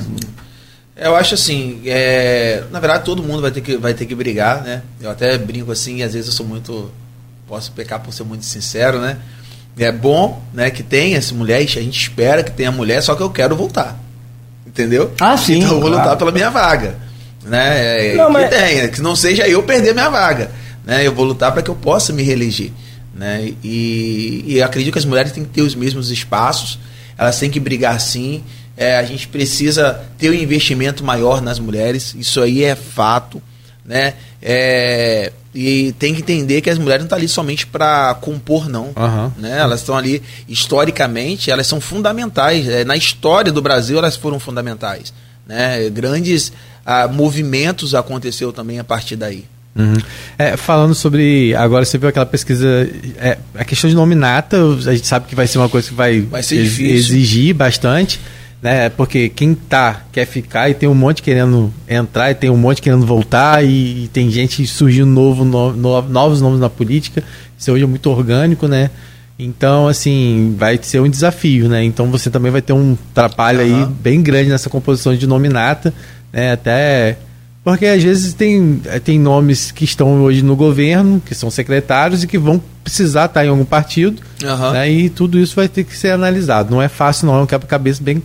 Eu 0.97 1.17
acho 1.17 1.35
assim, 1.35 1.83
é, 1.87 2.63
na 2.71 2.79
verdade 2.79 3.05
todo 3.05 3.23
mundo 3.23 3.43
vai 3.43 3.51
ter, 3.51 3.61
que, 3.61 3.77
vai 3.77 3.95
ter 3.95 4.07
que 4.07 4.15
brigar, 4.15 4.63
né? 4.63 4.83
Eu 5.01 5.11
até 5.11 5.37
brinco 5.37 5.73
assim, 5.73 6.03
às 6.03 6.13
vezes 6.15 6.29
eu 6.29 6.33
sou 6.35 6.47
muito. 6.47 6.91
Posso 7.49 7.73
pecar 7.73 8.01
por 8.01 8.13
ser 8.13 8.23
muito 8.25 8.45
sincero, 8.45 9.01
né? 9.01 9.19
É 9.77 9.91
bom 9.91 10.41
né, 10.53 10.71
que 10.71 10.83
tenha 10.85 11.19
essa 11.19 11.35
mulher, 11.35 11.59
a 11.59 11.61
gente 11.67 11.99
espera 12.01 12.45
que 12.45 12.53
tenha 12.53 12.71
mulher, 12.71 13.03
só 13.03 13.15
que 13.17 13.23
eu 13.23 13.31
quero 13.31 13.57
voltar. 13.57 13.99
Entendeu? 14.67 15.13
Ah, 15.21 15.37
sim, 15.37 15.59
Então 15.59 15.73
eu 15.75 15.81
vou 15.81 15.89
lutar 15.91 16.05
claro. 16.05 16.19
pela 16.19 16.33
minha 16.33 16.49
vaga. 16.51 16.97
Né? 17.45 18.13
É, 18.13 18.17
Não, 18.17 18.27
que 18.27 18.33
mas- 18.33 18.51
tenha, 18.51 18.89
que 18.89 19.03
não 19.03 19.15
seja 19.17 19.47
eu 19.49 19.63
perder 19.65 19.93
minha 19.93 20.09
vaga. 20.09 20.51
Né? 20.85 21.07
Eu 21.07 21.13
vou 21.13 21.25
lutar 21.25 21.53
para 21.53 21.61
que 21.61 21.71
eu 21.71 21.75
possa 21.75 22.13
me 22.13 22.23
reeleger. 22.23 22.71
Né? 23.15 23.53
E, 23.63 24.45
e 24.47 24.59
eu 24.59 24.65
acredito 24.65 24.93
que 24.93 24.99
as 24.99 25.05
mulheres 25.05 25.33
têm 25.33 25.45
que 25.45 25.51
ter 25.51 25.63
os 25.63 25.75
mesmos 25.75 26.11
espaços, 26.11 26.79
elas 27.19 27.39
têm 27.39 27.51
que 27.51 27.61
brigar 27.61 28.01
sim. 28.01 28.43
É, 28.77 28.97
a 28.97 29.05
gente 29.05 29.29
precisa 29.29 30.01
ter 30.19 30.31
um 30.31 30.35
investimento 30.35 31.05
maior 31.05 31.41
nas 31.41 31.59
mulheres, 31.59 32.15
isso 32.19 32.41
aí 32.41 32.65
é 32.65 32.75
fato. 32.75 33.41
Né? 33.85 34.15
É, 34.43 35.33
e 35.55 35.93
tem 35.99 36.15
que 36.15 36.23
entender 36.23 36.61
que 36.61 36.71
as 36.71 36.79
mulheres 36.79 37.03
não 37.03 37.07
estão 37.07 37.19
ali 37.19 37.29
somente 37.29 37.67
para 37.67 38.15
compor, 38.21 38.69
não. 38.69 38.93
Aham. 38.97 39.33
Né? 39.39 39.59
Elas 39.59 39.81
estão 39.81 39.97
ali, 39.97 40.23
historicamente, 40.49 41.51
elas 41.51 41.67
são 41.67 41.81
fundamentais. 41.81 42.67
É, 42.67 42.85
na 42.85 42.97
história 42.97 43.53
do 43.53 43.63
Brasil, 43.63 43.99
elas 43.99 44.17
foram 44.17 44.41
fundamentais. 44.41 45.13
Né? 45.47 45.89
Grandes 45.91 46.53
ah, 46.85 47.07
movimentos 47.07 47.95
aconteceu 47.95 48.53
também 48.53 48.79
a 48.79 48.85
partir 48.85 49.17
daí. 49.17 49.45
Uhum. 49.77 49.97
É, 50.39 50.57
falando 50.57 50.95
sobre. 50.95 51.55
Agora 51.55 51.85
você 51.85 51.99
viu 51.99 52.09
aquela 52.09 52.27
pesquisa. 52.27 52.89
É, 53.19 53.39
a 53.57 53.65
questão 53.65 53.91
de 53.91 53.97
nominata, 53.97 54.57
a 54.57 54.95
gente 54.95 55.07
sabe 55.07 55.27
que 55.27 55.35
vai 55.35 55.49
ser 55.49 55.59
uma 55.59 55.69
coisa 55.69 55.89
que 55.89 55.95
vai, 55.95 56.21
Vai 56.21 56.41
exigir 56.41 57.55
bastante. 57.55 58.21
Né? 58.65 58.89
Porque 58.89 59.29
quem 59.29 59.55
tá 59.55 60.05
quer 60.11 60.25
ficar 60.27 60.71
e 60.71 60.75
tem 60.75 60.89
um 60.89 60.95
monte 60.95 61.21
querendo 61.23 61.71
entrar 61.87 62.31
e 62.31 62.35
tem 62.35 62.49
um 62.49 62.57
monte 62.57 62.81
querendo 62.81 63.05
voltar 63.05 63.63
e, 63.63 64.05
e 64.05 64.09
tem 64.11 64.31
gente 64.31 64.67
surgindo 64.67 65.05
novo, 65.05 65.45
no- 65.45 65.75
no- 65.75 66.01
novos 66.09 66.41
nomes 66.41 66.59
na 66.59 66.71
política. 66.71 67.23
Isso 67.59 67.71
hoje 67.71 67.85
é 67.85 67.87
muito 67.87 68.09
orgânico, 68.09 68.67
né? 68.67 68.89
Então, 69.39 69.87
assim, 69.87 70.55
vai 70.59 70.79
ser 70.81 71.01
um 71.01 71.11
desafio, 71.11 71.69
né? 71.69 71.85
Então 71.85 72.07
você 72.11 72.31
também 72.31 72.51
vai 72.51 72.63
ter 72.63 72.73
um 72.73 72.97
trabalho 73.13 73.61
aí 73.61 73.71
Aham. 73.71 73.93
bem 74.01 74.23
grande 74.23 74.49
nessa 74.49 74.71
composição 74.71 75.15
de 75.15 75.27
nominata, 75.27 75.93
né? 76.33 76.53
Até 76.53 77.19
porque 77.63 77.85
às 77.85 78.03
vezes 78.03 78.33
tem, 78.33 78.81
tem 79.05 79.19
nomes 79.21 79.71
que 79.73 79.85
estão 79.85 80.23
hoje 80.23 80.41
no 80.43 80.57
governo, 80.57 81.21
que 81.25 81.35
são 81.35 81.51
secretários 81.51 82.23
e 82.23 82.27
que 82.27 82.39
vão 82.39 82.63
precisar 82.83 83.27
estar 83.27 83.45
em 83.45 83.49
algum 83.51 83.65
partido, 83.67 84.23
Aham. 84.43 84.73
né? 84.73 84.91
E 84.91 85.11
tudo 85.11 85.39
isso 85.39 85.55
vai 85.55 85.69
ter 85.69 85.85
que 85.85 85.95
ser 85.95 86.13
analisado. 86.13 86.71
Não 86.75 86.81
é 86.81 86.89
fácil, 86.89 87.27
não, 87.27 87.37
é 87.39 87.43
um 87.43 87.47
quebra-cabeça 87.47 88.03
bem 88.03 88.23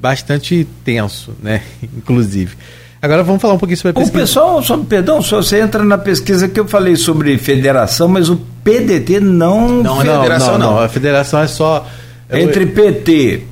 bastante 0.00 0.66
tenso, 0.84 1.32
né? 1.42 1.62
Inclusive. 1.82 2.56
Agora 3.02 3.22
vamos 3.22 3.40
falar 3.40 3.54
um 3.54 3.58
pouquinho 3.58 3.78
sobre 3.78 3.90
a 3.90 3.92
O 3.92 4.04
pesquisa. 4.04 4.22
pessoal, 4.22 4.62
só, 4.62 4.76
perdão, 4.76 5.22
só 5.22 5.42
você 5.42 5.60
entra 5.60 5.82
na 5.82 5.96
pesquisa 5.96 6.48
que 6.48 6.60
eu 6.60 6.68
falei 6.68 6.96
sobre 6.96 7.38
federação, 7.38 8.08
mas 8.08 8.28
o 8.28 8.38
PDT 8.62 9.20
não. 9.20 9.68
Não, 9.82 10.04
não, 10.04 10.20
federação 10.20 10.58
não, 10.58 10.72
não. 10.72 10.78
A 10.80 10.88
federação 10.88 11.40
é 11.40 11.46
só 11.46 11.86
Entre 12.30 12.66
PT, 12.66 13.42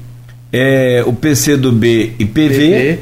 é, 0.53 1.03
o 1.07 1.13
PCdoB 1.15 2.15
e 2.19 2.25
PV, 2.27 2.49
PV. 2.49 2.99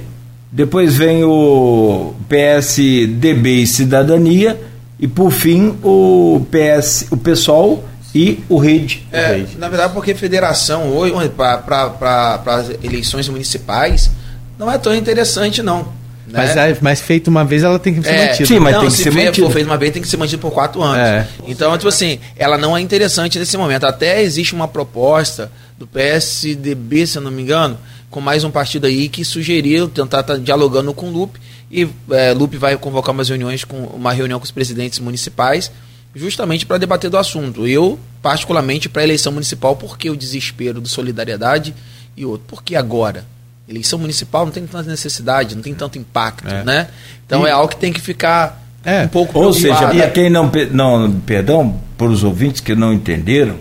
depois 0.53 0.95
vem 0.95 1.25
o 1.25 2.15
PSDB 2.29 3.63
e 3.63 3.67
Cidadania, 3.67 4.59
e 5.01 5.07
por 5.09 5.31
fim 5.31 5.75
o 5.83 6.47
PS, 6.51 7.07
o 7.11 7.17
PSOL 7.17 7.85
e 8.17 8.45
o 8.49 8.57
Rede. 8.59 9.07
É, 9.13 9.37
Rede. 9.37 9.59
na 9.59 9.69
verdade, 9.69 9.93
porque 9.93 10.15
federação 10.15 10.89
hoje, 10.89 11.13
para 11.31 12.41
as 12.47 12.71
eleições 12.83 13.29
municipais, 13.29 14.11
não 14.59 14.71
é 14.71 14.79
tão 14.79 14.95
interessante, 14.95 15.63
não. 15.63 15.79
né? 16.27 16.41
Mas, 16.45 16.57
é- 16.57 16.77
mas 16.81 17.01
feito 17.01 17.29
uma 17.29 17.45
vez 17.45 17.63
ela 17.63 17.79
tem 17.79 17.95
que 17.95 18.03
ser 18.03 18.09
É, 18.15 18.27
mantida. 18.31 18.47
Sim, 18.47 18.59
mas 18.59 18.73
não, 18.75 18.81
tem 18.81 18.91
que 18.91 18.97
se 18.97 19.03
ser 19.05 19.13
fe- 19.13 19.25
mantido. 19.27 19.47
for 19.47 19.53
feito 19.53 19.67
uma 19.67 19.77
vez, 19.77 19.93
tem 19.93 20.03
que 20.03 20.09
ser 20.09 20.17
mantido 20.17 20.41
por 20.43 20.51
quatro 20.51 20.83
anos. 20.83 20.99
É. 20.99 21.27
Então, 21.47 21.77
tipo 21.77 21.89
assim, 21.89 22.19
ela 22.37 22.57
não 22.59 22.77
é 22.77 22.81
interessante 22.81 23.39
nesse 23.39 23.57
momento. 23.57 23.85
Até 23.87 24.23
existe 24.23 24.55
uma 24.55 24.67
proposta 24.67 25.53
do 25.79 25.87
PSDB, 25.87 27.07
se 27.07 27.19
eu 27.19 27.23
não 27.23 27.31
me 27.31 27.43
engano, 27.43 27.79
com 28.11 28.21
mais 28.21 28.45
um 28.45 28.51
partido 28.51 28.87
aí 28.87 29.09
que 29.09 29.25
sugeriu 29.25 29.89
tentar 29.89 30.21
estar 30.21 30.39
dialogando 30.39 30.93
com 30.93 31.07
o 31.09 31.11
Lupe. 31.13 31.39
E 31.71 31.87
é, 32.11 32.33
Lupe 32.33 32.57
vai 32.57 32.77
convocar 32.77 33.13
umas 33.15 33.29
reuniões 33.29 33.63
com 33.65 33.77
uma 33.85 34.13
reunião 34.13 34.39
com 34.39 34.45
os 34.45 34.51
presidentes 34.51 34.99
municipais, 35.01 35.71
justamente 36.17 36.65
para 36.67 36.79
debater 36.79 37.11
do 37.11 37.19
assunto. 37.19 37.67
Eu, 37.67 37.99
particularmente, 38.23 38.89
para 38.89 39.03
a 39.03 39.05
eleição 39.05 39.33
municipal, 39.33 39.77
porque 39.77 40.09
o 40.11 40.17
desespero 40.17 40.81
do 40.81 40.89
Solidariedade 40.89 41.75
e 42.17 42.25
outro. 42.25 42.47
Porque 42.49 42.75
agora? 42.75 43.25
Eleição 43.69 43.99
municipal 43.99 44.47
não 44.47 44.53
tem 44.53 44.67
tanta 44.67 44.89
necessidade, 44.89 45.55
não 45.55 45.63
tem 45.63 45.75
tanto 45.75 45.99
impacto, 45.99 46.49
É. 46.49 46.65
né? 46.65 46.89
Então 47.27 47.45
E- 47.47 47.49
é 47.49 47.53
algo 47.53 47.69
que 47.69 47.77
tem 47.77 47.93
que 47.93 48.01
ficar 48.01 48.65
É. 48.85 49.03
um 49.03 49.09
pouco 49.09 49.39
Ou 49.39 49.53
seja, 49.53 49.75
para 49.89 50.11
quem 50.11 50.31
não, 50.31 50.51
não. 50.71 51.13
Perdão, 51.21 51.81
por 51.99 52.11
os 52.11 52.23
ouvintes 52.25 52.61
que 52.61 52.75
não 52.75 52.93
entenderam, 52.93 53.57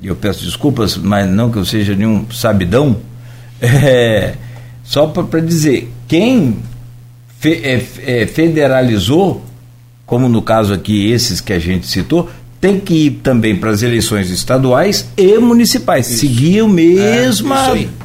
e 0.00 0.06
eu 0.06 0.14
peço 0.16 0.44
desculpas, 0.44 0.96
mas 0.96 1.28
não 1.28 1.50
que 1.50 1.58
eu 1.58 1.64
seja 1.64 1.94
nenhum 1.94 2.24
sabidão, 2.30 3.00
é, 3.60 4.34
só 4.84 5.06
para 5.08 5.40
dizer, 5.40 5.92
quem 6.08 6.58
fe- 7.40 7.60
é, 7.64 8.22
é, 8.22 8.26
federalizou, 8.26 9.44
como 10.06 10.28
no 10.28 10.42
caso 10.42 10.72
aqui 10.72 11.10
esses 11.10 11.40
que 11.40 11.52
a 11.52 11.58
gente 11.58 11.86
citou, 11.86 12.28
tem 12.60 12.78
que 12.78 12.94
ir 13.06 13.10
também 13.22 13.56
para 13.56 13.70
as 13.70 13.82
eleições 13.82 14.30
estaduais 14.30 15.08
e 15.16 15.36
municipais. 15.38 16.06
Seguir 16.06 16.62
o 16.62 16.68
mesmo. 16.68 17.00
É, 17.02 17.26
isso. 17.28 17.44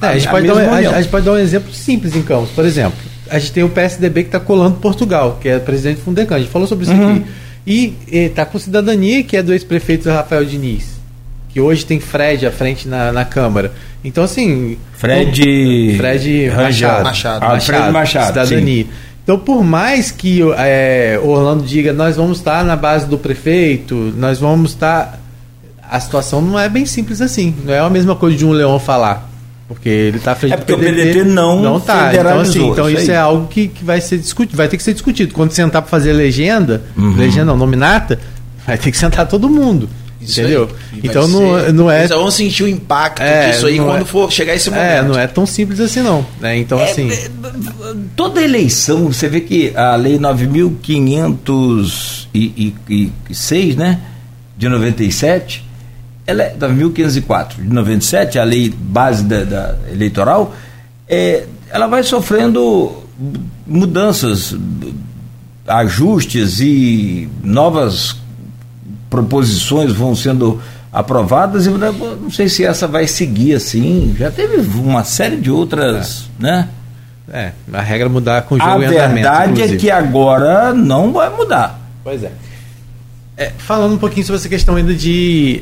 É, 0.01 0.07
a, 0.07 0.17
gente 0.17 0.29
pode 0.29 0.47
dar 0.47 0.55
um, 0.55 0.73
a- 0.73 0.77
a 0.77 1.01
gente 1.01 1.11
pode 1.11 1.25
dar 1.25 1.31
um 1.33 1.37
exemplo 1.37 1.71
simples 1.73 2.15
em 2.15 2.23
Campos. 2.23 2.49
Por 2.51 2.65
exemplo, 2.65 2.97
a 3.29 3.37
gente 3.37 3.51
tem 3.51 3.63
o 3.63 3.69
PSDB 3.69 4.23
que 4.23 4.29
está 4.29 4.39
colando 4.39 4.77
Portugal, 4.77 5.37
que 5.41 5.47
é 5.49 5.59
presidente 5.59 6.01
Fundecan. 6.01 6.35
A 6.35 6.39
gente 6.39 6.49
falou 6.49 6.67
sobre 6.67 6.85
isso 6.85 6.93
Uhum. 6.93 7.17
aqui. 7.17 7.25
E 7.67 7.93
está 8.11 8.45
com 8.45 8.57
cidadania, 8.57 9.21
que 9.23 9.35
é 9.35 9.43
do 9.43 9.51
ex-prefeito 9.53 10.09
Rafael 10.09 10.45
Diniz, 10.45 10.85
que 11.49 11.59
hoje 11.59 11.85
tem 11.85 11.99
Fred 11.99 12.45
à 12.47 12.51
frente 12.51 12.87
na, 12.87 13.11
na 13.11 13.25
Câmara. 13.25 13.73
Então, 14.03 14.23
assim. 14.23 14.77
Fred. 14.93 15.95
Fred 15.97 16.47
Rangel. 16.47 17.03
Machado. 17.03 17.43
Ah, 17.45 17.59
Fred 17.59 17.91
Machado. 17.91 18.27
Cidadania. 18.27 18.85
Então, 19.27 19.37
por 19.37 19.61
mais 19.61 20.09
que 20.09 20.39
é, 20.55 21.19
Orlando 21.21 21.61
diga, 21.61 21.91
nós 21.91 22.15
vamos 22.15 22.37
estar 22.37 22.63
na 22.63 22.77
base 22.77 23.05
do 23.07 23.17
prefeito, 23.17 24.13
nós 24.15 24.39
vamos 24.39 24.71
estar. 24.71 25.19
A 25.83 25.99
situação 25.99 26.41
não 26.41 26.57
é 26.57 26.69
bem 26.69 26.85
simples 26.85 27.19
assim. 27.19 27.53
Não 27.65 27.73
é 27.73 27.79
a 27.79 27.89
mesma 27.89 28.15
coisa 28.15 28.37
de 28.37 28.45
um 28.45 28.53
leão 28.53 28.79
falar. 28.79 29.29
Porque 29.67 29.89
ele 29.89 30.15
está 30.15 30.33
frente 30.33 30.53
É 30.53 30.55
do 30.55 30.59
porque 30.59 30.71
o 30.71 30.79
PDT 30.79 31.25
não 31.25 31.61
não 31.61 31.77
tá. 31.77 32.13
Então, 32.15 32.39
assim, 32.39 32.69
então 32.69 32.89
isso 32.89 33.01
isso, 33.01 33.11
é 33.11 33.17
algo 33.17 33.47
que, 33.47 33.67
que 33.67 33.83
vai 33.83 33.99
ser 33.99 34.17
discutido, 34.17 34.55
vai 34.55 34.69
ter 34.69 34.77
que 34.77 34.83
ser 34.83 34.93
discutido. 34.93 35.33
Quando 35.33 35.51
sentar 35.51 35.81
para 35.81 35.91
fazer 35.91 36.13
legenda, 36.13 36.83
Uhum. 36.95 37.17
legenda 37.17 37.47
não, 37.47 37.57
nominata, 37.57 38.17
vai 38.65 38.77
ter 38.77 38.91
que 38.91 38.97
sentar 38.97 39.27
todo 39.27 39.49
mundo. 39.49 39.89
Isso 40.19 40.39
Entendeu? 40.41 40.69
Então 41.03 41.27
não, 41.27 41.59
ser- 41.59 41.73
não 41.73 41.91
é. 41.91 41.99
Eles 41.99 42.09
vão 42.09 42.31
sentir 42.31 42.63
o 42.63 42.67
impacto 42.67 43.21
É, 43.21 43.51
disso 43.51 43.67
aí 43.67 43.77
não 43.77 43.85
quando 43.85 44.01
é- 44.01 44.05
for 44.05 44.31
chegar 44.31 44.55
esse 44.55 44.69
momento. 44.69 44.83
É, 44.85 45.01
não 45.03 45.17
é 45.19 45.27
tão 45.27 45.45
simples 45.45 45.79
assim 45.79 46.01
não. 46.01 46.25
Né? 46.39 46.57
Então, 46.57 46.79
É, 46.79 46.89
assim. 46.91 47.09
é, 47.11 47.29
toda 48.15 48.41
eleição, 48.41 49.11
você 49.13 49.29
vê 49.29 49.41
que 49.41 49.71
a 49.75 49.95
lei 49.95 50.17
9.506, 52.31 53.75
né, 53.75 53.99
de 54.57 54.67
97, 54.69 55.63
ela 56.25 56.43
é 56.43 56.55
9.504 56.59 57.61
de 57.61 57.73
97, 57.73 58.39
a 58.39 58.43
lei 58.43 58.69
base 58.69 59.23
da, 59.23 59.43
da 59.43 59.75
eleitoral, 59.91 60.53
é, 61.07 61.45
ela 61.69 61.87
vai 61.87 62.03
sofrendo 62.03 63.03
mudanças, 63.65 64.55
ajustes 65.67 66.59
e 66.59 67.27
novas 67.43 68.15
proposições 69.09 69.91
vão 69.93 70.15
sendo 70.15 70.61
aprovadas 70.91 71.65
e 71.65 71.69
eu 71.69 71.77
não 71.77 72.31
sei 72.31 72.49
se 72.49 72.63
essa 72.63 72.87
vai 72.87 73.07
seguir 73.07 73.55
assim. 73.55 74.15
Já 74.17 74.31
teve 74.31 74.57
uma 74.79 75.03
série 75.03 75.37
de 75.37 75.51
outras, 75.51 76.29
né? 76.39 76.69
É, 77.31 77.51
a 77.73 77.81
regra 77.81 78.07
mudar 78.07 78.43
com 78.43 78.55
o 78.55 78.57
jogo 78.57 78.71
A 78.71 78.83
em 78.83 78.85
andamento, 78.85 79.13
verdade 79.15 79.43
é 79.43 79.65
inclusive. 79.65 79.77
que 79.77 79.91
agora 79.91 80.73
não 80.73 81.11
vai 81.11 81.29
mudar. 81.29 81.79
Pois 82.03 82.23
é. 82.23 82.31
É, 83.35 83.51
Falando 83.57 83.93
um 83.93 83.97
pouquinho 83.97 84.25
sobre 84.25 84.39
essa 84.39 84.49
questão 84.49 84.75
ainda 84.75 84.93
de 84.93 85.61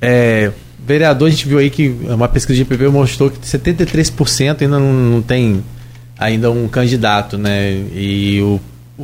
é, 0.00 0.52
vereador, 0.86 1.26
a 1.26 1.30
gente 1.30 1.48
viu 1.48 1.58
aí 1.58 1.68
que 1.68 1.88
uma 2.08 2.28
pesquisa 2.28 2.56
de 2.56 2.62
IPV 2.62 2.88
mostrou 2.88 3.28
que 3.28 3.38
73% 3.40 4.62
ainda 4.62 4.78
não, 4.78 4.92
não 4.92 5.22
tem 5.22 5.62
ainda 6.18 6.50
um 6.50 6.68
candidato, 6.68 7.36
né? 7.36 7.72
E 7.92 8.40
o, 8.40 8.60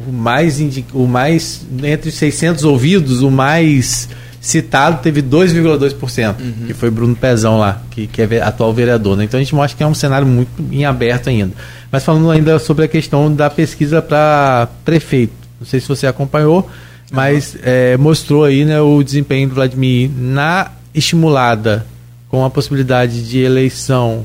o 0.07 0.12
mais 0.12 0.61
o 0.92 1.07
mais 1.07 1.66
entre 1.82 2.11
os 2.11 2.14
600 2.16 2.64
ouvidos, 2.64 3.22
o 3.22 3.30
mais 3.30 4.09
citado 4.40 5.03
teve 5.03 5.22
2,2%, 5.22 6.34
que 6.66 6.74
foi 6.74 6.90
Bruno 6.90 7.16
Pezão 7.16 7.59
lá, 7.59 7.82
que, 7.90 8.07
que 8.07 8.22
é 8.22 8.42
atual 8.42 8.72
vereador, 8.72 9.16
né? 9.16 9.24
Então 9.24 9.38
a 9.38 9.42
gente 9.42 9.55
mostra 9.55 9.76
que 9.76 9.82
é 9.82 9.86
um 9.86 9.94
cenário 9.94 10.26
muito 10.26 10.51
em 10.70 10.84
aberto 10.84 11.28
ainda. 11.28 11.53
Mas 11.90 12.05
falando 12.05 12.30
ainda 12.30 12.59
sobre 12.59 12.84
a 12.84 12.88
questão 12.88 13.34
da 13.34 13.51
pesquisa 13.51 14.01
para 14.03 14.68
prefeito, 14.84 15.32
não 15.59 15.66
sei 15.66 15.80
se 15.80 15.88
você 15.88 16.07
acompanhou, 16.07 16.68
mas 17.11 17.57
é, 17.62 17.97
mostrou 17.97 18.44
aí 18.44 18.64
né, 18.64 18.80
o 18.80 19.03
desempenho 19.03 19.49
do 19.49 19.55
Vladimir 19.55 20.11
na 20.16 20.70
estimulada 20.94 21.86
com 22.28 22.44
a 22.44 22.51
possibilidade 22.51 23.26
de 23.28 23.40
eleição 23.40 24.24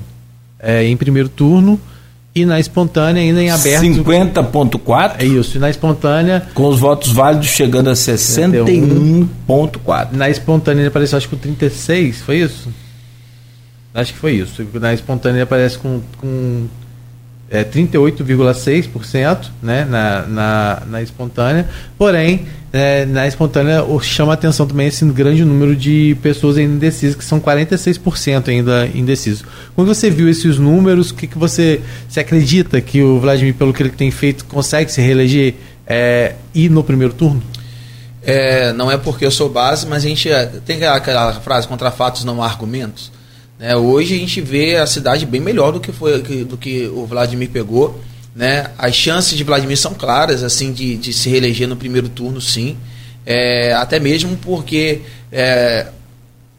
é, 0.59 0.83
em 0.83 0.97
primeiro 0.97 1.29
turno 1.29 1.79
e 2.33 2.45
na 2.45 2.57
espontânea 2.59 3.21
ainda 3.21 3.43
em 3.43 3.49
aberto. 3.49 3.83
50,4 3.83 5.15
É 5.19 5.25
isso, 5.25 5.57
e 5.57 5.59
na 5.59 5.69
espontânea 5.69 6.47
com 6.53 6.65
os 6.67 6.79
votos 6.79 7.11
válidos 7.11 7.47
chegando 7.47 7.89
a 7.89 7.93
61,4. 7.93 10.13
Na 10.13 10.29
espontânea 10.29 10.81
ele 10.81 10.87
apareceu 10.87 11.17
acho 11.17 11.27
que 11.27 11.35
com 11.35 11.41
36, 11.41 12.21
foi 12.21 12.37
isso? 12.37 12.69
Acho 13.93 14.13
que 14.13 14.19
foi 14.19 14.35
isso. 14.35 14.65
Na 14.75 14.93
espontânea 14.93 15.35
ele 15.37 15.43
aparece 15.43 15.77
com, 15.77 15.99
com 16.17 16.67
é, 17.51 17.65
38,6% 17.65 19.47
né, 19.61 19.85
na, 19.87 20.25
na, 20.25 20.83
na 20.87 21.01
espontânea. 21.01 21.67
Porém, 21.97 22.45
é, 22.71 23.05
na 23.05 23.27
espontânea 23.27 23.83
chama 24.01 24.33
atenção 24.33 24.65
também 24.65 24.87
esse 24.87 25.03
grande 25.05 25.43
número 25.43 25.75
de 25.75 26.17
pessoas 26.21 26.57
ainda 26.57 26.73
indecisas, 26.73 27.15
que 27.15 27.25
são 27.25 27.41
46% 27.41 28.47
ainda 28.47 28.87
indecisos. 28.95 29.43
Quando 29.75 29.93
você 29.93 30.09
viu 30.09 30.29
esses 30.29 30.57
números, 30.57 31.11
o 31.11 31.15
que, 31.15 31.27
que 31.27 31.37
você, 31.37 31.81
você 32.07 32.21
acredita 32.21 32.79
que 32.79 33.03
o 33.03 33.19
Vladimir, 33.19 33.53
pelo 33.53 33.73
que 33.73 33.83
ele 33.83 33.89
tem 33.89 34.09
feito, 34.09 34.45
consegue 34.45 34.89
se 34.89 35.01
reeleger 35.01 35.55
é, 35.85 36.35
e 36.55 36.69
no 36.69 36.81
primeiro 36.81 37.13
turno? 37.13 37.43
É, 38.23 38.71
não 38.71 38.89
é 38.89 38.97
porque 38.97 39.25
eu 39.25 39.31
sou 39.31 39.49
base, 39.49 39.85
mas 39.85 40.05
a 40.05 40.07
gente 40.07 40.31
é, 40.31 40.45
tem 40.45 40.81
aquela 40.85 41.33
frase 41.33 41.67
contra 41.67 41.91
fatos 41.91 42.23
não 42.23 42.41
há 42.41 42.45
argumentos. 42.45 43.11
Né? 43.61 43.75
hoje 43.75 44.15
a 44.15 44.17
gente 44.17 44.41
vê 44.41 44.77
a 44.77 44.87
cidade 44.87 45.23
bem 45.23 45.39
melhor 45.39 45.71
do 45.71 45.79
que 45.79 45.91
foi 45.91 46.19
do 46.43 46.57
que 46.57 46.87
o 46.87 47.05
Vladimir 47.05 47.51
pegou. 47.51 48.01
Né? 48.35 48.71
As 48.75 48.95
chances 48.95 49.37
de 49.37 49.43
Vladimir 49.43 49.77
são 49.77 49.93
claras, 49.93 50.41
assim, 50.41 50.73
de, 50.73 50.97
de 50.97 51.13
se 51.13 51.29
reeleger 51.29 51.67
no 51.67 51.75
primeiro 51.75 52.09
turno, 52.09 52.41
sim. 52.41 52.75
É, 53.23 53.73
até 53.73 53.99
mesmo 53.99 54.35
porque 54.37 55.01
é, 55.31 55.89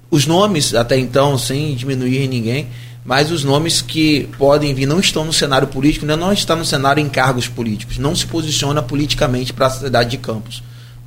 os 0.09 0.27
nomes, 0.27 0.75
até 0.75 0.97
então, 0.97 1.37
sem 1.37 1.75
diminuir 1.75 2.29
ninguém, 2.29 2.69
mas 3.05 3.33
os 3.33 3.43
nomes 3.43 3.83
que 3.83 4.29
podem 4.39 4.73
vir 4.73 4.87
não 4.87 5.01
estão 5.01 5.25
no 5.25 5.33
cenário 5.33 5.67
político, 5.67 6.07
né? 6.07 6.15
não 6.15 6.33
está 6.33 6.55
no 6.55 6.65
cenário 6.65 7.03
em 7.03 7.09
cargos 7.09 7.49
políticos, 7.49 7.99
não 7.99 8.15
se 8.15 8.27
posiciona 8.27 8.81
politicamente 8.81 9.53
para 9.53 9.67
a 9.67 9.71
cidade 9.71 10.11
de 10.11 10.19
Campos. 10.19 10.63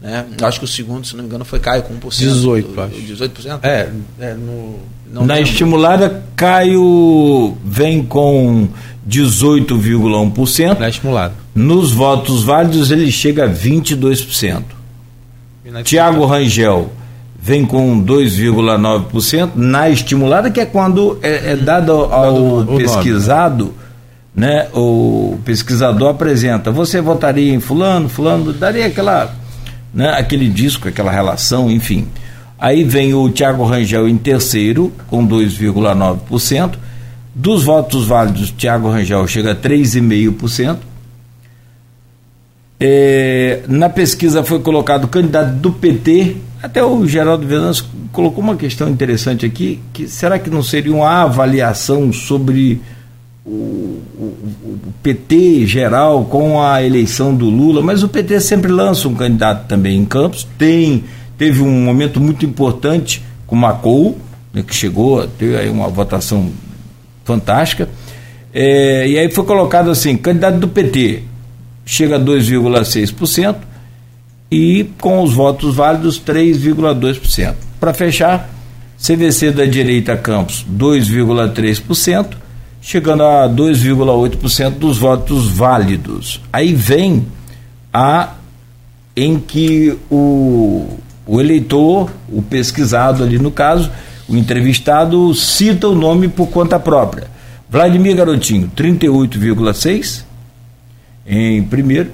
Né? 0.05 0.23
Acho 0.43 0.59
que 0.59 0.65
o 0.65 0.67
segundo, 0.67 1.07
se 1.07 1.15
não 1.15 1.23
me 1.23 1.29
engano, 1.29 1.43
foi 1.43 1.59
Caio 1.59 1.81
com 1.81 1.95
1%. 1.95 2.17
18, 2.19 2.81
acho. 2.81 2.95
18%? 2.95 3.59
É, 3.63 3.89
é 4.19 4.33
no, 4.35 4.75
Não 5.11 5.25
Na 5.25 5.33
lembro. 5.33 5.49
estimulada, 5.49 6.23
Caio 6.35 7.57
vem 7.65 8.03
com 8.05 8.67
18,1%. 9.09 10.77
na 10.79 10.89
estimulada. 10.89 11.33
Nos 11.55 11.91
votos 11.91 12.43
válidos, 12.43 12.91
ele 12.91 13.11
chega 13.11 13.45
a 13.45 13.49
22%. 13.49 14.61
E 15.65 15.71
na 15.71 15.81
Tiago 15.81 16.23
Rangel 16.25 16.91
vem 17.41 17.65
com 17.65 17.99
2,9%. 18.03 19.51
Na 19.55 19.89
estimulada, 19.89 20.51
que 20.51 20.59
é 20.59 20.65
quando 20.65 21.17
é, 21.23 21.53
é 21.53 21.55
dado 21.55 21.91
ao, 21.91 22.13
ao 22.13 22.35
o 22.35 22.63
nome, 22.63 22.77
pesquisado, 22.83 23.73
né? 24.35 24.67
O 24.73 25.39
pesquisador 25.45 26.09
apresenta, 26.09 26.71
você 26.71 27.01
votaria 27.01 27.53
em 27.53 27.59
fulano, 27.59 28.07
fulano, 28.09 28.51
daria 28.53 28.85
aquela, 28.87 29.33
né, 29.95 30.09
aquele 30.09 30.49
disco, 30.49 30.89
aquela 30.89 31.09
relação, 31.09 31.71
enfim. 31.71 32.07
Aí 32.59 32.83
vem 32.83 33.13
o 33.13 33.29
Tiago 33.29 33.63
Rangel 33.63 34.07
em 34.07 34.17
terceiro, 34.17 34.91
com 35.07 35.25
2,9%. 35.25 36.75
Dos 37.33 37.63
votos 37.63 38.05
válidos, 38.05 38.51
Tiago 38.51 38.89
Rangel 38.89 39.25
chega 39.27 39.53
a 39.53 39.55
3,5%. 39.55 40.77
É, 42.77 43.61
na 43.69 43.89
pesquisa 43.89 44.43
foi 44.43 44.59
colocado 44.59 45.05
o 45.05 45.07
candidato 45.07 45.53
do 45.53 45.71
PT, 45.71 46.35
até 46.61 46.83
o 46.83 47.07
Geraldo 47.07 47.47
Venâncio 47.47 47.85
colocou 48.11 48.43
uma 48.43 48.55
questão 48.55 48.89
interessante 48.89 49.45
aqui, 49.45 49.79
que 49.93 50.07
será 50.07 50.37
que 50.37 50.49
não 50.49 50.61
seria 50.61 50.93
uma 50.93 51.23
avaliação 51.23 52.11
sobre 52.11 52.81
o, 53.45 53.49
o- 53.49 54.79
o 54.87 54.93
PT 55.03 55.67
geral 55.67 56.25
com 56.25 56.61
a 56.61 56.81
eleição 56.83 57.33
do 57.35 57.45
Lula, 57.49 57.81
mas 57.81 58.01
o 58.03 58.09
PT 58.09 58.39
sempre 58.41 58.71
lança 58.71 59.07
um 59.07 59.13
candidato 59.13 59.67
também 59.67 59.97
em 59.97 60.05
Campos, 60.05 60.47
tem, 60.57 61.03
teve 61.37 61.61
um 61.61 61.83
momento 61.83 62.19
muito 62.19 62.45
importante 62.45 63.21
com 63.45 63.55
Macou, 63.55 64.17
né, 64.53 64.63
que 64.65 64.73
chegou 64.73 65.21
a 65.21 65.27
ter 65.27 65.57
aí 65.57 65.69
uma 65.69 65.87
votação 65.89 66.49
fantástica, 67.23 67.87
É, 68.57 69.05
e 69.07 69.17
aí 69.19 69.29
foi 69.29 69.43
colocado 69.43 69.91
assim, 69.91 70.15
candidato 70.15 70.57
do 70.59 70.67
PT, 70.69 71.23
chega 71.85 72.15
a 72.15 72.19
2,6% 72.19 73.55
e 74.49 74.85
com 75.01 75.21
os 75.21 75.33
votos 75.33 75.75
válidos 75.75 76.17
3,2%. 76.25 77.53
Para 77.81 77.93
fechar, 77.93 78.49
CVC 78.97 79.51
da 79.51 79.65
direita 79.65 80.15
Campos 80.15 80.65
2,3%, 80.71 82.27
chegando 82.85 83.23
a 83.23 83.49
2,8% 83.49 84.77
dos 84.77 84.99
votos 84.99 85.49
válidos. 85.49 86.39
Aí 86.53 86.71
vem 86.71 87.25
a 87.91 88.33
em 89.15 89.39
que 89.39 89.97
o, 90.11 90.99
o 91.25 91.41
eleitor, 91.41 92.11
o 92.29 92.43
pesquisado 92.43 93.23
ali 93.23 93.39
no 93.39 93.49
caso, 93.49 93.89
o 94.29 94.37
entrevistado 94.37 95.33
cita 95.33 95.87
o 95.87 95.95
nome 95.95 96.27
por 96.27 96.47
conta 96.49 96.79
própria. 96.79 97.27
Vladimir 97.67 98.15
Garotinho, 98.15 98.71
38,6 98.77 100.23
em 101.25 101.63
primeiro. 101.63 102.11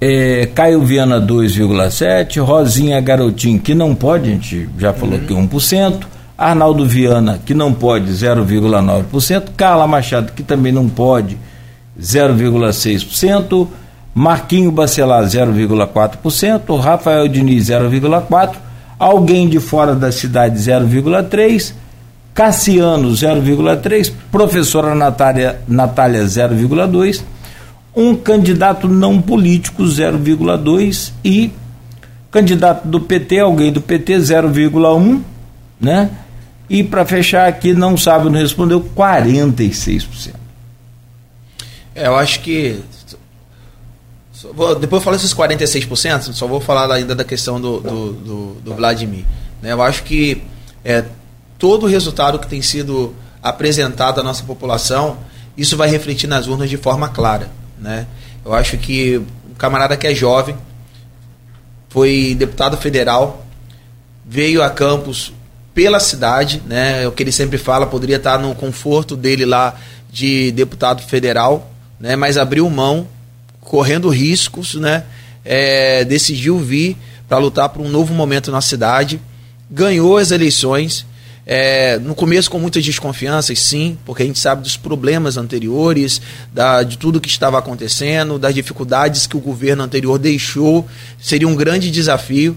É, 0.00 0.46
Caio 0.46 0.82
Viana 0.82 1.20
2,7, 1.20 2.42
Rosinha 2.42 3.00
Garotinho, 3.00 3.60
que 3.60 3.76
não 3.76 3.94
pode, 3.94 4.28
a 4.28 4.32
gente 4.32 4.68
já 4.76 4.92
falou 4.92 5.20
que 5.20 5.32
1%, 5.32 6.04
Arnaldo 6.40 6.86
Viana, 6.86 7.38
que 7.44 7.52
não 7.52 7.70
pode, 7.70 8.10
0,9%, 8.10 9.50
Carla 9.54 9.86
Machado, 9.86 10.32
que 10.32 10.42
também 10.42 10.72
não 10.72 10.88
pode, 10.88 11.36
0,6%, 12.00 13.68
Marquinho 14.14 14.72
Bacelar, 14.72 15.22
0,4%, 15.24 16.80
Rafael 16.80 17.28
Diniz, 17.28 17.66
0,4%, 17.66 18.54
alguém 18.98 19.50
de 19.50 19.60
fora 19.60 19.94
da 19.94 20.10
cidade, 20.10 20.58
0,3%, 20.58 21.74
Cassiano 22.32 23.10
0,3, 23.10 24.10
professora 24.32 24.94
Natália, 24.94 25.60
Natália 25.68 26.24
0,2, 26.24 27.22
um 27.94 28.14
candidato 28.14 28.88
não 28.88 29.20
político 29.20 29.82
0,2 29.82 31.12
e 31.22 31.52
candidato 32.30 32.88
do 32.88 32.98
PT, 32.98 33.40
alguém 33.40 33.70
do 33.70 33.82
PT 33.82 34.16
0,1, 34.20 35.20
né? 35.78 36.08
E 36.70 36.84
para 36.84 37.04
fechar 37.04 37.48
aqui, 37.48 37.74
não 37.74 37.96
sabe, 37.96 38.30
não 38.30 38.38
respondeu 38.38 38.80
46%. 38.80 40.34
É, 41.92 42.06
eu 42.06 42.16
acho 42.16 42.40
que 42.40 42.80
Vou, 44.54 44.74
depois 44.74 45.00
eu 45.00 45.04
falo 45.04 45.16
esses 45.16 45.34
46%, 45.34 46.32
só 46.32 46.46
vou 46.46 46.60
falar 46.62 46.90
ainda 46.90 47.14
da 47.14 47.24
questão 47.24 47.60
do, 47.60 47.78
do, 47.78 48.12
do, 48.12 48.54
do 48.64 48.74
Vladimir. 48.74 49.24
Né? 49.60 49.72
Eu 49.72 49.82
acho 49.82 50.02
que 50.02 50.42
é, 50.82 51.04
todo 51.58 51.84
o 51.84 51.86
resultado 51.86 52.38
que 52.38 52.46
tem 52.46 52.62
sido 52.62 53.14
apresentado 53.42 54.18
à 54.18 54.22
nossa 54.22 54.42
população, 54.42 55.18
isso 55.58 55.76
vai 55.76 55.90
refletir 55.90 56.26
nas 56.26 56.46
urnas 56.46 56.70
de 56.70 56.78
forma 56.78 57.08
clara. 57.08 57.50
Né? 57.78 58.06
Eu 58.42 58.54
acho 58.54 58.78
que 58.78 59.18
um 59.18 59.54
camarada 59.58 59.94
que 59.94 60.06
é 60.06 60.14
jovem, 60.14 60.56
foi 61.90 62.34
deputado 62.38 62.78
federal, 62.78 63.44
veio 64.24 64.62
a 64.62 64.70
Campos 64.70 65.34
pela 65.80 65.98
cidade, 65.98 66.62
né? 66.66 67.04
É 67.04 67.08
o 67.08 67.12
que 67.12 67.22
ele 67.22 67.32
sempre 67.32 67.56
fala, 67.56 67.86
poderia 67.86 68.16
estar 68.16 68.38
no 68.38 68.54
conforto 68.54 69.16
dele 69.16 69.46
lá 69.46 69.74
de 70.12 70.52
deputado 70.52 71.02
federal, 71.02 71.72
né? 71.98 72.16
Mas 72.16 72.36
abriu 72.36 72.68
mão 72.68 73.08
correndo 73.62 74.10
riscos, 74.10 74.74
né? 74.74 75.04
É, 75.42 76.04
decidiu 76.04 76.58
vir 76.58 76.98
para 77.26 77.38
lutar 77.38 77.70
por 77.70 77.80
um 77.80 77.88
novo 77.88 78.12
momento 78.12 78.52
na 78.52 78.60
cidade, 78.60 79.18
ganhou 79.70 80.18
as 80.18 80.30
eleições. 80.30 81.06
É, 81.46 81.98
no 81.98 82.14
começo 82.14 82.50
com 82.50 82.58
muitas 82.58 82.84
desconfianças, 82.84 83.58
sim, 83.58 83.96
porque 84.04 84.22
a 84.22 84.26
gente 84.26 84.38
sabe 84.38 84.62
dos 84.62 84.76
problemas 84.76 85.38
anteriores, 85.38 86.20
da, 86.52 86.82
de 86.82 86.98
tudo 86.98 87.22
que 87.22 87.28
estava 87.30 87.58
acontecendo, 87.58 88.38
das 88.38 88.54
dificuldades 88.54 89.26
que 89.26 89.36
o 89.36 89.40
governo 89.40 89.82
anterior 89.82 90.18
deixou, 90.18 90.86
seria 91.18 91.48
um 91.48 91.56
grande 91.56 91.90
desafio. 91.90 92.54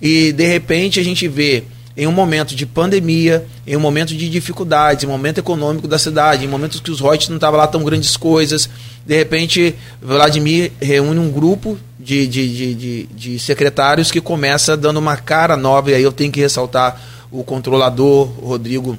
E 0.00 0.30
de 0.30 0.46
repente 0.46 1.00
a 1.00 1.02
gente 1.02 1.26
vê 1.26 1.64
em 1.96 2.06
um 2.06 2.12
momento 2.12 2.54
de 2.54 2.64
pandemia, 2.64 3.44
em 3.66 3.76
um 3.76 3.80
momento 3.80 4.14
de 4.14 4.28
dificuldades, 4.28 5.04
em 5.04 5.06
um 5.06 5.10
momento 5.10 5.38
econômico 5.38 5.88
da 5.88 5.98
cidade, 5.98 6.44
em 6.44 6.48
momentos 6.48 6.80
que 6.80 6.90
os 6.90 7.00
royalties 7.00 7.28
não 7.28 7.36
estavam 7.36 7.58
lá 7.58 7.66
tão 7.66 7.82
grandes 7.82 8.16
coisas. 8.16 8.68
De 9.04 9.16
repente, 9.16 9.74
Vladimir 10.00 10.72
reúne 10.80 11.18
um 11.18 11.30
grupo 11.30 11.78
de, 11.98 12.26
de, 12.26 12.56
de, 12.56 12.74
de, 12.74 13.06
de 13.06 13.38
secretários 13.38 14.10
que 14.10 14.20
começa 14.20 14.76
dando 14.76 14.98
uma 14.98 15.16
cara 15.16 15.56
nova, 15.56 15.90
e 15.90 15.94
aí 15.94 16.02
eu 16.02 16.12
tenho 16.12 16.32
que 16.32 16.40
ressaltar 16.40 17.00
o 17.30 17.44
controlador, 17.44 18.26
Rodrigo 18.42 18.96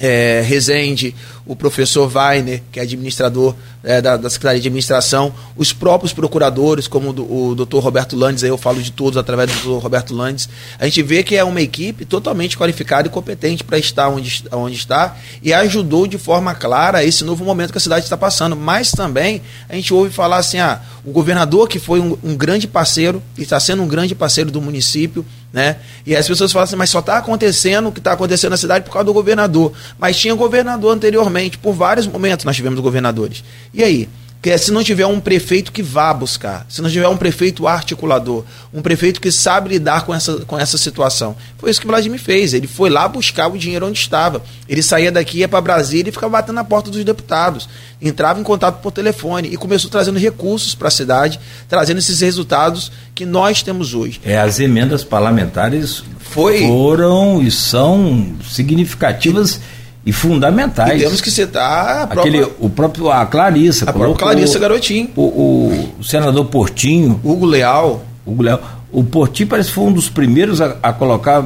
é, 0.00 0.42
Rezende, 0.44 1.14
o 1.46 1.54
professor 1.54 2.10
Weiner, 2.14 2.62
que 2.72 2.80
é 2.80 2.82
administrador 2.82 3.54
é, 3.82 4.00
da, 4.00 4.16
da, 4.16 4.30
Secretaria 4.30 4.60
de 4.60 4.68
Administração, 4.68 5.32
os 5.56 5.72
próprios 5.72 6.12
procuradores, 6.12 6.86
como 6.86 7.10
o, 7.10 7.50
o 7.50 7.54
doutor 7.54 7.80
Roberto 7.80 8.16
Landes, 8.16 8.44
aí 8.44 8.50
eu 8.50 8.58
falo 8.58 8.80
de 8.80 8.92
todos 8.92 9.16
através 9.16 9.50
do 9.50 9.62
doutor 9.62 9.82
Roberto 9.82 10.14
Landes, 10.14 10.48
a 10.78 10.84
gente 10.84 11.02
vê 11.02 11.22
que 11.22 11.36
é 11.36 11.44
uma 11.44 11.60
equipe 11.60 12.04
totalmente 12.04 12.56
qualificada 12.56 13.08
e 13.08 13.10
competente 13.10 13.64
para 13.64 13.78
estar 13.78 14.08
onde, 14.08 14.44
onde 14.52 14.76
está 14.76 15.16
e 15.42 15.52
ajudou 15.52 16.06
de 16.06 16.18
forma 16.18 16.54
clara 16.54 17.04
esse 17.04 17.24
novo 17.24 17.44
momento 17.44 17.72
que 17.72 17.78
a 17.78 17.80
cidade 17.80 18.04
está 18.04 18.16
passando. 18.16 18.56
Mas 18.56 18.90
também 18.90 19.42
a 19.68 19.74
gente 19.74 19.92
ouve 19.92 20.10
falar 20.10 20.36
assim: 20.36 20.58
ah, 20.58 20.80
o 21.04 21.10
governador 21.10 21.68
que 21.68 21.78
foi 21.78 22.00
um, 22.00 22.16
um 22.22 22.36
grande 22.36 22.68
parceiro, 22.68 23.22
e 23.36 23.42
está 23.42 23.58
sendo 23.58 23.82
um 23.82 23.88
grande 23.88 24.14
parceiro 24.14 24.50
do 24.50 24.60
município, 24.60 25.24
né? 25.52 25.76
E 26.06 26.16
as 26.16 26.26
pessoas 26.26 26.50
falam 26.50 26.64
assim, 26.64 26.76
mas 26.76 26.88
só 26.88 27.00
está 27.00 27.18
acontecendo 27.18 27.88
o 27.88 27.92
que 27.92 27.98
está 27.98 28.12
acontecendo 28.12 28.52
na 28.52 28.56
cidade 28.56 28.84
por 28.84 28.92
causa 28.92 29.04
do 29.04 29.12
governador. 29.12 29.72
Mas 29.98 30.16
tinha 30.16 30.34
governador 30.34 30.94
anteriormente, 30.94 31.58
por 31.58 31.74
vários 31.74 32.06
momentos 32.06 32.44
nós 32.44 32.56
tivemos 32.56 32.80
governadores. 32.80 33.44
E 33.72 33.82
aí? 33.82 34.08
que 34.42 34.58
se 34.58 34.72
não 34.72 34.82
tiver 34.82 35.06
um 35.06 35.20
prefeito 35.20 35.70
que 35.70 35.84
vá 35.84 36.12
buscar, 36.12 36.66
se 36.68 36.82
não 36.82 36.90
tiver 36.90 37.06
um 37.06 37.16
prefeito 37.16 37.68
articulador, 37.68 38.44
um 38.74 38.82
prefeito 38.82 39.20
que 39.20 39.30
sabe 39.30 39.68
lidar 39.68 40.04
com 40.04 40.12
essa, 40.12 40.38
com 40.44 40.58
essa 40.58 40.76
situação. 40.76 41.36
Foi 41.56 41.70
isso 41.70 41.80
que 41.80 41.86
o 41.86 41.88
Vladimir 41.88 42.18
fez. 42.18 42.52
Ele 42.52 42.66
foi 42.66 42.90
lá 42.90 43.06
buscar 43.06 43.46
o 43.46 43.56
dinheiro 43.56 43.86
onde 43.86 44.00
estava. 44.00 44.42
Ele 44.68 44.82
saía 44.82 45.12
daqui, 45.12 45.38
ia 45.38 45.48
para 45.48 45.60
Brasília 45.60 46.10
e 46.10 46.12
ficava 46.12 46.32
batendo 46.32 46.56
na 46.56 46.64
porta 46.64 46.90
dos 46.90 47.04
deputados. 47.04 47.68
Entrava 48.00 48.40
em 48.40 48.42
contato 48.42 48.82
por 48.82 48.90
telefone 48.90 49.48
e 49.48 49.56
começou 49.56 49.88
trazendo 49.88 50.18
recursos 50.18 50.74
para 50.74 50.88
a 50.88 50.90
cidade, 50.90 51.38
trazendo 51.68 51.98
esses 51.98 52.20
resultados 52.20 52.90
que 53.14 53.24
nós 53.24 53.62
temos 53.62 53.94
hoje. 53.94 54.20
É, 54.24 54.40
as 54.40 54.58
emendas 54.58 55.04
parlamentares 55.04 56.02
Foi... 56.18 56.66
foram 56.66 57.40
e 57.40 57.48
são 57.48 58.34
significativas. 58.50 59.54
E 59.54 59.81
e 60.04 60.12
fundamentais. 60.12 61.00
E 61.00 61.04
temos 61.04 61.20
que 61.20 61.30
citar 61.30 62.02
a 62.02 62.06
própria, 62.06 62.42
Aquele, 62.42 62.56
o 62.58 62.68
próprio 62.68 63.10
a 63.10 63.24
Clarissa, 63.24 63.88
a 63.88 63.92
própria 63.92 64.16
Clarissa 64.16 64.58
Garotinho, 64.58 65.10
o, 65.14 65.22
o, 65.22 65.94
o, 66.00 66.04
senador 66.04 66.44
Portinho, 66.46 67.20
Hugo 67.22 67.46
Leal, 67.46 68.04
Hugo 68.26 68.42
Leal, 68.42 68.60
o 68.90 69.04
Portinho 69.04 69.48
parece 69.48 69.68
que 69.68 69.74
foi 69.74 69.84
um 69.84 69.92
dos 69.92 70.08
primeiros 70.08 70.60
a, 70.60 70.76
a 70.82 70.92
colocar 70.92 71.44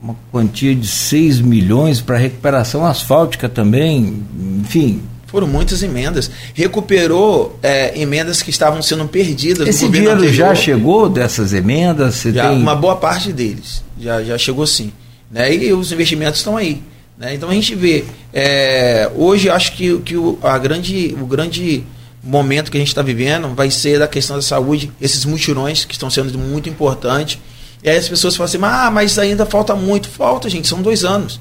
uma 0.00 0.16
quantia 0.30 0.74
de 0.74 0.86
6 0.86 1.40
milhões 1.40 2.00
para 2.00 2.16
recuperação 2.16 2.86
asfáltica 2.86 3.48
também, 3.48 4.22
enfim. 4.60 5.02
Foram 5.26 5.46
muitas 5.46 5.82
emendas. 5.82 6.30
Recuperou 6.54 7.58
é, 7.62 8.00
emendas 8.00 8.40
que 8.40 8.48
estavam 8.48 8.80
sendo 8.80 9.06
perdidas 9.06 9.68
Esse 9.68 9.86
dinheiro 9.86 10.14
anterior. 10.14 10.32
já 10.32 10.54
chegou 10.54 11.08
dessas 11.08 11.52
emendas? 11.52 12.22
Já, 12.22 12.48
tem... 12.48 12.58
Uma 12.58 12.74
boa 12.74 12.96
parte 12.96 13.30
deles. 13.30 13.82
Já, 14.00 14.22
já 14.22 14.38
chegou 14.38 14.66
sim. 14.66 14.90
Né? 15.30 15.54
E 15.54 15.72
os 15.72 15.92
investimentos 15.92 16.40
estão 16.40 16.56
aí. 16.56 16.80
Né? 17.18 17.34
Então 17.34 17.50
a 17.50 17.54
gente 17.54 17.74
vê, 17.74 18.04
é, 18.32 19.10
hoje 19.16 19.50
acho 19.50 19.72
que, 19.72 19.98
que 19.98 20.16
o, 20.16 20.38
a 20.40 20.56
grande, 20.56 21.16
o 21.20 21.26
grande 21.26 21.84
momento 22.22 22.70
que 22.70 22.76
a 22.76 22.80
gente 22.80 22.88
está 22.88 23.02
vivendo 23.02 23.48
vai 23.54 23.70
ser 23.70 23.98
da 23.98 24.06
questão 24.06 24.36
da 24.36 24.42
saúde, 24.42 24.92
esses 25.00 25.24
mutirões 25.24 25.84
que 25.84 25.94
estão 25.94 26.08
sendo 26.08 26.38
muito 26.38 26.68
importantes. 26.68 27.40
E 27.82 27.90
aí 27.90 27.96
as 27.96 28.08
pessoas 28.08 28.36
falam 28.36 28.46
assim, 28.46 28.58
ah, 28.62 28.90
mas 28.90 29.18
ainda 29.18 29.44
falta 29.44 29.74
muito. 29.74 30.08
Falta, 30.08 30.48
gente, 30.48 30.68
são 30.68 30.80
dois 30.80 31.04
anos. 31.04 31.40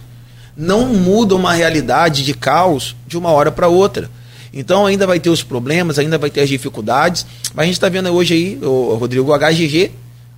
Não 0.56 0.88
muda 0.88 1.36
uma 1.36 1.54
realidade 1.54 2.24
de 2.24 2.34
caos 2.34 2.96
de 3.06 3.18
uma 3.18 3.30
hora 3.30 3.52
para 3.52 3.68
outra. 3.68 4.10
Então 4.52 4.88
ainda 4.88 5.06
vai 5.06 5.20
ter 5.20 5.30
os 5.30 5.44
problemas, 5.44 6.00
ainda 6.00 6.18
vai 6.18 6.32
ter 6.32 6.42
as 6.42 6.50
dificuldades. 6.50 7.26
Mas 7.54 7.64
a 7.64 7.66
gente 7.66 7.76
está 7.76 7.90
vendo 7.90 8.10
hoje 8.10 8.34
aí, 8.34 8.60
o 8.64 8.96
Rodrigo, 8.96 9.32
o 9.32 9.38
HGG, 9.38 9.92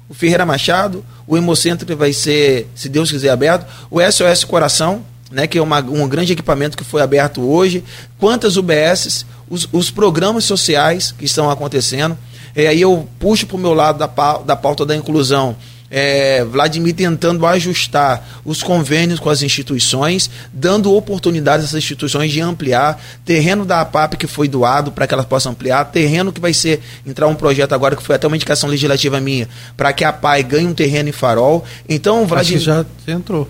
o 0.09 0.13
Ferreira 0.13 0.45
Machado, 0.45 1.05
o 1.25 1.37
Hemocentro 1.37 1.95
vai 1.95 2.11
ser, 2.11 2.67
se 2.75 2.89
Deus 2.89 3.11
quiser, 3.11 3.29
aberto, 3.29 3.65
o 3.89 4.01
SOS 4.01 4.43
Coração, 4.43 5.05
né, 5.31 5.47
que 5.47 5.57
é 5.57 5.61
uma, 5.61 5.79
um 5.79 6.07
grande 6.07 6.33
equipamento 6.33 6.77
que 6.77 6.83
foi 6.83 7.01
aberto 7.01 7.41
hoje, 7.41 7.83
quantas 8.17 8.57
UBSs, 8.57 9.25
os, 9.49 9.67
os 9.71 9.91
programas 9.91 10.45
sociais 10.45 11.13
que 11.17 11.25
estão 11.25 11.49
acontecendo. 11.49 12.17
E 12.55 12.65
aí 12.65 12.81
eu 12.81 13.07
puxo 13.19 13.45
para 13.45 13.55
o 13.55 13.59
meu 13.59 13.73
lado 13.73 13.99
da, 13.99 14.37
da 14.39 14.55
pauta 14.55 14.85
da 14.85 14.95
inclusão. 14.95 15.55
É, 15.91 16.43
Vladimir 16.43 16.93
tentando 16.93 17.47
ajustar 17.47 18.41
os 18.45 18.61
convênios 18.61 19.19
com 19.19 19.27
as 19.27 19.41
instituições, 19.41 20.29
dando 20.53 20.93
oportunidades 20.93 21.65
a 21.65 21.69
essas 21.69 21.79
instituições 21.79 22.31
de 22.31 22.39
ampliar, 22.39 23.01
terreno 23.25 23.65
da 23.65 23.81
APAP 23.81 24.15
que 24.15 24.27
foi 24.27 24.47
doado 24.47 24.91
para 24.91 25.07
que 25.07 25.15
elas 25.15 25.25
possam 25.25 25.51
ampliar, 25.51 25.85
terreno 25.85 26.31
que 26.31 26.39
vai 26.39 26.53
ser 26.53 26.79
entrar 27.07 27.27
um 27.27 27.33
projeto 27.33 27.73
agora 27.73 27.95
que 27.95 28.03
foi 28.03 28.15
até 28.15 28.27
uma 28.27 28.35
indicação 28.35 28.69
legislativa 28.69 29.19
minha, 29.19 29.49
para 29.75 29.91
que 29.91 30.03
a 30.03 30.13
PAI 30.13 30.43
ganhe 30.43 30.67
um 30.67 30.75
terreno 30.75 31.09
em 31.09 31.13
farol. 31.13 31.65
Então, 31.87 32.27
Vladimir. 32.27 32.57
Acho 32.57 32.85
que 33.03 33.11
já 33.11 33.17
entrou. 33.17 33.47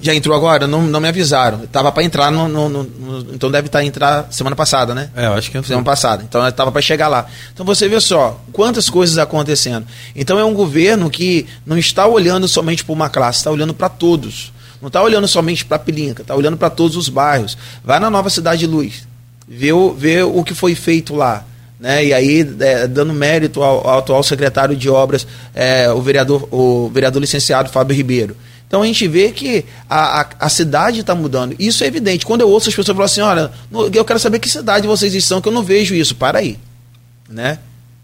Já 0.00 0.14
entrou 0.14 0.36
agora? 0.36 0.66
Não, 0.66 0.82
não 0.82 1.00
me 1.00 1.08
avisaram. 1.08 1.66
Tava 1.66 1.92
para 1.92 2.02
entrar 2.02 2.30
no, 2.30 2.48
no, 2.48 2.68
no, 2.68 3.34
Então 3.34 3.50
deve 3.50 3.66
estar 3.66 3.80
tá, 3.80 3.84
entrar 3.84 4.28
semana 4.30 4.56
passada, 4.56 4.94
né? 4.94 5.10
É, 5.14 5.26
eu 5.26 5.34
acho 5.34 5.50
que 5.50 5.58
entrou. 5.58 5.68
Semana 5.68 5.84
passada. 5.84 6.22
Então 6.22 6.46
estava 6.46 6.72
para 6.72 6.80
chegar 6.80 7.08
lá. 7.08 7.26
Então 7.52 7.64
você 7.64 7.88
vê 7.88 8.00
só 8.00 8.40
quantas 8.52 8.88
coisas 8.88 9.18
acontecendo. 9.18 9.86
Então 10.14 10.38
é 10.38 10.44
um 10.44 10.54
governo 10.54 11.10
que 11.10 11.46
não 11.66 11.76
está 11.76 12.06
olhando 12.06 12.48
somente 12.48 12.84
para 12.84 12.92
uma 12.92 13.08
classe, 13.08 13.38
está 13.38 13.50
olhando 13.50 13.74
para 13.74 13.88
todos. 13.88 14.52
Não 14.80 14.86
está 14.86 15.02
olhando 15.02 15.28
somente 15.28 15.64
para 15.64 15.78
Pilinca, 15.78 16.22
está 16.22 16.34
olhando 16.34 16.56
para 16.56 16.70
todos 16.70 16.96
os 16.96 17.08
bairros. 17.08 17.56
Vai 17.84 18.00
na 18.00 18.08
nova 18.08 18.30
Cidade 18.30 18.60
de 18.60 18.66
Luz, 18.66 19.06
vê 19.46 19.72
o, 19.72 19.92
vê 19.92 20.22
o 20.22 20.42
que 20.42 20.54
foi 20.54 20.74
feito 20.74 21.14
lá. 21.14 21.44
Né? 21.78 22.06
E 22.06 22.12
aí, 22.12 22.46
é, 22.60 22.86
dando 22.86 23.12
mérito 23.12 23.62
ao, 23.62 23.86
ao, 23.88 23.98
atual 23.98 24.22
secretário 24.22 24.76
de 24.76 24.88
obras, 24.90 25.26
é, 25.54 25.90
o, 25.90 26.00
vereador, 26.02 26.46
o 26.50 26.90
vereador 26.92 27.20
licenciado 27.20 27.70
Fábio 27.70 27.96
Ribeiro. 27.96 28.36
Então 28.70 28.82
a 28.82 28.86
gente 28.86 29.08
vê 29.08 29.32
que 29.32 29.64
a, 29.88 30.20
a, 30.20 30.26
a 30.38 30.48
cidade 30.48 31.00
está 31.00 31.12
mudando. 31.12 31.56
Isso 31.58 31.82
é 31.82 31.88
evidente. 31.88 32.24
Quando 32.24 32.42
eu 32.42 32.48
ouço 32.48 32.68
as 32.68 32.74
pessoas 32.76 32.94
falar 32.94 33.06
assim, 33.06 33.20
olha, 33.20 33.50
eu 33.92 34.04
quero 34.04 34.20
saber 34.20 34.38
que 34.38 34.48
cidade 34.48 34.86
vocês 34.86 35.12
estão, 35.12 35.40
que 35.40 35.48
eu 35.48 35.52
não 35.52 35.64
vejo 35.64 35.92
isso. 35.92 36.14
Para 36.14 36.38
aí. 36.38 36.56
Né? 37.28 37.58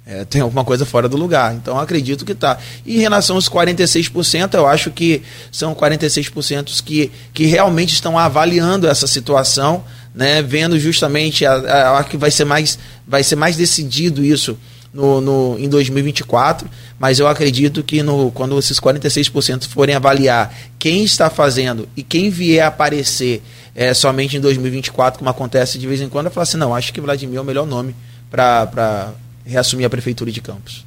É, 0.05 0.25
tem 0.25 0.41
alguma 0.41 0.65
coisa 0.65 0.85
fora 0.85 1.09
do 1.09 1.17
lugar. 1.17 1.55
Então 1.55 1.79
acredito 1.79 2.25
que 2.25 2.33
está. 2.33 2.59
Em 2.85 2.99
relação 2.99 3.37
aos 3.37 3.49
46%, 3.49 4.55
eu 4.55 4.67
acho 4.67 4.91
que 4.91 5.23
são 5.53 5.73
46% 5.73 6.83
que, 6.83 7.13
que 7.33 7.47
realmente 7.47 7.95
estão 7.95 8.19
avaliando 8.19 8.89
essa 8.89 9.07
situação, 9.07 9.85
né? 10.13 10.43
vendo 10.43 10.81
justamente 10.81 11.47
a, 11.47 11.99
a, 11.99 12.03
que 12.03 12.17
vai 12.17 12.33
ser 12.33 12.45
mais, 12.45 12.77
vai 13.07 13.23
ser 13.23 13.37
mais 13.37 13.55
decidido 13.55 14.25
isso 14.25 14.59
no, 14.97 15.21
no, 15.21 15.59
em 15.59 15.69
2024, 15.69 16.69
mas 16.99 17.19
eu 17.19 17.29
acredito 17.29 17.83
que 17.83 18.03
no, 18.03 18.31
quando 18.31 18.59
esses 18.59 18.81
46% 18.81 19.69
forem 19.69 19.95
avaliar 19.95 20.53
quem 20.79 21.05
está 21.05 21.29
fazendo 21.29 21.87
e 21.95 22.03
quem 22.03 22.31
vier 22.31 22.65
aparecer 22.67 23.43
é, 23.75 23.93
somente 23.93 24.39
em 24.39 24.41
2024, 24.41 25.19
como 25.19 25.31
acontece 25.31 25.79
de 25.79 25.87
vez 25.87 26.01
em 26.01 26.09
quando, 26.09 26.27
eu 26.27 26.33
falo 26.33 26.43
assim, 26.43 26.57
não, 26.57 26.75
acho 26.75 26.93
que 26.95 27.01
Vladimir 27.01 27.37
é 27.37 27.41
o 27.41 27.45
melhor 27.45 27.67
nome 27.67 27.95
para 28.31 29.13
reassumir 29.45 29.87
a 29.87 29.91
prefeitura 29.91 30.33
de 30.33 30.41
Campos. 30.41 30.87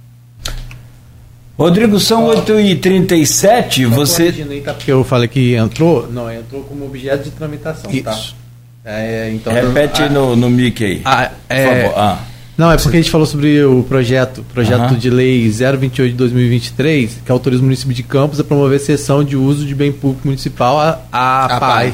Rodrigo, 1.56 2.00
são 2.00 2.26
8h37, 2.28 3.86
você... 3.88 4.32
Tá? 4.64 4.74
Porque 4.74 4.92
eu 4.92 5.04
falei 5.04 5.28
que 5.28 5.56
entrou, 5.56 6.10
não, 6.12 6.32
entrou 6.32 6.64
como 6.64 6.86
objeto 6.86 7.26
de 7.26 7.32
tramitação, 7.32 7.92
tá? 8.02 8.12
Isso. 8.12 8.34
tá? 8.34 8.92
É, 8.92 9.30
então, 9.32 9.54
Repete 9.54 10.02
a, 10.04 10.10
no, 10.10 10.36
no 10.36 10.50
mic 10.50 10.84
aí, 10.84 11.02
a, 11.04 11.32
é, 11.48 11.66
por 11.66 11.76
favor. 11.76 12.00
Ah. 12.00 12.20
Não, 12.60 12.70
é 12.70 12.76
porque 12.76 12.98
a 12.98 13.00
gente 13.00 13.10
falou 13.10 13.26
sobre 13.26 13.64
o 13.64 13.84
projeto, 13.84 14.44
projeto 14.54 14.94
de 14.98 15.10
lei 15.10 15.48
028 15.50 16.12
de 16.12 16.18
2023, 16.18 17.20
que 17.26 17.32
autoriza 17.32 17.62
o 17.62 17.64
município 17.64 17.94
de 17.96 18.04
Campos 18.04 18.38
a 18.38 18.44
promover 18.44 18.82
sessão 18.82 19.24
de 19.24 19.38
uso 19.38 19.66
de 19.66 19.74
bem 19.74 19.94
público 19.94 20.28
municipal 20.28 20.78
a, 20.78 21.00
a, 21.10 21.46
A 21.46 21.48
PAI. 21.48 21.60
PAI. 21.60 21.94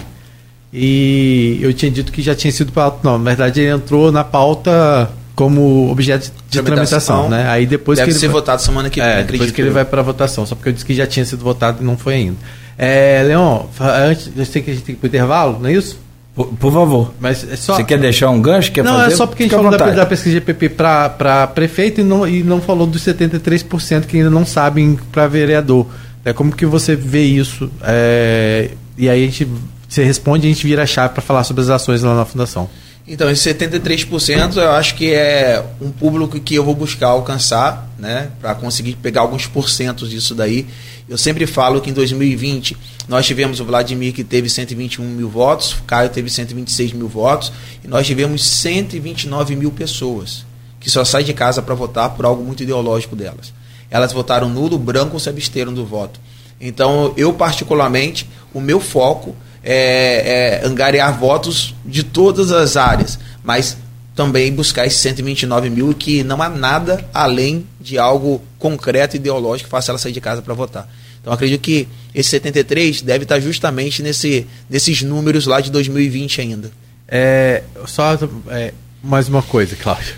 E 0.73 1.59
eu 1.61 1.71
tinha 1.71 1.91
dito 1.91 2.11
que 2.11 2.19
já 2.19 2.33
tinha 2.33 2.51
sido 2.51 2.71
pauta. 2.71 2.97
Não, 3.03 3.19
na 3.19 3.25
verdade 3.25 3.61
ele 3.61 3.69
entrou 3.69 4.11
na 4.11 4.23
pauta 4.23 5.07
como 5.35 5.91
objeto 5.91 6.31
de 6.49 6.61
tramitação, 6.63 7.29
né? 7.29 7.47
Aí 7.47 7.67
depois 7.67 7.99
Deve 7.99 8.07
que 8.07 8.13
ele 8.13 8.19
ser 8.19 8.27
vai- 8.27 8.33
votado 8.33 8.61
semana 8.63 8.89
que 8.89 8.99
vem, 8.99 9.07
é, 9.07 9.13
acredito 9.19 9.31
depois 9.33 9.51
que 9.51 9.61
ele 9.61 9.69
vai 9.69 9.85
para 9.85 10.01
votação, 10.01 10.47
só 10.47 10.55
porque 10.55 10.69
eu 10.69 10.73
disse 10.73 10.85
que 10.85 10.95
já 10.95 11.05
tinha 11.05 11.25
sido 11.25 11.43
votado 11.43 11.83
e 11.83 11.85
não 11.85 11.95
foi 11.95 12.15
ainda. 12.15 12.37
É, 12.75 13.21
Leon, 13.23 13.65
antes, 13.79 14.31
eu 14.35 14.45
sei 14.45 14.63
que 14.63 14.71
a 14.71 14.73
gente 14.73 14.83
tem 14.83 14.95
que 14.95 14.99
ir 14.99 15.01
pro 15.01 15.07
intervalo, 15.07 15.59
não 15.61 15.69
é 15.69 15.73
isso? 15.73 15.99
Por, 16.35 16.47
por 16.47 16.73
favor. 16.73 17.13
Mas 17.19 17.49
é 17.49 17.55
só. 17.55 17.75
Você 17.75 17.83
quer 17.83 17.97
deixar 17.97 18.29
um 18.29 18.41
gancho? 18.41 18.71
Quer 18.71 18.83
não, 18.83 18.93
fazer? 18.93 19.13
é 19.13 19.15
só 19.15 19.25
porque 19.25 19.43
a 19.43 19.45
gente 19.45 19.55
Fica 19.55 19.63
falou 19.63 19.77
da, 19.77 19.91
da 19.91 20.05
pesquisa 20.05 20.35
GPP 20.35 20.69
para 20.69 21.47
prefeito 21.47 22.01
e 22.01 22.03
não, 22.03 22.27
e 22.27 22.43
não 22.43 22.59
falou 22.61 22.85
dos 22.85 23.01
73% 23.03 24.05
que 24.05 24.17
ainda 24.17 24.29
não 24.29 24.45
sabem 24.45 24.99
para 25.11 25.27
vereador. 25.27 25.87
É 26.25 26.33
como 26.33 26.53
que 26.53 26.65
você 26.65 26.95
vê 26.95 27.23
isso? 27.23 27.71
É, 27.83 28.71
e 28.97 29.07
aí 29.07 29.23
a 29.23 29.25
gente 29.25 29.47
você 29.87 30.03
responde 30.03 30.45
e 30.45 30.51
a 30.51 30.53
gente 30.53 30.67
vira 30.67 30.83
a 30.83 30.85
chave 30.85 31.13
para 31.13 31.21
falar 31.21 31.43
sobre 31.45 31.61
as 31.61 31.69
ações 31.69 32.03
lá 32.03 32.15
na 32.15 32.25
fundação. 32.25 32.69
Então, 33.07 33.29
esse 33.29 33.53
73% 33.53 34.57
eu 34.57 34.71
acho 34.71 34.95
que 34.95 35.13
é 35.13 35.63
um 35.79 35.91
público 35.91 36.39
que 36.39 36.55
eu 36.55 36.63
vou 36.63 36.73
buscar 36.73 37.07
alcançar, 37.07 37.87
né, 37.99 38.29
para 38.41 38.55
conseguir 38.55 38.95
pegar 38.95 39.21
alguns 39.21 39.45
porcentos 39.45 40.09
disso 40.09 40.33
daí. 40.33 40.65
Eu 41.07 41.17
sempre 41.17 41.45
falo 41.45 41.81
que 41.81 41.89
em 41.89 41.93
2020 41.93 42.75
nós 43.07 43.25
tivemos 43.25 43.59
o 43.59 43.65
Vladimir 43.65 44.13
que 44.13 44.23
teve 44.23 44.49
121 44.49 45.05
mil 45.05 45.29
votos, 45.29 45.73
o 45.73 45.83
Caio 45.83 46.09
teve 46.09 46.29
126 46.29 46.93
mil 46.93 47.07
votos, 47.07 47.51
e 47.83 47.87
nós 47.87 48.07
tivemos 48.07 48.43
129 48.43 49.55
mil 49.55 49.71
pessoas 49.71 50.45
que 50.79 50.89
só 50.91 51.03
saem 51.03 51.25
de 51.25 51.33
casa 51.33 51.63
para 51.63 51.73
votar 51.73 52.11
por 52.11 52.25
algo 52.25 52.43
muito 52.43 52.61
ideológico 52.61 53.15
delas. 53.15 53.51
Elas 53.89 54.13
votaram 54.13 54.47
nulo, 54.47 54.77
branco 54.77 55.13
ou 55.13 55.19
se 55.19 55.27
absteram 55.27 55.73
do 55.73 55.83
voto. 55.83 56.19
Então, 56.61 57.11
eu 57.17 57.33
particularmente, 57.33 58.29
o 58.53 58.61
meu 58.61 58.79
foco 58.79 59.35
é, 59.63 60.61
é 60.61 60.67
angariar 60.67 61.19
votos 61.19 61.73
de 61.83 62.03
todas 62.03 62.51
as 62.51 62.77
áreas, 62.77 63.17
mas 63.43 63.77
também 64.15 64.51
buscar 64.53 64.85
esses 64.85 64.99
129 64.99 65.69
mil 65.69 65.93
que 65.93 66.23
não 66.23 66.41
há 66.41 66.47
nada 66.49 67.05
além 67.13 67.65
de 67.81 67.97
algo 67.97 68.41
concreto 68.57 69.15
ideológico 69.17 69.67
que 69.67 69.71
faça 69.71 69.91
ela 69.91 69.97
sair 69.99 70.13
de 70.13 70.21
casa 70.21 70.41
para 70.41 70.53
votar. 70.53 70.89
Então 71.21 71.33
acredito 71.33 71.59
que 71.61 71.87
esse 72.13 72.29
73 72.29 73.01
deve 73.01 73.23
estar 73.23 73.39
justamente 73.39 74.01
nesse, 74.01 74.47
nesses 74.69 75.01
números 75.01 75.45
lá 75.47 75.59
de 75.59 75.69
2020 75.71 76.39
ainda. 76.41 76.71
É, 77.07 77.63
só 77.85 78.17
é, 78.49 78.73
mais 79.03 79.27
uma 79.27 79.41
coisa, 79.41 79.75
Cláudio. 79.75 80.15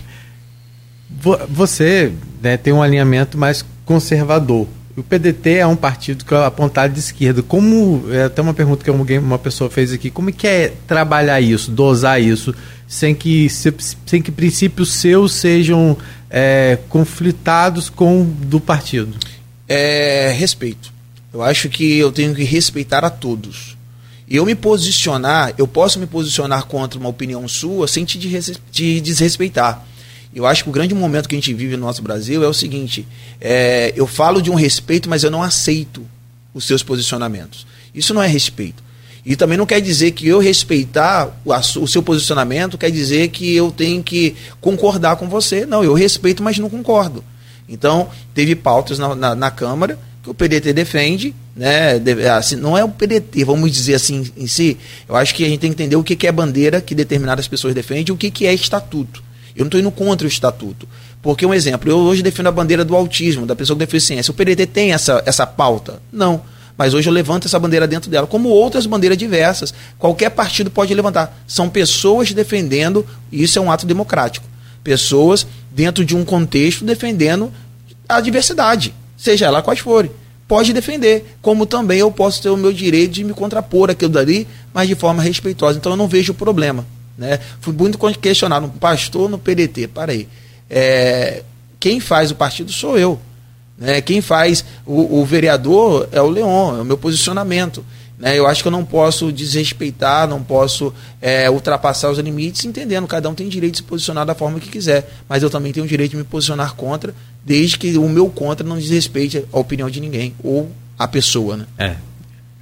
Vo- 1.10 1.40
Você 1.50 2.12
né, 2.42 2.56
tem 2.58 2.74
um 2.74 2.84
alinhamento 2.84 3.38
mais 3.38 3.66
conservador. 3.86 4.68
O 4.98 5.04
PDT 5.04 5.58
é 5.58 5.68
um 5.68 5.76
partido 5.76 6.26
que 6.26 6.34
é 6.34 6.44
apontado 6.44 6.92
de 6.92 7.00
esquerda. 7.00 7.44
Como 7.44 8.04
é 8.12 8.24
até 8.24 8.42
uma 8.42 8.54
pergunta 8.54 8.84
que 8.84 8.90
alguém- 8.90 9.20
uma 9.20 9.38
pessoa 9.38 9.70
fez 9.70 9.94
aqui, 9.94 10.10
como 10.10 10.30
é 10.30 10.34
que 10.34 10.48
é 10.48 10.74
trabalhar 10.88 11.40
isso, 11.40 11.70
dosar 11.70 12.20
isso, 12.20 12.54
sem 12.88 13.14
que 13.14 13.48
se- 13.48 13.74
sem 14.08 14.22
que 14.22 14.32
princípios 14.32 14.92
seus 14.94 15.34
sejam 15.34 15.96
é, 16.30 16.78
conflitados 16.90 17.90
com 17.90 18.26
do 18.26 18.60
partido? 18.60 19.14
é 19.70 20.34
respeito. 20.38 20.92
Eu 21.34 21.42
acho 21.44 21.68
que 21.70 21.98
eu 21.98 22.12
tenho 22.12 22.34
que 22.34 22.44
respeitar 22.44 23.04
a 23.06 23.10
todos. 23.10 23.78
E 24.28 24.36
eu 24.38 24.46
me 24.46 24.56
posicionar, 24.56 25.54
eu 25.58 25.68
posso 25.68 26.00
me 26.00 26.06
posicionar 26.08 26.66
contra 26.66 26.98
uma 27.00 27.08
opinião 27.10 27.46
sua 27.48 27.88
sem 27.88 28.04
te 28.06 28.18
desrespeitar. 29.02 29.86
Eu 30.34 30.46
acho 30.46 30.64
que 30.64 30.70
o 30.70 30.74
grande 30.74 30.94
momento 30.94 31.28
que 31.28 31.36
a 31.36 31.38
gente 31.38 31.54
vive 31.54 31.78
no 31.78 31.86
nosso 31.86 32.02
Brasil 32.02 32.44
é 32.44 32.48
o 32.48 32.54
seguinte: 32.54 33.08
é, 33.40 33.94
eu 33.96 34.06
falo 34.06 34.42
de 34.42 34.52
um 34.52 34.56
respeito, 34.56 35.10
mas 35.10 35.24
eu 35.24 35.32
não 35.32 35.42
aceito 35.42 36.06
os 36.54 36.66
seus 36.66 36.84
posicionamentos. 36.84 37.66
Isso 37.94 38.14
não 38.14 38.22
é 38.22 38.28
respeito. 38.28 38.84
E 39.26 39.36
também 39.36 39.58
não 39.58 39.66
quer 39.66 39.82
dizer 39.82 40.12
que 40.12 40.28
eu 40.28 40.40
respeitar 40.40 41.38
o, 41.44 41.54
o 41.54 41.88
seu 41.88 42.02
posicionamento, 42.02 42.78
quer 42.78 42.90
dizer 42.90 43.28
que 43.28 43.54
eu 43.54 43.72
tenho 43.72 44.02
que 44.02 44.36
concordar 44.62 45.18
com 45.18 45.28
você. 45.28 45.66
Não, 45.66 45.84
eu 45.84 45.94
respeito, 45.94 46.42
mas 46.42 46.58
não 46.58 46.70
concordo. 46.70 47.24
Então, 47.68 48.10
teve 48.34 48.56
pautas 48.56 48.98
na, 48.98 49.14
na, 49.14 49.36
na 49.36 49.52
Câmara 49.52 50.00
que 50.24 50.30
o 50.30 50.34
PDT 50.34 50.72
defende, 50.72 51.36
né? 51.56 52.02
assim, 52.38 52.56
não 52.56 52.78
é 52.78 52.84
o 52.84 52.90
PDT, 52.90 53.44
vamos 53.44 53.72
dizer 53.72 53.96
assim 53.96 54.32
em 54.38 54.48
si. 54.48 54.78
Eu 55.08 55.16
acho 55.16 55.36
que 55.36 55.44
a 55.44 55.50
gente 55.50 55.60
tem 55.60 55.72
que 55.74 55.82
entender 55.82 55.96
o 55.96 56.04
que 56.04 56.16
que 56.16 56.28
é 56.28 56.32
bandeira 56.32 56.80
que 56.80 56.96
determinadas 56.96 57.48
pessoas 57.48 57.74
defendem 57.74 58.06
e 58.08 58.12
o 58.12 58.18
que, 58.18 58.32
que 58.32 58.46
é 58.46 58.54
estatuto. 58.54 59.27
Eu 59.58 59.62
não 59.62 59.68
estou 59.68 59.82
indo 59.82 59.92
contra 59.92 60.26
o 60.26 60.30
estatuto. 60.30 60.88
Porque, 61.22 61.46
um 61.46 61.54
exemplo, 61.54 61.90
eu 61.90 61.98
hoje 61.98 62.22
defendo 62.22 62.48
a 62.48 62.52
bandeira 62.52 62.86
do 62.86 62.96
autismo, 62.96 63.46
da 63.46 63.56
pessoa 63.56 63.76
com 63.76 63.80
deficiência. 63.80 64.32
O 64.32 64.34
PDT 64.34 64.68
tem 64.68 64.94
essa, 64.94 65.22
essa 65.26 65.48
pauta? 65.48 66.00
Não. 66.14 66.42
Mas 66.78 66.94
hoje 66.94 67.10
eu 67.10 67.14
levanto 67.14 67.48
essa 67.48 67.58
bandeira 67.58 67.88
dentro 67.88 68.10
dela, 68.10 68.28
como 68.28 68.50
outras 68.50 68.86
bandeiras 68.86 69.18
diversas. 69.18 69.74
Qualquer 69.98 70.30
partido 70.30 70.70
pode 70.70 70.94
levantar. 70.94 71.36
São 71.48 71.68
pessoas 71.68 72.32
defendendo, 72.32 73.06
e 73.32 73.42
isso 73.44 73.58
é 73.58 73.62
um 73.62 73.72
ato 73.72 73.88
democrático. 73.88 74.46
Pessoas 74.84 75.48
dentro 75.72 76.06
de 76.06 76.16
um 76.16 76.24
contexto 76.24 76.86
defendendo 76.86 77.52
a 78.08 78.22
diversidade, 78.22 78.94
seja 79.18 79.48
ela 79.48 79.62
quais 79.62 79.80
forem. 79.80 80.12
Pode 80.48 80.72
defender, 80.72 81.36
como 81.42 81.66
também 81.66 82.00
eu 82.00 82.10
posso 82.10 82.42
ter 82.42 82.50
o 82.50 82.56
meu 82.56 82.72
direito 82.72 83.12
de 83.12 83.24
me 83.24 83.34
contrapor 83.34 83.90
aquilo 83.90 84.12
dali, 84.12 84.48
mas 84.74 84.88
de 84.88 84.96
forma 84.96 85.22
respeitosa. 85.22 85.78
Então 85.78 85.92
eu 85.92 85.98
não 85.98 86.08
vejo 86.08 86.34
problema. 86.34 86.86
Né? 87.18 87.40
Fui 87.60 87.74
muito 87.74 87.98
questionado, 88.20 88.68
no 88.68 88.74
pastor 88.74 89.30
no 89.30 89.38
PDT, 89.38 89.88
para 89.88 90.12
aí. 90.12 90.28
É, 90.70 91.44
quem 91.80 92.00
faz 92.00 92.32
o 92.32 92.36
partido 92.36 92.72
sou 92.72 92.98
eu. 92.98 93.20
Né? 93.78 94.02
Quem 94.02 94.22
faz 94.22 94.64
o, 94.86 95.20
o 95.20 95.26
vereador 95.26 96.08
é 96.12 96.22
o 96.22 96.30
Leon, 96.30 96.78
é 96.78 96.82
o 96.82 96.86
meu 96.86 96.98
posicionamento. 96.98 97.84
Né? 98.18 98.38
Eu 98.38 98.48
acho 98.48 98.64
que 98.64 98.68
eu 98.68 98.72
não 98.72 98.84
posso 98.84 99.32
desrespeitar, 99.32 100.28
não 100.28 100.44
posso 100.44 100.94
é, 101.22 101.50
ultrapassar 101.50 102.10
os 102.10 102.18
limites, 102.18 102.66
entendendo, 102.66 103.06
cada 103.08 103.30
um 103.30 103.36
tem 103.36 103.48
direito 103.48 103.74
de 103.74 103.78
se 103.80 103.84
posicionar 103.84 104.26
da 104.26 104.34
forma 104.34 104.60
que 104.60 104.70
quiser, 104.70 105.08
mas 105.30 105.44
eu 105.44 105.50
também 105.50 105.72
tenho 105.72 105.86
o 105.86 105.90
direito 105.90 106.12
de 106.12 106.18
me 106.18 106.24
posicionar 106.24 106.74
contra, 106.74 107.14
desde 107.46 107.78
que 107.78 107.98
o 107.98 108.10
meu 108.10 108.30
contra 108.30 108.66
não 108.68 108.78
desrespeite 108.78 109.46
a 109.52 109.60
opinião 109.60 109.90
de 109.90 110.02
ninguém, 110.02 110.34
ou 110.44 110.72
a 110.98 111.08
pessoa. 111.08 111.58
Né? 111.58 111.66
É. 111.78 111.96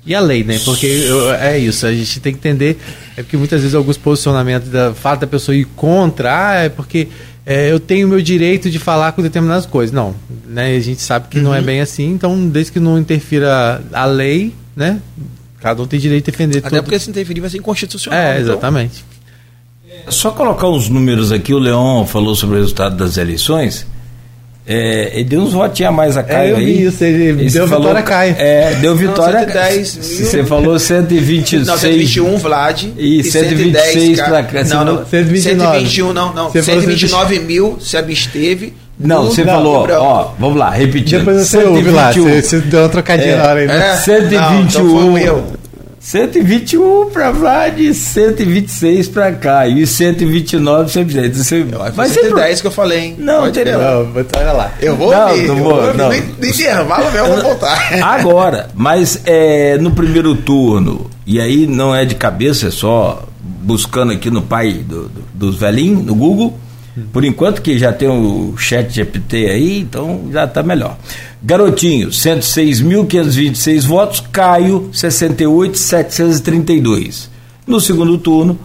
E 0.06 0.14
a 0.14 0.20
lei, 0.20 0.44
né? 0.44 0.60
Porque 0.64 0.86
eu- 0.86 1.32
é 1.34 1.58
isso, 1.58 1.86
a 1.88 1.92
gente 1.94 2.20
tem 2.20 2.32
que 2.34 2.40
entender. 2.40 2.78
É 3.18 3.24
porque 3.24 3.36
muitas 3.38 3.62
vezes 3.62 3.74
alguns 3.76 3.98
posicionamentos 3.98 4.70
da 4.70 4.94
fato 4.94 5.22
da 5.22 5.28
pessoa 5.28 5.56
ir 5.56 5.66
contra, 5.76 6.50
ah, 6.50 6.54
é 6.66 6.70
porque 6.70 7.08
é, 7.46 7.72
eu 7.72 7.80
tenho 7.80 8.06
o 8.08 8.10
meu 8.10 8.22
direito 8.22 8.70
de 8.70 8.78
falar 8.80 9.12
com 9.14 9.22
determinadas 9.22 9.66
coisas. 9.66 9.94
Não, 9.94 10.14
né? 10.48 10.76
A 10.76 10.80
gente 10.80 11.02
sabe 11.02 11.28
que 11.30 11.40
não 11.40 11.54
é 11.54 11.62
bem 11.62 11.82
assim, 11.82 12.12
então 12.12 12.48
desde 12.48 12.72
que 12.72 12.80
não 12.80 13.00
interfira 13.00 13.82
a 13.92 14.06
lei, 14.06 14.54
né? 14.76 15.00
Cada 15.60 15.82
um 15.82 15.88
tem 15.88 16.00
direito 16.00 16.26
de 16.26 16.32
defender 16.32 16.60
Até 16.60 16.70
tudo. 16.70 16.84
porque 16.84 17.00
se 17.00 17.10
interferir 17.10 17.42
vai 17.42 17.50
ser 17.50 17.58
inconstitucional. 17.58 18.20
É, 18.20 18.40
então- 18.40 18.52
exatamente. 18.54 19.04
Só 20.10 20.30
colocar 20.30 20.68
uns 20.70 20.88
números 20.90 21.32
aqui, 21.32 21.54
o 21.54 21.58
Leon 21.58 22.06
falou 22.06 22.36
sobre 22.36 22.58
o 22.58 22.60
resultado 22.60 22.96
das 22.96 23.18
eleições. 23.18 23.88
É, 24.68 25.12
ele 25.14 25.24
deu 25.26 25.42
uns 25.42 25.54
votinhos 25.54 25.90
a 25.90 25.92
mais 25.92 26.18
a 26.18 26.24
Caio 26.24 26.52
eu 26.52 26.58
vi 26.58 26.64
aí. 26.66 26.84
isso, 26.86 27.04
ele 27.04 27.46
E 27.46 27.50
deu 27.52 27.68
vitória 27.68 28.00
a 28.00 28.02
Caio. 28.02 28.36
É, 28.40 28.74
deu 28.82 28.96
vitória. 28.96 29.40
110 29.42 29.96
mil. 29.96 30.26
Você 30.26 30.44
falou 30.44 30.80
126. 30.80 31.68
Não, 31.68 31.78
121 31.78 32.38
Vlad 32.38 32.84
E 32.98 33.24
126 33.24 34.22
pra 34.22 34.44
cá. 34.44 34.64
Não, 34.64 34.84
não, 34.86 35.06
129. 35.06 35.72
121 35.78 36.14
não, 36.14 36.34
não. 36.34 36.50
Você 36.50 36.64
falou 36.64 36.82
129 36.82 37.40
mil 37.40 37.78
se 37.80 37.96
absteve. 37.96 38.74
Não, 38.98 39.26
você 39.26 39.44
falou, 39.44 39.86
ó, 39.92 40.32
vamos 40.40 40.58
lá, 40.58 40.70
repetindo. 40.70 41.20
Depois 41.20 41.48
você 41.48 41.58
ouve 41.58 41.90
lá, 41.92 42.14
121. 42.14 42.24
você, 42.42 42.42
você 42.42 42.60
deu 42.62 42.80
uma 42.80 42.90
trocadinha 42.90 43.34
É, 43.34 43.36
na 43.38 43.44
hora 43.44 43.60
aí, 43.60 43.68
né? 43.68 43.92
É, 43.92 43.96
121. 43.98 44.40
não, 44.42 44.62
então 44.64 45.36
um. 45.36 45.44
121 46.06 47.10
para 47.10 47.32
Vlad, 47.32 47.80
126 47.92 49.08
para 49.08 49.32
Caio 49.32 49.80
e 49.80 49.88
129 49.88 51.04
para 51.04 51.30
você. 51.34 51.34
Você 51.34 51.64
Vai 51.64 51.90
vai 51.92 52.08
ser 52.10 52.22
ser 52.26 52.36
10 52.36 52.62
que 52.62 52.68
eu 52.68 52.72
falei. 52.72 53.00
hein? 53.00 53.16
Não, 53.18 53.40
Pode 53.40 53.50
entendeu? 53.60 53.80
Não, 53.82 54.06
vou- 54.14 54.26
olha 54.38 54.52
lá. 54.52 54.72
Eu 54.80 54.96
vou 54.96 55.12
Não, 55.12 55.30
ouvir. 55.30 55.48
não 55.48 55.58
eu 55.58 55.64
vou, 55.64 55.74
vou- 55.82 55.94
não. 55.96 56.10
No 56.10 56.16
no 56.16 56.46
intervalo 56.46 57.12
mesmo 57.12 57.18
eu 57.28 57.34
vou 57.34 57.42
voltar. 57.42 57.90
Agora, 58.04 58.70
mas 58.76 59.20
é, 59.26 59.80
no 59.80 59.90
primeiro 59.90 60.36
turno, 60.36 61.10
e 61.26 61.42
aí 61.42 61.66
não 61.66 61.96
é 61.96 62.06
de 62.06 62.14
cabeça, 62.14 62.68
é 62.68 62.72
só 62.72 63.24
buscando 63.64 64.12
aqui 64.14 64.30
no 64.30 64.44
pai 64.44 64.74
do- 64.74 65.10
do- 65.10 65.24
dos 65.34 65.56
velhinhos, 65.58 66.06
no 66.06 66.14
Google, 66.14 66.56
por 67.12 67.26
enquanto 67.26 67.62
que 67.62 67.78
já 67.78 67.92
tem 67.92 68.08
o 68.08 68.56
chat 68.58 68.90
GPT 68.94 69.48
aí, 69.48 69.82
então 69.82 70.30
já 70.32 70.46
está 70.46 70.64
melhor. 70.64 70.98
Garotinho, 71.44 72.08
106.526 72.10 73.86
votos, 73.86 74.24
Caio, 74.32 74.90
68.732. 74.94 77.28
No 77.68 77.82
segundo 77.82 78.18
turno, 78.18 78.58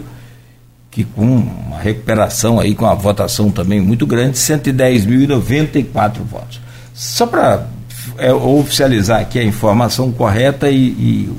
que 0.91 1.05
com 1.05 1.25
uma 1.25 1.79
recuperação 1.79 2.59
aí, 2.59 2.75
com 2.75 2.85
a 2.85 2.95
votação 2.95 3.51
também 3.51 3.81
muito 3.81 4.07
grande, 4.07 4.37
110.094 4.37 6.19
votos. 6.29 6.61
Só 6.93 7.27
para 7.27 7.67
é, 8.21 8.33
oficializar 8.33 9.21
aqui 9.21 9.39
a 9.39 9.45
informação 9.45 10.13
correta 10.13 10.71
e, 10.71 10.77
e 10.77 11.33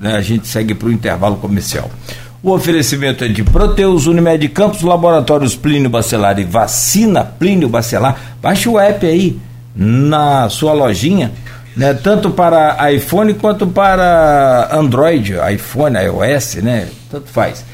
né, 0.00 0.16
a 0.16 0.20
gente 0.20 0.46
segue 0.46 0.74
para 0.74 0.88
o 0.88 0.92
intervalo 0.92 1.36
comercial. 1.36 1.90
O 2.42 2.52
oferecimento 2.52 3.22
é 3.22 3.28
de 3.28 3.44
Proteus, 3.44 4.06
Unimed 4.06 4.48
Campos, 4.48 4.80
Laboratórios 4.80 5.54
Plínio 5.54 5.90
Bacelar 5.90 6.38
e 6.38 6.44
Vacina 6.44 7.22
Plínio 7.22 7.68
Bacelar. 7.68 8.36
Baixe 8.40 8.66
o 8.66 8.78
app 8.78 9.06
aí 9.06 9.38
na 9.76 10.48
sua 10.48 10.72
lojinha, 10.72 11.32
né, 11.76 11.92
tanto 11.92 12.30
para 12.30 12.90
iPhone 12.92 13.34
quanto 13.34 13.66
para 13.66 14.70
Android, 14.72 15.34
iPhone, 15.52 15.96
iOS, 15.98 16.54
né, 16.56 16.88
tanto 17.10 17.28
faz. 17.28 17.64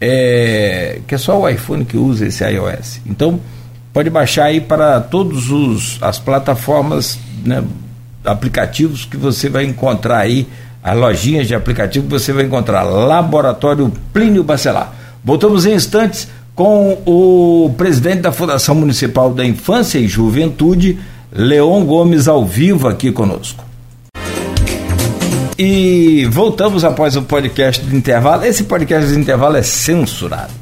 É, 0.00 1.00
que 1.06 1.14
é 1.14 1.18
só 1.18 1.40
o 1.40 1.48
iPhone 1.48 1.84
que 1.84 1.96
usa 1.96 2.26
esse 2.26 2.44
iOS. 2.44 3.00
Então, 3.06 3.40
pode 3.92 4.08
baixar 4.08 4.44
aí 4.44 4.60
para 4.60 5.00
todas 5.00 5.98
as 6.00 6.18
plataformas, 6.18 7.18
né, 7.44 7.62
aplicativos 8.24 9.04
que 9.04 9.16
você 9.16 9.48
vai 9.48 9.64
encontrar 9.64 10.18
aí 10.18 10.46
as 10.82 10.96
lojinhas 10.96 11.46
de 11.46 11.54
aplicativo 11.54 12.08
você 12.08 12.32
vai 12.32 12.44
encontrar 12.44 12.82
Laboratório 12.82 13.92
Plínio 14.12 14.42
Bacelar. 14.42 14.92
Voltamos 15.24 15.64
em 15.64 15.74
instantes 15.74 16.28
com 16.54 16.98
o 17.06 17.72
presidente 17.78 18.22
da 18.22 18.32
Fundação 18.32 18.74
Municipal 18.74 19.32
da 19.32 19.44
Infância 19.44 19.98
e 19.98 20.08
Juventude, 20.08 20.98
Leon 21.32 21.84
Gomes, 21.84 22.26
ao 22.26 22.44
vivo 22.44 22.88
aqui 22.88 23.12
conosco. 23.12 23.64
E 25.56 26.26
voltamos 26.30 26.84
após 26.84 27.14
o 27.16 27.22
podcast 27.22 27.84
de 27.84 27.94
intervalo. 27.94 28.44
Esse 28.44 28.64
podcast 28.64 29.12
de 29.12 29.18
intervalo 29.18 29.56
é 29.56 29.62
censurado. 29.62 30.52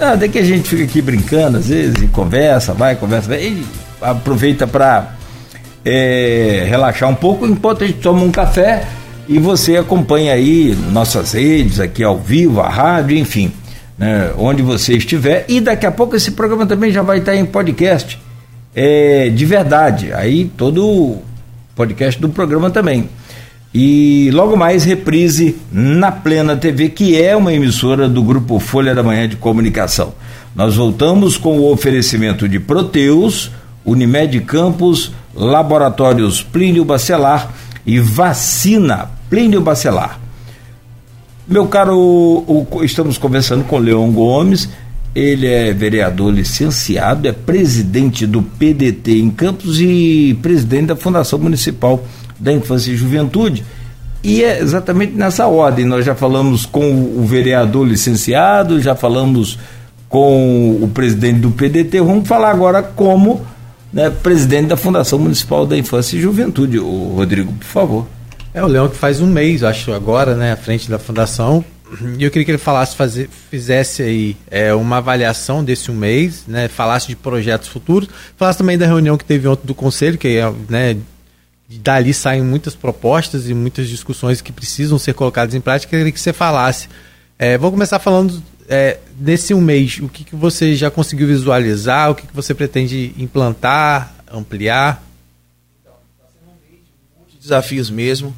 Ah, 0.00 0.16
que 0.16 0.38
a 0.38 0.44
gente 0.44 0.68
fica 0.68 0.82
aqui 0.82 1.00
brincando 1.00 1.58
às 1.58 1.68
vezes, 1.68 2.10
conversa, 2.10 2.72
vai, 2.72 2.96
conversa, 2.96 3.28
vai, 3.28 3.44
e 3.44 3.64
aproveita 4.00 4.66
para 4.66 5.12
é, 5.84 6.64
relaxar 6.68 7.08
um 7.08 7.14
pouco 7.14 7.46
enquanto 7.46 7.84
a 7.84 7.86
gente 7.86 7.98
toma 7.98 8.22
um 8.22 8.30
café 8.30 8.86
e 9.28 9.38
você 9.38 9.76
acompanha 9.76 10.32
aí 10.34 10.76
nossas 10.92 11.32
redes, 11.32 11.80
aqui 11.80 12.02
ao 12.02 12.18
vivo, 12.18 12.60
a 12.60 12.68
rádio, 12.68 13.16
enfim, 13.16 13.52
né, 13.96 14.32
onde 14.36 14.62
você 14.62 14.94
estiver. 14.94 15.44
E 15.48 15.60
daqui 15.60 15.86
a 15.86 15.92
pouco 15.92 16.16
esse 16.16 16.32
programa 16.32 16.66
também 16.66 16.90
já 16.90 17.02
vai 17.02 17.18
estar 17.18 17.34
em 17.34 17.44
podcast. 17.44 18.18
É, 18.74 19.28
de 19.28 19.44
verdade. 19.44 20.12
Aí 20.12 20.50
todo 20.56 21.18
podcast 21.74 22.20
do 22.20 22.28
programa 22.28 22.70
também. 22.70 23.08
E 23.74 24.30
logo 24.32 24.56
mais 24.56 24.84
reprise 24.84 25.56
na 25.70 26.12
Plena 26.12 26.56
TV, 26.56 26.90
que 26.90 27.20
é 27.20 27.34
uma 27.34 27.54
emissora 27.54 28.08
do 28.08 28.22
grupo 28.22 28.58
Folha 28.58 28.94
da 28.94 29.02
Manhã 29.02 29.26
de 29.26 29.36
Comunicação. 29.36 30.14
Nós 30.54 30.76
voltamos 30.76 31.38
com 31.38 31.58
o 31.58 31.72
oferecimento 31.72 32.46
de 32.46 32.60
Proteus, 32.60 33.50
Unimed 33.84 34.38
Campos, 34.40 35.12
Laboratórios 35.34 36.42
Plínio 36.42 36.84
Bacelar 36.84 37.50
e 37.86 37.98
vacina 37.98 39.10
Plínio 39.28 39.60
Bacelar. 39.60 40.20
Meu 41.46 41.66
caro, 41.66 41.98
o, 41.98 42.66
o, 42.70 42.84
estamos 42.84 43.18
conversando 43.18 43.64
com 43.64 43.78
Leon 43.78 44.10
Gomes, 44.12 44.68
ele 45.14 45.46
é 45.46 45.72
vereador 45.72 46.32
licenciado, 46.32 47.28
é 47.28 47.32
presidente 47.32 48.26
do 48.26 48.42
PDT 48.42 49.18
em 49.18 49.30
Campos 49.30 49.80
e 49.80 50.38
presidente 50.40 50.86
da 50.86 50.96
Fundação 50.96 51.38
Municipal 51.38 52.02
da 52.38 52.52
Infância 52.52 52.92
e 52.92 52.96
Juventude. 52.96 53.64
E 54.24 54.42
é 54.42 54.60
exatamente 54.60 55.12
nessa 55.14 55.46
ordem. 55.46 55.84
Nós 55.84 56.04
já 56.04 56.14
falamos 56.14 56.64
com 56.64 56.92
o 56.92 57.24
vereador 57.26 57.86
licenciado, 57.86 58.80
já 58.80 58.94
falamos 58.94 59.58
com 60.08 60.78
o 60.80 60.88
presidente 60.88 61.40
do 61.40 61.50
PDT. 61.50 62.00
Vamos 62.00 62.28
falar 62.28 62.50
agora 62.50 62.82
como 62.82 63.44
né, 63.92 64.10
presidente 64.10 64.68
da 64.68 64.76
Fundação 64.76 65.18
Municipal 65.18 65.66
da 65.66 65.76
Infância 65.76 66.16
e 66.16 66.20
Juventude. 66.20 66.78
O 66.78 67.14
Rodrigo, 67.16 67.52
por 67.52 67.66
favor. 67.66 68.06
É 68.54 68.62
o 68.62 68.66
Leão 68.66 68.88
que 68.88 68.96
faz 68.96 69.20
um 69.20 69.26
mês, 69.26 69.62
acho, 69.62 69.92
agora, 69.92 70.34
né, 70.34 70.52
à 70.52 70.56
frente 70.56 70.90
da 70.90 70.98
fundação. 70.98 71.64
E 72.18 72.24
eu 72.24 72.30
queria 72.30 72.44
que 72.44 72.50
ele 72.50 72.58
falasse, 72.58 72.96
fazer, 72.96 73.28
fizesse 73.50 74.02
aí 74.02 74.36
é, 74.50 74.72
uma 74.72 74.96
avaliação 74.96 75.62
desse 75.62 75.90
um 75.90 75.94
mês, 75.94 76.44
né, 76.46 76.68
falasse 76.68 77.08
de 77.08 77.16
projetos 77.16 77.68
futuros, 77.68 78.08
falasse 78.36 78.58
também 78.58 78.78
da 78.78 78.86
reunião 78.86 79.18
que 79.18 79.24
teve 79.24 79.46
ontem 79.46 79.66
do 79.66 79.74
conselho, 79.74 80.16
que 80.16 80.38
né, 80.70 80.96
dali 81.68 82.14
saem 82.14 82.42
muitas 82.42 82.74
propostas 82.74 83.48
e 83.48 83.54
muitas 83.54 83.88
discussões 83.88 84.40
que 84.40 84.52
precisam 84.52 84.98
ser 84.98 85.12
colocadas 85.14 85.54
em 85.54 85.60
prática. 85.60 85.94
Eu 85.94 86.00
queria 86.00 86.12
que 86.12 86.20
você 86.20 86.32
falasse. 86.32 86.88
É, 87.38 87.58
vou 87.58 87.70
começar 87.70 87.98
falando 87.98 88.42
é, 88.68 88.98
nesse 89.18 89.52
um 89.52 89.60
mês, 89.60 89.98
o 90.00 90.08
que, 90.08 90.24
que 90.24 90.36
você 90.36 90.74
já 90.74 90.90
conseguiu 90.90 91.26
visualizar, 91.26 92.10
o 92.10 92.14
que, 92.14 92.26
que 92.26 92.34
você 92.34 92.54
pretende 92.54 93.12
implantar, 93.18 94.14
ampliar? 94.30 95.04
Então, 95.80 95.94
muitos 97.18 97.38
desafios 97.40 97.90
mesmo. 97.90 98.34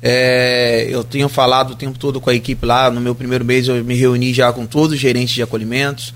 É, 0.00 0.86
eu 0.90 1.02
tenho 1.02 1.28
falado 1.28 1.72
o 1.72 1.74
tempo 1.74 1.98
todo 1.98 2.20
com 2.20 2.30
a 2.30 2.34
equipe 2.34 2.64
lá. 2.64 2.90
No 2.90 3.00
meu 3.00 3.14
primeiro 3.14 3.44
mês 3.44 3.68
eu 3.68 3.82
me 3.84 3.94
reuni 3.94 4.32
já 4.32 4.52
com 4.52 4.66
todos 4.66 4.94
os 4.94 5.00
gerentes 5.00 5.34
de 5.34 5.42
acolhimentos, 5.42 6.14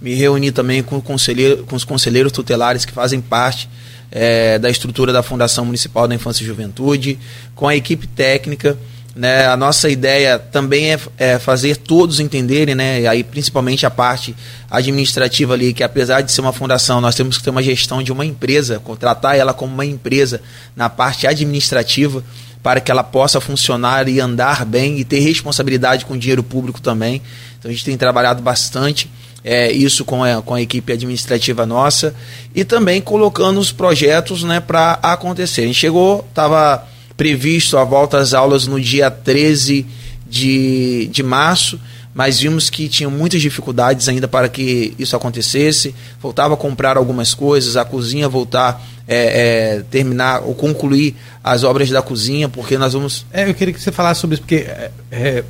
me 0.00 0.14
reuni 0.14 0.52
também 0.52 0.82
com, 0.82 1.00
conselheiro, 1.00 1.64
com 1.64 1.76
os 1.76 1.84
conselheiros 1.84 2.32
tutelares 2.32 2.84
que 2.84 2.92
fazem 2.92 3.20
parte 3.20 3.68
é, 4.10 4.58
da 4.58 4.70
estrutura 4.70 5.12
da 5.12 5.22
Fundação 5.22 5.64
Municipal 5.64 6.06
da 6.06 6.14
Infância 6.14 6.44
e 6.44 6.46
Juventude, 6.46 7.18
com 7.54 7.66
a 7.66 7.74
equipe 7.74 8.06
técnica. 8.06 8.78
Né? 9.14 9.46
A 9.46 9.56
nossa 9.56 9.88
ideia 9.88 10.38
também 10.38 10.92
é, 10.92 10.98
é, 11.16 11.38
fazer 11.38 11.76
todos 11.76 12.18
entenderem, 12.18 12.74
né? 12.74 13.02
e 13.02 13.06
aí 13.06 13.22
principalmente 13.22 13.86
a 13.86 13.90
parte 13.90 14.34
administrativa 14.68 15.54
ali, 15.54 15.72
que 15.72 15.84
apesar 15.84 16.20
de 16.20 16.32
ser 16.32 16.40
uma 16.40 16.52
fundação, 16.52 17.00
nós 17.00 17.14
temos 17.14 17.38
que 17.38 17.44
ter 17.44 17.50
uma 17.50 17.62
gestão 17.62 18.02
de 18.02 18.10
uma 18.10 18.26
empresa, 18.26 18.80
contratar 18.80 19.36
ela 19.36 19.54
como 19.54 19.72
uma 19.72 19.86
empresa 19.86 20.40
na 20.74 20.88
parte 20.88 21.26
administrativa, 21.26 22.24
para 22.60 22.80
que 22.80 22.90
ela 22.90 23.04
possa 23.04 23.40
funcionar 23.40 24.08
e 24.08 24.18
andar 24.18 24.64
bem 24.64 24.98
e 24.98 25.04
ter 25.04 25.20
responsabilidade 25.20 26.06
com 26.06 26.14
o 26.14 26.18
dinheiro 26.18 26.42
público 26.42 26.80
também. 26.80 27.20
Então 27.58 27.70
a 27.70 27.72
gente 27.74 27.84
tem 27.84 27.96
trabalhado 27.96 28.42
bastante 28.42 29.08
é, 29.44 29.70
isso 29.70 30.04
com 30.04 30.24
a, 30.24 30.40
com 30.40 30.54
a 30.54 30.62
equipe 30.62 30.90
administrativa 30.90 31.66
nossa 31.66 32.14
e 32.54 32.64
também 32.64 33.02
colocando 33.02 33.60
os 33.60 33.70
projetos 33.70 34.42
né, 34.42 34.60
para 34.60 34.98
acontecer. 35.02 35.60
A 35.60 35.66
gente 35.66 35.78
chegou, 35.78 36.24
estava 36.30 36.88
previsto 37.16 37.76
a 37.78 37.84
volta 37.84 38.18
às 38.18 38.34
aulas 38.34 38.66
no 38.66 38.80
dia 38.80 39.10
13 39.10 39.86
de, 40.26 41.08
de 41.12 41.22
março, 41.22 41.78
mas 42.14 42.40
vimos 42.40 42.70
que 42.70 42.88
tinham 42.88 43.10
muitas 43.10 43.40
dificuldades 43.42 44.08
ainda 44.08 44.28
para 44.28 44.48
que 44.48 44.94
isso 44.98 45.16
acontecesse. 45.16 45.94
Voltava 46.20 46.54
a 46.54 46.56
comprar 46.56 46.96
algumas 46.96 47.34
coisas, 47.34 47.76
a 47.76 47.84
cozinha 47.84 48.28
voltar 48.28 48.84
é, 49.06 49.76
é, 49.76 49.82
terminar 49.90 50.42
ou 50.42 50.54
concluir 50.54 51.14
as 51.42 51.64
obras 51.64 51.90
da 51.90 52.00
cozinha, 52.02 52.48
porque 52.48 52.78
nós 52.78 52.92
vamos. 52.92 53.26
É, 53.32 53.48
eu 53.48 53.54
queria 53.54 53.74
que 53.74 53.80
você 53.80 53.92
falasse 53.92 54.20
sobre 54.20 54.34
isso, 54.34 54.42
porque 54.42 54.56
é, 54.56 54.90
é 55.10 55.44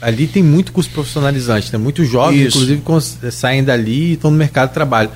ali 0.00 0.26
tem 0.26 0.42
muito 0.42 0.70
curso 0.70 0.90
profissionalizante, 0.90 1.72
né? 1.72 1.78
Muitos 1.78 2.08
jovens, 2.08 2.48
isso. 2.48 2.72
inclusive, 2.72 3.32
saem 3.32 3.64
dali 3.64 4.10
e 4.10 4.12
estão 4.12 4.30
no 4.30 4.36
mercado 4.36 4.68
de 4.68 4.74
trabalho 4.74 5.10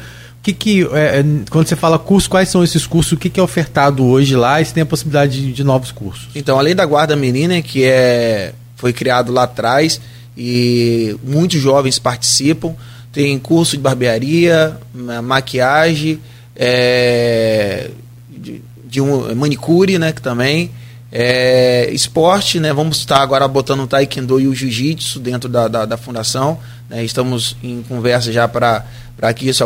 que, 0.52 0.52
que 0.52 0.88
é, 0.92 1.20
é, 1.20 1.24
quando 1.50 1.66
você 1.66 1.76
fala 1.76 1.98
curso, 1.98 2.28
quais 2.28 2.48
são 2.48 2.62
esses 2.62 2.86
cursos? 2.86 3.12
O 3.12 3.16
que, 3.16 3.28
que 3.28 3.40
é 3.40 3.42
ofertado 3.42 4.04
hoje 4.04 4.36
lá 4.36 4.60
e 4.60 4.64
se 4.64 4.72
tem 4.72 4.82
a 4.82 4.86
possibilidade 4.86 5.40
de, 5.40 5.52
de, 5.52 5.64
novos 5.64 5.92
cursos? 5.92 6.28
Então, 6.34 6.58
além 6.58 6.74
da 6.74 6.84
Guarda 6.84 7.16
Menina, 7.16 7.60
que 7.62 7.84
é, 7.84 8.52
foi 8.76 8.92
criado 8.92 9.32
lá 9.32 9.44
atrás 9.44 10.00
e 10.36 11.16
muitos 11.22 11.60
jovens 11.60 11.98
participam, 11.98 12.74
tem 13.12 13.38
curso 13.38 13.76
de 13.76 13.82
barbearia, 13.82 14.78
maquiagem, 15.22 16.20
é, 16.54 17.90
de, 18.30 18.62
de, 18.84 19.00
um 19.00 19.34
manicure, 19.34 19.98
né, 19.98 20.12
que 20.12 20.22
também 20.22 20.70
é, 21.10 21.88
esporte, 21.90 22.60
né? 22.60 22.72
Vamos 22.72 22.98
estar 22.98 23.20
agora 23.20 23.48
botando 23.48 23.80
o 23.80 23.86
taekwondo 23.86 24.38
e 24.40 24.46
o 24.46 24.54
jiu-jitsu 24.54 25.18
dentro 25.18 25.48
da, 25.48 25.66
da, 25.66 25.86
da 25.86 25.96
fundação. 25.96 26.58
Né? 26.88 27.02
Estamos 27.04 27.56
em 27.62 27.82
conversa 27.82 28.30
já 28.30 28.46
para 28.46 28.84
para 29.18 29.32
que 29.34 29.48
isso 29.48 29.64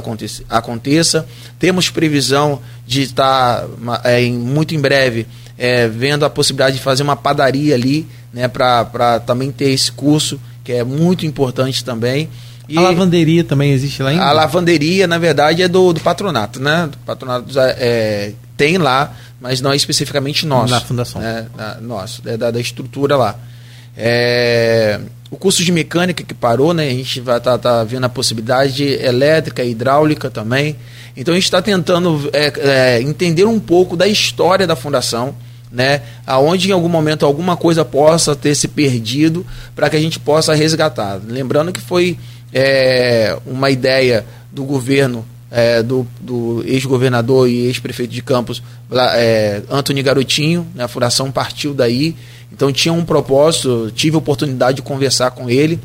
aconteça. 0.48 1.26
Temos 1.58 1.90
previsão 1.90 2.60
de 2.86 3.02
estar 3.02 3.66
é, 4.02 4.22
em, 4.22 4.32
muito 4.32 4.74
em 4.74 4.80
breve 4.80 5.26
é, 5.58 5.86
vendo 5.86 6.24
a 6.24 6.30
possibilidade 6.30 6.76
de 6.76 6.82
fazer 6.82 7.02
uma 7.02 7.14
padaria 7.14 7.74
ali, 7.74 8.08
né, 8.32 8.48
para 8.48 9.20
também 9.20 9.52
ter 9.52 9.70
esse 9.70 9.92
curso, 9.92 10.40
que 10.64 10.72
é 10.72 10.82
muito 10.82 11.26
importante 11.26 11.84
também. 11.84 12.28
E 12.68 12.78
a 12.78 12.80
lavanderia 12.80 13.44
também 13.44 13.72
existe 13.72 14.02
lá 14.02 14.10
ainda? 14.10 14.24
A 14.24 14.32
lavanderia, 14.32 15.06
na 15.06 15.18
verdade, 15.18 15.62
é 15.62 15.68
do, 15.68 15.92
do 15.92 16.00
patronato, 16.00 16.60
né? 16.60 16.88
Do 16.90 16.96
patronato 16.98 17.46
é, 17.58 18.32
tem 18.56 18.78
lá, 18.78 19.14
mas 19.40 19.60
não 19.60 19.72
é 19.72 19.76
especificamente 19.76 20.46
nosso. 20.46 20.72
Na 20.72 20.80
fundação. 20.80 21.20
Né? 21.20 21.46
Na, 21.56 21.74
nosso, 21.80 22.22
é 22.24 22.36
da, 22.36 22.50
da 22.50 22.60
estrutura 22.60 23.16
lá. 23.16 23.36
É, 23.96 25.00
o 25.32 25.36
curso 25.38 25.64
de 25.64 25.72
mecânica 25.72 26.22
que 26.22 26.34
parou, 26.34 26.74
né? 26.74 26.88
A 26.88 26.92
gente 26.92 27.18
vai 27.22 27.40
tá, 27.40 27.56
tá 27.56 27.82
vendo 27.84 28.04
a 28.04 28.08
possibilidade 28.10 28.74
de 28.74 28.84
elétrica, 29.02 29.64
hidráulica 29.64 30.30
também. 30.30 30.76
Então 31.16 31.32
a 31.32 31.36
gente 31.38 31.46
está 31.46 31.62
tentando 31.62 32.28
é, 32.34 32.52
é, 32.58 33.00
entender 33.00 33.46
um 33.46 33.58
pouco 33.58 33.96
da 33.96 34.06
história 34.06 34.66
da 34.66 34.76
fundação, 34.76 35.34
né? 35.70 36.02
Aonde 36.26 36.68
em 36.68 36.72
algum 36.72 36.88
momento 36.88 37.24
alguma 37.24 37.56
coisa 37.56 37.82
possa 37.82 38.36
ter 38.36 38.54
se 38.54 38.68
perdido 38.68 39.44
para 39.74 39.88
que 39.88 39.96
a 39.96 40.00
gente 40.00 40.20
possa 40.20 40.54
resgatar. 40.54 41.18
Lembrando 41.26 41.72
que 41.72 41.80
foi 41.80 42.18
é, 42.52 43.34
uma 43.46 43.70
ideia 43.70 44.26
do 44.52 44.64
governo 44.64 45.24
é, 45.50 45.82
do, 45.82 46.06
do 46.20 46.62
ex-governador 46.66 47.48
e 47.48 47.68
ex-prefeito 47.68 48.12
de 48.12 48.22
Campos, 48.22 48.62
é, 49.14 49.62
Antônio 49.70 50.04
Garotinho, 50.04 50.66
né, 50.74 50.84
a 50.84 50.88
fundação 50.88 51.30
partiu 51.30 51.72
daí, 51.72 52.16
então 52.52 52.72
tinha 52.72 52.92
um 52.92 53.04
propósito, 53.04 53.90
tive 53.94 54.16
a 54.16 54.18
oportunidade 54.18 54.76
de 54.76 54.82
conversar 54.82 55.30
com 55.30 55.48
ele, 55.48 55.80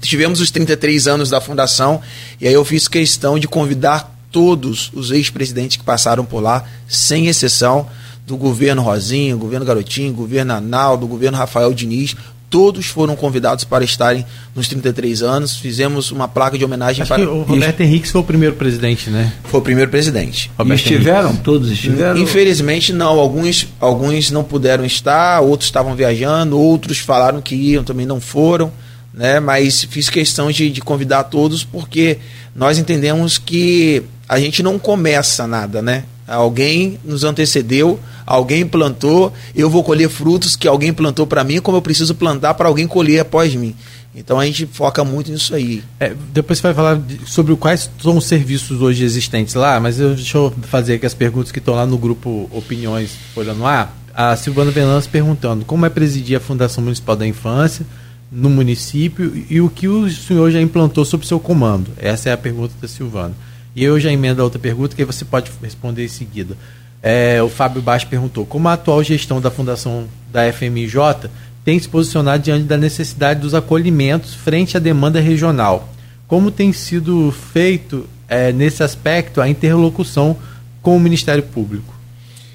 tivemos 0.00 0.40
os 0.40 0.50
33 0.50 1.08
anos 1.08 1.30
da 1.30 1.40
fundação, 1.40 2.00
e 2.40 2.46
aí 2.46 2.54
eu 2.54 2.64
fiz 2.64 2.86
questão 2.86 3.38
de 3.38 3.48
convidar 3.48 4.14
todos 4.30 4.90
os 4.94 5.10
ex-presidentes 5.10 5.76
que 5.76 5.84
passaram 5.84 6.24
por 6.24 6.40
lá, 6.40 6.64
sem 6.86 7.26
exceção, 7.26 7.88
do 8.26 8.36
governo 8.36 8.82
Rosinho, 8.82 9.38
governo 9.38 9.64
Garotinho, 9.64 10.12
governo 10.12 10.52
Analdo, 10.52 11.06
governo 11.06 11.38
Rafael 11.38 11.72
Diniz, 11.72 12.16
todos 12.48 12.86
foram 12.86 13.16
convidados 13.16 13.64
para 13.64 13.84
estarem 13.84 14.24
nos 14.54 14.68
33 14.68 15.22
anos. 15.22 15.56
Fizemos 15.56 16.10
uma 16.10 16.28
placa 16.28 16.56
de 16.56 16.64
homenagem 16.64 17.02
Acho 17.02 17.08
para. 17.08 17.30
o 17.30 17.42
Roberto 17.42 17.80
Henrique 17.80 18.08
foi 18.08 18.20
o 18.20 18.24
primeiro 18.24 18.54
presidente, 18.54 19.10
né? 19.10 19.32
Foi 19.44 19.60
o 19.60 19.62
primeiro 19.62 19.90
presidente. 19.90 20.50
e 20.58 20.72
estiveram? 20.72 21.28
Henrique. 21.30 21.42
Todos 21.42 21.70
estiveram? 21.70 22.18
Infelizmente 22.18 22.92
não. 22.92 23.18
Alguns, 23.18 23.66
alguns 23.80 24.30
não 24.30 24.44
puderam 24.44 24.84
estar, 24.84 25.40
outros 25.40 25.68
estavam 25.68 25.94
viajando, 25.94 26.58
outros 26.58 26.98
falaram 26.98 27.40
que 27.40 27.54
iam, 27.54 27.82
também 27.82 28.06
não 28.06 28.20
foram. 28.20 28.72
Né? 29.12 29.40
Mas 29.40 29.84
fiz 29.84 30.10
questão 30.10 30.50
de, 30.50 30.70
de 30.70 30.80
convidar 30.80 31.24
todos 31.24 31.64
porque 31.64 32.18
nós 32.54 32.78
entendemos 32.78 33.38
que 33.38 34.02
a 34.28 34.38
gente 34.38 34.62
não 34.62 34.78
começa 34.78 35.46
nada, 35.46 35.80
né? 35.80 36.04
Alguém 36.26 36.98
nos 37.04 37.22
antecedeu, 37.22 38.00
alguém 38.26 38.66
plantou, 38.66 39.32
eu 39.54 39.70
vou 39.70 39.84
colher 39.84 40.08
frutos 40.08 40.56
que 40.56 40.66
alguém 40.66 40.92
plantou 40.92 41.26
para 41.26 41.44
mim, 41.44 41.60
como 41.60 41.78
eu 41.78 41.82
preciso 41.82 42.14
plantar 42.14 42.54
para 42.54 42.68
alguém 42.68 42.86
colher 42.86 43.20
após 43.20 43.54
mim. 43.54 43.74
Então 44.14 44.40
a 44.40 44.46
gente 44.46 44.66
foca 44.66 45.04
muito 45.04 45.30
nisso 45.30 45.54
aí. 45.54 45.84
É, 46.00 46.14
depois 46.32 46.58
você 46.58 46.62
vai 46.62 46.74
falar 46.74 46.96
de, 46.96 47.30
sobre 47.30 47.54
quais 47.56 47.90
são 48.02 48.16
os 48.16 48.24
serviços 48.24 48.80
hoje 48.80 49.04
existentes 49.04 49.54
lá, 49.54 49.78
mas 49.78 50.00
eu, 50.00 50.14
deixa 50.14 50.38
eu 50.38 50.52
fazer 50.62 50.94
aqui 50.94 51.04
as 51.04 51.12
perguntas 51.12 51.52
que 51.52 51.58
estão 51.58 51.74
lá 51.74 51.84
no 51.84 51.98
grupo 51.98 52.48
Opiniões 52.50 53.10
Folha 53.34 53.52
no 53.52 53.66
Ar. 53.66 53.94
A 54.14 54.34
Silvana 54.34 54.70
Venâncio 54.70 55.10
perguntando 55.10 55.66
como 55.66 55.84
é 55.84 55.90
presidir 55.90 56.38
a 56.38 56.40
Fundação 56.40 56.82
Municipal 56.82 57.14
da 57.14 57.26
Infância 57.26 57.84
no 58.32 58.48
município 58.48 59.44
e 59.48 59.60
o 59.60 59.68
que 59.68 59.86
o 59.86 60.10
senhor 60.10 60.50
já 60.50 60.60
implantou 60.60 61.04
sob 61.04 61.26
seu 61.26 61.38
comando. 61.38 61.90
Essa 61.98 62.30
é 62.30 62.32
a 62.32 62.38
pergunta 62.38 62.74
da 62.80 62.88
Silvana. 62.88 63.34
E 63.74 63.84
eu 63.84 64.00
já 64.00 64.10
emendo 64.10 64.40
a 64.40 64.44
outra 64.44 64.58
pergunta 64.58 64.96
que 64.96 65.04
você 65.04 65.24
pode 65.26 65.52
responder 65.62 66.04
em 66.04 66.08
seguida. 66.08 66.56
É, 67.02 67.42
o 67.42 67.48
Fábio 67.48 67.82
Baixo 67.82 68.06
perguntou: 68.06 68.44
como 68.46 68.68
a 68.68 68.72
atual 68.72 69.02
gestão 69.02 69.40
da 69.40 69.50
Fundação 69.50 70.06
da 70.32 70.50
FMJ 70.52 71.30
tem 71.64 71.78
se 71.78 71.88
posicionado 71.88 72.42
diante 72.42 72.64
da 72.64 72.76
necessidade 72.76 73.40
dos 73.40 73.54
acolhimentos 73.54 74.34
frente 74.34 74.76
à 74.76 74.80
demanda 74.80 75.20
regional? 75.20 75.88
Como 76.26 76.50
tem 76.50 76.72
sido 76.72 77.32
feito 77.52 78.08
é, 78.28 78.52
nesse 78.52 78.82
aspecto 78.82 79.40
a 79.40 79.48
interlocução 79.48 80.36
com 80.82 80.96
o 80.96 81.00
Ministério 81.00 81.42
Público? 81.42 81.94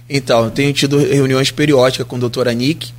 Então, 0.10 0.46
eu 0.46 0.52
tenho 0.52 0.74
tido 0.74 0.98
reuniões 0.98 1.52
periódicas 1.52 2.06
com 2.06 2.18
a 2.18 2.20
doutora 2.20 2.54
Nick. 2.54 2.92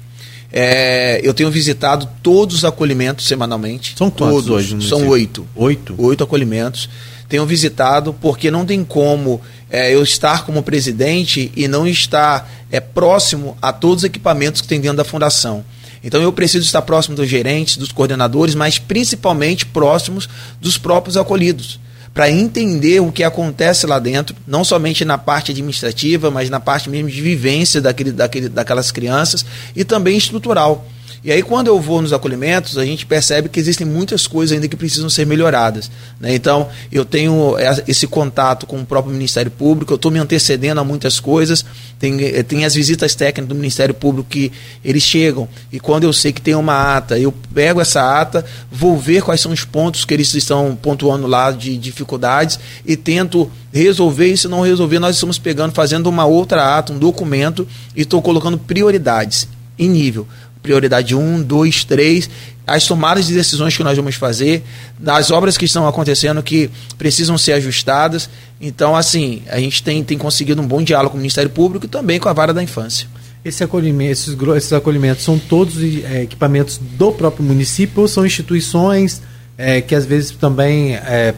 É, 0.51 1.21
eu 1.23 1.35
tenho 1.35 1.51
visitado 1.51 2.09
todos 2.23 2.57
os 2.57 2.65
acolhimentos 2.65 3.27
semanalmente. 3.27 3.95
São 3.97 4.11
quantos 4.11 4.45
todos, 4.45 4.51
hoje? 4.51 4.89
São 4.89 5.07
oito. 5.09 5.47
Oito? 5.55 5.95
Oito 5.99 6.25
acolhimentos 6.25 6.89
tenham 7.33 7.47
visitado, 7.47 8.13
porque 8.21 8.51
não 8.51 8.67
tem 8.67 8.85
como 8.85 9.41
é, 9.71 9.95
eu 9.95 10.03
estar 10.03 10.45
como 10.45 10.63
presidente 10.63 11.51
e 11.57 11.67
não 11.67 11.89
estar 11.89 12.47
é, 12.71 12.79
próximo 12.79 13.57
a 13.63 13.73
todos 13.73 14.03
os 14.03 14.05
equipamentos 14.05 14.61
que 14.61 14.69
tem 14.69 14.79
dentro 14.79 14.99
da 14.99 15.05
fundação. 15.05 15.65
Então 16.05 16.21
eu 16.21 16.31
preciso 16.31 16.67
estar 16.67 16.83
próximo 16.83 17.17
dos 17.17 17.27
gerentes, 17.27 17.79
dos 17.79 17.91
coordenadores, 17.91 18.55
mas 18.55 18.79
principalmente 18.79 19.65
próximos 19.65 20.29
dos 20.61 20.77
próprios 20.77 21.17
acolhidos, 21.17 21.81
para 22.13 22.31
entender 22.31 23.01
o 23.01 23.11
que 23.11 23.25
acontece 23.25 23.87
lá 23.87 23.99
dentro, 23.99 24.37
não 24.47 24.63
somente 24.63 25.03
na 25.03 25.17
parte 25.17 25.53
administrativa, 25.53 26.31
mas 26.31 26.51
na 26.51 26.61
parte 26.61 26.91
mesmo 26.91 27.09
de 27.09 27.23
vivência 27.23 27.81
daquele, 27.81 28.13
daquele, 28.13 28.51
daquelas 28.51 28.91
crianças 28.91 29.43
e 29.75 29.87
também 29.87 30.19
estrutural. 30.19 30.87
E 31.25 31.31
aí, 31.31 31.41
quando 31.41 31.69
eu 31.69 31.81
vou 31.81 32.03
nos 32.03 32.13
acolhimentos, 32.13 32.77
a 32.77 32.85
gente 32.85 33.07
percebe 33.07 33.49
que 33.49 33.61
existem 33.61 33.87
muitas 33.87 34.27
coisas 34.27 34.53
ainda 34.53 34.67
que 34.67 34.75
precisam 34.75 35.09
ser 35.09 35.25
melhoradas. 35.25 35.89
Né? 36.19 36.35
Então, 36.35 36.69
eu 36.91 37.05
tenho 37.05 37.55
esse 37.87 38.09
contato 38.09 38.67
com 38.67 38.81
o 38.81 38.85
próprio 38.85 39.15
Ministério 39.15 39.49
Público, 39.49 39.93
eu 39.93 39.97
estou 39.97 40.11
me 40.11 40.19
antecedendo 40.19 40.81
a 40.81 40.85
muitas 40.85 41.21
coisas. 41.21 41.65
Tem, 41.97 42.21
eh, 42.21 42.43
tem 42.43 42.65
as 42.65 42.75
visitas 42.75 43.15
técnicas 43.15 43.49
do 43.49 43.55
Ministério 43.55 43.95
Público 43.95 44.31
que 44.31 44.51
eles 44.85 45.05
chegam, 45.05 45.49
e 45.73 45.79
quando 45.79 46.03
eu 46.03 46.13
sei 46.13 46.33
que 46.33 46.41
tem 46.41 46.57
uma 46.57 46.97
ata, 46.97 47.17
eu 47.17 47.33
pego 47.55 47.81
essa 47.81 48.21
ata, 48.21 48.45
vou 48.69 48.99
ver 48.99 49.23
quais 49.23 49.41
são 49.41 49.53
os 49.53 49.65
pontos 49.65 50.05
que 50.05 50.13
eles 50.13 50.35
estão 50.35 50.75
pontuando 50.75 51.29
lá 51.29 51.53
de 51.53 51.77
dificuldades 51.77 52.59
e 52.85 52.97
tento 52.97 53.49
resolver. 53.73 54.33
E 54.33 54.37
se 54.37 54.49
não 54.49 54.63
resolver, 54.63 54.99
nós 54.99 55.15
estamos 55.15 55.39
pegando, 55.39 55.73
fazendo 55.73 56.09
uma 56.09 56.25
outra 56.25 56.77
ata, 56.77 56.93
um 56.93 56.99
documento, 56.99 57.65
e 57.95 58.03
estou 58.03 58.21
colocando 58.21 58.59
prioridades 58.59 59.47
em 59.79 59.89
nível 59.89 60.27
prioridade 60.63 61.15
1, 61.15 61.43
2, 61.43 61.85
3, 61.85 62.31
as 62.67 62.87
tomadas 62.87 63.27
de 63.27 63.35
decisões 63.35 63.77
que 63.77 63.83
nós 63.83 63.97
vamos 63.97 64.15
fazer, 64.15 64.63
das 64.99 65.31
obras 65.31 65.59
que 65.59 65.65
estão 65.65 65.87
acontecendo 65.87 66.43
que 66.43 66.71
precisam 66.97 67.37
ser 67.37 67.53
ajustadas. 67.55 68.31
Então, 68.61 68.95
assim, 68.95 69.43
a 69.49 69.59
gente 69.59 69.83
tem, 69.83 70.03
tem 70.05 70.17
conseguido 70.17 70.63
um 70.63 70.67
bom 70.67 70.83
diálogo 70.83 71.11
com 71.11 71.17
o 71.17 71.21
Ministério 71.21 71.51
Público 71.51 71.87
e 71.87 71.89
também 71.89 72.21
com 72.21 72.29
a 72.29 72.33
vara 72.33 72.55
da 72.55 72.63
infância. 72.63 73.09
Esse 73.45 73.65
acolhimento, 73.65 74.13
esses, 74.13 74.37
esses 74.57 74.73
acolhimentos 74.73 75.25
são 75.25 75.37
todos 75.37 75.77
é, 75.83 76.23
equipamentos 76.23 76.79
do 76.79 77.11
próprio 77.11 77.45
município 77.45 78.03
ou 78.03 78.07
são 78.07 78.25
instituições 78.25 79.21
é, 79.59 79.81
que 79.81 79.97
às 79.97 80.07
vezes 80.07 80.31
também 80.31 80.95
é, 80.95 81.35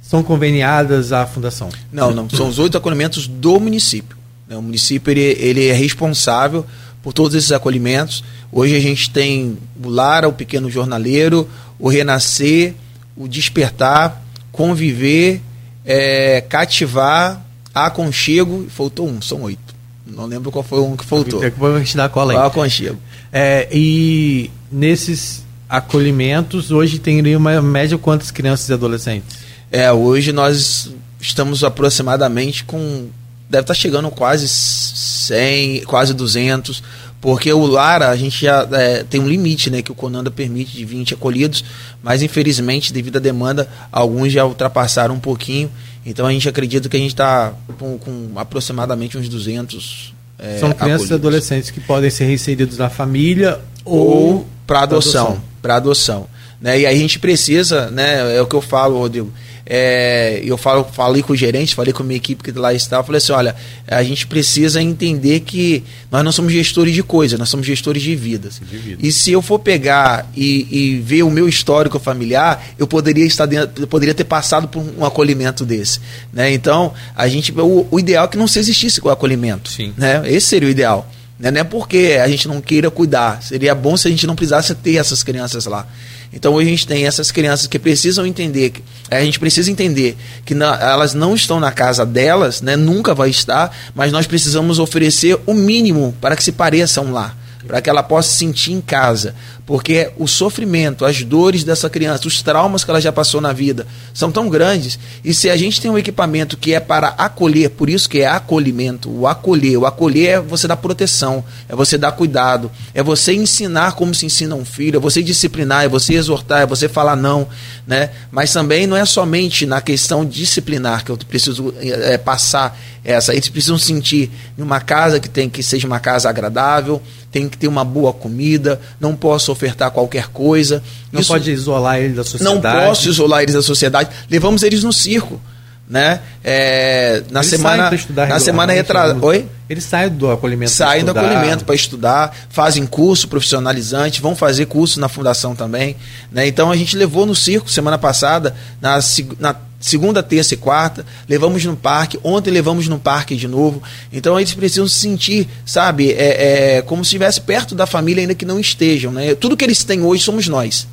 são 0.00 0.22
conveniadas 0.22 1.12
à 1.12 1.26
fundação? 1.26 1.70
Não, 1.92 2.12
não. 2.12 2.30
São 2.30 2.48
os 2.48 2.60
oito 2.60 2.78
acolhimentos 2.78 3.26
do 3.26 3.58
município. 3.58 4.16
Né? 4.48 4.56
O 4.56 4.62
município 4.62 5.10
ele, 5.10 5.20
ele 5.20 5.66
é 5.66 5.72
responsável 5.72 6.64
por 7.02 7.12
todos 7.12 7.34
esses 7.34 7.52
acolhimentos. 7.52 8.24
Hoje 8.52 8.76
a 8.76 8.80
gente 8.80 9.10
tem 9.10 9.58
o 9.82 9.88
Lara, 9.88 10.28
o 10.28 10.32
Pequeno 10.32 10.70
Jornaleiro, 10.70 11.48
o 11.78 11.88
Renascer, 11.88 12.74
o 13.16 13.28
Despertar, 13.28 14.22
Conviver, 14.52 15.40
é, 15.84 16.40
Cativar, 16.40 17.44
Aconchego, 17.74 18.66
faltou 18.68 19.08
um, 19.08 19.22
são 19.22 19.42
oito. 19.42 19.74
Não 20.06 20.26
lembro 20.26 20.50
qual 20.50 20.64
foi 20.64 20.80
um 20.80 20.96
que 20.96 21.04
faltou. 21.04 21.40
Depois 21.40 21.74
a 21.74 21.78
gente 21.78 21.96
dá 21.96 22.08
cola 22.08 22.32
aí. 22.32 22.38
O 22.38 22.42
Aconchego. 22.42 22.98
É, 23.32 23.68
e 23.70 24.50
nesses 24.72 25.44
acolhimentos, 25.68 26.70
hoje 26.70 26.98
tem 26.98 27.36
uma 27.36 27.60
média 27.60 27.98
quantas 27.98 28.30
crianças 28.30 28.68
e 28.68 28.72
adolescentes? 28.72 29.36
É, 29.70 29.92
hoje 29.92 30.32
nós 30.32 30.90
estamos 31.20 31.62
aproximadamente 31.62 32.64
com 32.64 33.08
deve 33.48 33.62
estar 33.62 33.74
tá 33.74 33.80
chegando 33.80 34.10
quase 34.10 34.46
100, 34.48 35.82
quase 35.84 36.12
200, 36.12 36.82
porque 37.20 37.52
o 37.52 37.66
Lara, 37.66 38.10
a 38.10 38.16
gente 38.16 38.42
já 38.44 38.66
é, 38.72 39.02
tem 39.02 39.20
um 39.20 39.28
limite, 39.28 39.70
né, 39.70 39.82
que 39.82 39.90
o 39.90 39.94
Conanda 39.94 40.30
permite 40.30 40.76
de 40.76 40.84
20 40.84 41.14
acolhidos, 41.14 41.64
mas 42.02 42.22
infelizmente, 42.22 42.92
devido 42.92 43.16
à 43.16 43.20
demanda, 43.20 43.68
alguns 43.90 44.32
já 44.32 44.44
ultrapassaram 44.44 45.14
um 45.14 45.20
pouquinho, 45.20 45.70
então 46.06 46.26
a 46.26 46.32
gente 46.32 46.48
acredita 46.48 46.88
que 46.88 46.96
a 46.96 47.00
gente 47.00 47.10
está 47.10 47.52
com, 47.78 47.98
com, 47.98 48.32
aproximadamente 48.36 49.18
uns 49.18 49.28
200 49.28 50.14
é, 50.38 50.58
São 50.58 50.70
crianças 50.70 50.80
acolhidos. 50.80 51.10
e 51.10 51.14
adolescentes 51.14 51.70
que 51.70 51.80
podem 51.80 52.08
ser 52.10 52.26
reinseridos 52.26 52.78
na 52.78 52.88
família 52.88 53.58
ou, 53.84 54.06
ou 54.06 54.46
para 54.66 54.82
adoção, 54.82 55.42
para 55.60 55.76
adoção. 55.76 56.18
adoção. 56.18 56.38
Né? 56.60 56.80
E 56.80 56.86
aí 56.86 56.96
a 56.96 56.98
gente 56.98 57.18
precisa, 57.18 57.90
né, 57.90 58.36
é 58.36 58.40
o 58.40 58.46
que 58.46 58.54
eu 58.54 58.62
falo, 58.62 58.98
Rodrigo, 58.98 59.32
é, 59.70 60.40
eu 60.42 60.56
falo, 60.56 60.82
falei 60.82 61.22
com 61.22 61.34
o 61.34 61.36
gerente, 61.36 61.74
falei 61.74 61.92
com 61.92 62.02
a 62.02 62.06
minha 62.06 62.16
equipe 62.16 62.42
que 62.42 62.50
lá 62.52 62.72
está, 62.72 63.02
falei 63.04 63.18
assim, 63.18 63.32
olha, 63.32 63.54
a 63.86 64.02
gente 64.02 64.26
precisa 64.26 64.82
entender 64.82 65.40
que 65.40 65.84
nós 66.10 66.24
não 66.24 66.32
somos 66.32 66.50
gestores 66.54 66.94
de 66.94 67.02
coisas, 67.02 67.38
nós 67.38 67.50
somos 67.50 67.66
gestores 67.66 68.02
de 68.02 68.16
vidas. 68.16 68.62
De 68.66 68.78
vida. 68.78 69.06
E 69.06 69.12
se 69.12 69.30
eu 69.30 69.42
for 69.42 69.58
pegar 69.58 70.26
e, 70.34 70.66
e, 70.70 71.00
ver 71.00 71.22
o 71.22 71.30
meu 71.30 71.46
histórico 71.46 71.98
familiar, 71.98 72.66
eu 72.78 72.86
poderia 72.86 73.26
estar 73.26 73.44
dentro, 73.44 73.82
eu 73.82 73.86
poderia 73.86 74.14
ter 74.14 74.24
passado 74.24 74.66
por 74.68 74.82
um 74.82 75.04
acolhimento 75.04 75.66
desse, 75.66 76.00
né? 76.32 76.50
Então, 76.50 76.94
a 77.14 77.28
gente, 77.28 77.52
o, 77.52 77.86
o 77.90 78.00
ideal 78.00 78.24
é 78.24 78.28
que 78.28 78.38
não 78.38 78.48
se 78.48 78.58
existisse 78.58 79.02
o 79.04 79.10
acolhimento, 79.10 79.70
Sim. 79.70 79.92
né? 79.98 80.22
Esse 80.24 80.46
seria 80.46 80.68
o 80.68 80.70
ideal. 80.70 81.06
Né? 81.38 81.50
Não 81.50 81.60
é 81.60 81.64
porque 81.64 82.18
a 82.22 82.26
gente 82.26 82.48
não 82.48 82.62
queira 82.62 82.90
cuidar, 82.90 83.42
seria 83.42 83.74
bom 83.74 83.98
se 83.98 84.08
a 84.08 84.10
gente 84.10 84.26
não 84.26 84.34
precisasse 84.34 84.74
ter 84.74 84.96
essas 84.96 85.22
crianças 85.22 85.66
lá. 85.66 85.86
Então 86.32 86.54
hoje 86.54 86.68
a 86.68 86.70
gente 86.70 86.86
tem 86.86 87.06
essas 87.06 87.30
crianças 87.30 87.66
que 87.66 87.78
precisam 87.78 88.26
entender, 88.26 88.72
a 89.10 89.20
gente 89.20 89.40
precisa 89.40 89.70
entender 89.70 90.16
que 90.44 90.54
elas 90.54 91.14
não 91.14 91.34
estão 91.34 91.58
na 91.58 91.72
casa 91.72 92.04
delas, 92.04 92.60
né? 92.60 92.76
nunca 92.76 93.14
vai 93.14 93.30
estar, 93.30 93.74
mas 93.94 94.12
nós 94.12 94.26
precisamos 94.26 94.78
oferecer 94.78 95.38
o 95.46 95.54
mínimo 95.54 96.14
para 96.20 96.36
que 96.36 96.44
se 96.44 96.52
pareçam 96.52 97.12
lá. 97.12 97.34
para 97.66 97.82
que 97.82 97.90
ela 97.90 98.02
possa 98.02 98.30
se 98.30 98.38
sentir 98.38 98.72
em 98.72 98.80
casa. 98.80 99.34
Porque 99.68 100.10
o 100.16 100.26
sofrimento, 100.26 101.04
as 101.04 101.22
dores 101.22 101.62
dessa 101.62 101.90
criança, 101.90 102.26
os 102.26 102.40
traumas 102.40 102.84
que 102.84 102.90
ela 102.90 103.02
já 103.02 103.12
passou 103.12 103.38
na 103.38 103.52
vida 103.52 103.86
são 104.14 104.32
tão 104.32 104.48
grandes. 104.48 104.98
E 105.22 105.34
se 105.34 105.50
a 105.50 105.58
gente 105.58 105.78
tem 105.78 105.90
um 105.90 105.98
equipamento 105.98 106.56
que 106.56 106.72
é 106.72 106.80
para 106.80 107.08
acolher, 107.08 107.68
por 107.68 107.90
isso 107.90 108.08
que 108.08 108.20
é 108.20 108.26
acolhimento, 108.26 109.10
o 109.10 109.26
acolher. 109.26 109.76
O 109.76 109.84
acolher 109.84 110.26
é 110.26 110.40
você 110.40 110.66
dar 110.66 110.78
proteção, 110.78 111.44
é 111.68 111.76
você 111.76 111.98
dar 111.98 112.12
cuidado, 112.12 112.70
é 112.94 113.02
você 113.02 113.34
ensinar 113.34 113.92
como 113.92 114.14
se 114.14 114.24
ensina 114.24 114.54
um 114.54 114.64
filho, 114.64 114.96
é 114.96 115.00
você 115.00 115.22
disciplinar, 115.22 115.84
é 115.84 115.88
você 115.88 116.14
exortar, 116.14 116.62
é 116.62 116.66
você 116.66 116.88
falar 116.88 117.14
não. 117.14 117.46
Né? 117.86 118.08
Mas 118.30 118.50
também 118.50 118.86
não 118.86 118.96
é 118.96 119.04
somente 119.04 119.66
na 119.66 119.82
questão 119.82 120.24
disciplinar 120.24 121.04
que 121.04 121.10
eu 121.10 121.18
preciso 121.18 121.74
é, 121.78 122.16
passar 122.16 122.74
essa. 123.04 123.34
Eles 123.34 123.50
precisam 123.50 123.78
sentir 123.78 124.30
uma 124.56 124.80
casa 124.80 125.20
que 125.20 125.28
tem 125.28 125.48
que 125.50 125.62
seja 125.62 125.86
uma 125.86 126.00
casa 126.00 126.28
agradável, 126.28 127.02
tem 127.30 127.48
que 127.48 127.56
ter 127.56 127.68
uma 127.68 127.84
boa 127.84 128.12
comida, 128.12 128.80
não 129.00 129.14
posso 129.14 129.52
ofertar 129.58 129.90
qualquer 129.90 130.28
coisa. 130.28 130.82
Não 131.12 131.20
Isso, 131.20 131.32
pode 131.32 131.50
isolar 131.50 131.98
eles 131.98 132.16
da 132.16 132.24
sociedade. 132.24 132.54
Não 132.54 132.86
posso 132.86 133.08
isolar 133.08 133.42
eles 133.42 133.54
da 133.54 133.62
sociedade. 133.62 134.10
Levamos 134.30 134.62
eles 134.62 134.84
no 134.84 134.92
circo. 134.92 135.40
Né? 135.88 136.20
É, 136.44 137.22
na 137.30 137.40
eles 137.40 137.50
semana 137.50 137.90
na 138.28 138.38
semana 138.38 138.72
retrasada. 138.74 139.24
Oi? 139.24 139.46
Eles 139.70 139.84
saem 139.84 140.10
do 140.10 140.30
acolhimento 140.30 140.70
Saem 140.70 141.02
do 141.02 141.12
acolhimento 141.12 141.64
para 141.64 141.74
estudar, 141.74 142.34
fazem 142.50 142.86
curso 142.86 143.26
profissionalizante, 143.26 144.20
vão 144.20 144.36
fazer 144.36 144.66
curso 144.66 145.00
na 145.00 145.08
fundação 145.08 145.54
também. 145.54 145.96
Né? 146.30 146.46
Então 146.46 146.70
a 146.70 146.76
gente 146.76 146.94
levou 146.94 147.24
no 147.24 147.34
circo 147.34 147.70
semana 147.70 147.96
passada, 147.96 148.54
na, 148.82 148.98
na 149.38 149.56
segunda, 149.80 150.22
terça 150.22 150.54
e 150.54 150.56
quarta, 150.56 151.04
levamos 151.28 151.64
no 151.64 151.76
parque, 151.76 152.18
ontem 152.24 152.50
levamos 152.50 152.88
no 152.88 152.98
parque 152.98 153.36
de 153.36 153.46
novo. 153.46 153.82
Então 154.12 154.38
eles 154.38 154.52
precisam 154.54 154.88
se 154.88 154.98
sentir, 154.98 155.48
sabe, 155.64 156.12
é, 156.12 156.76
é, 156.76 156.82
como 156.82 157.04
se 157.04 157.08
estivesse 157.08 157.40
perto 157.40 157.74
da 157.74 157.86
família, 157.86 158.22
ainda 158.22 158.34
que 158.34 158.44
não 158.44 158.58
estejam. 158.58 159.12
Né? 159.12 159.34
Tudo 159.34 159.56
que 159.56 159.64
eles 159.64 159.84
têm 159.84 160.02
hoje 160.02 160.22
somos 160.22 160.48
nós. 160.48 160.88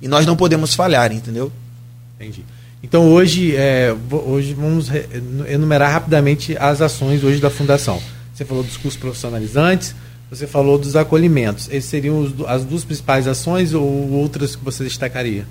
E 0.00 0.08
nós 0.08 0.26
não 0.26 0.36
podemos 0.36 0.74
falhar, 0.74 1.12
entendeu? 1.12 1.50
Entendi. 2.16 2.44
Então 2.82 3.10
hoje, 3.10 3.54
é, 3.56 3.94
hoje 4.10 4.54
vamos 4.54 4.88
enumerar 5.48 5.92
rapidamente 5.92 6.56
as 6.58 6.80
ações 6.80 7.24
hoje 7.24 7.40
da 7.40 7.50
Fundação. 7.50 8.00
Você 8.34 8.44
falou 8.44 8.62
dos 8.62 8.76
cursos 8.76 9.00
profissionalizantes, 9.00 9.94
você 10.30 10.46
falou 10.46 10.78
dos 10.78 10.94
acolhimentos. 10.94 11.68
Esses 11.68 11.86
seriam 11.86 12.32
as 12.46 12.64
duas 12.64 12.84
principais 12.84 13.26
ações 13.26 13.72
ou 13.72 14.10
outras 14.12 14.54
que 14.54 14.64
você 14.64 14.84
destacaria? 14.84 15.46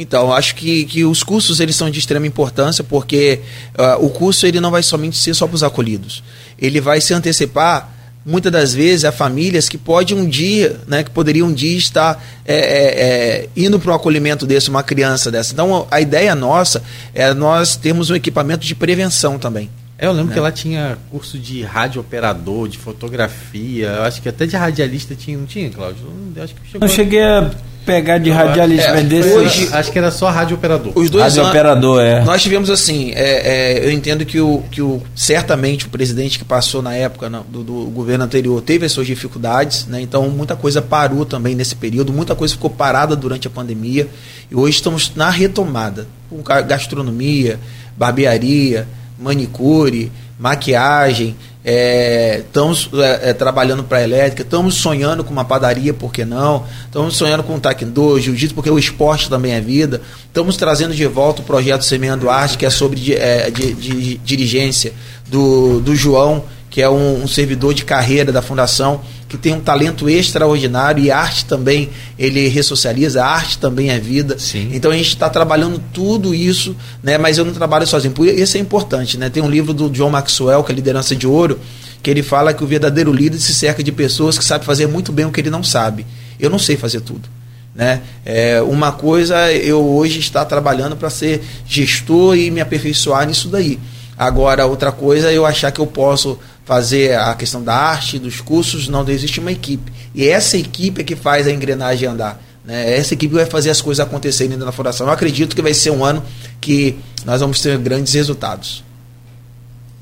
Então, 0.00 0.32
acho 0.32 0.54
que, 0.54 0.84
que 0.84 1.04
os 1.04 1.24
cursos 1.24 1.58
eles 1.58 1.74
são 1.74 1.90
de 1.90 1.98
extrema 1.98 2.24
importância 2.24 2.84
porque 2.84 3.40
uh, 3.76 4.04
o 4.04 4.08
curso 4.08 4.46
ele 4.46 4.60
não 4.60 4.70
vai 4.70 4.80
somente 4.80 5.18
ser 5.18 5.34
só 5.34 5.44
para 5.44 5.56
os 5.56 5.64
acolhidos. 5.64 6.22
Ele 6.56 6.80
vai 6.80 7.00
se 7.00 7.12
antecipar 7.12 7.92
muitas 8.24 8.52
das 8.52 8.72
vezes 8.72 9.04
a 9.04 9.10
famílias 9.10 9.68
que 9.68 9.76
pode 9.76 10.14
um 10.14 10.28
dia, 10.28 10.78
né, 10.86 11.02
que 11.02 11.10
poderiam 11.10 11.48
um 11.48 11.52
dia 11.52 11.76
estar 11.76 12.24
é, 12.44 12.54
é, 12.54 13.00
é, 13.00 13.48
indo 13.56 13.80
para 13.80 13.90
um 13.90 13.94
acolhimento 13.94 14.46
desse, 14.46 14.70
uma 14.70 14.84
criança 14.84 15.32
dessa. 15.32 15.52
Então 15.52 15.88
a 15.90 16.00
ideia 16.00 16.32
nossa 16.36 16.80
é 17.12 17.34
nós 17.34 17.74
temos 17.74 18.08
um 18.08 18.14
equipamento 18.14 18.64
de 18.64 18.76
prevenção 18.76 19.36
também. 19.36 19.68
É, 19.98 20.06
eu 20.06 20.12
lembro 20.12 20.28
né? 20.28 20.32
que 20.34 20.38
ela 20.38 20.52
tinha 20.52 20.96
curso 21.10 21.36
de 21.36 21.62
rádio 21.62 22.00
operador, 22.00 22.68
de 22.68 22.78
fotografia, 22.78 23.88
eu 23.88 24.02
acho 24.04 24.22
que 24.22 24.28
até 24.28 24.46
de 24.46 24.56
radialista 24.56 25.16
tinha, 25.16 25.36
não 25.36 25.46
tinha, 25.46 25.68
Cláudio? 25.70 26.04
Eu, 26.36 26.44
acho 26.44 26.54
que 26.54 26.70
chegou 26.70 26.86
eu 26.86 26.94
cheguei 26.94 27.22
a 27.22 27.50
pegar 27.88 28.18
de 28.18 28.28
radialista 28.28 28.90
é, 28.90 29.02
desse. 29.02 29.30
Hoje, 29.30 29.68
acho 29.72 29.90
que 29.90 29.98
era 29.98 30.10
só 30.10 30.28
rádio 30.28 30.58
operador. 30.58 30.92
Os 30.94 31.08
dois 31.08 31.24
rádio 31.24 31.48
operador, 31.48 32.02
é. 32.02 32.22
Nós 32.22 32.42
tivemos 32.42 32.68
assim, 32.68 33.12
é, 33.12 33.78
é, 33.78 33.86
eu 33.86 33.90
entendo 33.90 34.26
que 34.26 34.38
o, 34.38 34.62
que 34.70 34.82
o 34.82 35.02
certamente 35.14 35.86
o 35.86 35.88
presidente 35.88 36.38
que 36.38 36.44
passou 36.44 36.82
na 36.82 36.92
época 36.92 37.30
no, 37.30 37.42
do, 37.44 37.64
do, 37.64 37.84
governo 37.86 38.24
anterior 38.24 38.60
teve 38.60 38.84
as 38.84 38.92
suas 38.92 39.06
dificuldades, 39.06 39.86
né? 39.86 40.02
Então 40.02 40.28
muita 40.28 40.54
coisa 40.54 40.82
parou 40.82 41.24
também 41.24 41.54
nesse 41.54 41.74
período, 41.74 42.12
muita 42.12 42.34
coisa 42.34 42.52
ficou 42.52 42.68
parada 42.68 43.16
durante 43.16 43.46
a 43.46 43.50
pandemia 43.50 44.06
e 44.50 44.54
hoje 44.54 44.76
estamos 44.76 45.12
na 45.16 45.30
retomada 45.30 46.06
com 46.28 46.42
gastronomia, 46.42 47.58
barbearia, 47.96 48.86
manicure, 49.18 50.12
maquiagem, 50.38 51.36
é, 51.64 52.38
estamos 52.46 52.88
é, 52.94 53.30
é, 53.30 53.32
trabalhando 53.34 53.82
para 53.82 54.02
elétrica, 54.02 54.42
estamos 54.42 54.76
sonhando 54.76 55.24
com 55.24 55.32
uma 55.32 55.44
padaria, 55.44 55.92
por 55.92 56.12
que 56.12 56.24
não? 56.24 56.64
Estamos 56.86 57.16
sonhando 57.16 57.42
com 57.42 57.56
um 57.56 57.60
taekwondo, 57.60 58.18
jiu-jitsu, 58.20 58.54
porque 58.54 58.70
o 58.70 58.78
esporte 58.78 59.28
também 59.28 59.52
é 59.52 59.60
vida. 59.60 60.00
Estamos 60.24 60.56
trazendo 60.56 60.94
de 60.94 61.04
volta 61.06 61.42
o 61.42 61.44
projeto 61.44 61.84
Semeando 61.84 62.30
Arte, 62.30 62.56
que 62.56 62.64
é 62.64 62.70
sobre 62.70 63.12
é, 63.14 63.50
de, 63.50 63.74
de, 63.74 63.90
de, 63.90 64.18
dirigência 64.18 64.92
do, 65.26 65.80
do 65.80 65.94
João, 65.94 66.44
que 66.78 66.82
é 66.82 66.88
um, 66.88 67.24
um 67.24 67.26
servidor 67.26 67.74
de 67.74 67.84
carreira 67.84 68.30
da 68.30 68.40
Fundação 68.40 69.00
que 69.28 69.36
tem 69.36 69.52
um 69.52 69.58
talento 69.58 70.08
extraordinário 70.08 71.02
e 71.02 71.10
arte 71.10 71.44
também 71.44 71.90
ele 72.16 72.46
ressocializa, 72.46 73.24
a 73.24 73.26
arte 73.26 73.58
também 73.58 73.90
é 73.90 73.98
vida. 73.98 74.38
Sim. 74.38 74.70
Então 74.72 74.92
a 74.92 74.96
gente 74.96 75.08
está 75.08 75.28
trabalhando 75.28 75.82
tudo 75.92 76.32
isso, 76.32 76.76
né? 77.02 77.18
Mas 77.18 77.36
eu 77.36 77.44
não 77.44 77.52
trabalho 77.52 77.84
sozinho. 77.84 78.14
Isso 78.26 78.56
é 78.56 78.60
importante, 78.60 79.18
né? 79.18 79.28
Tem 79.28 79.42
um 79.42 79.50
livro 79.50 79.74
do 79.74 79.90
John 79.90 80.08
Maxwell, 80.08 80.62
que 80.62 80.70
é 80.70 80.74
Liderança 80.76 81.16
de 81.16 81.26
Ouro, 81.26 81.58
que 82.00 82.08
ele 82.08 82.22
fala 82.22 82.54
que 82.54 82.62
o 82.62 82.66
verdadeiro 82.68 83.12
líder 83.12 83.40
se 83.40 83.52
cerca 83.52 83.82
de 83.82 83.90
pessoas 83.90 84.38
que 84.38 84.44
sabem 84.44 84.64
fazer 84.64 84.86
muito 84.86 85.10
bem 85.10 85.26
o 85.26 85.32
que 85.32 85.40
ele 85.40 85.50
não 85.50 85.64
sabe. 85.64 86.06
Eu 86.38 86.48
não 86.48 86.60
sei 86.60 86.76
fazer 86.76 87.00
tudo. 87.00 87.28
Né? 87.74 88.02
É, 88.24 88.62
uma 88.62 88.92
coisa 88.92 89.52
eu 89.52 89.84
hoje 89.84 90.20
estar 90.20 90.44
trabalhando 90.44 90.94
para 90.94 91.10
ser 91.10 91.42
gestor 91.66 92.36
e 92.36 92.52
me 92.52 92.60
aperfeiçoar 92.60 93.26
nisso 93.26 93.48
daí. 93.48 93.80
Agora, 94.18 94.66
outra 94.66 94.90
coisa 94.90 95.30
é 95.30 95.36
eu 95.36 95.46
achar 95.46 95.70
que 95.70 95.80
eu 95.80 95.86
posso 95.86 96.40
fazer 96.68 97.18
a 97.18 97.34
questão 97.34 97.62
da 97.64 97.74
arte, 97.74 98.18
dos 98.18 98.42
cursos, 98.42 98.88
não 98.88 99.08
existe 99.08 99.40
uma 99.40 99.50
equipe. 99.50 99.90
E 100.14 100.28
essa 100.28 100.58
equipe 100.58 101.00
é 101.00 101.04
que 101.04 101.16
faz 101.16 101.46
a 101.46 101.50
engrenagem 101.50 102.06
andar. 102.06 102.38
Né? 102.62 102.94
Essa 102.94 103.14
equipe 103.14 103.32
vai 103.32 103.46
fazer 103.46 103.70
as 103.70 103.80
coisas 103.80 104.06
acontecerem 104.06 104.58
da 104.58 104.70
fundação. 104.70 105.06
Eu 105.06 105.12
acredito 105.14 105.56
que 105.56 105.62
vai 105.62 105.72
ser 105.72 105.88
um 105.92 106.04
ano 106.04 106.22
que 106.60 106.98
nós 107.24 107.40
vamos 107.40 107.62
ter 107.62 107.78
grandes 107.78 108.12
resultados. 108.12 108.84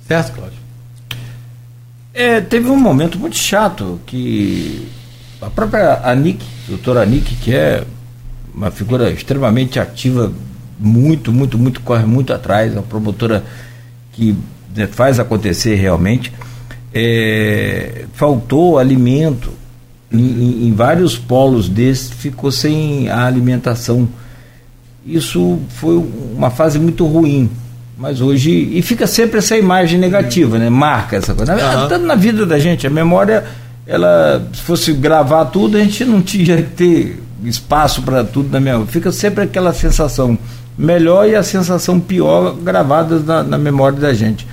Certo, 0.08 0.32
Cláudio? 0.32 0.58
É, 2.12 2.40
teve 2.40 2.68
um 2.68 2.76
momento 2.76 3.16
muito 3.16 3.36
chato 3.36 4.00
que 4.04 4.88
a 5.40 5.48
própria 5.48 6.00
Anick, 6.02 6.44
doutora 6.66 7.02
Anick, 7.02 7.36
que 7.36 7.54
é 7.54 7.84
uma 8.52 8.72
figura 8.72 9.08
extremamente 9.12 9.78
ativa, 9.78 10.32
muito, 10.80 11.32
muito, 11.32 11.56
muito, 11.56 11.80
corre 11.82 12.06
muito 12.06 12.32
atrás, 12.32 12.72
é 12.72 12.76
uma 12.76 12.82
promotora 12.82 13.44
que 14.10 14.36
né, 14.74 14.88
faz 14.88 15.20
acontecer 15.20 15.76
realmente 15.76 16.32
é, 16.92 18.04
faltou 18.14 18.78
alimento 18.78 19.50
em, 20.12 20.68
em, 20.68 20.72
vários 20.72 21.18
polos 21.18 21.68
desses, 21.68 22.10
ficou 22.10 22.50
sem 22.50 23.08
a 23.08 23.26
alimentação. 23.26 24.08
Isso 25.04 25.58
foi 25.68 25.96
uma 26.34 26.50
fase 26.50 26.78
muito 26.78 27.06
ruim. 27.06 27.50
Mas 27.98 28.20
hoje. 28.20 28.50
E 28.50 28.82
fica 28.82 29.06
sempre 29.06 29.38
essa 29.38 29.56
imagem 29.56 29.98
negativa, 29.98 30.58
né? 30.58 30.68
Marca 30.68 31.16
essa 31.16 31.34
coisa. 31.34 31.54
Uhum. 31.54 31.88
Tanto 31.88 32.04
na 32.04 32.14
vida 32.14 32.44
da 32.44 32.58
gente, 32.58 32.86
a 32.86 32.90
memória, 32.90 33.44
ela, 33.86 34.46
se 34.52 34.60
fosse 34.60 34.92
gravar 34.92 35.46
tudo, 35.46 35.78
a 35.78 35.80
gente 35.80 36.04
não 36.04 36.20
tinha 36.20 36.58
que 36.58 36.70
ter 36.74 37.22
espaço 37.42 38.02
para 38.02 38.22
tudo 38.22 38.50
na 38.50 38.60
memória. 38.60 38.86
Fica 38.86 39.10
sempre 39.10 39.44
aquela 39.44 39.72
sensação 39.72 40.38
melhor 40.76 41.26
e 41.26 41.34
a 41.34 41.42
sensação 41.42 41.98
pior 41.98 42.54
gravadas 42.54 43.24
na, 43.24 43.42
na 43.42 43.56
memória 43.56 43.98
da 43.98 44.12
gente. 44.12 44.46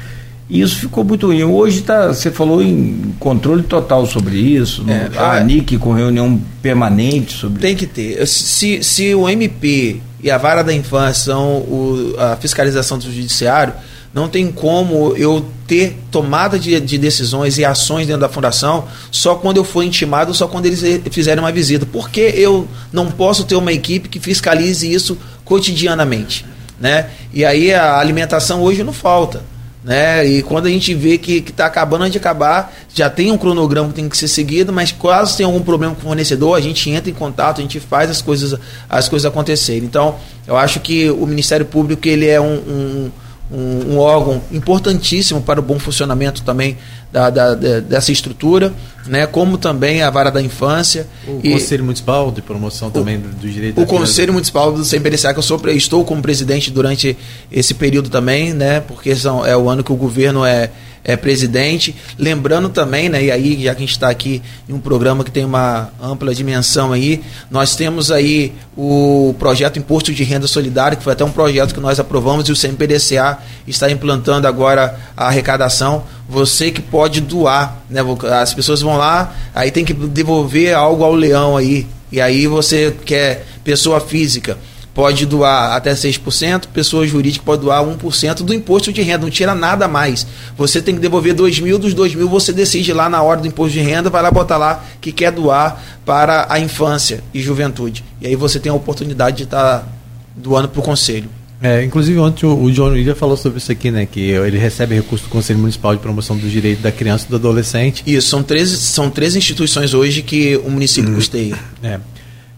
E 0.49 0.61
isso 0.61 0.75
ficou 0.75 1.03
muito 1.03 1.27
ruim. 1.27 1.43
Hoje 1.43 1.81
tá, 1.81 2.07
você 2.07 2.29
falou 2.29 2.61
em 2.61 3.13
controle 3.19 3.63
total 3.63 4.05
sobre 4.05 4.35
isso, 4.35 4.85
é, 4.89 5.17
a 5.17 5.37
ANIC 5.37 5.77
com 5.77 5.93
reunião 5.93 6.39
permanente 6.61 7.33
sobre 7.33 7.61
Tem 7.61 7.75
que 7.75 7.87
ter. 7.87 8.25
Se, 8.27 8.83
se 8.83 9.15
o 9.15 9.29
MP 9.29 10.01
e 10.21 10.29
a 10.29 10.37
vara 10.37 10.63
da 10.63 10.73
infância 10.73 11.25
são 11.25 11.57
o, 11.57 12.15
a 12.17 12.35
fiscalização 12.35 12.97
do 12.97 13.05
judiciário, 13.05 13.73
não 14.13 14.27
tem 14.27 14.51
como 14.51 15.15
eu 15.17 15.43
ter 15.65 15.97
tomada 16.11 16.59
de, 16.59 16.79
de, 16.79 16.97
decisões 16.99 17.57
e 17.57 17.65
ações 17.65 18.05
dentro 18.05 18.21
da 18.21 18.29
fundação 18.29 18.85
só 19.09 19.33
quando 19.33 19.57
eu 19.57 19.63
for 19.63 19.81
intimado, 19.81 20.35
só 20.35 20.47
quando 20.47 20.67
eles 20.67 20.83
fizerem 21.09 21.43
uma 21.43 21.51
visita. 21.51 21.85
Porque 21.85 22.31
eu 22.35 22.67
não 22.91 23.09
posso 23.09 23.43
ter 23.43 23.55
uma 23.55 23.73
equipe 23.73 24.07
que 24.07 24.19
fiscalize 24.19 24.91
isso 24.91 25.17
cotidianamente. 25.43 26.45
Né? 26.79 27.07
E 27.33 27.43
aí 27.43 27.73
a 27.73 27.97
alimentação 27.97 28.61
hoje 28.61 28.83
não 28.83 28.93
falta 28.93 29.52
né? 29.83 30.25
E 30.25 30.41
quando 30.41 30.67
a 30.67 30.69
gente 30.69 30.93
vê 30.93 31.17
que 31.17 31.37
está 31.37 31.65
acabando 31.65 32.09
de 32.09 32.17
acabar, 32.17 32.73
já 32.93 33.09
tem 33.09 33.31
um 33.31 33.37
cronograma 33.37 33.89
que 33.89 33.95
tem 33.95 34.07
que 34.07 34.17
ser 34.17 34.27
seguido, 34.27 34.71
mas 34.71 34.91
caso 34.91 35.35
tenha 35.35 35.47
algum 35.47 35.61
problema 35.61 35.93
com 35.93 36.01
o 36.01 36.03
fornecedor, 36.05 36.57
a 36.57 36.61
gente 36.61 36.89
entra 36.89 37.09
em 37.09 37.13
contato, 37.13 37.59
a 37.59 37.61
gente 37.61 37.79
faz 37.79 38.09
as 38.09 38.21
coisas, 38.21 38.57
as 38.89 39.09
coisas 39.09 39.25
acontecerem. 39.25 39.83
Então, 39.83 40.15
eu 40.47 40.55
acho 40.55 40.79
que 40.79 41.09
o 41.09 41.25
Ministério 41.25 41.65
Público 41.65 42.07
ele 42.07 42.27
é 42.27 42.39
um, 42.39 42.55
um 42.55 43.11
um, 43.51 43.93
um, 43.93 43.97
órgão 43.97 44.41
importantíssimo 44.51 45.41
para 45.41 45.59
o 45.59 45.63
bom 45.63 45.77
funcionamento 45.77 46.41
também 46.43 46.77
da, 47.11 47.29
da, 47.29 47.53
da, 47.53 47.79
dessa 47.81 48.11
estrutura, 48.11 48.73
né, 49.05 49.27
como 49.27 49.57
também 49.57 50.01
a 50.01 50.09
vara 50.09 50.31
da 50.31 50.41
infância. 50.41 51.07
O 51.27 51.39
e 51.43 51.51
Conselho 51.51 51.83
Municipal 51.83 52.31
de 52.31 52.41
Promoção 52.41 52.89
também 52.89 53.19
do, 53.19 53.29
do 53.29 53.49
Direito 53.49 53.81
O 53.81 53.85
Conselho 53.85 54.33
Municipal 54.33 54.71
do 54.71 54.83
Sem 54.83 54.99
Beneficiar, 54.99 55.33
que 55.33 55.39
eu 55.39 55.43
sou, 55.43 55.61
estou 55.69 56.03
como 56.03 56.21
presidente 56.21 56.71
durante 56.71 57.17
esse 57.51 57.73
período 57.73 58.09
também, 58.09 58.53
né, 58.53 58.79
porque 58.79 59.15
são, 59.15 59.45
é 59.45 59.55
o 59.55 59.69
ano 59.69 59.83
que 59.83 59.91
o 59.91 59.95
governo 59.95 60.45
é, 60.45 60.71
é, 61.03 61.15
presidente. 61.15 61.95
Lembrando 62.17 62.69
também, 62.69 63.09
né, 63.09 63.23
e 63.23 63.31
aí, 63.31 63.63
já 63.63 63.73
que 63.75 63.77
a 63.77 63.85
gente 63.85 63.91
está 63.91 64.09
aqui 64.09 64.41
em 64.67 64.73
um 64.73 64.79
programa 64.79 65.23
que 65.23 65.31
tem 65.31 65.43
uma 65.43 65.89
ampla 66.01 66.33
dimensão 66.33 66.93
aí, 66.93 67.21
nós 67.51 67.75
temos 67.75 68.11
aí 68.11 68.53
o 68.77 69.35
projeto 69.37 69.77
Imposto 69.77 70.13
de 70.13 70.23
Renda 70.23 70.47
Solidária, 70.47 70.95
que 70.95 71.03
foi 71.03 71.13
até 71.13 71.23
um 71.23 71.31
projeto 71.31 71.73
que 71.73 71.79
nós 71.79 71.99
aprovamos 71.99 72.47
e 72.47 72.51
o 72.51 72.55
CMPDCA 72.55 73.39
está 73.67 73.91
implantando 73.91 74.47
agora 74.47 74.97
a 75.15 75.27
arrecadação. 75.27 76.03
Você 76.27 76.71
que 76.71 76.81
pode 76.81 77.21
doar, 77.21 77.83
né? 77.89 78.01
As 78.41 78.53
pessoas 78.53 78.81
vão 78.81 78.97
lá, 78.97 79.35
aí 79.53 79.69
tem 79.69 79.83
que 79.83 79.93
devolver 79.93 80.73
algo 80.73 81.03
ao 81.03 81.13
leão 81.13 81.57
aí. 81.57 81.85
E 82.11 82.21
aí 82.21 82.47
você 82.47 82.95
quer 83.05 83.45
pessoa 83.63 83.99
física 83.99 84.57
pode 84.93 85.25
doar 85.25 85.75
até 85.75 85.91
6%, 85.93 86.67
pessoa 86.73 87.05
jurídica 87.07 87.43
pode 87.43 87.61
doar 87.61 87.83
1% 87.83 88.43
do 88.43 88.53
imposto 88.53 88.93
de 88.93 89.01
renda, 89.01 89.23
não 89.23 89.29
tira 89.29 89.55
nada 89.55 89.87
mais. 89.87 90.25
Você 90.57 90.81
tem 90.81 90.93
que 90.95 91.01
devolver 91.01 91.33
2 91.33 91.59
mil, 91.59 91.79
dos 91.79 91.93
2 91.93 92.15
mil 92.15 92.29
você 92.29 92.53
decide 92.53 92.93
lá 92.93 93.09
na 93.09 93.21
hora 93.21 93.41
do 93.41 93.47
imposto 93.47 93.73
de 93.73 93.81
renda, 93.81 94.09
vai 94.09 94.21
lá 94.21 94.29
botar 94.29 94.57
lá 94.57 94.83
que 95.01 95.11
quer 95.11 95.31
doar 95.31 95.81
para 96.05 96.45
a 96.49 96.59
infância 96.59 97.23
e 97.33 97.41
juventude. 97.41 98.03
E 98.21 98.27
aí 98.27 98.35
você 98.35 98.59
tem 98.59 98.71
a 98.71 98.75
oportunidade 98.75 99.37
de 99.37 99.43
estar 99.43 99.79
tá 99.79 99.87
doando 100.35 100.69
para 100.69 100.79
o 100.79 100.83
conselho. 100.83 101.29
É, 101.61 101.81
inclusive 101.81 102.19
ontem 102.19 102.45
o, 102.45 102.61
o 102.61 102.69
John 102.71 102.89
William 102.89 103.15
falou 103.15 103.37
sobre 103.37 103.57
isso 103.57 103.71
aqui, 103.71 103.89
né? 103.89 104.05
Que 104.05 104.31
ele 104.31 104.57
recebe 104.57 104.95
recurso 104.95 105.23
do 105.23 105.29
Conselho 105.29 105.59
Municipal 105.59 105.95
de 105.95 106.01
Promoção 106.01 106.35
dos 106.37 106.51
Direitos 106.51 106.83
da 106.83 106.91
Criança 106.91 107.25
e 107.25 107.29
do 107.29 107.37
Adolescente. 107.37 108.03
Isso, 108.05 108.27
são 108.27 108.43
três, 108.43 108.69
são 108.69 109.09
três 109.09 109.33
instituições 109.33 109.93
hoje 109.93 110.21
que 110.21 110.57
o 110.57 110.69
município 110.69 111.11
hum. 111.11 111.15
custeia. 111.15 111.57
É. 111.81 112.01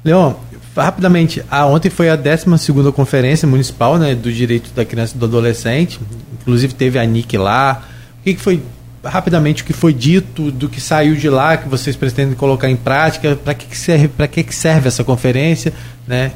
Leon, 0.04 0.34
rapidamente, 0.76 1.44
ontem 1.70 1.90
foi 1.90 2.10
a 2.10 2.16
12 2.16 2.92
Conferência 2.94 3.48
Municipal 3.48 3.98
né, 3.98 4.14
do 4.14 4.32
Direito 4.32 4.72
da 4.74 4.84
Criança 4.84 5.16
e 5.16 5.20
do 5.20 5.26
Adolescente. 5.26 6.00
Inclusive 6.42 6.74
teve 6.74 7.00
a 7.00 7.06
NIC 7.06 7.38
lá. 7.38 7.84
O 8.20 8.24
que, 8.24 8.34
que 8.34 8.42
foi, 8.42 8.62
rapidamente, 9.04 9.64
o 9.64 9.66
que 9.66 9.74
foi 9.74 9.94
dito, 9.94 10.52
do 10.52 10.68
que 10.68 10.82
saiu 10.82 11.16
de 11.16 11.30
lá, 11.30 11.58
que 11.58 11.70
vocês 11.70 11.96
pretendem 11.96 12.36
colocar 12.36 12.70
em 12.70 12.76
prática? 12.76 13.36
Para 13.36 13.54
que, 13.54 13.66
que, 13.68 13.78
serve, 13.78 14.10
que, 14.28 14.44
que 14.44 14.56
serve 14.56 14.88
essa 14.88 15.04
conferência? 15.04 15.74
Né? 16.08 16.32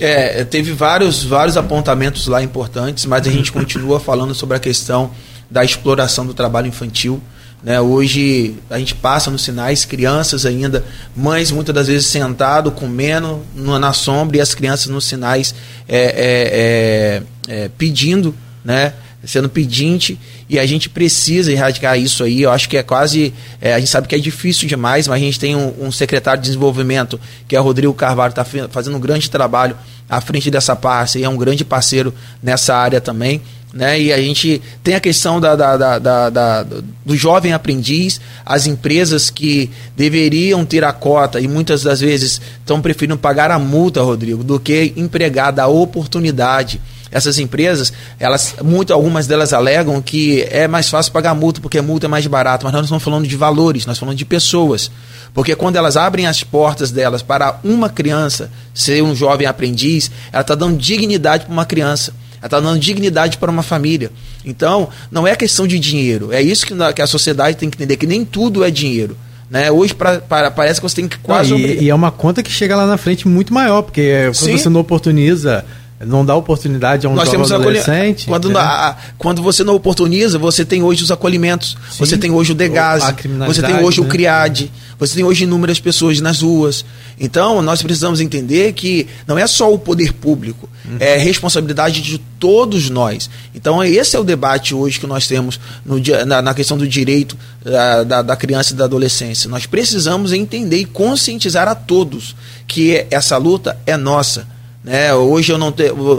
É, 0.00 0.44
teve 0.44 0.72
vários, 0.72 1.24
vários 1.24 1.56
apontamentos 1.56 2.26
lá 2.26 2.42
importantes, 2.42 3.04
mas 3.06 3.26
a 3.26 3.30
gente 3.30 3.52
continua 3.52 4.00
falando 4.00 4.34
sobre 4.34 4.56
a 4.56 4.60
questão 4.60 5.10
da 5.50 5.64
exploração 5.64 6.24
do 6.24 6.32
trabalho 6.32 6.68
infantil. 6.68 7.20
Né? 7.62 7.80
Hoje 7.80 8.56
a 8.70 8.78
gente 8.78 8.94
passa 8.94 9.30
nos 9.30 9.42
sinais, 9.42 9.84
crianças 9.84 10.46
ainda, 10.46 10.84
mães 11.14 11.50
muitas 11.50 11.74
das 11.74 11.88
vezes 11.88 12.06
sentado, 12.06 12.70
comendo 12.70 13.42
na 13.54 13.92
sombra 13.92 14.38
e 14.38 14.40
as 14.40 14.54
crianças 14.54 14.86
nos 14.86 15.04
sinais 15.04 15.54
é, 15.88 17.22
é, 17.48 17.54
é, 17.54 17.64
é, 17.64 17.70
pedindo, 17.76 18.34
né? 18.64 18.94
sendo 19.24 19.48
pedinte 19.48 20.18
e 20.48 20.58
a 20.58 20.64
gente 20.64 20.88
precisa 20.88 21.52
erradicar 21.52 21.98
isso 21.98 22.24
aí. 22.24 22.42
Eu 22.42 22.50
acho 22.50 22.68
que 22.68 22.76
é 22.76 22.82
quase. 22.82 23.34
É, 23.60 23.74
a 23.74 23.78
gente 23.78 23.90
sabe 23.90 24.08
que 24.08 24.14
é 24.14 24.18
difícil 24.18 24.66
demais, 24.66 25.06
mas 25.06 25.20
a 25.20 25.24
gente 25.24 25.38
tem 25.38 25.54
um, 25.54 25.74
um 25.78 25.92
secretário 25.92 26.40
de 26.40 26.48
desenvolvimento, 26.48 27.20
que 27.46 27.54
é 27.54 27.60
o 27.60 27.62
Rodrigo 27.62 27.92
Carvalho, 27.92 28.30
está 28.30 28.44
fazendo 28.70 28.96
um 28.96 29.00
grande 29.00 29.30
trabalho 29.30 29.76
à 30.08 30.20
frente 30.20 30.50
dessa 30.50 30.74
parte 30.74 31.18
e 31.18 31.24
é 31.24 31.28
um 31.28 31.36
grande 31.36 31.64
parceiro 31.64 32.14
nessa 32.42 32.74
área 32.74 33.00
também. 33.00 33.42
Né? 33.72 34.00
E 34.00 34.12
a 34.12 34.20
gente 34.20 34.60
tem 34.82 34.94
a 34.94 35.00
questão 35.00 35.40
da, 35.40 35.54
da, 35.54 35.98
da, 35.98 36.30
da, 36.30 36.62
do 36.64 37.16
jovem 37.16 37.52
aprendiz, 37.52 38.20
as 38.44 38.66
empresas 38.66 39.30
que 39.30 39.70
deveriam 39.96 40.64
ter 40.64 40.82
a 40.82 40.92
cota 40.92 41.40
e 41.40 41.46
muitas 41.46 41.82
das 41.82 42.00
vezes 42.00 42.40
estão 42.58 42.80
preferindo 42.80 43.16
pagar 43.16 43.50
a 43.50 43.58
multa, 43.58 44.02
Rodrigo, 44.02 44.42
do 44.42 44.58
que 44.58 44.92
empregar, 44.96 45.52
da 45.52 45.68
oportunidade. 45.68 46.80
Essas 47.12 47.38
empresas, 47.38 47.92
elas, 48.18 48.56
muito, 48.62 48.92
algumas 48.92 49.26
delas 49.26 49.52
alegam 49.52 50.00
que 50.00 50.42
é 50.50 50.68
mais 50.68 50.88
fácil 50.88 51.12
pagar 51.12 51.34
multa 51.34 51.60
porque 51.60 51.78
a 51.78 51.82
multa 51.82 52.06
é 52.06 52.08
mais 52.08 52.26
barata, 52.26 52.64
mas 52.64 52.72
nós 52.72 52.80
não 52.80 52.84
estamos 52.84 53.04
falando 53.04 53.26
de 53.26 53.36
valores, 53.36 53.86
nós 53.86 53.98
falamos 53.98 54.18
de 54.18 54.24
pessoas. 54.24 54.90
Porque 55.32 55.54
quando 55.54 55.76
elas 55.76 55.96
abrem 55.96 56.26
as 56.26 56.42
portas 56.42 56.90
delas 56.90 57.22
para 57.22 57.60
uma 57.62 57.88
criança 57.88 58.50
ser 58.74 59.02
um 59.02 59.14
jovem 59.14 59.46
aprendiz, 59.46 60.10
ela 60.32 60.42
está 60.42 60.54
dando 60.56 60.76
dignidade 60.76 61.44
para 61.44 61.52
uma 61.52 61.64
criança. 61.64 62.12
Ela 62.40 62.46
está 62.46 62.60
dando 62.60 62.78
dignidade 62.78 63.38
para 63.38 63.50
uma 63.50 63.62
família. 63.62 64.10
Então, 64.44 64.88
não 65.10 65.26
é 65.26 65.36
questão 65.36 65.66
de 65.66 65.78
dinheiro. 65.78 66.32
É 66.32 66.42
isso 66.42 66.66
que, 66.66 66.74
que 66.94 67.02
a 67.02 67.06
sociedade 67.06 67.56
tem 67.56 67.68
que 67.68 67.76
entender, 67.76 67.96
que 67.96 68.06
nem 68.06 68.24
tudo 68.24 68.64
é 68.64 68.70
dinheiro. 68.70 69.16
Né? 69.50 69.70
Hoje 69.70 69.92
pra, 69.94 70.20
pra, 70.20 70.50
parece 70.50 70.80
que 70.80 70.88
você 70.88 70.96
tem 70.96 71.08
que 71.08 71.18
quase. 71.18 71.50
Não, 71.50 71.58
e, 71.58 71.82
e, 71.82 71.90
é 71.90 71.94
uma 71.94 72.12
conta 72.12 72.42
que 72.42 72.50
chega 72.50 72.76
lá 72.76 72.86
na 72.86 72.96
frente 72.96 73.26
muito 73.26 73.52
maior, 73.52 73.82
porque 73.82 74.26
quando 74.26 74.34
Sim. 74.34 74.56
você 74.56 74.68
não 74.68 74.80
oportuniza 74.80 75.64
não 76.06 76.24
dá 76.24 76.34
oportunidade 76.34 77.06
a 77.06 77.10
um 77.10 77.14
Nós 77.14 77.28
temos 77.28 77.52
adolescente. 77.52 78.26
Quando, 78.26 78.48
né? 78.48 78.58
a, 78.58 78.96
quando 79.18 79.42
você 79.42 79.62
não 79.62 79.74
oportuniza, 79.74 80.38
você 80.38 80.64
tem 80.64 80.82
hoje 80.82 81.04
os 81.04 81.10
acolhimentos, 81.10 81.76
Sim. 81.90 81.98
você 81.98 82.16
tem 82.16 82.30
hoje 82.30 82.52
o 82.52 82.54
Degase, 82.54 83.14
você 83.46 83.60
tem 83.60 83.84
hoje 83.84 84.00
né? 84.00 84.06
o 84.06 84.08
CRIAD, 84.08 84.72
você 84.98 85.14
tem 85.14 85.24
hoje 85.24 85.44
inúmeras 85.44 85.78
pessoas 85.78 86.18
nas 86.20 86.40
ruas. 86.40 86.86
Então, 87.18 87.60
nós 87.60 87.82
precisamos 87.82 88.18
entender 88.18 88.72
que 88.72 89.06
não 89.26 89.38
é 89.38 89.46
só 89.46 89.72
o 89.72 89.78
poder 89.78 90.14
público, 90.14 90.70
uhum. 90.86 90.96
é 90.98 91.18
responsabilidade 91.18 92.00
de 92.00 92.16
todos 92.38 92.88
nós. 92.88 93.28
Então, 93.54 93.84
esse 93.84 94.16
é 94.16 94.18
o 94.18 94.24
debate 94.24 94.74
hoje 94.74 94.98
que 94.98 95.06
nós 95.06 95.28
temos 95.28 95.60
no, 95.84 96.00
na, 96.24 96.40
na 96.40 96.54
questão 96.54 96.78
do 96.78 96.88
direito 96.88 97.36
da, 97.62 98.04
da, 98.04 98.22
da 98.22 98.36
criança 98.36 98.72
e 98.72 98.76
da 98.76 98.84
adolescência. 98.84 99.50
Nós 99.50 99.66
precisamos 99.66 100.32
entender 100.32 100.78
e 100.78 100.86
conscientizar 100.86 101.68
a 101.68 101.74
todos 101.74 102.34
que 102.66 103.06
essa 103.10 103.36
luta 103.36 103.78
é 103.84 103.98
nossa 103.98 104.46
né? 104.82 105.14
Hoje 105.14 105.52
eu 105.52 105.58
não, 105.58 105.74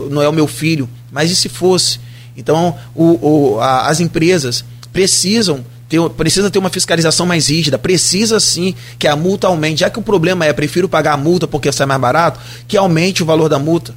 não 0.10 0.22
é 0.22 0.30
o 0.30 0.34
meu 0.34 0.48
filho, 0.48 0.90
mas 1.12 1.32
e 1.32 1.36
se 1.36 1.50
fosse? 1.50 2.00
Então, 2.36 2.76
o, 2.96 3.56
o, 3.56 3.60
a, 3.60 3.88
as 3.88 4.00
empresas 4.00 4.64
precisam 4.94 5.66
ter, 5.90 6.00
precisa 6.12 6.50
ter 6.50 6.60
uma 6.60 6.70
fiscalização 6.70 7.26
mais 7.26 7.50
rígida, 7.50 7.78
precisa 7.78 8.40
sim 8.40 8.74
que 8.98 9.08
a 9.08 9.16
multa 9.16 9.48
aumente. 9.48 9.82
Já 9.82 9.90
que 9.90 10.00
o 10.00 10.02
problema 10.02 10.46
é 10.46 10.54
prefiro 10.54 10.88
pagar 10.88 11.14
a 11.14 11.18
multa 11.18 11.48
porque 11.48 11.72
sai 11.72 11.86
mais 11.86 12.00
barato, 12.00 12.40
que 12.68 12.78
aumente 12.78 13.22
o 13.22 13.26
valor 13.26 13.50
da 13.50 13.60
multa. 13.60 13.94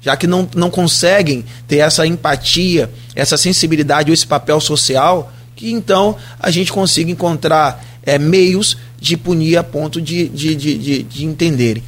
Já 0.00 0.16
que 0.16 0.26
não, 0.26 0.48
não 0.54 0.70
conseguem 0.70 1.44
ter 1.66 1.78
essa 1.78 2.06
empatia, 2.06 2.90
essa 3.14 3.36
sensibilidade 3.36 4.10
ou 4.10 4.14
esse 4.14 4.26
papel 4.26 4.60
social, 4.60 5.32
que 5.54 5.70
então 5.70 6.16
a 6.38 6.50
gente 6.50 6.72
consiga 6.72 7.10
encontrar 7.10 7.84
é, 8.02 8.18
meios 8.18 8.76
de 9.00 9.16
punir 9.16 9.56
a 9.56 9.64
ponto 9.64 10.00
de, 10.00 10.28
de, 10.28 10.54
de, 10.54 10.78
de, 10.78 11.02
de 11.02 11.24
entenderem. 11.24 11.82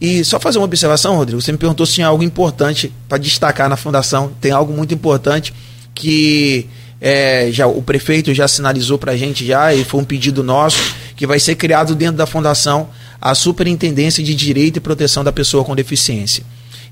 E 0.00 0.24
só 0.24 0.38
fazer 0.40 0.58
uma 0.58 0.64
observação, 0.64 1.16
Rodrigo, 1.16 1.40
você 1.40 1.52
me 1.52 1.58
perguntou 1.58 1.86
se 1.86 1.94
tinha 1.94 2.06
algo 2.06 2.22
importante 2.22 2.92
para 3.08 3.18
destacar 3.18 3.68
na 3.68 3.76
fundação. 3.76 4.32
Tem 4.40 4.50
algo 4.52 4.72
muito 4.72 4.92
importante 4.92 5.54
que 5.94 6.66
é, 7.00 7.50
já 7.52 7.66
o 7.66 7.82
prefeito 7.82 8.34
já 8.34 8.48
sinalizou 8.48 8.98
para 8.98 9.12
a 9.12 9.16
gente 9.16 9.46
já, 9.46 9.74
e 9.74 9.84
foi 9.84 10.00
um 10.00 10.04
pedido 10.04 10.42
nosso, 10.42 10.94
que 11.16 11.26
vai 11.26 11.38
ser 11.38 11.54
criado 11.54 11.94
dentro 11.94 12.16
da 12.16 12.26
fundação 12.26 12.88
a 13.20 13.34
Superintendência 13.34 14.22
de 14.22 14.34
Direito 14.34 14.76
e 14.76 14.80
Proteção 14.80 15.24
da 15.24 15.32
Pessoa 15.32 15.64
com 15.64 15.74
Deficiência. 15.74 16.44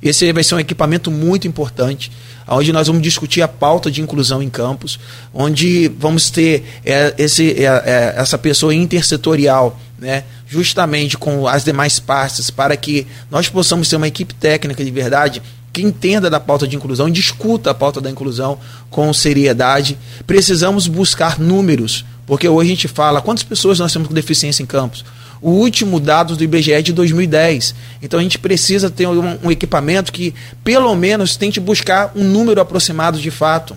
Esse 0.02 0.32
vai 0.32 0.42
ser 0.42 0.56
um 0.56 0.60
equipamento 0.60 1.10
muito 1.10 1.46
importante, 1.46 2.10
onde 2.48 2.72
nós 2.72 2.88
vamos 2.88 3.02
discutir 3.02 3.40
a 3.40 3.48
pauta 3.48 3.90
de 3.90 4.00
inclusão 4.02 4.42
em 4.42 4.50
campos, 4.50 4.98
onde 5.32 5.88
vamos 5.98 6.28
ter 6.28 6.64
é, 6.84 7.14
esse, 7.16 7.52
é, 7.52 7.64
é, 7.64 8.14
essa 8.16 8.36
pessoa 8.36 8.74
intersetorial, 8.74 9.78
né, 9.98 10.24
justamente 10.48 11.16
com 11.16 11.46
as 11.46 11.64
demais 11.64 12.00
partes, 12.00 12.50
para 12.50 12.76
que 12.76 13.06
nós 13.30 13.48
possamos 13.48 13.88
ter 13.88 13.96
uma 13.96 14.08
equipe 14.08 14.34
técnica 14.34 14.84
de 14.84 14.90
verdade 14.90 15.40
que 15.72 15.82
entenda 15.82 16.28
da 16.28 16.38
pauta 16.38 16.66
de 16.66 16.76
inclusão 16.76 17.08
e 17.08 17.12
discuta 17.12 17.70
a 17.70 17.74
pauta 17.74 18.00
da 18.00 18.10
inclusão 18.10 18.58
com 18.90 19.12
seriedade. 19.12 19.96
Precisamos 20.26 20.86
buscar 20.86 21.38
números, 21.38 22.04
porque 22.26 22.46
hoje 22.46 22.70
a 22.70 22.74
gente 22.74 22.88
fala 22.88 23.22
quantas 23.22 23.42
pessoas 23.42 23.78
nós 23.78 23.92
temos 23.92 24.08
com 24.08 24.14
deficiência 24.14 24.62
em 24.62 24.66
campos. 24.66 25.04
O 25.42 25.50
último 25.50 25.98
dado 25.98 26.36
do 26.36 26.44
IBGE 26.44 26.82
de 26.82 26.92
2010. 26.92 27.74
Então 28.00 28.18
a 28.18 28.22
gente 28.22 28.38
precisa 28.38 28.88
ter 28.88 29.06
um, 29.08 29.38
um 29.42 29.50
equipamento 29.50 30.12
que, 30.12 30.32
pelo 30.62 30.94
menos, 30.94 31.36
tente 31.36 31.58
buscar 31.58 32.12
um 32.14 32.24
número 32.24 32.60
aproximado 32.60 33.18
de 33.18 33.30
fato 33.30 33.76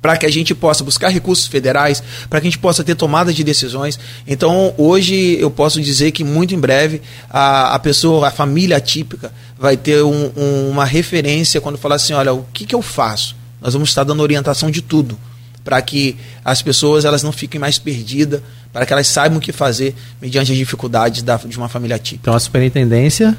para 0.00 0.16
que 0.16 0.24
a 0.24 0.30
gente 0.30 0.54
possa 0.54 0.84
buscar 0.84 1.08
recursos 1.08 1.48
federais, 1.48 2.00
para 2.30 2.40
que 2.40 2.46
a 2.46 2.50
gente 2.50 2.60
possa 2.60 2.84
ter 2.84 2.94
tomada 2.94 3.32
de 3.32 3.42
decisões. 3.42 3.98
Então, 4.24 4.72
hoje 4.78 5.36
eu 5.40 5.50
posso 5.50 5.80
dizer 5.80 6.12
que 6.12 6.22
muito 6.22 6.54
em 6.54 6.60
breve 6.60 7.02
a, 7.28 7.74
a 7.74 7.78
pessoa, 7.80 8.28
a 8.28 8.30
família 8.30 8.76
atípica, 8.76 9.32
vai 9.58 9.76
ter 9.76 10.04
um, 10.04 10.30
um, 10.36 10.70
uma 10.70 10.84
referência 10.84 11.60
quando 11.60 11.76
falar 11.76 11.96
assim, 11.96 12.12
olha, 12.12 12.32
o 12.32 12.46
que, 12.52 12.64
que 12.64 12.74
eu 12.74 12.82
faço? 12.82 13.34
Nós 13.60 13.72
vamos 13.72 13.88
estar 13.88 14.04
dando 14.04 14.22
orientação 14.22 14.70
de 14.70 14.80
tudo 14.80 15.18
para 15.66 15.82
que 15.82 16.16
as 16.44 16.62
pessoas 16.62 17.04
elas 17.04 17.24
não 17.24 17.32
fiquem 17.32 17.60
mais 17.60 17.76
perdidas, 17.76 18.40
para 18.72 18.86
que 18.86 18.92
elas 18.92 19.08
saibam 19.08 19.38
o 19.38 19.40
que 19.40 19.50
fazer 19.50 19.96
mediante 20.22 20.52
as 20.52 20.56
dificuldades 20.56 21.24
da, 21.24 21.36
de 21.36 21.58
uma 21.58 21.68
família 21.68 21.96
atípica. 21.96 22.22
Então, 22.22 22.34
a 22.34 22.38
superintendência 22.40 23.36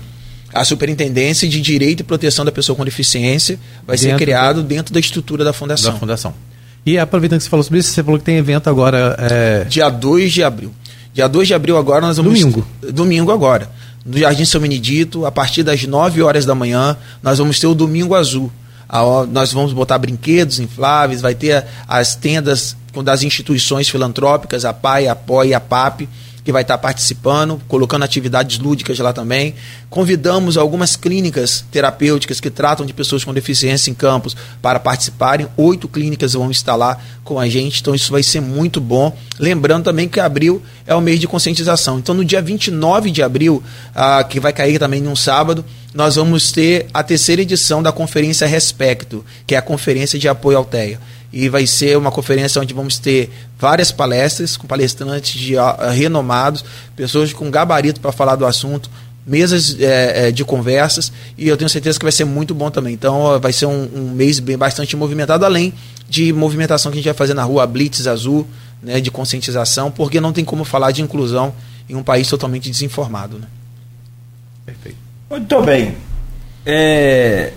a 0.53 0.63
Superintendência 0.63 1.47
de 1.47 1.59
Direito 1.59 1.99
e 2.01 2.03
Proteção 2.03 2.43
da 2.43 2.51
Pessoa 2.51 2.75
com 2.75 2.83
Deficiência 2.83 3.59
vai 3.85 3.97
dentro 3.97 4.11
ser 4.11 4.17
criado 4.17 4.63
dentro 4.63 4.93
da 4.93 4.99
estrutura 4.99 5.43
da 5.43 5.53
Fundação. 5.53 5.93
Da 5.93 5.99
Fundação. 5.99 6.33
E 6.85 6.97
aproveitando 6.97 7.39
que 7.39 7.43
você 7.43 7.49
falou 7.49 7.63
sobre 7.63 7.79
isso, 7.79 7.91
você 7.91 8.03
falou 8.03 8.17
que 8.17 8.25
tem 8.25 8.37
evento 8.37 8.69
agora. 8.69 9.15
É... 9.19 9.63
Dia 9.65 9.89
2 9.89 10.31
de 10.31 10.43
abril. 10.43 10.73
Dia 11.13 11.27
2 11.27 11.49
de 11.49 11.53
abril 11.53 11.77
agora 11.77 12.01
nós 12.01 12.17
vamos. 12.17 12.39
Domingo. 12.39 12.67
Domingo 12.81 13.31
agora. 13.31 13.69
No 14.05 14.17
Jardim 14.17 14.45
São 14.45 14.61
Benedito, 14.61 15.25
a 15.25 15.31
partir 15.31 15.63
das 15.63 15.83
9 15.83 16.21
horas 16.21 16.45
da 16.45 16.55
manhã, 16.55 16.95
nós 17.21 17.39
vamos 17.39 17.59
ter 17.59 17.67
o 17.67 17.75
Domingo 17.75 18.15
Azul. 18.15 18.49
Nós 19.31 19.51
vamos 19.51 19.73
botar 19.73 19.97
brinquedos 19.97 20.59
infláveis, 20.59 21.21
vai 21.21 21.35
ter 21.35 21.65
as 21.87 22.15
tendas 22.15 22.75
das 23.03 23.21
instituições 23.21 23.89
filantrópicas, 23.89 24.65
a 24.65 24.73
PAI, 24.73 25.07
a 25.07 25.15
POI 25.15 25.53
a 25.53 25.59
PAP 25.59 26.07
que 26.47 26.51
vai 26.53 26.61
estar 26.61 26.77
participando, 26.77 27.61
colocando 27.67 28.03
atividades 28.03 28.57
lúdicas 28.57 28.97
lá 28.99 29.11
também. 29.11 29.53
Convidamos 29.89 30.55
algumas 30.55 30.95
clínicas 30.95 31.65
terapêuticas 31.69 32.39
que 32.39 32.49
tratam 32.49 32.85
de 32.85 32.93
pessoas 32.93 33.25
com 33.25 33.33
deficiência 33.33 33.91
em 33.91 33.93
campos 33.93 34.33
para 34.61 34.79
participarem. 34.79 35.45
Oito 35.57 35.89
clínicas 35.89 36.31
vão 36.31 36.49
estar 36.49 36.77
lá 36.77 36.97
com 37.21 37.37
a 37.37 37.49
gente, 37.49 37.81
então 37.81 37.93
isso 37.93 38.13
vai 38.13 38.23
ser 38.23 38.39
muito 38.39 38.79
bom. 38.79 39.13
Lembrando 39.37 39.83
também 39.83 40.07
que 40.07 40.21
abril 40.21 40.61
é 40.85 40.95
o 40.95 41.01
mês 41.01 41.19
de 41.19 41.27
conscientização. 41.27 41.99
Então, 41.99 42.15
no 42.15 42.23
dia 42.23 42.41
29 42.41 43.11
de 43.11 43.21
abril, 43.21 43.61
ah, 43.93 44.23
que 44.23 44.39
vai 44.39 44.53
cair 44.53 44.79
também 44.79 45.01
num 45.01 45.17
sábado, 45.17 45.65
nós 45.93 46.15
vamos 46.15 46.49
ter 46.53 46.87
a 46.93 47.03
terceira 47.03 47.41
edição 47.41 47.83
da 47.83 47.91
Conferência 47.91 48.47
Respecto, 48.47 49.25
que 49.45 49.53
é 49.53 49.57
a 49.57 49.61
conferência 49.61 50.17
de 50.17 50.29
apoio 50.29 50.57
ao 50.57 50.63
TEA 50.63 50.97
e 51.37 51.49
vai 51.49 51.67
ser 51.67 51.95
uma 51.95 52.09
conferência 52.09 52.59
onde 52.59 52.73
vamos 52.73 52.97
ter 52.97 53.29
várias 53.59 53.91
palestras 53.91 54.57
com 54.57 54.65
palestrantes 54.65 55.39
de, 55.39 55.55
uh, 55.55 55.91
renomados, 55.93 56.65
pessoas 56.95 57.31
com 57.31 57.51
gabarito 57.51 58.01
para 58.01 58.11
falar 58.11 58.35
do 58.35 58.43
assunto, 58.43 58.89
mesas 59.23 59.79
é, 59.79 60.29
é, 60.29 60.31
de 60.31 60.43
conversas 60.43 61.11
e 61.37 61.47
eu 61.47 61.55
tenho 61.55 61.69
certeza 61.69 61.99
que 61.99 62.05
vai 62.05 62.11
ser 62.11 62.25
muito 62.25 62.55
bom 62.55 62.71
também. 62.71 62.91
Então 62.91 63.39
vai 63.39 63.53
ser 63.53 63.67
um, 63.67 63.87
um, 63.93 64.11
mês 64.15 64.39
bem 64.39 64.57
bastante 64.57 64.97
movimentado, 64.97 65.45
além 65.45 65.75
de 66.09 66.33
movimentação 66.33 66.91
que 66.91 66.97
a 66.97 67.01
gente 67.01 67.05
vai 67.05 67.13
fazer 67.13 67.35
na 67.35 67.43
rua 67.43 67.67
Blitz 67.67 68.07
Azul, 68.07 68.47
né, 68.81 68.99
de 68.99 69.11
conscientização, 69.11 69.91
porque 69.91 70.19
não 70.19 70.33
tem 70.33 70.43
como 70.43 70.65
falar 70.65 70.89
de 70.89 71.03
inclusão 71.03 71.53
em 71.87 71.93
um 71.93 72.01
país 72.01 72.27
totalmente 72.27 72.67
desinformado. 72.67 73.37
Né? 73.37 73.47
Perfeito. 74.65 74.97
Muito 75.29 75.61
bem. 75.61 75.95
É, 76.65 77.53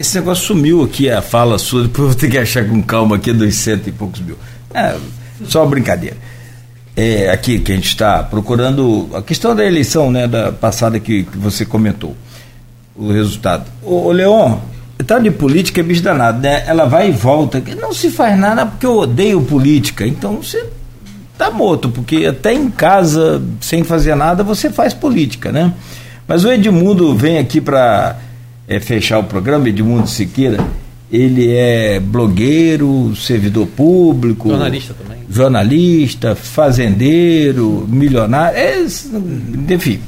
esse 0.00 0.18
negócio 0.18 0.46
sumiu 0.46 0.82
aqui, 0.82 1.10
a 1.10 1.20
fala 1.20 1.58
sua, 1.58 1.82
depois 1.82 1.98
eu 1.98 2.06
vou 2.06 2.14
ter 2.14 2.30
que 2.30 2.38
achar 2.38 2.66
com 2.66 2.82
calma 2.82 3.16
aqui 3.16 3.34
dos 3.34 3.54
cento 3.54 3.86
e 3.86 3.92
poucos 3.92 4.20
mil. 4.20 4.38
É, 4.72 4.96
só 5.46 5.66
brincadeira. 5.66 6.16
É, 6.96 7.28
aqui 7.30 7.58
que 7.58 7.70
a 7.70 7.74
gente 7.74 7.88
está 7.88 8.22
procurando 8.22 9.10
a 9.12 9.20
questão 9.20 9.54
da 9.54 9.62
eleição, 9.62 10.10
né, 10.10 10.26
da 10.26 10.52
passada 10.52 10.98
que, 10.98 11.24
que 11.24 11.36
você 11.36 11.66
comentou, 11.66 12.16
o 12.96 13.12
resultado. 13.12 13.70
Ô, 13.82 14.06
ô 14.06 14.12
Leon, 14.12 14.56
tal 15.06 15.20
de 15.20 15.30
política 15.30 15.80
é 15.80 15.84
bicho 15.84 16.02
danado, 16.02 16.40
né? 16.40 16.64
Ela 16.66 16.86
vai 16.86 17.10
e 17.10 17.12
volta. 17.12 17.62
Não 17.78 17.92
se 17.92 18.10
faz 18.10 18.38
nada 18.38 18.64
porque 18.64 18.86
eu 18.86 18.96
odeio 18.96 19.42
política. 19.42 20.06
Então 20.06 20.36
você 20.36 20.66
tá 21.36 21.50
morto, 21.50 21.90
porque 21.90 22.24
até 22.24 22.54
em 22.54 22.70
casa, 22.70 23.42
sem 23.60 23.84
fazer 23.84 24.14
nada, 24.14 24.42
você 24.42 24.70
faz 24.70 24.94
política, 24.94 25.52
né? 25.52 25.74
Mas 26.26 26.42
o 26.44 26.50
Edmundo 26.50 27.14
vem 27.14 27.38
aqui 27.38 27.60
para 27.60 28.16
é, 28.70 28.78
fechar 28.78 29.18
o 29.18 29.24
programa, 29.24 29.68
Edmundo 29.68 30.06
Siqueira, 30.06 30.64
ele 31.10 31.52
é 31.52 31.98
blogueiro, 31.98 33.16
servidor 33.16 33.66
público, 33.66 34.48
jornalista 34.48 34.94
também, 34.94 35.18
jornalista, 35.28 36.36
fazendeiro, 36.36 37.84
milionário, 37.88 38.56
é, 38.56 38.86
enfim. 39.74 39.98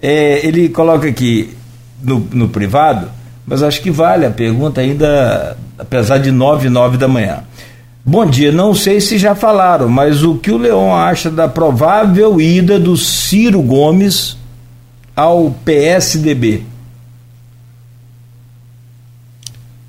É, 0.00 0.46
ele 0.46 0.68
coloca 0.68 1.08
aqui 1.08 1.50
no, 2.00 2.20
no 2.32 2.48
privado, 2.48 3.08
mas 3.44 3.64
acho 3.64 3.82
que 3.82 3.90
vale 3.90 4.24
a 4.24 4.30
pergunta 4.30 4.80
ainda, 4.80 5.56
apesar 5.76 6.18
de 6.18 6.30
nove 6.30 6.68
nove 6.68 6.96
da 6.96 7.08
manhã. 7.08 7.42
Bom 8.04 8.24
dia, 8.24 8.52
não 8.52 8.74
sei 8.74 9.00
se 9.00 9.18
já 9.18 9.34
falaram, 9.34 9.88
mas 9.88 10.22
o 10.22 10.36
que 10.36 10.52
o 10.52 10.58
Leão 10.58 10.94
acha 10.94 11.30
da 11.30 11.48
provável 11.48 12.40
ida 12.40 12.78
do 12.78 12.96
Ciro 12.96 13.60
Gomes 13.60 14.36
ao 15.16 15.50
PSDB? 15.64 16.73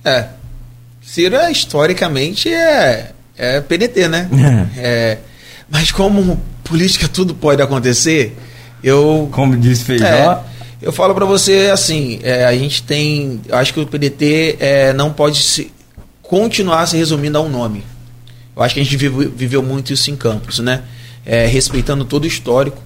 É. 0.06 0.28
Ciro, 1.02 1.36
é, 1.36 1.52
historicamente, 1.52 2.48
é, 2.54 3.12
é 3.36 3.62
PDT, 3.62 4.08
né? 4.08 4.30
É. 4.78 4.82
é. 4.82 5.18
Mas 5.70 5.92
como 5.92 6.40
política 6.64 7.08
tudo 7.08 7.34
pode 7.34 7.62
acontecer, 7.62 8.38
eu. 8.84 9.28
Como 9.32 9.58
disse 9.58 9.84
Feijó. 9.84 10.06
É, 10.06 10.40
eu 10.82 10.92
falo 10.92 11.16
para 11.16 11.26
você 11.26 11.72
assim: 11.74 12.20
é, 12.22 12.46
a 12.46 12.56
gente 12.56 12.84
tem. 12.84 13.42
Eu 13.48 13.58
acho 13.58 13.74
que 13.74 13.80
o 13.80 13.88
PDT 13.88 14.58
é, 14.60 14.94
não 14.94 15.12
pode 15.12 15.42
se, 15.42 15.72
continuar 16.22 16.86
se 16.86 16.98
resumindo 16.98 17.38
a 17.38 17.42
um 17.42 17.50
nome. 17.50 17.84
Eu 18.56 18.62
acho 18.62 18.76
que 18.76 18.80
a 18.80 18.84
gente 18.84 18.96
viveu, 18.96 19.32
viveu 19.36 19.64
muito 19.64 19.92
isso 19.92 20.12
em 20.12 20.16
Campos, 20.16 20.60
né? 20.60 20.84
É, 21.26 21.48
respeitando 21.48 22.06
todo 22.06 22.26
o 22.26 22.28
histórico 22.28 22.84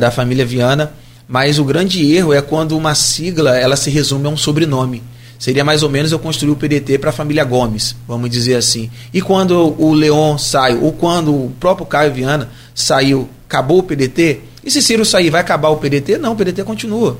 da 0.00 0.10
família 0.10 0.44
Viana, 0.44 0.92
mas 1.28 1.60
o 1.60 1.64
grande 1.64 2.12
erro 2.12 2.34
é 2.34 2.42
quando 2.42 2.76
uma 2.76 2.96
sigla 2.96 3.56
ela 3.56 3.76
se 3.76 3.88
resume 3.90 4.26
a 4.26 4.28
um 4.28 4.36
sobrenome. 4.36 5.04
Seria 5.38 5.64
mais 5.64 5.82
ou 5.82 5.88
menos 5.88 6.10
eu 6.10 6.18
construir 6.18 6.50
o 6.50 6.56
PDT 6.56 6.98
para 6.98 7.10
a 7.10 7.12
família 7.12 7.44
Gomes, 7.44 7.94
vamos 8.08 8.28
dizer 8.28 8.56
assim. 8.56 8.90
E 9.14 9.22
quando 9.22 9.74
o 9.80 9.92
Leon 9.92 10.36
sai, 10.36 10.74
ou 10.74 10.92
quando 10.92 11.32
o 11.32 11.52
próprio 11.60 11.86
Caio 11.86 12.12
Viana 12.12 12.50
saiu, 12.74 13.28
acabou 13.46 13.78
o 13.78 13.82
PDT, 13.82 14.40
e 14.64 14.70
se 14.70 14.82
Ciro 14.82 15.04
sair, 15.04 15.30
vai 15.30 15.40
acabar 15.40 15.68
o 15.68 15.76
PDT? 15.76 16.18
Não, 16.18 16.32
o 16.32 16.36
PDT 16.36 16.64
continua. 16.64 17.18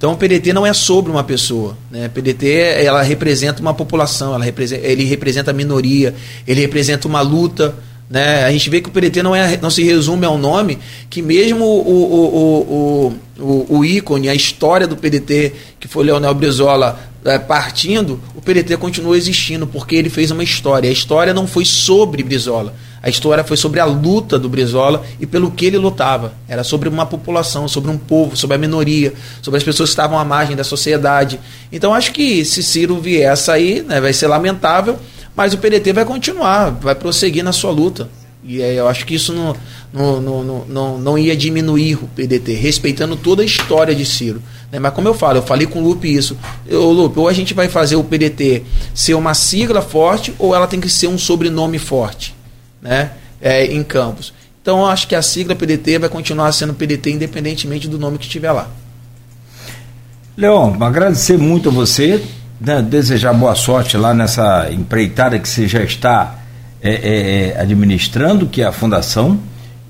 Então 0.00 0.12
o 0.12 0.16
PDT 0.16 0.54
não 0.54 0.66
é 0.66 0.72
sobre 0.72 1.12
uma 1.12 1.22
pessoa. 1.22 1.76
Né? 1.90 2.06
O 2.06 2.10
PDT 2.10 2.48
ela 2.82 3.02
representa 3.02 3.60
uma 3.60 3.74
população, 3.74 4.34
ela 4.34 4.42
representa, 4.42 4.86
ele 4.86 5.04
representa 5.04 5.50
a 5.50 5.54
minoria, 5.54 6.14
ele 6.48 6.62
representa 6.62 7.06
uma 7.06 7.20
luta. 7.20 7.74
Né? 8.10 8.44
A 8.44 8.50
gente 8.50 8.68
vê 8.68 8.80
que 8.80 8.88
o 8.88 8.92
PDT 8.92 9.22
não, 9.22 9.36
é, 9.36 9.56
não 9.56 9.70
se 9.70 9.84
resume 9.84 10.26
a 10.26 10.30
um 10.30 10.36
nome 10.36 10.80
que 11.08 11.22
mesmo 11.22 11.64
o, 11.64 11.88
o, 11.88 13.14
o, 13.38 13.42
o, 13.42 13.78
o 13.78 13.84
ícone, 13.84 14.28
a 14.28 14.34
história 14.34 14.84
do 14.84 14.96
PDT, 14.96 15.52
que 15.78 15.86
foi 15.86 16.04
Leonel 16.04 16.34
Brizola, 16.34 16.98
é, 17.24 17.38
partindo, 17.38 18.20
o 18.34 18.40
PDT 18.40 18.76
continua 18.78 19.16
existindo, 19.16 19.66
porque 19.66 19.94
ele 19.94 20.10
fez 20.10 20.32
uma 20.32 20.42
história. 20.42 20.90
A 20.90 20.92
história 20.92 21.32
não 21.32 21.46
foi 21.46 21.64
sobre 21.64 22.22
Brizola. 22.24 22.74
A 23.02 23.08
história 23.08 23.44
foi 23.44 23.56
sobre 23.56 23.78
a 23.78 23.84
luta 23.84 24.38
do 24.38 24.48
Brizola 24.48 25.04
e 25.20 25.26
pelo 25.26 25.50
que 25.50 25.64
ele 25.64 25.78
lutava. 25.78 26.34
Era 26.48 26.64
sobre 26.64 26.88
uma 26.88 27.06
população, 27.06 27.68
sobre 27.68 27.90
um 27.90 27.96
povo, 27.96 28.36
sobre 28.36 28.56
a 28.56 28.58
minoria, 28.58 29.14
sobre 29.40 29.58
as 29.58 29.64
pessoas 29.64 29.90
que 29.90 29.92
estavam 29.92 30.18
à 30.18 30.24
margem 30.24 30.56
da 30.56 30.64
sociedade. 30.64 31.38
Então 31.70 31.94
acho 31.94 32.12
que 32.12 32.44
se 32.44 32.62
Ciro 32.62 33.00
vier 33.00 33.30
a 33.30 33.36
sair, 33.36 33.84
né, 33.84 34.00
vai 34.00 34.12
ser 34.12 34.26
lamentável, 34.26 34.98
mas 35.40 35.54
o 35.54 35.58
PDT 35.58 35.94
vai 35.94 36.04
continuar, 36.04 36.68
vai 36.68 36.94
prosseguir 36.94 37.42
na 37.42 37.50
sua 37.50 37.70
luta. 37.70 38.10
E 38.44 38.60
é, 38.60 38.74
eu 38.74 38.86
acho 38.86 39.06
que 39.06 39.14
isso 39.14 39.32
não, 39.32 39.56
não, 39.90 40.20
não, 40.20 40.64
não, 40.68 40.98
não 40.98 41.18
ia 41.18 41.34
diminuir 41.34 41.94
o 41.94 42.06
PDT, 42.08 42.52
respeitando 42.52 43.16
toda 43.16 43.40
a 43.40 43.46
história 43.46 43.94
de 43.94 44.04
Ciro. 44.04 44.42
Né? 44.70 44.78
Mas 44.78 44.92
como 44.92 45.08
eu 45.08 45.14
falo, 45.14 45.38
eu 45.38 45.42
falei 45.42 45.66
com 45.66 45.80
o 45.80 45.82
Lupe 45.82 46.14
isso. 46.14 46.36
Eu, 46.66 46.90
Lupe, 46.90 47.18
ou 47.18 47.26
a 47.26 47.32
gente 47.32 47.54
vai 47.54 47.70
fazer 47.70 47.96
o 47.96 48.04
PDT 48.04 48.64
ser 48.94 49.14
uma 49.14 49.32
sigla 49.32 49.80
forte, 49.80 50.34
ou 50.38 50.54
ela 50.54 50.66
tem 50.66 50.78
que 50.78 50.90
ser 50.90 51.06
um 51.06 51.16
sobrenome 51.16 51.78
forte 51.78 52.34
né? 52.82 53.12
É, 53.40 53.64
em 53.64 53.82
Campos. 53.82 54.34
Então 54.60 54.80
eu 54.80 54.86
acho 54.88 55.08
que 55.08 55.14
a 55.14 55.22
sigla 55.22 55.56
PDT 55.56 56.00
vai 56.00 56.10
continuar 56.10 56.52
sendo 56.52 56.74
PDT 56.74 57.12
independentemente 57.12 57.88
do 57.88 57.98
nome 57.98 58.18
que 58.18 58.26
estiver 58.26 58.52
lá. 58.52 58.68
Leon, 60.36 60.76
agradecer 60.82 61.38
muito 61.38 61.70
a 61.70 61.72
você, 61.72 62.22
né? 62.60 62.82
desejar 62.82 63.32
boa 63.32 63.54
sorte 63.54 63.96
lá 63.96 64.12
nessa 64.12 64.68
empreitada 64.70 65.38
que 65.38 65.48
você 65.48 65.66
já 65.66 65.82
está 65.82 66.34
é, 66.82 66.90
é, 66.90 67.48
é, 67.56 67.60
administrando, 67.60 68.46
que 68.46 68.62
é 68.62 68.66
a 68.66 68.72
fundação, 68.72 69.38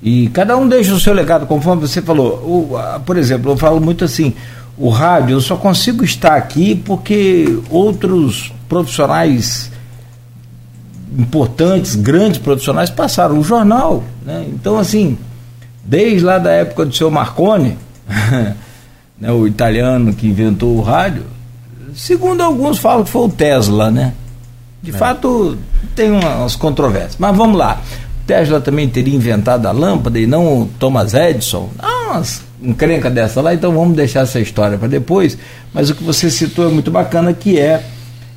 e 0.01 0.29
cada 0.29 0.57
um 0.57 0.67
deixa 0.67 0.93
o 0.93 0.99
seu 0.99 1.13
legado, 1.13 1.45
conforme 1.45 1.87
você 1.87 2.01
falou. 2.01 2.33
O, 2.43 2.79
por 3.05 3.17
exemplo, 3.17 3.51
eu 3.51 3.57
falo 3.57 3.79
muito 3.79 4.03
assim, 4.03 4.33
o 4.77 4.89
rádio, 4.89 5.35
eu 5.35 5.41
só 5.41 5.55
consigo 5.55 6.03
estar 6.03 6.35
aqui 6.35 6.75
porque 6.75 7.59
outros 7.69 8.51
profissionais 8.67 9.71
importantes, 11.17 11.95
grandes 11.95 12.39
profissionais 12.39 12.89
passaram. 12.89 13.37
O 13.37 13.43
jornal, 13.43 14.03
né? 14.25 14.45
então 14.47 14.79
assim, 14.79 15.17
desde 15.83 16.21
lá 16.25 16.39
da 16.39 16.51
época 16.51 16.85
do 16.85 16.95
seu 16.95 17.11
Marconi, 17.11 17.77
né, 19.19 19.31
o 19.31 19.45
italiano 19.45 20.13
que 20.13 20.27
inventou 20.27 20.75
o 20.75 20.81
rádio, 20.81 21.23
segundo 21.95 22.41
alguns 22.41 22.77
falam 22.77 23.03
que 23.03 23.09
foi 23.09 23.23
o 23.23 23.29
Tesla, 23.29 23.91
né? 23.91 24.13
De 24.81 24.91
é. 24.91 24.93
fato, 24.93 25.57
tem 25.95 26.11
umas 26.11 26.55
controvérsias. 26.55 27.17
Mas 27.19 27.35
vamos 27.35 27.57
lá. 27.57 27.81
Tesla 28.25 28.61
também 28.61 28.87
teria 28.89 29.15
inventado 29.15 29.65
a 29.67 29.71
lâmpada 29.71 30.19
e 30.19 30.25
não 30.25 30.61
o 30.61 30.65
Thomas 30.79 31.13
Edison. 31.13 31.69
Ah, 31.79 32.11
umas 32.11 32.43
encrenca 32.61 33.09
dessa 33.09 33.41
lá, 33.41 33.53
então 33.53 33.73
vamos 33.73 33.95
deixar 33.95 34.21
essa 34.21 34.39
história 34.39 34.77
para 34.77 34.87
depois. 34.87 35.37
Mas 35.73 35.89
o 35.89 35.95
que 35.95 36.03
você 36.03 36.29
citou 36.29 36.67
é 36.67 36.71
muito 36.71 36.91
bacana, 36.91 37.33
que 37.33 37.59
é 37.59 37.83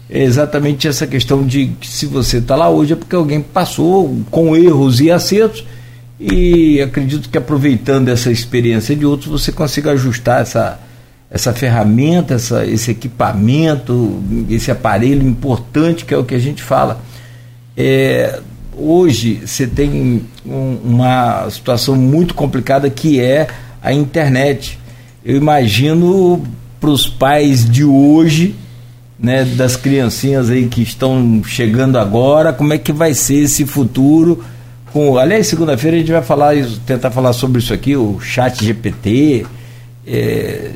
é 0.09 0.23
exatamente 0.23 0.87
essa 0.87 1.07
questão 1.07 1.47
de 1.47 1.73
que 1.81 1.89
se 1.89 2.07
você 2.07 2.39
está 2.39 2.55
lá 2.55 2.69
hoje 2.69 2.93
é 2.93 2.97
porque 2.97 3.17
alguém 3.17 3.41
passou 3.41 4.15
com 4.31 4.55
erros 4.55 5.01
e 5.01 5.11
acertos 5.11 5.65
e 6.21 6.81
acredito 6.81 7.29
que 7.29 7.39
aproveitando 7.39 8.09
essa 8.09 8.31
experiência 8.31 8.95
de 8.95 9.07
outros 9.07 9.31
você 9.31 9.51
consiga 9.51 9.93
ajustar 9.93 10.43
essa, 10.43 10.79
essa 11.35 11.53
ferramenta, 11.53 12.35
essa, 12.35 12.65
esse 12.65 12.93
equipamento, 12.93 14.23
esse 14.49 14.71
aparelho 14.71 15.27
importante 15.27 16.05
que 16.05 16.15
é 16.15 16.17
o 16.17 16.23
que 16.23 16.33
a 16.33 16.39
gente 16.39 16.63
fala. 16.63 17.03
É, 17.77 18.39
hoje 18.77 19.43
você 19.45 19.67
tem 19.67 20.25
um, 20.47 20.79
uma 20.85 21.51
situação 21.51 21.97
muito 21.97 22.35
complicada 22.35 22.89
que 22.89 23.21
é 23.21 23.49
a 23.83 23.93
internet. 23.93 24.79
Eu 25.25 25.37
imagino 25.37 26.41
para 26.79 26.91
os 26.91 27.09
pais 27.09 27.69
de 27.69 27.83
hoje 27.85 28.55
né, 29.19 29.45
das 29.45 29.75
criancinhas 29.77 30.49
aí 30.51 30.69
que 30.69 30.83
estão 30.83 31.43
chegando 31.45 31.99
agora, 31.99 32.53
como 32.53 32.73
é 32.75 32.79
que 32.79 32.93
vai 32.93 33.13
ser 33.13 33.43
esse 33.43 33.67
futuro 33.67 34.45
com. 34.93 35.19
Aliás, 35.19 35.49
segunda-feira 35.49 35.97
a 35.97 35.99
gente 35.99 36.13
vai 36.13 36.23
falar, 36.23 36.55
tentar 36.87 37.11
falar 37.11 37.33
sobre 37.33 37.59
isso 37.59 37.75
aqui, 37.75 37.97
o 37.97 38.21
chat 38.21 38.65
GPT, 38.65 39.45
é, 40.07 40.71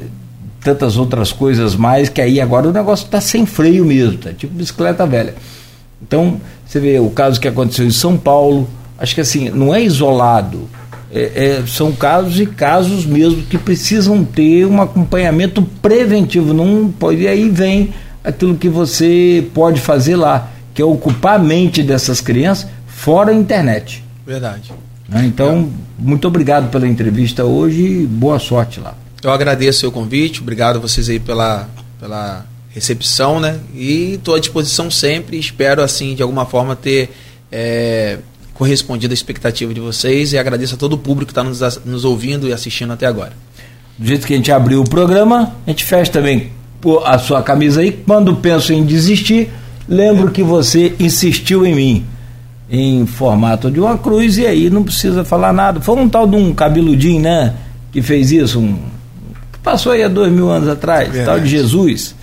tantas 0.60 0.97
outras 0.97 1.32
coisas 1.32 1.76
mais, 1.76 2.09
que 2.09 2.20
aí 2.20 2.40
agora 2.40 2.68
o 2.68 2.72
negócio 2.72 3.05
está 3.05 3.20
sem 3.20 3.47
freio 3.47 3.85
mesmo, 3.85 4.18
tá 4.18 4.32
tipo 4.32 4.55
bicicleta 4.55 5.06
velha. 5.06 5.35
Então, 6.02 6.40
você 6.64 6.80
vê 6.80 6.98
o 6.98 7.10
caso 7.10 7.40
que 7.40 7.48
aconteceu 7.48 7.86
em 7.86 7.90
São 7.90 8.16
Paulo, 8.16 8.68
acho 8.98 9.14
que 9.14 9.20
assim, 9.20 9.51
não 9.51 9.74
é 9.74 9.82
isolado. 9.82 10.68
É, 11.10 11.60
é, 11.60 11.66
são 11.66 11.90
casos 11.90 12.39
e 12.39 12.44
casos 12.44 13.06
mesmo 13.06 13.43
que 13.43 13.56
precisam 13.56 14.22
ter 14.24 14.66
um 14.66 14.80
acompanhamento 14.82 15.62
preventivo. 15.80 16.52
Não 16.52 16.93
pode, 16.93 17.22
e 17.22 17.28
aí 17.28 17.48
vem 17.48 17.94
aquilo 18.22 18.56
que 18.56 18.68
você 18.68 19.47
pode 19.55 19.80
fazer 19.80 20.16
lá, 20.16 20.51
que 20.74 20.82
é 20.82 20.85
ocupar 20.85 21.36
a 21.36 21.39
mente 21.39 21.82
dessas 21.82 22.20
crianças 22.20 22.68
fora 22.86 23.30
a 23.30 23.35
internet. 23.35 24.05
Verdade. 24.26 24.70
Né? 25.09 25.24
Então, 25.24 25.70
é. 25.70 26.02
muito 26.06 26.28
obrigado 26.28 26.70
pela 26.70 26.86
entrevista 26.86 27.44
hoje 27.44 28.02
e 28.02 28.06
boa 28.06 28.39
sorte 28.39 28.78
lá. 28.78 28.94
Eu 29.23 29.32
agradeço 29.32 29.89
o 29.89 29.90
convite, 29.90 30.40
obrigado 30.40 30.77
a 30.77 30.78
vocês 30.78 31.09
aí 31.09 31.19
pela, 31.19 31.69
pela 31.99 32.47
recepção, 32.70 33.40
né? 33.40 33.59
E 33.74 34.15
estou 34.15 34.36
à 34.36 34.39
disposição 34.39 34.90
sempre. 34.90 35.36
Espero, 35.39 35.82
assim, 35.82 36.15
de 36.15 36.23
alguma 36.23 36.47
forma 36.47 36.77
ter 36.77 37.11
é, 37.51 38.19
correspondido 38.55 39.12
à 39.12 39.15
expectativa 39.15 39.74
de 39.74 39.81
vocês 39.81 40.32
e 40.32 40.39
agradeço 40.39 40.77
a 40.77 40.78
todo 40.78 40.93
o 40.93 40.99
público 40.99 41.27
que 41.27 41.32
está 41.32 41.43
nos, 41.43 41.61
nos 41.85 42.05
ouvindo 42.05 42.49
e 42.49 42.53
assistindo 42.53 42.93
até 42.93 43.07
agora. 43.07 43.32
Do 43.99 44.07
jeito 44.07 44.24
que 44.24 44.35
a 44.35 44.36
gente 44.36 44.53
abriu 44.53 44.81
o 44.81 44.89
programa, 44.89 45.53
a 45.66 45.70
gente 45.70 45.85
fecha 45.85 46.12
também 46.12 46.53
a 47.05 47.19
sua 47.19 47.43
camisa 47.43 47.81
aí. 47.81 47.90
Quando 47.90 48.36
penso 48.36 48.73
em 48.73 48.85
desistir, 48.85 49.51
lembro 49.89 50.31
que 50.31 50.45
você 50.45 50.95
insistiu 51.01 51.66
em 51.66 51.74
mim 51.74 52.07
em 52.70 53.05
formato 53.07 53.70
de 53.70 53.81
uma 53.81 53.99
cruz 53.99 54.39
e 54.39 54.47
aí 54.47 54.70
não 54.70 54.85
precisa 54.85 55.24
falar 55.24 55.53
nada. 55.53 55.81
Foi 55.81 55.97
um 55.97 56.09
tal 56.09 56.27
de 56.27 56.36
um 56.36 56.55
cabeludinho, 56.55 57.23
né? 57.23 57.55
Que 57.90 58.01
fez 58.03 58.31
isso, 58.31 58.61
um, 58.61 58.78
passou 59.62 59.93
aí 59.93 60.02
há 60.02 60.09
dois 60.09 60.32
mil 60.32 60.51
anos 60.51 60.68
atrás, 60.68 61.09
Verdade. 61.09 61.26
tal 61.26 61.40
de 61.40 61.48
Jesus. 61.48 62.14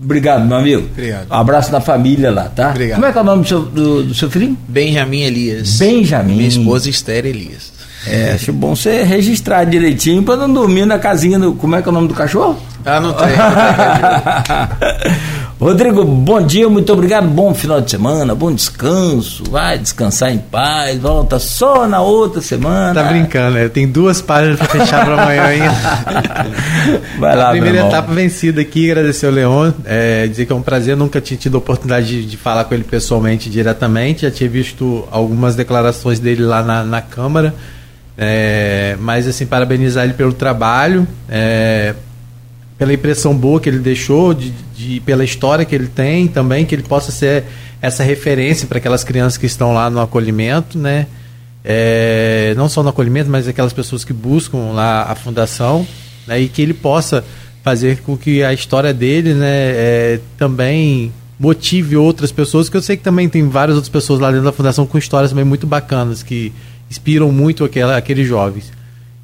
Obrigado, 0.00 0.44
meu 0.44 0.58
amigo. 0.58 0.88
Obrigado. 0.92 1.30
Um 1.30 1.34
abraço 1.34 1.72
na 1.72 1.80
família 1.80 2.30
lá, 2.30 2.44
tá? 2.50 2.70
Obrigado. 2.70 2.96
Como 2.96 3.06
é 3.06 3.12
que 3.12 3.18
é 3.18 3.20
o 3.20 3.24
nome 3.24 3.42
do 3.42 3.48
seu, 3.48 3.62
do, 3.62 4.02
do 4.04 4.14
seu 4.14 4.30
filhinho? 4.30 4.56
Benjamin 4.68 5.22
Elias. 5.22 5.78
Benjamin. 5.78 6.36
Minha 6.36 6.48
esposa 6.48 6.90
Esther 6.90 7.24
Elias. 7.24 7.72
É, 8.06 8.32
acho 8.34 8.52
bom 8.52 8.76
você 8.76 9.02
registrar 9.02 9.64
direitinho 9.64 10.22
para 10.22 10.36
não 10.36 10.52
dormir 10.52 10.84
na 10.86 10.98
casinha 10.98 11.38
do. 11.38 11.54
Como 11.54 11.74
é 11.74 11.82
que 11.82 11.88
é 11.88 11.90
o 11.90 11.94
nome 11.94 12.08
do 12.08 12.14
cachorro? 12.14 12.60
Ah, 12.84 13.00
não 13.00 13.12
tem. 13.14 13.26
Rodrigo, 15.58 16.04
bom 16.04 16.42
dia, 16.42 16.68
muito 16.68 16.92
obrigado. 16.92 17.26
Bom 17.28 17.54
final 17.54 17.80
de 17.80 17.90
semana, 17.90 18.34
bom 18.34 18.52
descanso. 18.52 19.42
Vai 19.50 19.78
descansar 19.78 20.30
em 20.30 20.36
paz, 20.36 20.98
volta 20.98 21.38
só 21.38 21.88
na 21.88 22.02
outra 22.02 22.42
semana. 22.42 22.92
Tá 22.92 23.08
brincando, 23.08 23.56
né? 23.56 23.68
Tem 23.70 23.88
duas 23.88 24.20
páginas 24.20 24.58
para 24.58 24.68
fechar 24.68 25.06
para 25.06 25.22
amanhã 25.22 25.44
ainda. 25.44 25.72
Vai 27.18 27.34
lá, 27.34 27.48
A 27.48 27.50
primeira 27.52 27.86
etapa 27.86 28.12
vencida 28.12 28.60
aqui, 28.60 28.90
agradecer 28.90 29.24
ao 29.24 29.32
Leon, 29.32 29.72
é, 29.86 30.26
dizer 30.26 30.44
que 30.44 30.52
é 30.52 30.54
um 30.54 30.60
prazer, 30.60 30.94
nunca 30.94 31.22
tinha 31.22 31.38
tido 31.38 31.54
a 31.54 31.58
oportunidade 31.58 32.06
de, 32.06 32.26
de, 32.26 32.36
falar 32.36 32.64
com 32.64 32.74
ele 32.74 32.84
pessoalmente, 32.84 33.48
diretamente. 33.48 34.22
Já 34.22 34.30
tinha 34.30 34.50
visto 34.50 35.08
algumas 35.10 35.56
declarações 35.56 36.20
dele 36.20 36.42
lá 36.42 36.62
na, 36.62 36.84
na 36.84 37.00
Câmara. 37.00 37.54
É, 38.18 38.94
mas 39.00 39.26
assim, 39.26 39.46
parabenizar 39.46 40.04
ele 40.04 40.12
pelo 40.12 40.34
trabalho. 40.34 41.08
É, 41.30 41.94
pela 42.78 42.92
impressão 42.92 43.34
boa 43.34 43.58
que 43.58 43.70
ele 43.70 43.78
deixou, 43.78 44.34
de, 44.34 44.52
de, 44.76 45.00
pela 45.00 45.24
história 45.24 45.64
que 45.64 45.74
ele 45.74 45.88
tem 45.88 46.28
também, 46.28 46.64
que 46.64 46.74
ele 46.74 46.82
possa 46.82 47.10
ser 47.10 47.44
essa 47.80 48.02
referência 48.02 48.66
para 48.66 48.78
aquelas 48.78 49.02
crianças 49.02 49.38
que 49.38 49.46
estão 49.46 49.72
lá 49.72 49.88
no 49.88 50.00
acolhimento, 50.00 50.78
né? 50.78 51.06
É, 51.64 52.54
não 52.56 52.68
só 52.68 52.82
no 52.82 52.90
acolhimento, 52.90 53.28
mas 53.28 53.48
aquelas 53.48 53.72
pessoas 53.72 54.04
que 54.04 54.12
buscam 54.12 54.72
lá 54.72 55.04
a 55.04 55.14
fundação, 55.14 55.86
né? 56.26 56.40
E 56.40 56.48
que 56.48 56.62
ele 56.62 56.74
possa 56.74 57.24
fazer 57.62 57.98
com 58.02 58.16
que 58.16 58.44
a 58.44 58.52
história 58.52 58.94
dele, 58.94 59.34
né, 59.34 59.48
é, 59.50 60.20
também 60.38 61.12
motive 61.36 61.96
outras 61.96 62.30
pessoas, 62.30 62.68
que 62.68 62.76
eu 62.76 62.82
sei 62.82 62.96
que 62.96 63.02
também 63.02 63.28
tem 63.28 63.48
várias 63.48 63.74
outras 63.74 63.90
pessoas 63.90 64.20
lá 64.20 64.30
dentro 64.30 64.44
da 64.44 64.52
fundação 64.52 64.86
com 64.86 64.96
histórias 64.96 65.30
também 65.30 65.44
muito 65.44 65.66
bacanas 65.66 66.22
que 66.22 66.52
inspiram 66.88 67.32
muito 67.32 67.64
aquela, 67.64 67.96
aqueles 67.96 68.26
jovens. 68.26 68.72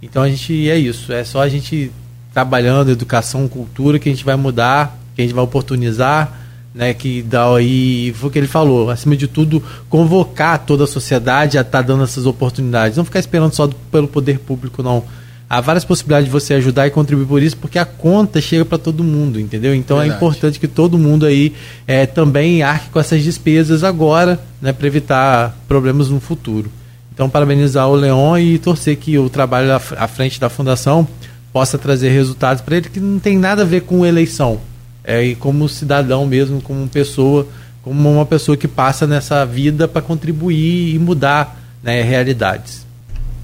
Então 0.03 0.23
a 0.23 0.29
gente 0.29 0.69
é 0.69 0.77
isso, 0.77 1.13
é 1.13 1.23
só 1.23 1.41
a 1.41 1.49
gente 1.49 1.93
trabalhando 2.35 2.91
educação, 2.91 3.47
cultura, 3.47 3.99
que 3.99 4.09
a 4.09 4.13
gente 4.13 4.25
vai 4.25 4.35
mudar, 4.35 4.99
que 5.15 5.23
a 5.23 5.25
gente 5.25 5.35
vai 5.35 5.45
oportunizar, 5.45 6.41
né, 6.75 6.95
que 6.95 7.23
dá 7.23 7.55
aí, 7.55 8.13
foi 8.17 8.29
o 8.29 8.33
que 8.33 8.39
ele 8.39 8.47
falou, 8.47 8.91
acima 8.91 9.17
de 9.17 9.27
tudo, 9.27 9.63
convocar 9.89 10.59
toda 10.61 10.85
a 10.85 10.87
sociedade 10.87 11.59
a 11.59 11.61
estar 11.61 11.79
tá 11.79 11.83
dando 11.83 12.03
essas 12.03 12.27
oportunidades, 12.27 12.97
não 12.97 13.05
ficar 13.05 13.21
esperando 13.21 13.55
só 13.55 13.67
do, 13.67 13.77
pelo 13.91 14.09
poder 14.09 14.39
público, 14.39 14.83
não. 14.83 15.05
Há 15.51 15.61
várias 15.61 15.85
possibilidades 15.85 16.27
de 16.27 16.33
você 16.33 16.55
ajudar 16.55 16.87
e 16.87 16.91
contribuir 16.91 17.27
por 17.27 17.43
isso, 17.43 17.59
porque 17.59 17.79
a 17.79 17.85
conta 17.85 18.41
chega 18.41 18.65
para 18.65 18.79
todo 18.79 19.05
mundo, 19.05 19.39
entendeu? 19.39 19.75
Então 19.75 19.99
é 19.99 20.05
Verdade. 20.05 20.15
é 20.15 20.17
importante 20.17 20.59
que 20.59 20.67
todo 20.67 20.97
mundo 20.97 21.27
aí 21.27 21.53
é, 21.87 22.07
também 22.07 22.63
arque 22.63 22.89
com 22.89 22.99
essas 22.99 23.23
despesas 23.23 23.85
agora, 23.85 24.41
né, 24.63 24.73
para 24.73 24.87
evitar 24.87 25.55
problemas 25.69 26.09
no 26.09 26.21
futuro. 26.21 26.71
Então, 27.13 27.29
parabenizar 27.29 27.87
o 27.89 27.95
Leon 27.95 28.39
e 28.39 28.59
torcer 28.59 28.97
que 28.97 29.19
o 29.19 29.29
trabalho 29.29 29.75
à 29.75 30.09
frente 30.09 30.41
da 30.41 30.49
Fundação 30.49 31.07
possa 31.53 31.77
trazer 31.77 32.09
resultados 32.09 32.63
para 32.63 32.79
ele 32.79 32.89
que 32.89 32.99
não 32.99 33.19
tem 33.19 33.37
nada 33.37 33.61
a 33.61 33.67
ver 33.67 33.83
com 33.83 34.07
eleição. 34.07 34.59
É, 35.05 35.23
e 35.23 35.35
como 35.35 35.69
cidadão 35.69 36.27
mesmo, 36.27 36.61
como 36.61 36.87
pessoa, 36.89 37.47
como 37.83 38.11
uma 38.11 38.27
pessoa 38.27 38.57
que 38.57 38.69
passa 38.69 39.07
nessa 39.07 39.45
vida 39.45 39.89
para 39.89 40.01
contribuir 40.01 40.95
e 40.95 40.99
mudar 40.99 41.61
né, 41.83 42.03
realidades. 42.03 42.87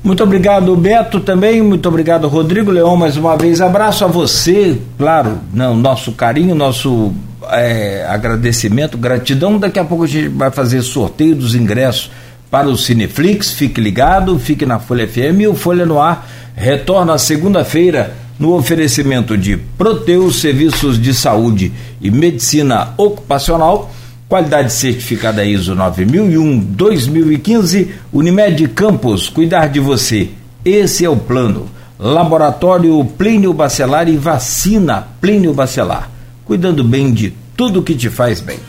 Muito 0.02 0.22
obrigado, 0.22 0.74
Beto, 0.76 1.18
também. 1.18 1.60
Muito 1.60 1.88
obrigado, 1.88 2.28
Rodrigo 2.28 2.70
Leão, 2.70 2.96
mais 2.96 3.16
uma 3.16 3.36
vez. 3.36 3.60
Abraço 3.60 4.04
a 4.04 4.08
você, 4.08 4.78
claro, 4.96 5.38
não, 5.52 5.76
nosso 5.76 6.12
carinho, 6.12 6.54
nosso 6.54 7.12
é, 7.50 8.06
agradecimento, 8.08 8.96
gratidão. 8.96 9.58
Daqui 9.58 9.78
a 9.78 9.84
pouco 9.84 10.04
a 10.04 10.06
gente 10.06 10.28
vai 10.28 10.52
fazer 10.52 10.82
sorteio 10.82 11.34
dos 11.34 11.56
ingressos 11.56 12.10
para 12.48 12.68
o 12.68 12.76
Cineflix. 12.76 13.50
Fique 13.50 13.80
ligado, 13.80 14.38
fique 14.38 14.64
na 14.64 14.78
Folha 14.78 15.06
FM 15.06 15.40
e 15.40 15.48
o 15.48 15.54
Folha 15.54 15.84
no 15.84 16.00
Ar 16.00 16.28
retorna 16.54 17.16
segunda-feira 17.18 18.14
no 18.38 18.54
oferecimento 18.54 19.36
de 19.36 19.56
Proteus 19.56 20.40
Serviços 20.40 21.00
de 21.00 21.12
Saúde 21.12 21.72
e 22.00 22.08
Medicina 22.10 22.94
Ocupacional, 22.96 23.90
qualidade 24.28 24.72
certificada 24.72 25.44
ISO 25.44 25.74
9001-2015, 25.74 27.88
Unimed 28.12 28.68
Campos, 28.68 29.28
cuidar 29.28 29.66
de 29.68 29.80
você. 29.80 30.28
Esse 30.64 31.04
é 31.04 31.08
o 31.08 31.16
plano. 31.16 31.68
Laboratório 31.98 33.04
Plínio 33.04 33.52
Bacelar 33.52 34.08
e 34.08 34.16
Vacina 34.16 35.08
Plínio 35.20 35.52
Bacelar, 35.52 36.08
cuidando 36.44 36.84
bem 36.84 37.12
de 37.12 37.34
tudo 37.56 37.82
que 37.82 37.96
te 37.96 38.08
faz 38.08 38.40
bem. 38.40 38.60